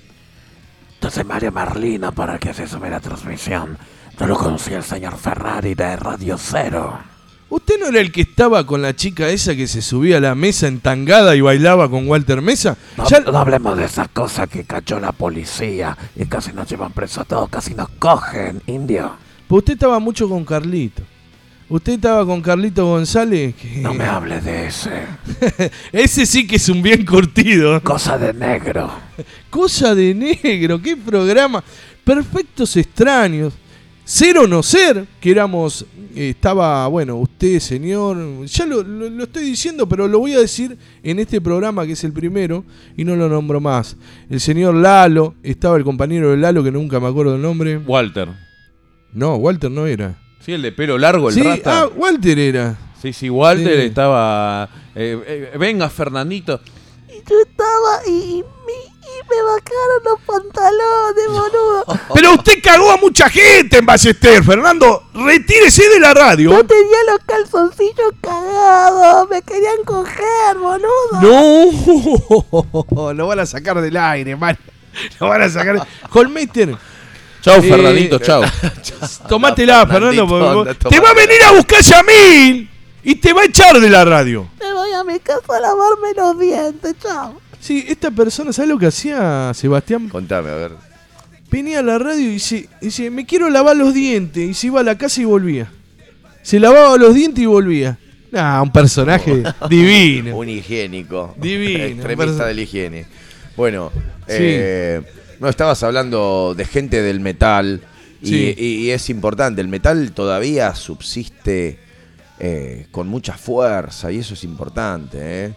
Entonces 0.96 1.26
Mario 1.26 1.52
Marlino 1.52 2.12
para 2.12 2.38
que 2.38 2.54
se 2.54 2.68
sube 2.68 2.90
la 2.90 3.00
transmisión. 3.00 3.78
Yo 4.20 4.28
lo 4.28 4.38
conocí 4.38 4.74
al 4.74 4.84
señor 4.84 5.18
Ferrari 5.18 5.74
de 5.74 5.96
Radio 5.96 6.38
Cero. 6.38 7.00
¿Usted 7.52 7.76
no 7.82 7.88
era 7.90 8.00
el 8.00 8.12
que 8.14 8.22
estaba 8.22 8.66
con 8.66 8.82
la 8.82 8.96
chica 8.96 9.28
esa 9.30 9.56
que 9.56 9.68
se 9.68 9.82
subía 9.82 10.18
a 10.18 10.20
la 10.22 10.36
mesa 10.36 10.68
entangada 10.68 11.36
y 11.36 11.42
bailaba 11.42 11.90
con 11.90 12.08
Walter 12.08 12.42
Mesa? 12.42 12.78
No, 12.96 13.08
Ya- 13.10 13.20
no 13.20 13.38
hablemos 13.38 13.78
de 13.78 13.86
esa 13.86 14.08
cosa 14.08 14.48
que 14.48 14.64
cayó 14.64 15.00
la 15.02 15.12
policía 15.12 15.98
y 16.16 16.26
casi 16.26 16.54
nos 16.54 16.70
llevan 16.70 16.94
presos 16.94 17.20
a 17.20 17.26
todos, 17.26 17.50
casi 17.50 17.76
nos 17.76 17.90
cogen, 18.00 18.62
indio. 18.68 19.12
Pues 19.50 19.60
usted 19.60 19.74
estaba 19.74 20.00
mucho 20.00 20.30
con 20.30 20.46
Carlito. 20.46 21.04
Usted 21.68 21.94
estaba 21.94 22.26
con 22.26 22.42
Carlito 22.42 22.86
González. 22.86 23.54
que- 23.56 23.78
No 23.82 23.94
me 23.94 24.06
hable 24.06 24.40
de 24.40 24.68
ese. 24.68 25.04
Ese 25.92 26.26
sí 26.26 26.48
que 26.48 26.56
es 26.56 26.70
un 26.70 26.82
bien 26.82 27.06
curtido. 27.06 27.82
Cosa 27.84 28.18
de 28.18 28.34
negro. 28.34 28.90
Cosa 29.50 29.94
de 29.94 30.14
negro, 30.14 30.82
qué 30.82 30.96
programa. 30.98 31.62
Perfectos 32.06 32.76
extraños. 32.78 33.54
Ser 34.12 34.38
o 34.40 34.46
no 34.46 34.62
ser, 34.62 35.06
que 35.22 35.32
éramos, 35.32 35.86
eh, 36.16 36.32
estaba, 36.32 36.86
bueno, 36.90 37.16
usted, 37.16 37.60
señor, 37.62 38.46
ya 38.46 38.66
lo, 38.66 38.84
lo- 38.84 39.10
lo 39.10 39.24
estoy 39.24 39.46
diciendo, 39.46 39.88
pero 39.88 40.06
lo 40.10 40.20
voy 40.20 40.34
a 40.34 40.40
decir 40.40 40.78
en 41.02 41.20
este 41.20 41.40
programa 41.40 41.86
que 41.86 41.94
es 41.94 42.04
el 42.04 42.12
primero 42.12 42.66
y 42.98 43.06
no 43.06 43.16
lo 43.16 43.30
nombro 43.30 43.62
más. 43.62 43.96
El 44.30 44.42
señor 44.42 44.76
Lalo, 44.76 45.36
estaba 45.44 45.78
el 45.78 45.86
compañero 45.86 46.32
de 46.32 46.36
Lalo 46.38 46.62
que 46.62 46.72
nunca 46.74 47.00
me 47.00 47.08
acuerdo 47.08 47.36
el 47.36 47.42
nombre. 47.42 47.78
Walter. 47.78 48.28
No, 49.14 49.36
Walter 49.38 49.72
no 49.72 49.86
era. 49.88 50.20
Sí, 50.42 50.52
el 50.52 50.62
de 50.62 50.74
pelo 50.74 50.98
largo, 50.98 51.30
el 51.30 51.36
Sí, 51.36 51.42
rata. 51.44 51.84
ah, 51.84 51.88
Walter 51.96 52.38
era. 52.38 52.78
Sí, 53.02 53.14
sí, 53.14 53.30
Walter 53.30 53.80
Sí. 53.80 53.86
estaba. 53.88 54.70
eh, 54.94 55.18
eh, 55.54 55.58
venga, 55.58 55.90
Fernandito. 55.90 56.60
Yo 57.30 57.36
estaba 57.48 58.02
y, 58.08 58.40
y, 58.40 58.44
me- 59.30 59.42
bajaron 59.42 60.04
los 60.04 60.20
pantalones, 60.26 61.28
boludo. 61.28 61.86
Pero 62.14 62.34
usted 62.34 62.54
cagó 62.64 62.92
a 62.92 62.98
mucha 62.98 63.30
gente 63.30 63.78
en 63.78 63.86
Ballester, 63.86 64.44
Fernando. 64.44 65.04
retírese 65.14 65.88
de 65.90 66.00
la 66.00 66.14
radio. 66.14 66.52
Yo 66.52 66.66
tenía 66.66 66.98
los 67.10 67.20
calzoncillos 67.26 68.14
cagados. 68.22 69.30
Me 69.30 69.42
querían 69.42 69.84
coger, 69.86 70.58
boludo. 70.58 71.22
No, 72.92 73.14
lo 73.14 73.28
van 73.28 73.40
a 73.40 73.46
sacar 73.46 73.80
del 73.82 73.98
aire, 73.98 74.36
man. 74.36 74.58
Lo 75.20 75.28
van 75.30 75.42
a 75.42 75.50
sacar. 75.50 75.88
Holmeister. 76.12 76.76
Chau, 77.42 77.60
eh, 77.60 77.62
Fernandito, 77.70 78.20
chau. 78.20 78.44
Tomátela, 79.30 79.86
Fernando. 79.88 80.28
Porque- 80.28 80.76
te 80.90 81.00
va 81.00 81.10
a 81.10 81.14
venir 81.14 81.42
a 81.44 81.52
buscar 81.54 81.82
Yamil 81.82 82.70
y 83.04 83.16
te 83.16 83.34
va 83.34 83.42
a 83.42 83.46
echar 83.46 83.80
de 83.80 83.90
la 83.90 84.06
radio. 84.06 84.48
Me 84.60 84.72
voy 84.74 84.94
a 84.94 85.04
mi 85.04 85.20
casa 85.20 85.42
a 85.58 85.60
lavarme 85.60 86.14
los 86.16 86.38
dientes, 86.40 86.96
chao. 87.02 87.34
Sí, 87.62 87.86
esta 87.88 88.12
persona, 88.12 88.52
¿sabes 88.52 88.70
lo 88.70 88.78
que 88.78 88.88
hacía 88.88 89.52
Sebastián? 89.54 90.10
Contame, 90.10 90.50
a 90.50 90.56
ver. 90.56 90.72
Venía 91.50 91.80
a 91.80 91.84
la 91.84 91.98
radio 91.98 92.22
y 92.22 92.34
dice, 92.34 92.68
dice, 92.82 93.10
me 93.12 93.26
quiero 93.26 93.50
lavar 93.50 93.76
los 93.78 93.94
dientes. 93.94 94.50
Y 94.50 94.54
se 94.54 94.68
iba 94.68 94.80
a 94.80 94.84
la 94.84 94.98
casa 94.98 95.22
y 95.22 95.26
volvía. 95.26 95.72
Se 96.42 96.60
lavaba 96.60 96.98
los 96.98 97.14
dientes 97.14 97.44
y 97.44 97.46
volvía. 97.46 97.98
Ah, 98.34 98.62
un 98.64 98.72
personaje 98.72 99.44
divino. 99.70 100.38
Un 100.38 100.50
higiénico. 100.50 101.36
Divino, 101.40 101.84
Extremista 101.84 102.46
de 102.46 102.54
la 102.54 102.62
higiene. 102.62 103.06
Bueno, 103.56 103.92
Sí. 104.28 104.38
eh, 104.40 105.02
no, 105.40 105.50
estabas 105.50 105.84
hablando 105.84 106.54
de 106.56 106.66
gente 106.66 107.02
del 107.02 107.20
metal. 107.20 107.82
Y, 108.22 108.28
Sí. 108.28 108.56
y- 108.58 108.76
y 108.86 108.92
es 108.92 109.10
importante, 109.10 109.62
el 109.62 109.68
metal 109.68 110.12
todavía 110.14 110.74
subsiste 110.76 111.80
eh, 112.40 112.88
con 112.92 113.08
mucha 113.08 113.34
fuerza 113.38 114.12
y 114.12 114.18
eso 114.20 114.34
es 114.36 114.44
importante. 114.46 115.54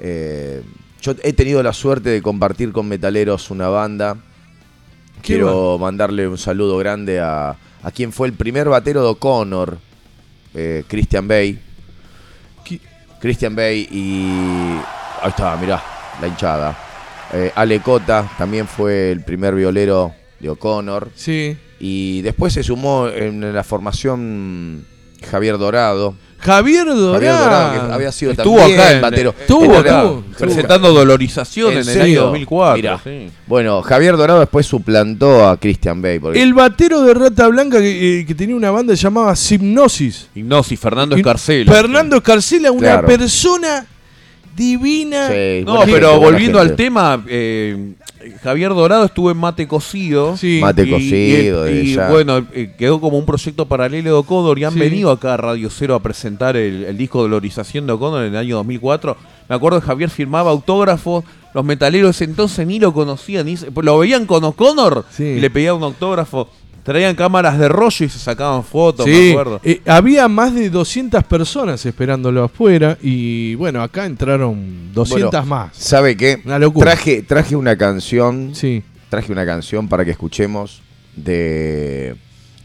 ¿eh? 0.00 0.62
Yo 1.04 1.14
he 1.22 1.34
tenido 1.34 1.62
la 1.62 1.74
suerte 1.74 2.08
de 2.08 2.22
compartir 2.22 2.72
con 2.72 2.88
metaleros 2.88 3.50
una 3.50 3.68
banda. 3.68 4.16
¿Qué 5.20 5.34
Quiero 5.34 5.76
mandarle 5.78 6.26
un 6.26 6.38
saludo 6.38 6.78
grande 6.78 7.20
a, 7.20 7.50
a 7.82 7.90
quien 7.90 8.10
fue 8.10 8.26
el 8.26 8.32
primer 8.32 8.70
batero 8.70 9.02
de 9.02 9.08
O'Connor, 9.08 9.76
eh, 10.54 10.82
Christian 10.88 11.28
Bay. 11.28 11.60
Christian 13.20 13.54
Bay 13.54 13.86
y. 13.90 14.80
Ahí 15.20 15.28
está, 15.28 15.54
mirá, 15.58 15.82
la 16.22 16.26
hinchada. 16.26 16.78
Eh, 17.34 17.52
Ale 17.54 17.80
Cota 17.80 18.30
también 18.38 18.66
fue 18.66 19.12
el 19.12 19.22
primer 19.22 19.54
violero 19.54 20.14
de 20.40 20.48
O'Connor. 20.48 21.10
Sí. 21.14 21.54
Y 21.80 22.22
después 22.22 22.54
se 22.54 22.62
sumó 22.62 23.08
en 23.08 23.52
la 23.52 23.62
formación 23.62 24.86
Javier 25.30 25.58
Dorado. 25.58 26.14
Javier 26.38 26.84
Dorado. 26.86 27.12
Javier 27.14 27.32
Dorado, 27.38 27.86
que 27.88 27.92
había 27.94 28.12
sido 28.12 28.32
Estuvo 28.32 28.58
también 28.58 28.78
acá 28.80 28.92
en- 28.92 29.00
batero. 29.00 29.34
estuvo, 29.40 29.72
realidad, 29.80 30.12
presentando 30.38 30.92
Dolorización 30.92 31.72
en 31.72 31.78
el 31.78 31.88
año 31.88 32.00
serio? 32.00 32.22
2004, 32.24 32.76
Mirá. 32.76 33.00
sí. 33.02 33.30
Bueno, 33.46 33.80
Javier 33.82 34.16
Dorado 34.18 34.40
después 34.40 34.66
suplantó 34.66 35.48
a 35.48 35.56
Christian 35.58 36.02
Bay. 36.02 36.18
porque- 36.18 36.42
El 36.42 36.52
batero 36.52 37.00
de 37.00 37.14
Rata 37.14 37.48
Blanca 37.48 37.78
que, 37.78 38.20
eh, 38.20 38.26
que 38.26 38.34
tenía 38.34 38.56
una 38.56 38.70
banda 38.70 38.92
llamada 38.92 39.32
Hipnosis. 39.50 40.28
Hipnosis, 40.34 40.78
Fernando 40.78 41.16
Escarcela. 41.16 41.72
Fernando 41.72 42.16
Escarcela, 42.16 42.70
una 42.72 42.80
Claro. 42.92 43.06
persona 43.06 43.86
divina. 44.54 45.28
No, 45.64 45.80
pero 45.86 46.20
volviendo 46.20 46.60
al 46.60 46.76
tema, 46.76 47.24
eh, 47.26 47.94
Javier 48.42 48.70
Dorado 48.70 49.04
estuvo 49.04 49.30
en 49.30 49.36
Mate 49.36 49.66
Cocido. 49.68 50.36
Mate 50.60 50.84
y- 50.84 50.90
Cocido, 50.90 51.68
Y, 51.70 51.96
bueno, 52.10 52.46
eh, 52.52 52.72
quedó 52.76 53.00
como 53.00 53.18
un 53.18 53.26
proyecto 53.26 53.66
paralelo 53.66 54.10
de 54.10 54.16
O'Connor 54.16 54.58
y 54.58 54.64
han 54.64 54.72
Sí. 54.74 54.78
venido 54.78 55.10
acá 55.10 55.34
a 55.34 55.36
Radio 55.36 55.68
Cero 55.70 55.94
a 55.94 56.00
presentar 56.00 56.56
el, 56.56 56.84
el 56.84 56.96
disco 56.96 57.20
Dolorización 57.22 57.86
de 57.86 57.92
O'Connor 57.92 58.24
en 58.24 58.32
el 58.34 58.38
año 58.38 58.56
2004. 58.56 59.16
Me 59.48 59.54
acuerdo 59.56 59.80
que 59.80 59.86
Javier 59.86 60.10
firmaba 60.10 60.50
autógrafos. 60.50 61.24
Los 61.52 61.64
metaleros 61.64 62.20
entonces 62.20 62.66
ni 62.66 62.80
lo 62.80 62.92
conocían, 62.92 63.46
ni 63.46 63.56
se- 63.56 63.68
lo 63.70 63.98
veían 63.98 64.26
con 64.26 64.42
O'Connor 64.42 65.04
y 65.18 65.40
le 65.40 65.50
pedían 65.50 65.76
un 65.76 65.84
autógrafo. 65.84 66.48
Traían 66.84 67.16
cámaras 67.16 67.58
de 67.58 67.66
rollo 67.68 68.04
y 68.04 68.08
se 68.10 68.18
sacaban 68.18 68.62
fotos, 68.62 69.06
me 69.06 69.12
Sí, 69.14 69.30
acuerdo. 69.30 69.60
eh, 69.64 69.80
había 69.86 70.28
más 70.28 70.54
de 70.54 70.68
200 70.68 71.24
personas 71.24 71.84
esperándolo 71.86 72.44
afuera 72.44 72.98
y 73.02 73.54
bueno, 73.54 73.82
acá 73.82 74.04
entraron 74.04 74.92
200 74.92 75.30
Bueno, 75.30 75.46
más. 75.46 75.70
¿Sabe 75.76 76.14
qué? 76.16 76.42
Una 76.44 76.58
locura. 76.58 76.90
Traje, 76.92 77.22
traje 77.22 77.56
una 77.56 77.76
canción. 77.76 78.54
Sí. 78.54 78.82
Traje 79.08 79.32
una 79.32 79.46
canción 79.46 79.88
para 79.88 80.04
que 80.04 80.10
escuchemos 80.10 80.82
de, 81.16 82.16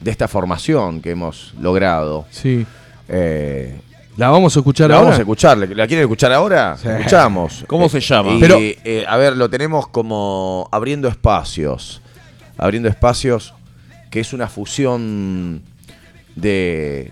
de 0.02 0.12
esta 0.12 0.28
formación 0.28 1.02
que 1.02 1.12
hemos 1.12 1.54
logrado. 1.62 2.26
Sí. 2.30 2.66
Eh, 3.08 3.80
¿La 4.18 4.30
vamos 4.30 4.54
a 4.56 4.60
escuchar 4.60 4.90
la 4.90 4.96
ahora? 4.98 5.06
vamos 5.06 5.20
a 5.20 5.22
escuchar. 5.22 5.58
¿La 5.58 5.88
quieren 5.88 6.02
escuchar 6.02 6.34
ahora? 6.34 6.76
Sí. 6.82 6.90
Escuchamos. 6.90 7.64
¿Cómo 7.68 7.86
Eh, 7.86 7.90
se 7.90 8.00
llama? 8.02 8.34
y, 8.34 8.40
Pero- 8.42 8.58
eh, 8.60 9.06
a 9.08 9.16
ver, 9.16 9.38
lo 9.38 9.50
tenemos 9.50 9.88
como 9.88 10.68
abriendo 10.74 11.08
espacios. 11.08 12.02
Abriendo 12.58 12.90
espacios, 12.90 13.54
que 14.10 14.20
es 14.22 14.34
una 14.34 14.48
fusión 14.48 15.62
de, 16.36 17.12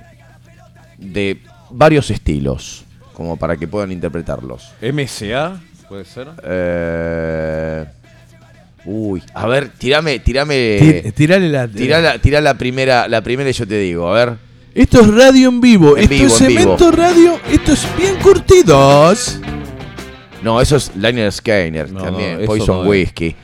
de 0.97 1.39
varios 1.71 2.09
estilos, 2.11 2.83
como 3.13 3.37
para 3.37 3.57
que 3.57 3.67
puedan 3.67 3.91
interpretarlos. 3.91 4.71
MSA, 4.81 5.61
puede 5.89 6.05
ser. 6.05 6.27
Eh, 6.43 7.85
uy, 8.85 9.21
a 9.33 9.47
ver, 9.47 9.69
tirame, 9.69 10.19
tirame. 10.19 11.01
Ti- 11.03 11.11
tirale 11.11 11.49
la- 11.49 11.67
tirá 11.67 11.99
la, 12.01 12.19
tirá 12.19 12.41
la 12.41 12.53
primera, 12.57 13.07
la 13.07 13.21
primera 13.21 13.49
y 13.49 13.53
yo 13.53 13.67
te 13.67 13.77
digo, 13.79 14.07
a 14.07 14.13
ver. 14.13 14.47
Esto 14.73 15.01
es 15.01 15.07
radio 15.07 15.49
en 15.49 15.59
vivo. 15.59 15.97
En 15.97 16.03
esto 16.03 16.13
vivo, 16.15 16.27
es 16.27 16.41
en 16.41 16.47
vivo. 16.49 16.59
Cemento 16.77 16.91
Radio. 16.91 17.39
Esto 17.51 17.73
es 17.73 17.87
bien 17.97 18.15
curtidos. 18.21 19.39
No, 20.43 20.61
eso 20.61 20.75
es 20.75 20.91
Liner 20.95 21.31
Skyner 21.31 21.91
también, 21.91 22.45
Poison 22.45 22.77
no 22.77 22.83
es. 22.83 22.89
Whiskey. 22.89 23.35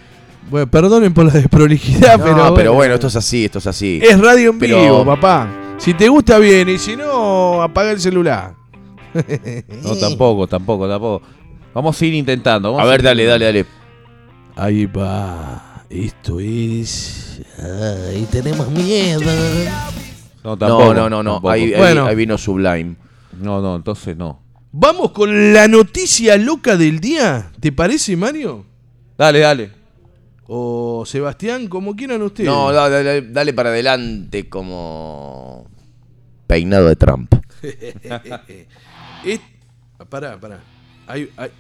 Bueno, 0.53 0.69
perdonen 0.69 1.11
por 1.15 1.25
la 1.25 1.34
desprolijidad, 1.34 2.15
No, 2.19 2.23
pero, 2.23 2.53
pero, 2.53 2.73
bueno, 2.75 2.93
esto 2.93 3.07
es 3.07 3.15
así, 3.15 3.45
esto 3.45 3.57
es 3.57 3.65
así. 3.65 3.99
Es 4.03 4.19
radio 4.21 4.51
en 4.51 4.59
Pero- 4.59 4.80
vivo, 4.84 5.03
papá. 5.03 5.49
Si 5.80 5.95
te 5.95 6.07
gusta 6.07 6.38
bien 6.38 6.69
y 6.69 6.77
si 6.77 6.95
no, 6.95 7.59
apaga 7.63 7.89
el 7.89 7.99
celular. 7.99 8.53
No, 9.81 9.95
tampoco, 9.95 10.45
tampoco, 10.45 10.88
tampoco. 10.88 11.25
Vamos 11.73 11.99
a 11.99 12.05
ir 12.05 12.13
intentando. 12.13 12.71
vamos 12.71 12.85
A 12.88 12.91
ver, 12.91 13.01
dale, 13.01 13.25
dale, 13.25 13.45
dale. 13.45 13.65
Ahí 14.55 14.85
va. 14.85 15.85
Esto 15.89 16.39
es. 16.39 17.41
Ay, 17.57 18.27
tenemos 18.30 18.69
miedo. 18.69 19.21
No, 20.43 20.55
tampoco. 20.55 20.93
no, 20.93 21.09
no, 21.09 21.23
no. 21.23 21.41
Ahí, 21.49 21.73
ahí- 21.73 21.80
Bueno. 21.80 22.05
ahí 22.05 22.15
vino 22.15 22.38
Sublime. 22.38 22.95
No, 23.41 23.59
no, 23.59 23.75
entonces 23.75 24.15
no. 24.15 24.39
Vamos 24.71 25.13
con 25.13 25.51
la 25.51 25.67
noticia 25.67 26.38
loca 26.38 26.77
del 26.77 26.99
día. 26.99 27.51
¿Te 27.59 27.71
parece, 27.71 28.15
Mario? 28.15 28.63
Dale, 29.17 29.39
dale. 29.39 29.82
O 30.48 31.03
Sebastián, 31.06 31.68
como 31.68 31.95
quieran 31.95 32.22
ustedes. 32.22 32.49
No, 32.49 32.72
dale, 32.72 33.03
dale, 33.03 33.22
dale 33.22 33.53
para 33.53 33.70
adelante 33.70 34.49
como 34.49 35.68
peinado 36.48 36.88
de 36.90 36.95
Trump. 36.95 37.34
Es- 39.24 39.40
Pará, 40.10 40.38
pará. 40.40 40.60
Hay- 41.07 41.30
hay- 41.38 41.52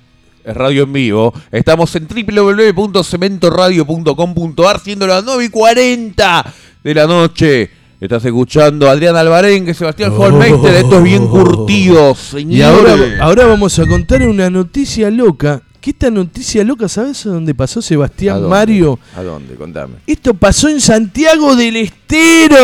Es 0.43 0.57
radio 0.57 0.83
en 0.83 0.91
vivo. 0.91 1.33
Estamos 1.51 1.95
en 1.95 2.05
www.cementoradio.com.ar 2.07 4.79
siendo 4.81 5.07
las 5.07 5.23
9 5.23 5.45
y 5.45 5.49
40 5.49 6.53
de 6.83 6.93
la 6.93 7.07
noche. 7.07 7.69
Estás 8.01 8.25
escuchando 8.25 8.89
a 8.89 8.91
Adrián 8.91 9.15
Alvarengue, 9.15 9.73
Sebastián 9.73 10.11
Holmeister. 10.11 10.75
Esto 10.75 10.97
es 10.97 11.03
bien 11.03 11.25
curtido, 11.27 12.13
señores. 12.15 12.57
Y 12.57 12.61
ahora, 12.61 12.97
ahora 13.21 13.45
vamos 13.45 13.79
a 13.79 13.87
contar 13.87 14.27
una 14.27 14.49
noticia 14.49 15.09
loca. 15.09 15.61
Que 15.83 15.89
esta 15.89 16.09
noticia 16.09 16.63
loca, 16.63 16.87
¿sabes 16.87 17.25
dónde 17.25 17.53
pasó 17.53 17.81
¿A 17.81 17.83
Sebastián 17.83 18.35
dónde? 18.37 18.49
Mario? 18.49 18.97
¿A 19.17 19.21
dónde? 19.21 19.55
Contame. 19.55 19.95
Esto 20.07 20.33
pasó 20.33 20.69
en 20.69 20.79
Santiago 20.79 21.57
del 21.57 21.75
Estero. 21.75 22.55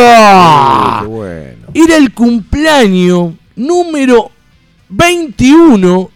Qué 1.02 1.06
bueno. 1.06 1.68
Era 1.74 1.98
el 1.98 2.14
cumpleaños 2.14 3.34
número 3.58 4.32
21 4.88 6.10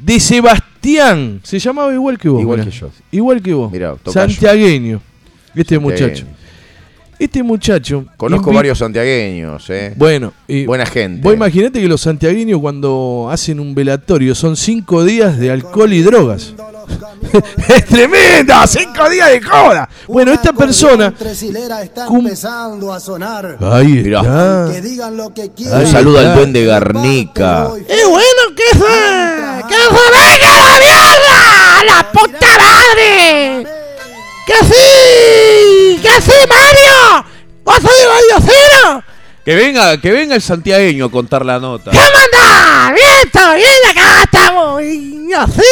de 0.00 0.18
Sebastián. 0.18 1.40
Se 1.44 1.60
llamaba 1.60 1.94
igual 1.94 2.18
que 2.18 2.28
vos. 2.28 2.40
Igual 2.40 2.58
mirá. 2.58 2.68
que 2.72 2.76
yo. 2.76 2.90
Igual 3.12 3.42
que 3.42 3.54
vos. 3.54 3.70
Mirá. 3.70 3.94
Santiagueño. 4.06 5.00
Este 5.54 5.78
muchacho. 5.78 6.26
Este 7.20 7.42
muchacho. 7.42 8.06
Conozco 8.16 8.50
invi- 8.50 8.54
varios 8.56 8.78
santiagueños, 8.78 9.68
¿eh? 9.68 9.92
Bueno, 9.96 10.32
y 10.48 10.64
Buena 10.64 10.86
gente. 10.86 11.22
Vos 11.22 11.34
imaginate 11.34 11.80
que 11.80 11.86
los 11.86 12.00
santiagueños 12.00 12.58
cuando 12.60 13.28
hacen 13.30 13.60
un 13.60 13.74
velatorio 13.74 14.34
son 14.34 14.56
cinco 14.56 15.04
días 15.04 15.38
de 15.38 15.50
alcohol 15.50 15.92
y 15.92 16.02
drogas. 16.02 16.54
es 17.68 17.84
tremendo, 17.86 18.54
cinco 18.66 19.08
días 19.10 19.30
de 19.30 19.40
joda. 19.42 19.88
Bueno, 20.08 20.32
esta 20.32 20.52
persona. 20.54 21.12
Cum- 22.08 22.24
empezando 22.26 22.92
a 22.92 22.98
sonar. 22.98 23.58
Ahí 23.60 23.98
está. 23.98 24.68
Que 24.72 24.80
digan 24.80 25.16
lo 25.16 25.32
que 25.34 25.42
Un 25.42 25.48
quieran. 25.50 25.86
saludo 25.86 26.18
al 26.20 26.34
duende 26.34 26.64
Garnica. 26.64 27.68
¡Y 27.76 28.08
bueno 28.08 28.42
se! 28.56 29.68
¡Que 29.68 29.74
se 29.74 30.10
venga 30.10 30.56
la 30.56 30.78
mierda! 30.78 31.84
¡La 31.84 32.10
puta 32.12 32.58
madre! 32.58 33.66
¡Que 34.46 34.54
sí! 34.66 35.79
¡Que 36.14 36.20
sí, 36.22 36.32
Mario! 36.48 37.26
¡Vos 37.64 37.74
sos 37.76 37.82
de 37.84 38.06
Radio 38.06 38.52
Cero! 38.52 39.04
Que 39.44 39.54
venga, 39.54 40.00
que 40.00 40.10
venga 40.10 40.34
el 40.34 40.42
santiagueño 40.42 41.06
a 41.06 41.10
contar 41.10 41.44
la 41.46 41.58
nota. 41.58 41.90
¿Cómo 41.90 42.02
andás? 42.02 42.92
Bien, 42.94 43.56
bien, 43.56 43.90
acá 43.90 44.22
estamos. 44.24 44.82
Y 44.82 45.32
así, 45.32 45.62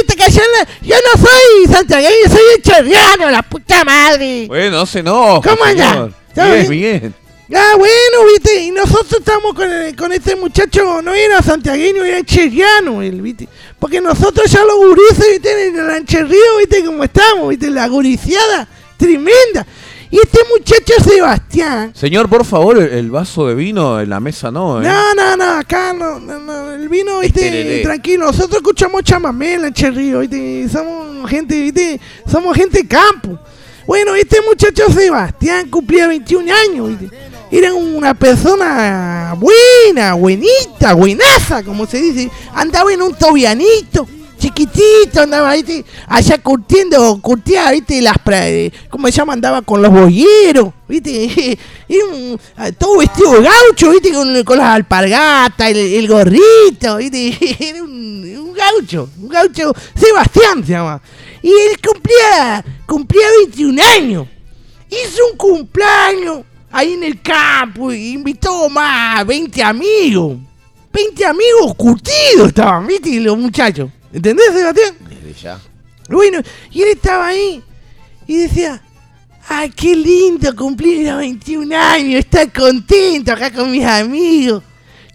viste 0.00 0.16
que 0.24 0.30
yo, 0.30 0.40
no- 0.42 0.86
yo 0.86 0.94
no 0.96 1.20
soy 1.20 1.74
santiagueño, 1.74 2.28
soy 2.28 2.40
echeverriano, 2.58 3.30
la 3.30 3.42
puta 3.42 3.84
madre. 3.84 4.44
Bueno, 4.46 4.78
no 4.78 4.86
se 4.86 5.00
enoja. 5.00 5.48
¿Cómo 5.50 5.64
señor. 5.66 5.86
anda? 5.86 6.10
¿Todo 6.34 6.44
Bien, 6.52 6.68
bien? 6.70 7.14
Ah, 7.54 7.74
bueno, 7.78 8.26
viste, 8.32 8.60
y 8.62 8.70
nosotros 8.72 9.12
estamos 9.20 9.54
con, 9.54 9.70
el- 9.70 9.94
con 9.96 10.12
este 10.12 10.36
muchacho, 10.36 11.00
no 11.02 11.12
era 11.14 11.42
santiagueño, 11.42 12.04
era 12.04 12.22
cheriano, 12.24 13.02
él, 13.02 13.20
viste. 13.22 13.48
Porque 13.78 14.00
nosotros 14.00 14.50
ya 14.50 14.62
los 14.64 14.76
gurises, 14.76 15.26
viste, 15.32 15.68
en 15.68 15.76
el 15.78 15.86
rancherrío, 15.86 16.56
viste 16.58 16.84
cómo 16.84 17.02
estamos, 17.04 17.48
viste, 17.48 17.70
la 17.70 17.86
guriciada, 17.88 18.68
tremenda. 18.96 19.66
Y 20.10 20.18
este 20.18 20.38
muchacho 20.48 20.92
Sebastián, 21.02 21.92
Señor, 21.94 22.28
por 22.28 22.44
favor, 22.44 22.78
el, 22.78 22.92
el 22.92 23.10
vaso 23.10 23.46
de 23.46 23.54
vino 23.54 24.00
en 24.00 24.08
la 24.08 24.20
mesa 24.20 24.50
no, 24.50 24.80
¿eh? 24.80 24.84
no, 24.86 25.14
no, 25.14 25.36
no, 25.36 25.58
acá 25.58 25.92
no, 25.92 26.18
no, 26.20 26.38
no, 26.38 26.72
el 26.72 26.88
vino, 26.88 27.20
viste, 27.20 27.80
tranquilo, 27.82 28.26
nosotros 28.26 28.56
escuchamos 28.58 29.02
el 29.40 29.72
cherrío, 29.72 30.20
viste, 30.20 30.68
somos 30.68 31.28
gente, 31.28 31.60
viste, 31.60 32.00
somos 32.30 32.56
gente 32.56 32.82
de 32.82 32.88
campo. 32.88 33.38
Bueno, 33.86 34.14
este 34.16 34.40
muchacho 34.42 34.90
Sebastián 34.92 35.68
cumplía 35.68 36.08
21 36.08 36.52
años, 36.52 36.88
viste. 36.88 37.16
Era 37.50 37.72
una 37.72 38.14
persona 38.14 39.36
buena, 39.38 40.14
buenita, 40.14 40.94
buenaza, 40.94 41.62
como 41.62 41.86
se 41.86 42.02
dice. 42.02 42.30
Andaba 42.52 42.92
en 42.92 43.02
un 43.02 43.14
tobianito, 43.14 44.08
chiquitito, 44.46 45.22
andaba 45.22 45.54
¿viste? 45.54 45.84
allá 46.06 46.38
curtiendo, 46.38 47.18
curtía, 47.20 47.70
viste, 47.72 48.00
las 48.00 48.16
eh, 48.26 48.70
¿cómo 48.88 49.06
se 49.08 49.12
llama? 49.12 49.32
Andaba 49.32 49.62
con 49.62 49.82
los 49.82 49.92
boyeros, 49.92 50.72
viste, 50.86 51.58
ah, 52.56 52.70
todo 52.78 52.98
vestido 52.98 53.42
gaucho, 53.42 53.90
viste, 53.90 54.12
con, 54.44 54.58
las 54.58 54.66
alpargatas, 54.68 55.70
el, 55.70 56.06
gorrito, 56.06 56.96
viste, 56.98 57.56
era 57.68 57.82
un, 57.82 58.36
un 58.38 58.52
gaucho, 58.52 59.08
un 59.20 59.28
gaucho, 59.28 59.74
Sebastián 59.94 60.64
se 60.64 60.72
llama. 60.72 61.00
Y 61.42 61.48
él 61.48 61.78
cumplía, 61.84 62.64
cumplía 62.86 63.26
21 63.46 63.82
años. 63.82 64.26
Hizo 64.88 65.22
un 65.30 65.36
cumpleaños 65.36 66.44
ahí 66.70 66.92
en 66.92 67.04
el 67.04 67.20
campo 67.20 67.92
y 67.92 68.12
invitó 68.12 68.68
más 68.68 69.24
20 69.26 69.62
amigos. 69.62 70.38
20 70.92 71.26
amigos 71.26 71.74
curtidos 71.76 72.48
estaban, 72.48 72.86
¿viste? 72.86 73.20
Los 73.20 73.36
muchachos. 73.36 73.90
¿Entendés, 74.16 74.46
Sebastián? 74.46 74.96
Desde 75.10 75.42
ya. 75.42 75.60
Bueno, 76.08 76.40
y 76.72 76.80
él 76.80 76.88
estaba 76.92 77.26
ahí 77.26 77.62
y 78.26 78.36
decía, 78.36 78.82
¡ay, 79.46 79.68
qué 79.68 79.94
lindo 79.94 80.56
cumplir 80.56 81.06
los 81.06 81.18
21 81.18 81.76
años! 81.76 82.20
Estar 82.20 82.50
contento 82.50 83.34
acá 83.34 83.52
con 83.52 83.70
mis 83.70 83.84
amigos. 83.84 84.62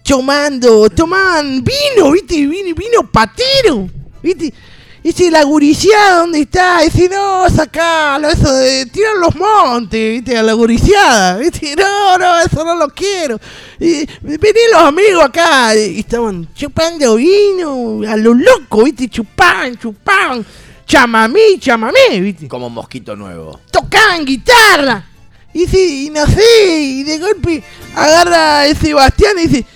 Tomando, 0.04 0.88
tomaban 0.88 1.64
vino, 1.64 2.12
¿viste? 2.12 2.46
Vino, 2.46 2.76
vino 2.76 3.10
patero, 3.10 3.90
¿viste? 4.22 4.54
Dice, 5.02 5.32
la 5.32 5.42
guriciada, 5.42 6.18
¿dónde 6.18 6.42
está? 6.42 6.80
Dice, 6.82 7.08
no, 7.08 7.48
sacalo, 7.50 8.28
eso 8.28 8.52
de 8.52 8.86
tirar 8.86 9.16
los 9.16 9.34
montes, 9.34 10.12
¿viste? 10.12 10.38
A 10.38 10.44
la 10.44 10.52
guriciada, 10.52 11.38
¿viste? 11.38 11.74
No, 11.74 12.16
no, 12.18 12.38
eso 12.38 12.64
no 12.64 12.76
lo 12.76 12.88
quiero. 12.88 13.40
Y, 13.80 14.06
vení 14.20 14.60
los 14.72 14.82
amigos 14.82 15.24
acá, 15.24 15.74
y 15.74 15.98
estaban 15.98 16.48
chupando 16.54 17.16
vino, 17.16 18.02
a 18.08 18.16
lo 18.16 18.32
loco, 18.32 18.84
¿viste? 18.84 19.08
Chupaban, 19.08 19.76
chupaban, 19.76 20.46
chamamé, 20.86 21.58
chamamé, 21.58 22.20
¿viste? 22.20 22.46
Como 22.46 22.70
mosquito 22.70 23.16
nuevo. 23.16 23.58
Tocaban 23.72 24.24
guitarra. 24.24 25.04
Y, 25.52 25.66
sí, 25.66 26.06
y 26.06 26.10
no 26.10 26.24
sé, 26.26 26.80
y 26.80 27.02
de 27.02 27.18
golpe 27.18 27.62
agarra 27.96 28.62
a 28.62 28.74
Sebastián 28.76 29.36
y 29.38 29.48
dice, 29.48 29.66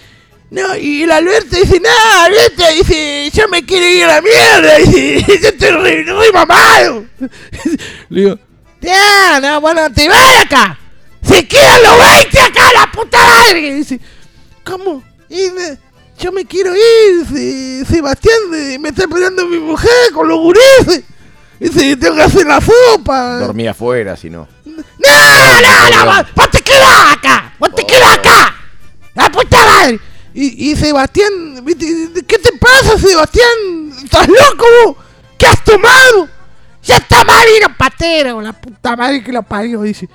no, 0.51 0.77
y 0.77 1.02
el 1.02 1.10
Alberto 1.10 1.56
dice, 1.56 1.81
no, 1.81 2.23
Alberto, 2.23 2.62
dice, 2.73 3.31
yo 3.32 3.48
me 3.48 3.64
quiero 3.64 3.86
ir 3.86 4.05
a 4.05 4.06
la 4.06 4.23
mierda, 4.23 4.77
dice, 4.78 5.24
yo 5.43 5.48
estoy 5.48 5.70
re, 5.70 6.02
re 6.05 6.32
mamado. 6.32 7.05
Le 8.09 8.20
digo, 8.20 8.39
ya, 8.81 9.40
no, 9.40 9.60
bueno, 9.60 9.93
te 9.93 10.09
vas 10.09 10.44
acá. 10.44 10.78
Se 11.23 11.47
quedan 11.48 11.82
los 11.82 11.98
20 11.98 12.40
acá, 12.40 12.73
la 12.73 12.93
puta 12.93 13.18
madre. 13.18 13.74
Dice, 13.74 13.98
¿cómo? 14.64 15.02
Y 15.28 15.51
yo 16.18 16.31
me 16.31 16.44
quiero 16.44 16.73
ir, 16.74 17.27
dice, 17.27 17.85
Sebastián, 17.85 18.39
me 18.81 18.89
está 18.89 19.02
esperando 19.02 19.47
mi 19.47 19.59
mujer 19.59 20.12
con 20.14 20.28
los 20.28 20.39
gurises. 20.39 21.02
Dice, 21.59 21.97
tengo 21.97 22.14
que 22.16 22.23
hacer 22.23 22.47
la 22.47 22.60
sopa. 22.60 23.39
Dormía 23.39 23.73
afuera, 23.73 24.16
si 24.16 24.31
no. 24.31 24.47
No, 24.64 25.60
no, 25.60 26.05
no, 26.05 26.27
vos 26.35 26.51
te 26.51 26.60
quedás 26.60 27.16
acá, 27.16 27.55
vos 27.59 27.74
te 27.74 27.85
quedás 27.85 28.18
acá, 28.18 28.55
la 29.14 29.31
puta 29.31 29.64
madre. 29.64 30.01
Y, 30.36 30.70
y 30.70 30.76
Sebastián. 30.76 31.64
¿qué 31.64 32.38
te 32.38 32.52
pasa, 32.58 32.98
Sebastián? 32.98 33.90
¿Estás 34.04 34.28
loco? 34.28 34.98
¿Qué 35.38 35.46
has 35.46 35.64
tomado? 35.64 36.28
Ya 36.82 36.96
está 36.96 37.24
mal 37.24 37.46
vino 37.54 37.74
patero, 37.76 38.42
la 38.42 38.52
puta 38.52 38.94
madre 38.96 39.24
que 39.24 39.32
lo 39.32 39.42
parió, 39.42 39.80
dice. 39.80 40.08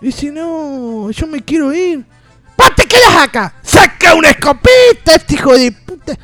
Dice, 0.00 0.30
no, 0.30 1.10
yo 1.10 1.26
me 1.26 1.42
quiero 1.42 1.72
ir. 1.74 2.04
¡Vos 2.56 2.70
te 2.76 2.86
quedas 2.86 3.16
acá! 3.16 3.54
¡Saca 3.62 4.14
una 4.14 4.30
escopeta, 4.30 5.16
este 5.16 5.34
hijo 5.34 5.58
de 5.58 5.72
puta! 5.72 6.16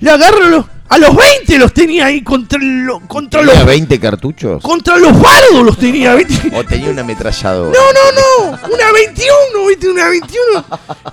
Lo 0.00 0.12
agarro 0.12 0.44
los- 0.48 0.66
a 0.88 0.98
los 0.98 1.16
20 1.16 1.58
los 1.58 1.72
tenía 1.72 2.06
ahí 2.06 2.22
contra, 2.22 2.58
lo- 2.62 3.00
contra 3.08 3.40
¿Tenía 3.40 3.54
los 3.56 3.66
20 3.66 3.98
cartuchos? 3.98 4.62
contra 4.62 4.96
los 4.98 5.12
bardos 5.20 5.64
los 5.64 5.78
tenía, 5.78 6.14
¿viste? 6.14 6.50
¿O 6.54 6.62
tenía 6.64 6.90
un 6.90 6.98
ametrallador? 6.98 7.74
No, 7.74 7.80
no, 7.92 8.50
no, 8.52 8.68
una 8.72 8.92
21, 8.92 9.66
¿viste? 9.68 9.88
Una 9.88 10.08
21. 10.08 10.64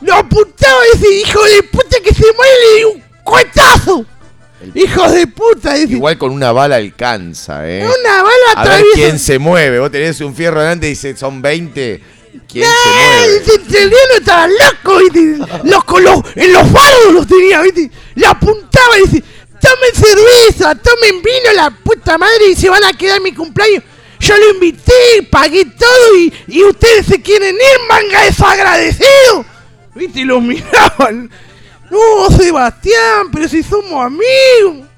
Lo 0.02 0.14
apuntaba 0.16 0.80
ese 0.94 1.12
hijo 1.16 1.44
de 1.44 1.64
puta 1.64 1.98
que 2.04 2.14
se 2.14 2.26
muere 2.34 2.52
y 2.76 2.80
le 2.80 2.86
un 2.88 3.04
cuetazo. 3.24 4.06
Hijos 4.76 5.14
de 5.14 5.26
puta, 5.26 5.74
dice. 5.76 5.94
Igual 5.94 6.18
con 6.18 6.32
una 6.32 6.52
bala 6.52 6.76
alcanza, 6.76 7.68
¿eh? 7.68 7.82
Una 7.84 8.22
bala 8.24 8.34
A 8.56 8.64
ver 8.64 8.72
atraviesa. 8.74 8.96
quién 8.96 9.18
se 9.18 9.40
mueve. 9.40 9.80
Vos 9.80 9.90
tenés 9.90 10.20
un 10.20 10.36
fierro 10.36 10.60
delante 10.60 10.86
y 10.88 10.90
dice, 10.92 11.16
son 11.16 11.42
20. 11.42 12.02
¿Quién 12.48 12.66
se 12.66 12.90
mueve? 12.90 13.84
El 13.84 13.94
estaba 14.18 14.48
loco, 14.48 14.98
¿viste? 14.98 15.38
Los, 15.64 15.84
con 15.86 16.04
los, 16.04 16.22
en 16.36 16.54
los 16.54 16.72
bardos 16.72 17.14
los 17.14 17.28
tenía, 17.28 17.62
¿viste? 17.62 17.90
Le 18.16 18.26
apuntaba 18.26 18.98
y 18.98 19.02
dice, 19.08 19.24
tomen 19.62 19.94
cerveza, 19.94 20.76
tomen 20.76 21.22
vino, 21.22 21.54
la 21.56 21.70
puta 21.72 22.18
madre, 22.18 22.50
y 22.50 22.56
se 22.56 22.70
van 22.70 22.84
a 22.84 22.94
quedar 22.94 23.22
mi 23.22 23.34
cumpleaños. 23.34 23.84
Yo 24.20 24.36
lo 24.36 24.50
invité, 24.50 25.28
pagué 25.30 25.66
todo 25.66 26.18
y, 26.18 26.34
y 26.48 26.64
ustedes 26.64 27.06
se 27.06 27.22
quieren 27.22 27.56
ir, 27.56 27.88
manga 27.88 28.24
desagradecido. 28.24 29.46
¿Viste? 29.96 30.22
Y 30.22 30.26
los 30.26 30.42
miraban. 30.42 31.30
No, 31.90 32.38
Sebastián, 32.38 33.30
pero 33.32 33.48
si 33.48 33.64
somos 33.64 34.06
amigos. 34.06 34.89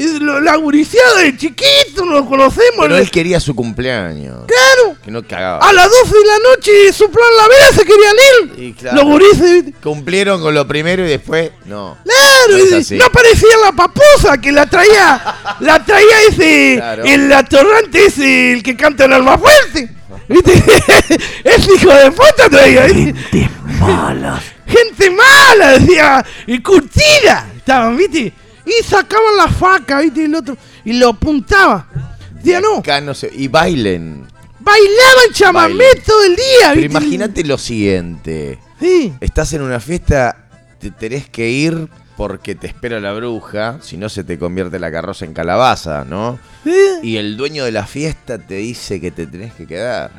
Es 0.00 0.12
lo- 0.20 0.40
la 0.40 0.56
guriciada 0.56 1.20
de 1.22 1.36
chiquito, 1.36 2.04
nos 2.06 2.26
conocemos. 2.26 2.76
Pero 2.80 2.88
¿no? 2.88 2.96
él 2.96 3.10
quería 3.10 3.38
su 3.40 3.54
cumpleaños. 3.54 4.46
Claro. 4.46 4.96
Que 5.04 5.10
no 5.10 5.22
cagaba. 5.26 5.58
A 5.58 5.72
las 5.72 5.88
12 5.90 6.14
de 6.18 6.24
la 6.26 6.38
noche 6.50 6.92
soplan 6.92 7.26
la 7.36 7.48
vela, 7.48 7.66
se 7.74 7.84
querían 7.84 8.14
ir. 8.58 8.64
Y 8.64 8.72
claro, 8.72 8.96
Los 8.96 9.04
gurises, 9.04 9.64
¿viste? 9.64 9.72
Cumplieron 9.82 10.40
con 10.40 10.54
lo 10.54 10.66
primero 10.66 11.04
y 11.04 11.08
después, 11.10 11.50
no. 11.66 11.98
Claro, 12.04 12.64
No 12.70 12.76
es 12.78 12.90
y- 12.90 12.96
no 12.96 13.10
parecía 13.12 13.48
la 13.64 13.72
paposa 13.72 14.38
que 14.40 14.50
la 14.52 14.66
traía, 14.66 15.22
la 15.60 15.84
traía 15.84 16.22
ese, 16.30 16.74
Claro. 16.78 17.04
el 17.04 17.32
atorrante 17.32 18.06
ese, 18.06 18.52
el 18.54 18.62
que 18.62 18.76
canta 18.76 19.04
el 19.04 19.12
alma 19.12 19.36
fuerte. 19.38 19.90
¿Viste? 20.28 20.52
Ese 21.44 21.74
hijo 21.74 21.92
de 21.92 22.10
puta 22.12 22.48
traía. 22.48 22.86
Gente 22.88 23.50
mala. 23.80 24.40
Gente 24.66 25.10
mala, 25.10 25.78
decía, 25.78 26.24
y 26.46 26.60
curtida. 26.62 27.48
Estaban, 27.56 27.96
¿viste? 27.96 28.32
Y 28.66 28.82
sacaban 28.84 29.36
la 29.36 29.48
faca, 29.48 30.00
¿viste? 30.00 30.20
Y 30.22 30.24
el 30.24 30.34
otro, 30.34 30.56
y 30.84 30.92
lo 30.94 31.08
apuntaba. 31.10 31.86
No, 32.62 32.78
Acá 32.78 33.00
no 33.00 33.12
sé. 33.14 33.30
Y 33.34 33.48
bailen. 33.48 34.26
bailaban 34.60 35.32
chamamé 35.32 35.74
Bailen. 35.84 36.02
todo 36.04 36.24
el 36.24 36.36
día, 36.36 36.44
Pero 36.70 36.74
¿viste? 36.80 36.86
imagínate 36.98 37.44
lo 37.44 37.58
siguiente. 37.58 38.58
Sí. 38.80 39.12
Estás 39.20 39.52
en 39.52 39.62
una 39.62 39.78
fiesta, 39.80 40.48
te 40.78 40.90
tenés 40.90 41.28
que 41.28 41.48
ir 41.50 41.88
porque 42.16 42.54
te 42.54 42.66
espera 42.66 43.00
la 43.00 43.12
bruja, 43.12 43.78
si 43.82 43.96
no 43.96 44.08
se 44.08 44.24
te 44.24 44.38
convierte 44.38 44.78
la 44.78 44.90
carroza 44.90 45.24
en 45.24 45.32
calabaza, 45.34 46.04
¿no? 46.06 46.38
Y 47.02 47.16
el 47.16 47.36
dueño 47.36 47.64
de 47.64 47.72
la 47.72 47.86
fiesta 47.86 48.38
te 48.38 48.54
dice 48.56 49.00
que 49.00 49.10
te 49.10 49.26
tenés 49.26 49.52
que 49.54 49.66
quedar. 49.66 50.10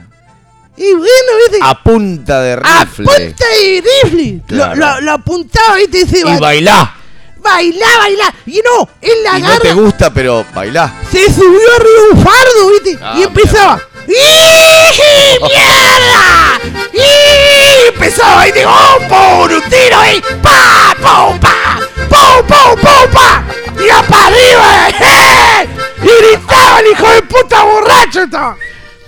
Y 0.77 0.93
bueno, 0.93 1.31
¿viste? 1.49 1.59
A 1.61 1.81
punta 1.83 2.41
de 2.41 2.55
rifle. 2.55 3.05
Punta 3.05 3.45
y 3.63 3.81
rifle. 3.81 4.41
Claro. 4.47 4.75
Lo, 4.79 4.93
lo- 4.95 5.01
lo 5.01 5.11
apuntaba, 5.11 5.75
¿viste? 5.77 6.01
Y 6.01 6.05
se 6.05 6.19
Y 6.19 6.39
bailá. 6.39 6.95
Bailá, 7.41 7.97
bailá. 7.97 8.33
Y 8.45 8.61
no, 8.63 8.87
él 9.01 9.23
la 9.23 9.37
Y 9.37 9.41
no 9.41 9.47
agarra. 9.47 9.61
te 9.61 9.73
gusta, 9.73 10.13
pero 10.13 10.45
bailá. 10.53 10.93
se 11.11 11.25
subió 11.33 11.75
arriba 11.75 12.01
de 12.01 12.11
un 12.11 12.23
fardo, 12.23 12.69
¿viste? 12.71 12.99
Ah, 13.01 13.15
y 13.17 13.23
empezaba. 13.23 13.81
¡Y 14.07 15.39
mierda! 15.43 16.59
Y 16.93 17.87
empezaba 17.87 18.47
y 18.47 18.51
digo, 18.51 18.69
¡oh, 18.71 18.97
por 19.07 19.51
un 19.51 19.61
tiro 19.69 19.97
ahí! 19.97 20.21
¡Pa, 20.41 20.95
pum, 21.01 21.39
pa! 21.39 21.79
¡Pum, 22.09 22.45
pum, 22.47 22.79
pum, 22.81 23.11
pa! 23.11 23.43
¡Y 23.77 24.09
para 24.09 24.27
arriba! 24.27 24.89
¡eh! 25.63 25.67
Y 26.03 26.07
gritaba 26.25 26.79
el 26.79 26.87
hijo 26.91 27.09
de 27.09 27.21
puta 27.23 27.63
borracho 27.63 28.21
estaba. 28.23 28.57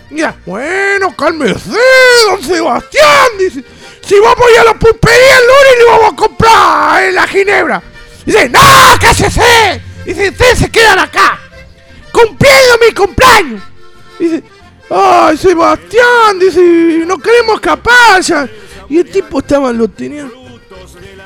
Mira, 0.10 0.35
bueno, 0.45 1.15
cálmese, 1.15 1.72
don 2.30 2.41
Sebastián, 2.43 3.27
dice. 3.39 3.64
Si 4.07 4.19
vamos 4.19 4.47
a 4.47 4.51
ir 4.51 4.60
a 4.60 4.64
la 4.65 4.73
pulpería 4.76 5.38
el 5.38 5.47
lunes 5.47 5.77
le 5.80 5.85
vamos 5.85 6.14
a 6.14 6.15
comprar 6.15 7.03
eh, 7.03 7.11
la 7.14 7.27
ginebra. 7.27 7.81
Dice, 8.26 8.50
no, 8.50 8.60
cállese. 9.00 9.82
Dice, 10.06 10.30
ustedes 10.30 10.60
se 10.60 10.70
quedan 10.72 11.00
acá. 11.00 11.40
Cumpliendo 12.12 12.74
mi 12.88 12.94
cumpleaños. 12.94 13.62
Dice, 14.20 14.44
¡Ay, 14.90 15.38
Sebastián! 15.38 16.40
Dice, 16.40 17.04
no 17.06 17.18
queremos 17.18 17.56
escapar 17.56 18.22
ya. 18.22 18.48
Y 18.90 19.00
el 19.00 19.10
tipo 19.10 19.40
estaba, 19.40 19.72
lo 19.74 19.88
tenía. 19.88 20.30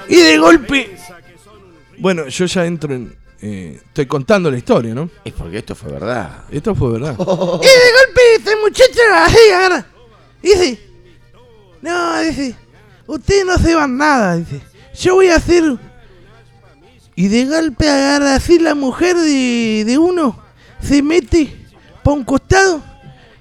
Y 0.07 0.15
de 0.15 0.38
golpe. 0.38 0.95
Bueno, 1.98 2.28
yo 2.28 2.45
ya 2.45 2.65
entro 2.65 2.94
en. 2.94 3.15
eh, 3.41 3.82
estoy 3.86 4.06
contando 4.06 4.49
la 4.49 4.57
historia, 4.57 4.94
¿no? 4.94 5.10
Es 5.26 5.34
porque 5.34 5.57
esto 5.57 5.76
fue 5.76 5.91
verdad. 5.91 6.44
Esto 6.52 6.74
fue 6.76 6.91
verdad. 6.94 7.15
Y 7.19 7.19
de 7.19 7.26
golpe 7.26 8.22
este 8.38 8.56
muchacho 8.56 8.99
así 9.15 9.38
agarra. 9.53 9.86
Dice, 10.41 10.80
no, 11.82 12.22
dice, 12.22 12.56
ustedes 13.07 13.45
no 13.45 13.57
se 13.57 13.76
van 13.76 13.98
nada, 13.98 14.38
dice. 14.38 14.61
Yo 14.99 15.15
voy 15.15 15.28
a 15.30 15.36
hacer. 15.36 15.64
Y 17.18 17.30
de 17.30 17.45
golpe 17.45 17.89
agarra 17.89 18.35
así 18.35 18.60
la 18.60 18.76
mujer 18.76 19.15
de, 19.18 19.84
de 19.88 19.98
uno, 19.98 20.38
se 20.80 21.02
mete 21.02 21.52
para 22.03 22.15
un 22.15 22.23
costado 22.23 22.80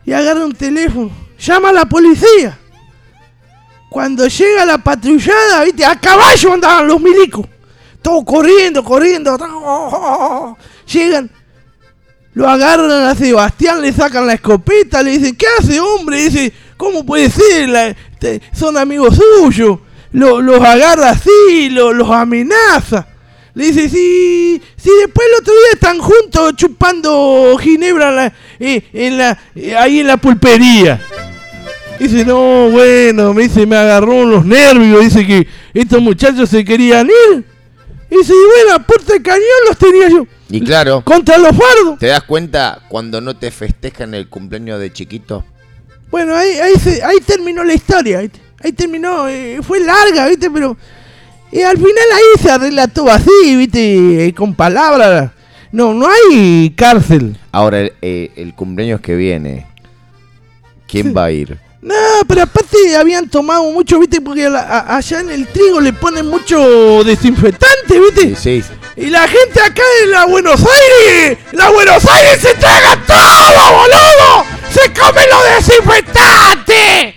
y 0.03 0.12
agarra 0.12 0.47
un 0.47 0.55
teléfono. 0.55 1.11
Llama 1.39 1.69
a 1.69 1.73
la 1.74 1.85
policía. 1.85 2.59
Cuando 3.90 4.27
llega 4.28 4.65
la 4.65 4.78
patrullada, 4.78 5.62
viste, 5.65 5.85
a 5.85 5.94
caballo 6.01 6.55
andaban 6.55 6.89
los 6.89 6.98
milicos. 7.03 7.47
Todos 8.01 8.24
corriendo, 8.24 8.82
corriendo. 8.82 9.36
Llegan, 10.90 11.31
lo 12.32 12.48
agarran 12.48 12.90
a 12.90 13.15
Sebastián, 13.15 13.82
le 13.82 13.93
sacan 13.93 14.27
la 14.27 14.32
escopeta, 14.35 15.03
le 15.03 15.19
dicen, 15.19 15.36
¿qué 15.36 15.47
hace 15.59 15.78
hombre? 15.81 16.23
Dice, 16.31 16.51
¿cómo 16.78 17.05
puede 17.05 17.28
ser? 17.31 17.94
Son 18.55 18.78
amigos 18.78 19.16
suyos. 19.39 19.81
Lo- 20.12 20.40
los 20.40 20.62
agarra 20.65 21.11
así, 21.11 21.69
lo- 21.69 21.93
los 21.93 22.11
amenaza. 22.11 23.07
Le 23.57 23.65
dice, 23.73 23.89
si, 23.89 24.61
si 24.77 24.91
después 25.01 25.27
el 25.28 25.41
otro 25.41 25.53
día 25.55 25.73
están 25.73 25.99
juntos 25.99 26.53
chupando 26.57 27.57
ginebra 27.59 28.11
la- 28.12 28.33
eh, 28.61 28.83
en 28.93 29.16
la- 29.16 29.39
eh, 29.55 29.74
ahí 29.74 30.01
en 30.01 30.07
la 30.09 30.19
pulpería. 30.19 31.01
Dice, 31.99 32.27
no, 32.27 32.69
bueno, 32.70 33.33
me 33.33 33.45
dice, 33.45 33.65
me 33.65 33.77
agarró 33.77 34.27
los 34.27 34.45
nervios, 34.45 35.01
dice 35.01 35.27
que 35.27 35.49
estos 35.73 36.03
muchachos 36.03 36.51
se 36.51 36.62
querían 36.66 37.07
ir. 37.07 37.45
Dice, 38.11 38.35
y 38.35 38.47
bueno, 38.65 38.74
a 38.77 38.78
puerta 38.87 39.15
de 39.15 39.23
cañón 39.23 39.43
los 39.66 39.78
tenía 39.78 40.09
yo. 40.11 40.27
Y 40.51 40.61
claro, 40.61 41.01
Contra 41.03 41.39
los 41.39 41.57
fardos. 41.57 41.99
¿te 41.99 42.09
das 42.09 42.24
cuenta 42.24 42.83
cuando 42.91 43.23
no 43.23 43.35
te 43.39 43.51
festejan 43.51 44.12
el 44.12 44.28
cumpleaños 44.28 44.78
de 44.78 44.93
chiquito? 44.93 45.47
Bueno, 46.11 46.37
ahí, 46.37 46.51
ahí, 46.59 46.74
se- 46.74 47.03
ahí 47.03 47.16
terminó 47.27 47.65
la 47.65 47.73
historia, 47.73 48.20
¿viste? 48.20 48.39
Ahí 48.62 48.73
terminó, 48.73 49.27
eh, 49.28 49.61
fue 49.66 49.81
larga, 49.81 50.28
¿viste? 50.28 50.51
Pero 50.51 50.77
eh, 51.61 51.65
al 51.65 51.77
final 51.77 52.05
ahí 52.15 52.43
se 52.43 52.51
arregla 52.51 52.89
todo 52.89 53.11
así, 53.11 53.57
¿viste? 53.57 54.35
Con 54.37 54.55
palabras. 54.55 55.31
No, 55.73 55.93
no 55.95 56.09
hay 56.09 56.70
cárcel. 56.77 57.37
Ahora, 57.53 57.81
el, 57.81 57.93
eh, 58.03 58.31
el 58.37 58.55
cumpleaños 58.55 59.01
que 59.01 59.15
viene, 59.15 59.66
¿quién 60.87 61.15
va 61.16 61.24
a 61.24 61.31
ir? 61.31 61.59
No, 61.83 61.95
pero 62.27 62.43
aparte 62.43 62.97
habían 62.97 63.28
tomado 63.28 63.70
mucho, 63.70 63.99
¿viste? 64.01 64.20
Porque 64.20 64.47
a 64.47 64.51
la- 64.51 64.61
a- 64.62 64.97
allá 64.97 65.20
en 65.20 65.31
el 65.31 65.47
trigo 65.47 65.81
le 65.81 65.93
ponen 65.93 66.27
mucho 66.27 67.05
desinfectante, 67.05 68.01
¿viste? 68.01 68.35
Sí, 68.35 68.62
sí. 68.62 68.73
Y 68.97 69.07
la 69.11 69.28
gente 69.28 69.61
acá 69.61 69.83
en 70.03 70.11
la 70.11 70.24
Buenos 70.27 70.61
Aires, 70.61 71.39
la 71.53 71.70
Buenos 71.70 72.05
Aires 72.07 72.41
se 72.41 72.55
traga 72.55 72.97
todo, 73.07 73.73
boludo. 73.77 74.45
Se 74.70 74.93
come 74.99 75.20
lo 75.31 75.55
desinfectante. 75.57 77.15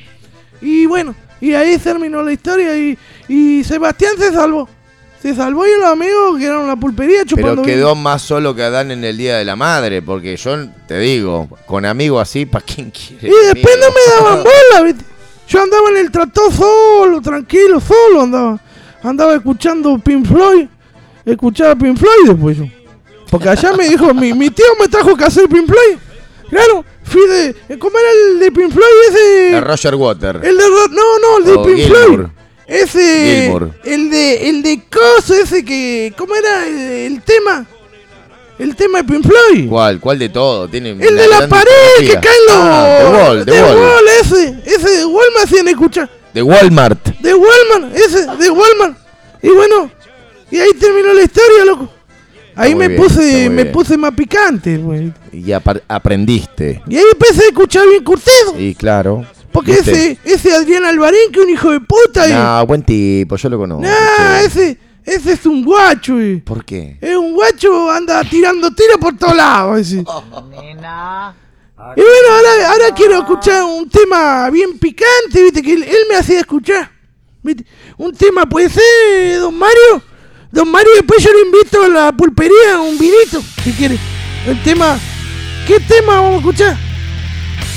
Y 0.61 0.85
bueno, 0.85 1.15
y 1.41 1.53
ahí 1.53 1.77
terminó 1.77 2.21
la 2.21 2.31
historia 2.33 2.75
y, 2.77 2.97
y 3.29 3.63
Sebastián 3.63 4.13
se 4.17 4.33
salvó. 4.33 4.67
Se 5.21 5.35
salvó 5.35 5.65
y 5.67 5.71
los 5.79 5.89
amigos 5.89 6.39
quedaron 6.39 6.61
en 6.63 6.67
la 6.69 6.75
pulpería 6.77 7.25
chupando 7.25 7.61
Pero 7.61 7.63
quedó 7.63 7.93
más 7.93 8.21
solo 8.21 8.55
que 8.55 8.63
Adán 8.63 8.89
en 8.91 9.03
el 9.03 9.17
Día 9.17 9.37
de 9.37 9.43
la 9.43 9.57
Madre, 9.57 10.01
porque 10.01 10.35
yo 10.37 10.67
te 10.87 10.97
digo, 10.97 11.49
con 11.65 11.85
amigos 11.85 12.21
así, 12.21 12.45
¿para 12.45 12.65
quién 12.65 12.89
quiere? 12.89 13.27
Y 13.27 13.53
después 13.53 13.77
no 13.79 13.87
me 13.87 14.13
daban 14.15 14.43
bola, 14.43 14.83
¿viste? 14.83 15.03
Yo 15.47 15.61
andaba 15.61 15.89
en 15.89 15.97
el 15.97 16.11
tractor 16.11 16.53
solo, 16.53 17.21
tranquilo, 17.21 17.81
solo 17.81 18.21
andaba. 18.21 18.59
Andaba 19.03 19.35
escuchando 19.35 19.97
Pink 19.99 20.25
Floyd. 20.25 20.67
Escuchaba 21.25 21.75
Pink 21.75 21.97
Floyd 21.97 22.27
después 22.27 22.57
yo. 22.57 22.65
Porque 23.29 23.49
allá 23.49 23.73
me 23.73 23.89
dijo, 23.89 24.13
mi, 24.13 24.33
mi 24.33 24.49
tío 24.49 24.65
me 24.79 24.87
trajo 24.87 25.15
que 25.17 25.25
hacer 25.25 25.49
Pink 25.49 25.67
Floyd. 25.67 25.97
Claro, 26.49 26.85
fui 27.03 27.27
de... 27.27 27.77
¿Cómo 27.77 27.97
era 27.97 28.09
el 28.11 28.39
de 28.39 28.51
Pink 28.51 28.71
Floyd 28.71 28.85
ese? 29.09 29.19
De 29.53 29.61
Roger 29.61 29.95
Water. 29.95 30.39
El 30.43 30.57
de... 30.57 30.63
No, 30.91 31.19
no, 31.19 31.37
el 31.39 31.45
de 31.45 31.53
O 31.53 31.63
Pink. 31.63 31.87
Floyd. 31.87 32.19
Ese... 32.69 33.47
El 33.83 34.09
de... 34.09 34.49
El 34.49 34.63
de 34.63 34.81
Coso 34.89 35.33
ese 35.35 35.65
que... 35.65 36.13
¿Cómo 36.17 36.35
era 36.35 36.67
el, 36.67 36.77
el 37.13 37.21
tema? 37.23 37.65
El 38.57 38.75
tema 38.75 39.01
de 39.01 39.03
Pink 39.05 39.25
Floyd. 39.25 39.69
¿Cuál? 39.69 39.99
¿Cuál 39.99 40.19
de 40.19 40.29
todo? 40.29 40.67
Tiene 40.67 40.91
El 40.91 40.99
de 40.99 41.27
la 41.27 41.47
pared 41.47 41.69
que 41.99 42.13
caen 42.13 42.45
los... 42.47 42.55
Ah, 42.57 42.97
The 42.99 43.05
Wall, 43.17 43.45
The 43.45 43.51
The 43.51 43.63
Wall. 43.63 43.77
Wall, 43.77 44.03
ese. 44.21 44.61
Ese 44.65 44.89
de 44.97 45.05
Wall 45.05 45.25
me 45.35 45.43
hacían 45.43 45.67
escuchar. 45.69 46.09
De 46.33 46.43
Walmart. 46.43 47.07
De 47.19 47.33
Walmart, 47.33 47.95
ese, 47.95 48.25
de 48.25 48.49
Walmart. 48.51 48.97
Y 49.41 49.49
bueno, 49.49 49.89
y 50.51 50.57
ahí 50.59 50.69
terminó 50.79 51.13
la 51.13 51.23
historia, 51.23 51.65
loco. 51.65 51.89
Ahí 52.55 52.75
me 52.75 52.89
bien, 52.89 53.01
puse, 53.01 53.49
me 53.49 53.63
bien. 53.63 53.71
puse 53.71 53.97
más 53.97 54.13
picante, 54.13 54.77
güey. 54.77 55.13
Y 55.31 55.45
apar- 55.51 55.81
aprendiste. 55.87 56.81
Y 56.89 56.97
ahí 56.97 57.03
empecé 57.13 57.43
a 57.43 57.47
escuchar 57.47 57.87
bien 57.87 58.03
curtido. 58.03 58.59
Y 58.59 58.75
claro. 58.75 59.25
Porque 59.51 59.71
¿viste? 59.73 59.91
ese, 59.91 60.19
ese 60.23 60.53
Adrián 60.53 60.85
Alvarín, 60.85 61.31
que 61.31 61.39
es 61.39 61.45
un 61.45 61.51
hijo 61.51 61.71
de 61.71 61.79
puta. 61.81 62.27
y- 62.29 62.33
No, 62.33 62.65
buen 62.67 62.83
tipo, 62.83 63.35
yo 63.35 63.49
lo 63.49 63.57
conozco. 63.57 63.83
Nah, 63.83 64.39
ese, 64.41 64.77
ese 65.05 65.31
es 65.33 65.45
un 65.45 65.63
guacho, 65.63 66.21
y. 66.21 66.37
¿Por 66.41 66.63
qué? 66.63 66.97
Es 67.01 67.15
un 67.15 67.33
guacho, 67.33 67.89
anda 67.91 68.23
tirando 68.23 68.69
tiros 68.71 68.97
por 68.97 69.17
todos 69.17 69.35
lados. 69.35 69.79
ese. 69.79 70.03
Y 71.95 72.01
bueno, 72.01 72.27
ahora, 72.35 72.71
ahora 72.71 72.93
quiero 72.95 73.19
escuchar 73.19 73.63
un 73.63 73.89
tema 73.89 74.49
bien 74.49 74.77
picante, 74.77 75.41
viste, 75.43 75.61
que 75.61 75.73
él, 75.73 75.83
él 75.83 75.97
me 76.09 76.17
hacía 76.17 76.39
escuchar. 76.41 76.91
¿viste? 77.41 77.65
Un 77.97 78.13
tema 78.13 78.45
puede 78.45 78.69
ser, 78.69 79.39
don 79.39 79.57
Mario. 79.57 80.01
Don 80.51 80.69
Mario, 80.69 80.89
después 80.97 81.23
yo 81.23 81.29
le 81.31 81.41
invito 81.45 81.81
a 81.83 81.87
la 81.87 82.11
pulpería 82.11 82.79
un 82.81 82.97
vinito, 82.97 83.41
si 83.63 83.71
quiere. 83.71 83.97
El 84.45 84.61
tema. 84.61 84.99
¿Qué 85.67 85.79
tema 85.79 86.15
vamos 86.19 86.33
a 86.33 86.37
escuchar? 86.37 86.77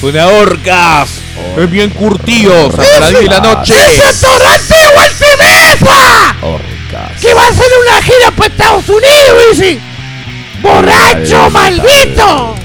Suena 0.02 0.26
orcas. 0.26 1.10
Es 1.56 1.70
bien 1.70 1.90
curtidos. 1.90 2.76
Hasta 2.76 2.98
las 2.98 3.10
10 3.10 3.22
de 3.22 3.28
la 3.28 3.38
noche. 3.38 3.72
¡Ese 3.72 4.26
torrante 4.26 4.74
Ultimesa! 4.98 6.36
Orcas. 6.42 7.20
Que 7.20 7.32
va 7.32 7.44
a 7.44 7.48
hacer 7.48 7.68
una 7.86 8.02
gira 8.02 8.32
para 8.36 8.48
Estados 8.48 8.88
Unidos, 8.88 9.38
dice. 9.52 9.78
¡Borracho 10.60 11.50
maldito! 11.50 12.56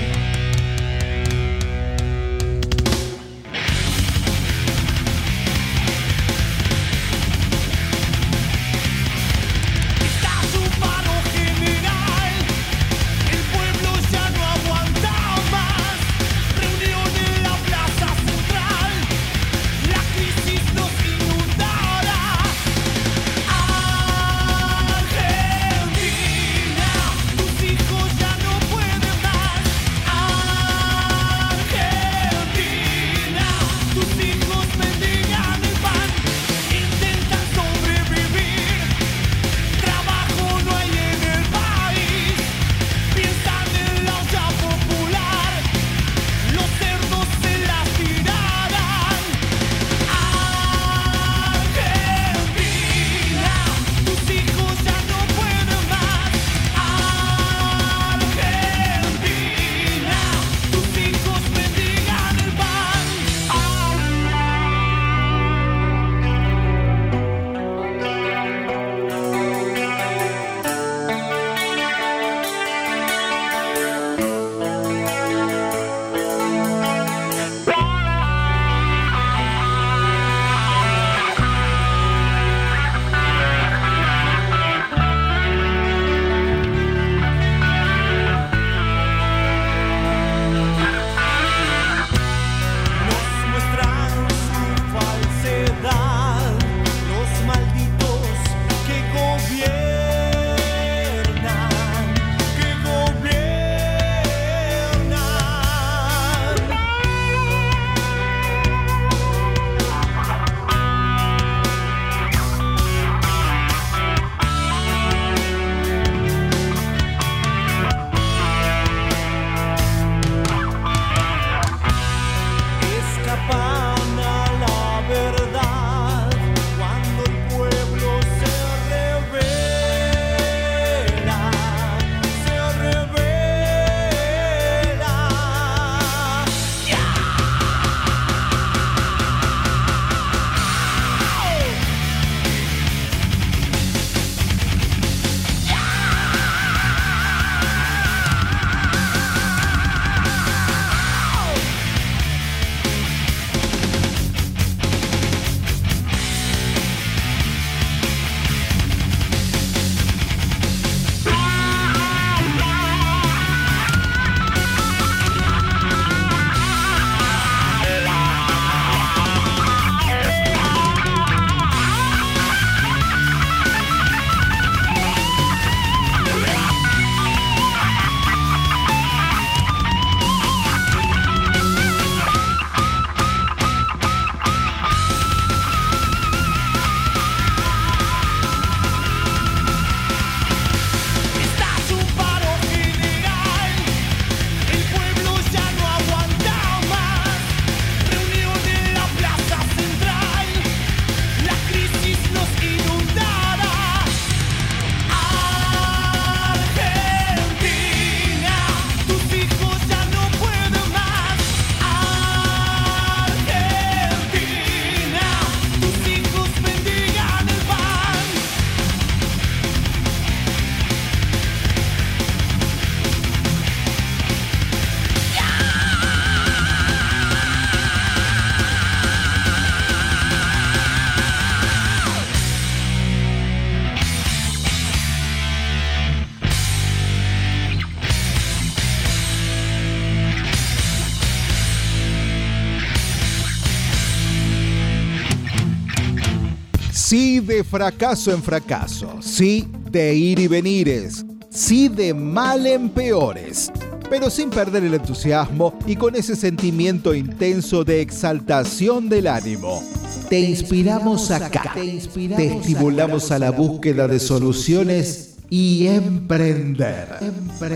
De 247.57 247.63
fracaso 247.63 248.31
en 248.31 248.43
fracaso, 248.43 249.19
sí 249.19 249.67
de 249.89 250.13
ir 250.13 250.37
y 250.37 250.45
venires, 250.47 251.25
sí 251.49 251.87
de 251.87 252.13
mal 252.13 252.67
en 252.67 252.87
peores, 252.87 253.71
pero 254.11 254.29
sin 254.29 254.51
perder 254.51 254.83
el 254.83 254.93
entusiasmo 254.93 255.73
y 255.87 255.95
con 255.95 256.15
ese 256.15 256.35
sentimiento 256.35 257.15
intenso 257.15 257.83
de 257.83 258.01
exaltación 258.01 259.09
del 259.09 259.25
ánimo. 259.25 259.81
Te 260.29 260.39
inspiramos 260.39 261.31
acá, 261.31 261.73
te 261.73 262.45
estimulamos 262.45 263.31
a 263.31 263.39
la 263.39 263.49
búsqueda 263.49 264.07
de 264.07 264.19
soluciones 264.19 265.37
y 265.49 265.87
emprender. 265.87 267.07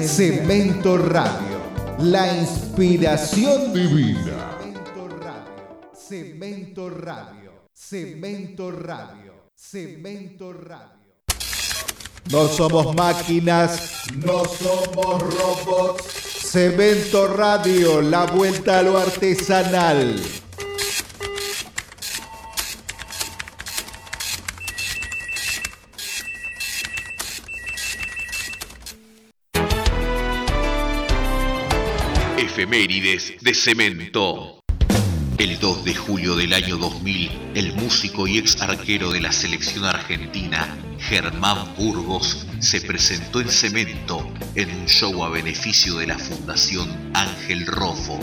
Cemento 0.05 0.95
Radio, 0.95 1.57
la 1.97 2.37
inspiración 2.37 3.73
divina. 3.73 4.59
Cemento 5.91 6.87
Radio, 6.87 7.51
Cemento 7.73 8.69
Radio, 8.69 9.30
Cemento 9.63 10.51
Radio. 10.51 10.97
No 12.31 12.47
somos 12.47 12.95
máquinas, 12.95 14.03
no 14.15 14.43
somos 14.43 15.21
robots. 15.21 16.03
Cemento 16.51 17.27
Radio, 17.27 18.01
la 18.01 18.25
vuelta 18.25 18.79
a 18.79 18.81
lo 18.81 18.97
artesanal. 18.97 20.19
Efemérides 32.37 33.35
de 33.39 33.53
Cemento. 33.53 34.60
El 35.41 35.57
2 35.57 35.85
de 35.85 35.95
julio 35.95 36.35
del 36.35 36.53
año 36.53 36.77
2000, 36.77 37.31
el 37.55 37.73
músico 37.73 38.27
y 38.27 38.37
ex 38.37 38.61
arquero 38.61 39.11
de 39.11 39.21
la 39.21 39.31
selección 39.31 39.85
argentina, 39.85 40.77
Germán 40.99 41.73
Burgos, 41.75 42.45
se 42.59 42.79
presentó 42.79 43.41
en 43.41 43.49
Cemento 43.49 44.23
en 44.53 44.69
un 44.69 44.85
show 44.85 45.23
a 45.23 45.29
beneficio 45.29 45.97
de 45.97 46.05
la 46.05 46.19
Fundación 46.19 46.87
Ángel 47.15 47.65
Rofo. 47.65 48.19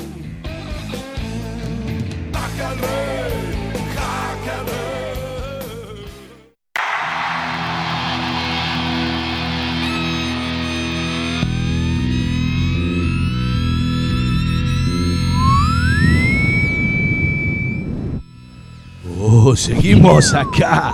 Seguimos 19.57 20.35
acá 20.35 20.93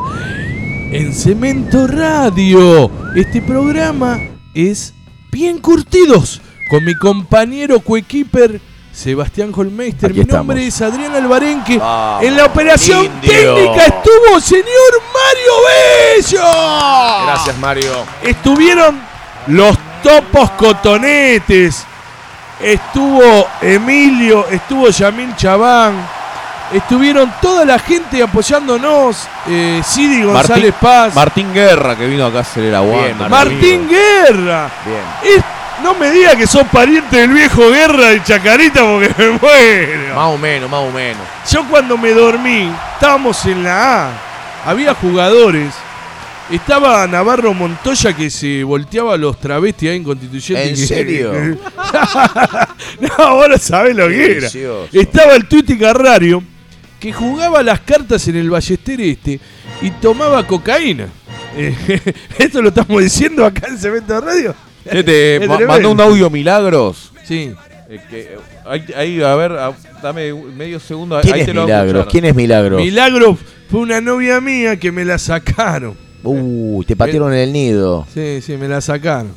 en 0.93 1.12
Cemento 1.12 1.86
Radio. 1.86 2.90
Este 3.14 3.43
programa 3.43 4.18
es 4.55 4.94
Bien 5.32 5.59
Curtidos 5.59 6.40
con 6.70 6.85
mi 6.85 6.94
compañero 6.94 7.81
coequiper 7.81 8.60
Sebastián 8.93 9.52
Holmeister. 9.55 10.10
Aquí 10.10 10.20
mi 10.20 10.26
nombre 10.26 10.66
estamos. 10.66 10.90
es 10.90 10.94
Adrián 10.94 11.14
Alvarenque. 11.14 11.78
Vamos, 11.78 12.24
en 12.24 12.36
la 12.36 12.44
operación 12.47 13.06
indio. 13.06 13.55
técnica 13.55 13.86
estuvo 13.86 14.40
señor 14.40 15.02
Mario 15.12 15.52
Bello. 16.16 17.26
Gracias, 17.26 17.59
Mario. 17.59 17.93
Estuvieron 18.22 19.01
los 19.48 19.76
topos 20.02 20.51
cotonetes. 20.52 21.85
Estuvo 22.60 23.48
Emilio, 23.60 24.47
estuvo 24.48 24.89
Yamil 24.90 25.35
Chabán. 25.35 26.23
Estuvieron 26.72 27.32
toda 27.40 27.64
la 27.64 27.78
gente 27.78 28.22
apoyándonos. 28.22 29.28
Eh, 29.48 29.80
Sidi 29.84 30.22
González 30.22 30.72
Martín, 30.72 30.74
Paz. 30.80 31.14
Martín 31.14 31.52
Guerra, 31.54 31.96
que 31.96 32.06
vino 32.06 32.26
acá 32.26 32.38
a 32.38 32.40
hacer 32.40 32.64
el 32.64 32.74
aguante. 32.74 33.28
Martín 33.28 33.88
Guerra. 33.88 34.70
Bien. 34.84 35.34
Es- 35.36 35.44
no 35.82 35.92
me 35.94 36.10
diga 36.10 36.34
que 36.36 36.46
sos 36.46 36.66
pariente 36.68 37.16
del 37.18 37.30
viejo 37.32 37.68
Guerra 37.68 38.10
de 38.10 38.22
Chacarita 38.22 38.80
porque 38.84 39.10
me 39.18 39.30
muero. 39.42 40.14
Más 40.14 40.28
o 40.34 40.38
menos, 40.38 40.70
más 40.70 40.80
o 40.80 40.90
menos. 40.90 41.20
Yo 41.50 41.64
cuando 41.68 41.98
me 41.98 42.10
dormí, 42.12 42.70
estábamos 42.94 43.44
en 43.44 43.62
la 43.64 44.04
A. 44.06 44.10
Había 44.66 44.94
jugadores. 44.94 45.74
Estaba 46.50 47.06
Navarro 47.06 47.54
Montoya 47.54 48.12
que 48.14 48.30
se 48.30 48.62
volteaba 48.64 49.14
a 49.14 49.16
los 49.16 49.38
travestis 49.40 49.90
ahí 49.90 49.96
en 49.96 50.04
Constituyente. 50.04 50.68
¿En 50.70 50.76
serio? 50.76 51.32
no, 53.00 53.08
ahora 53.18 53.58
sabés 53.58 53.96
lo 53.96 54.08
que 54.08 54.24
era. 54.24 54.34
Delicioso. 54.34 54.88
Estaba 54.92 55.34
el 55.34 55.46
Tuti 55.48 55.78
Carrario 55.78 56.42
que 57.05 57.12
jugaba 57.12 57.62
las 57.62 57.81
cartas 57.81 58.26
en 58.28 58.36
el 58.36 58.48
Ballester 58.48 58.98
Este 58.98 59.39
y 59.82 59.90
tomaba 59.90 60.47
cocaína. 60.47 61.09
Eh, 61.55 61.74
Esto 62.39 62.62
lo 62.62 62.70
estamos 62.70 63.02
diciendo 63.02 63.44
acá 63.44 63.66
en 63.68 63.76
Cemento 63.76 64.18
Radio. 64.22 64.55
Che, 64.90 65.05
te 65.05 65.36
Es 65.43 65.47
ma- 65.47 65.59
tremendo. 65.59 65.72
mandó 65.74 65.90
un 65.90 66.01
audio 66.01 66.31
Milagros. 66.31 67.12
Sí. 67.24 67.52
Eh, 67.90 68.01
que, 68.09 68.20
eh, 68.20 68.39
ahí, 68.64 68.85
ahí, 68.97 69.22
a 69.22 69.35
ver, 69.35 69.52
a- 69.52 69.74
dame 70.02 70.32
medio 70.32 70.81
segundo. 70.81 71.20
¿Quién 71.20 71.35
ahí 71.35 71.40
es 71.43 71.47
te 71.47 71.52
lo 71.52 71.60
hago 71.60 71.68
Milagros? 71.68 72.06
¿Quién 72.10 72.24
es 72.24 72.35
Milagros? 72.35 72.81
Milagro 72.81 73.39
fue 73.70 73.81
una 73.81 74.01
novia 74.01 74.40
mía 74.40 74.78
que 74.78 74.90
me 74.90 75.05
la 75.05 75.18
sacaron. 75.18 75.98
Uh, 76.22 76.82
te 76.85 76.97
patearon 76.97 77.35
en 77.35 77.40
el 77.40 77.52
nido. 77.52 78.06
Sí, 78.14 78.40
sí, 78.40 78.56
me 78.56 78.66
la 78.66 78.81
sacaron. 78.81 79.32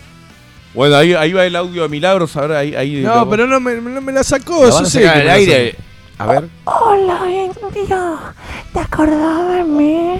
Bueno, 0.73 0.95
ahí, 0.95 1.13
ahí 1.13 1.33
va 1.33 1.45
el 1.45 1.55
audio 1.57 1.81
de 1.83 1.89
Milagros. 1.89 2.33
A 2.37 2.41
ver, 2.47 2.51
ahí. 2.53 2.75
ahí 2.75 3.01
No, 3.01 3.29
pero 3.29 3.45
no 3.45 3.59
me, 3.59 3.75
no 3.75 3.99
me 3.99 4.13
la 4.13 4.23
sacó. 4.23 4.65
La 4.65 4.69
a 4.79 4.85
sé 4.85 5.03
sacar 5.03 5.25
la 5.25 5.33
aire. 5.33 5.75
A 6.19 6.25
ver. 6.25 6.49
Hola, 6.65 7.19
Indio. 7.29 8.19
¿Te 8.73 8.79
acordás 8.79 9.49
de 9.55 9.63
mí? 9.63 10.19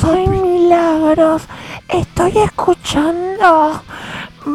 Soy 0.00 0.26
Milagros. 0.28 1.42
Estoy 1.88 2.38
escuchando 2.38 3.82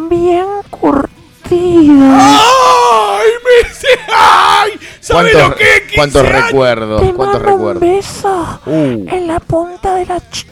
bien 0.09 0.45
curtido. 0.69 2.17
¡Ay, 2.19 3.29
me 3.43 3.69
¡Ay! 4.15 4.71
¿Sabes 5.01 5.33
¿Cuántos, 5.33 5.49
lo 5.49 5.55
que 5.55 5.63
es 5.63 5.79
15 5.81 5.95
cuántos 5.95 6.27
recuerdos? 6.29 7.01
Te 7.01 7.13
¿Cuántos 7.13 7.41
mando 7.41 7.53
un 7.53 7.57
recuerdos? 7.73 7.81
beso 7.81 8.59
Uh. 8.65 9.05
en 9.09 9.27
la 9.27 9.39
punta 9.39 9.95
de 9.95 10.05
la 10.05 10.19
ch... 10.19 10.45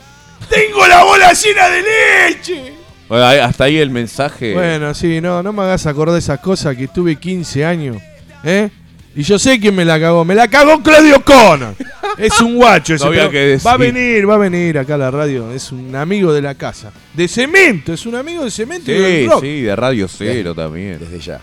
¡Tengo 0.50 0.86
la 0.88 1.04
bola 1.04 1.34
llena 1.34 1.70
de 1.70 1.82
leche! 1.82 2.74
Bueno, 3.08 3.26
hasta 3.26 3.64
ahí 3.66 3.78
el 3.78 3.90
mensaje. 3.90 4.54
Bueno, 4.54 4.94
sí, 4.94 5.22
no, 5.22 5.42
no 5.44 5.54
me 5.54 5.62
hagas 5.64 5.86
acordar 5.86 6.14
de 6.14 6.20
esas 6.20 6.40
cosas 6.40 6.76
que 6.76 6.88
tuve 6.88 7.16
15 7.16 7.66
años. 7.66 7.98
¿Eh? 8.44 8.70
Y 9.16 9.24
yo 9.24 9.40
sé 9.40 9.60
quién 9.60 9.74
me 9.76 9.86
la 9.86 10.00
cagó. 10.00 10.26
Me 10.26 10.36
la 10.36 10.48
cagó 10.50 10.82
Claudio 10.84 11.24
Connor. 11.24 11.74
Es 12.18 12.40
un 12.42 12.56
guacho 12.56 12.96
ese. 12.96 13.06
No 13.06 13.12
que 13.30 13.40
decir. 13.40 13.66
va 13.68 13.74
a 13.74 13.78
venir, 13.78 14.30
va 14.30 14.36
a 14.36 14.38
venir 14.38 14.78
acá 14.78 14.96
a 14.96 14.98
la 14.98 15.10
radio. 15.12 15.52
Es 15.52 15.72
un 15.72 15.96
amigo 15.96 16.34
de 16.34 16.42
la 16.42 16.56
casa. 16.56 16.92
De 17.14 17.28
cemento, 17.28 17.94
es 17.94 18.06
un 18.06 18.16
amigo 18.16 18.44
de 18.44 18.52
cemento 18.52 18.92
y 18.92 18.96
Sí, 18.96 19.02
del 19.02 19.30
rock. 19.30 19.42
sí, 19.42 19.62
de 19.62 19.76
Radio 19.76 20.08
Cero 20.08 20.54
también. 20.56 21.00
Desde 21.00 21.20
ya. 21.20 21.40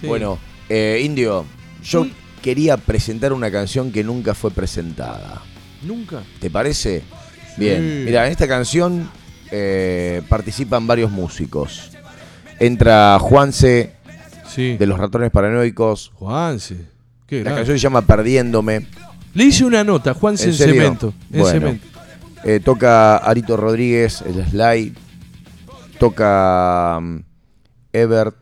Sí. 0.00 0.06
Bueno, 0.08 0.38
eh, 0.68 1.00
Indio, 1.04 1.44
yo 1.84 2.06
quería 2.42 2.76
presentar 2.76 3.32
una 3.32 3.50
canción 3.50 3.92
que 3.92 4.02
nunca 4.04 4.34
fue 4.34 4.50
presentada. 4.50 5.40
Nunca. 5.82 6.22
¿Te 6.40 6.50
parece? 6.50 7.02
Bien. 7.56 7.78
Sí. 7.80 8.02
Mira, 8.06 8.26
en 8.26 8.32
esta 8.32 8.48
canción 8.48 9.08
eh, 9.52 10.20
participan 10.28 10.86
varios 10.86 11.10
músicos. 11.12 11.90
Entra 12.58 13.18
Juanse 13.20 13.92
Sí. 14.48 14.76
de 14.76 14.86
los 14.86 14.98
ratones 14.98 15.30
paranoicos. 15.32 16.10
Juanse. 16.14 16.92
Qué 17.26 17.36
La 17.38 17.42
grande. 17.44 17.58
canción 17.60 17.78
se 17.78 17.82
llama 17.82 18.02
Perdiéndome. 18.02 18.86
Le 19.34 19.44
hice 19.44 19.64
una 19.64 19.82
nota, 19.84 20.14
Juan 20.14 20.36
en, 20.40 20.52
cemento. 20.54 21.12
En 21.32 21.40
Bueno. 21.40 21.58
cemento. 21.58 21.86
Eh, 22.44 22.60
toca 22.62 23.16
Arito 23.16 23.56
Rodríguez, 23.56 24.22
el 24.22 24.44
Slide. 24.46 24.92
Toca 25.98 26.98
mm, 27.00 27.18
Ever. 27.92 28.32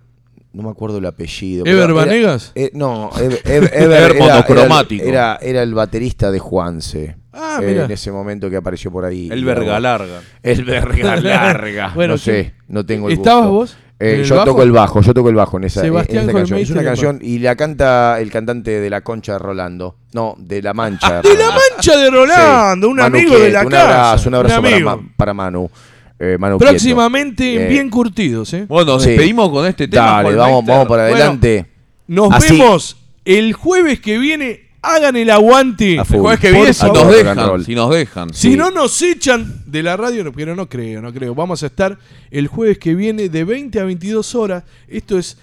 No 0.53 0.65
me 0.65 0.71
acuerdo 0.71 0.99
el 0.99 1.07
apellido. 1.07 1.65
¿Ever 1.65 1.93
Vanegas? 1.95 2.53
eh, 2.55 2.71
no, 2.75 3.11
Ever, 3.19 3.41
Ever- 3.45 3.71
era- 3.73 4.15
monocromático. 4.19 5.03
Era, 5.05 5.39
era 5.41 5.63
el 5.63 5.73
baterista 5.73 6.31
de 6.31 6.39
Juanse. 6.41 7.17
Ah, 7.33 7.61
eh, 7.63 7.83
en 7.87 7.91
ese 7.91 8.13
momento 8.13 8.51
que 8.51 8.57
apareció 8.57 8.91
por 8.91 9.07
ahí. 9.07 9.31
El 9.33 9.45
verga 9.47 9.81
larga. 9.81 10.21
El 10.43 10.65
verga 10.65 11.17
larga. 11.17 11.91
Bueno, 11.95 12.15
no 12.15 12.19
sé, 12.19 12.53
no 12.69 12.85
tengo 12.85 13.09
el 13.09 13.15
¿Estabas 13.15 13.49
gusto. 13.49 13.77
vos? 13.77 13.77
Eh, 14.05 14.15
¿En 14.15 14.21
el 14.21 14.25
yo 14.27 14.35
bajo? 14.35 14.47
toco 14.47 14.63
el 14.65 14.73
bajo, 14.73 15.01
yo 15.01 15.15
toco 15.15 15.29
el 15.29 15.35
bajo 15.37 15.57
en 15.59 15.65
esa, 15.65 15.81
en 15.81 15.87
Sebastián 15.87 16.21
esta 16.23 16.33
canción. 16.33 16.59
Es 16.59 16.71
una 16.71 16.83
canción 16.83 17.19
y 17.23 17.39
la 17.39 17.55
canta 17.55 18.21
el 18.21 18.31
cantante 18.33 18.81
de 18.81 18.91
La 18.91 19.03
Concha 19.03 19.35
de 19.35 19.39
Rolando. 19.39 19.97
No, 20.13 20.35
de 20.39 20.61
La 20.61 20.75
Mancha. 20.75 21.23
De 21.23 21.35
la 21.37 21.47
mancha 21.51 21.97
de 21.97 22.11
Rolando, 22.11 22.89
un 22.89 22.97
Manu 22.97 23.17
amigo 23.17 23.39
de 23.39 23.51
la 23.51 23.61
Quieto, 23.61 23.71
casa. 23.77 23.87
Un 23.87 23.95
abrazo, 23.95 24.29
un 24.29 24.35
abrazo 24.35 24.57
Un 24.57 24.63
para, 24.65 24.75
amigo. 24.77 24.91
Ma- 24.97 25.03
para 25.17 25.35
Manu. 25.35 25.71
Eh, 26.19 26.37
Manu 26.39 26.59
Próximamente 26.59 27.45
Quieto. 27.45 27.65
Eh, 27.65 27.69
bien 27.69 27.91
curtidos, 27.91 28.53
¿eh? 28.55 28.65
Bueno, 28.69 28.95
nos 28.95 29.03
Sí. 29.05 29.11
despedimos 29.11 29.51
con 29.51 29.67
este 29.67 29.87
tema. 29.89 30.23
Dale, 30.23 30.35
vamos, 30.37 30.65
vamos 30.67 30.89
para 30.89 31.03
Bueno, 31.05 31.17
adelante. 31.17 31.67
Nos 32.09 32.33
Así. 32.33 32.59
vemos 32.59 32.97
el 33.25 33.53
jueves 33.53 34.01
que 34.01 34.19
viene. 34.19 34.61
Hagan 34.83 35.17
el 35.17 35.31
aguante. 35.31 35.95
El 35.95 36.05
jueves 36.05 36.41
que 36.41 36.51
viene, 36.51 36.75
si 36.75 36.87
nos 36.87 37.09
dejan. 37.09 37.65
Si 37.65 37.75
nos 37.75 37.91
dejan. 37.91 38.35
Si 38.35 38.51
Sí. 38.51 38.57
no 38.57 38.71
nos 38.71 39.01
echan 39.01 39.63
de 39.67 39.83
la 39.83 39.97
radio, 39.97 40.25
no, 40.25 40.33
pero 40.33 40.57
no 40.57 40.69
creo, 40.69 41.01
no 41.01 41.13
creo. 41.13 41.35
Vamos 41.35 41.63
a 41.63 41.67
estar 41.67 41.99
el 42.31 42.49
jueves 42.49 42.79
que 42.79 42.95
viene 42.95 43.29
de 43.29 43.45
20 43.45 43.79
a 43.81 43.85
22 43.85 44.35
horas. 44.35 44.65
Esto 44.89 45.19
es 45.19 45.39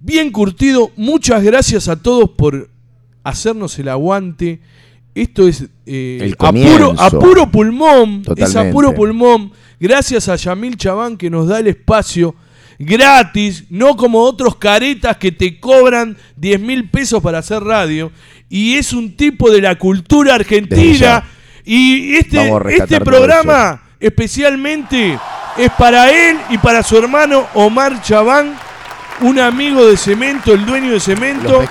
bien 0.00 0.32
curtido. 0.32 0.90
Muchas 0.96 1.42
gracias 1.42 1.88
a 1.88 1.96
todos 1.96 2.30
por 2.30 2.70
hacernos 3.22 3.78
el 3.78 3.88
aguante 3.88 4.60
esto 5.14 5.48
es 5.48 5.64
eh, 5.86 6.18
El 6.22 6.32
a, 6.34 6.36
puro, 6.36 6.46
comienzo. 6.46 6.94
a 6.96 7.10
puro 7.10 7.50
pulmón. 7.50 8.22
Es 8.36 8.54
a 8.54 8.70
puro 8.70 8.94
pulmón. 8.94 9.52
Gracias 9.80 10.28
a 10.28 10.36
Yamil 10.36 10.76
Chabán 10.76 11.16
que 11.16 11.28
nos 11.28 11.48
da 11.48 11.58
el 11.58 11.66
espacio 11.66 12.34
gratis, 12.78 13.64
no 13.70 13.96
como 13.96 14.20
otros 14.20 14.56
caretas 14.56 15.16
que 15.18 15.32
te 15.32 15.60
cobran 15.60 16.16
10 16.36 16.60
mil 16.60 16.88
pesos 16.88 17.22
para 17.22 17.38
hacer 17.38 17.62
radio. 17.62 18.10
Y 18.50 18.74
es 18.76 18.92
un 18.92 19.16
tipo 19.16 19.50
de 19.50 19.60
la 19.62 19.76
cultura 19.76 20.34
argentina. 20.34 21.24
Y 21.64 22.16
este, 22.16 22.52
este 22.70 23.00
programa 23.00 23.80
especialmente 24.00 25.18
es 25.56 25.70
para 25.78 26.10
él 26.10 26.36
y 26.50 26.58
para 26.58 26.82
su 26.82 26.96
hermano 26.98 27.46
Omar 27.54 28.02
Chabán, 28.02 28.54
un 29.20 29.38
amigo 29.38 29.86
de 29.86 29.96
Cemento, 29.98 30.54
el 30.54 30.64
dueño 30.64 30.92
de 30.92 31.00
Cemento. 31.00 31.62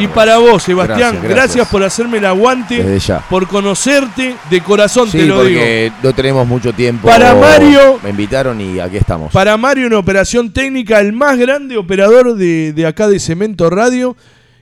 Y 0.00 0.08
para 0.08 0.38
vos, 0.38 0.64
Sebastián, 0.64 0.98
Gracias, 0.98 1.22
gracias, 1.22 1.36
gracias. 1.36 1.68
por 1.68 1.82
hacerme 1.84 2.18
el 2.18 2.26
aguante, 2.26 2.98
por 3.30 3.46
conocerte 3.46 4.34
de 4.50 4.60
corazón, 4.60 5.08
Sí, 5.10 5.18
te 5.18 5.26
lo 5.26 5.44
digo. 5.44 5.60
no 6.02 6.12
tenemos 6.12 6.46
mucho 6.46 6.72
tiempo. 6.72 7.06
Para 7.08 7.34
Mario- 7.36 8.00
Me 8.02 8.10
invitaron 8.10 8.60
y 8.60 8.80
aquí 8.80 8.96
estamos. 8.96 9.32
Para 9.32 9.56
Mario, 9.56 9.86
una 9.86 9.98
operación 9.98 10.52
técnica, 10.52 10.98
el 11.00 11.12
más 11.12 11.38
grande 11.38 11.76
operador 11.76 12.34
de, 12.34 12.72
de 12.72 12.86
acá 12.86 13.06
de 13.08 13.20
Cemento 13.20 13.70
Radio. 13.70 14.16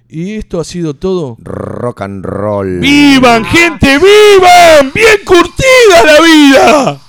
Y 0.08 0.36
esto 0.36 0.60
ha 0.60 0.64
sido 0.64 0.94
todo. 0.94 1.36
Rock 1.40 2.02
and 2.02 2.24
roll. 2.24 2.78
¡Vivan, 2.80 3.44
gente! 3.44 3.98
¡Vivan! 3.98 4.92
¡Bien 4.94 5.18
curtida 5.24 6.04
la 6.04 6.20
vida! 6.20 7.05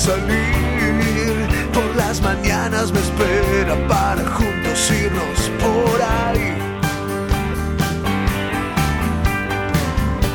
Salir. 0.00 1.36
Por 1.74 1.94
las 1.94 2.20
mañanas 2.22 2.90
me 2.92 3.00
espera 3.00 3.76
para 3.86 4.22
juntos 4.36 4.90
irnos 4.90 5.40
por 5.64 5.96
ahí. 6.18 6.54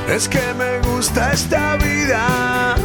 Es 0.08 0.30
que 0.30 0.46
me 0.62 0.72
gusta 0.88 1.34
esta 1.34 1.76
vida 1.78 2.76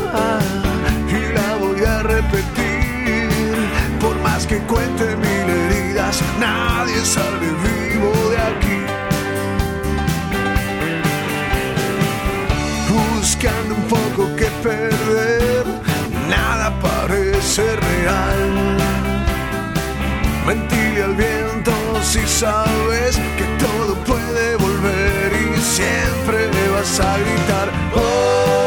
y 1.08 1.20
la 1.36 1.56
voy 1.62 1.84
a 1.84 2.02
repetir. 2.02 3.28
Por 4.00 4.16
más 4.22 4.46
que 4.46 4.58
cuente 4.60 5.16
mil 5.16 5.48
heridas, 5.60 6.22
nadie 6.40 7.04
sale 7.04 7.48
vivo 7.66 8.12
de 8.30 8.38
aquí. 8.50 8.79
Real. 18.00 18.80
Al 21.02 21.14
viento 21.14 21.72
si 22.02 22.20
sabes 22.26 23.16
que 23.38 23.44
todo 23.58 23.94
puede 24.04 24.56
volver 24.56 25.32
y 25.32 25.60
siempre 25.60 26.50
vas 26.70 27.00
a 27.00 27.16
gritar. 27.18 27.68
Oh, 27.94 28.59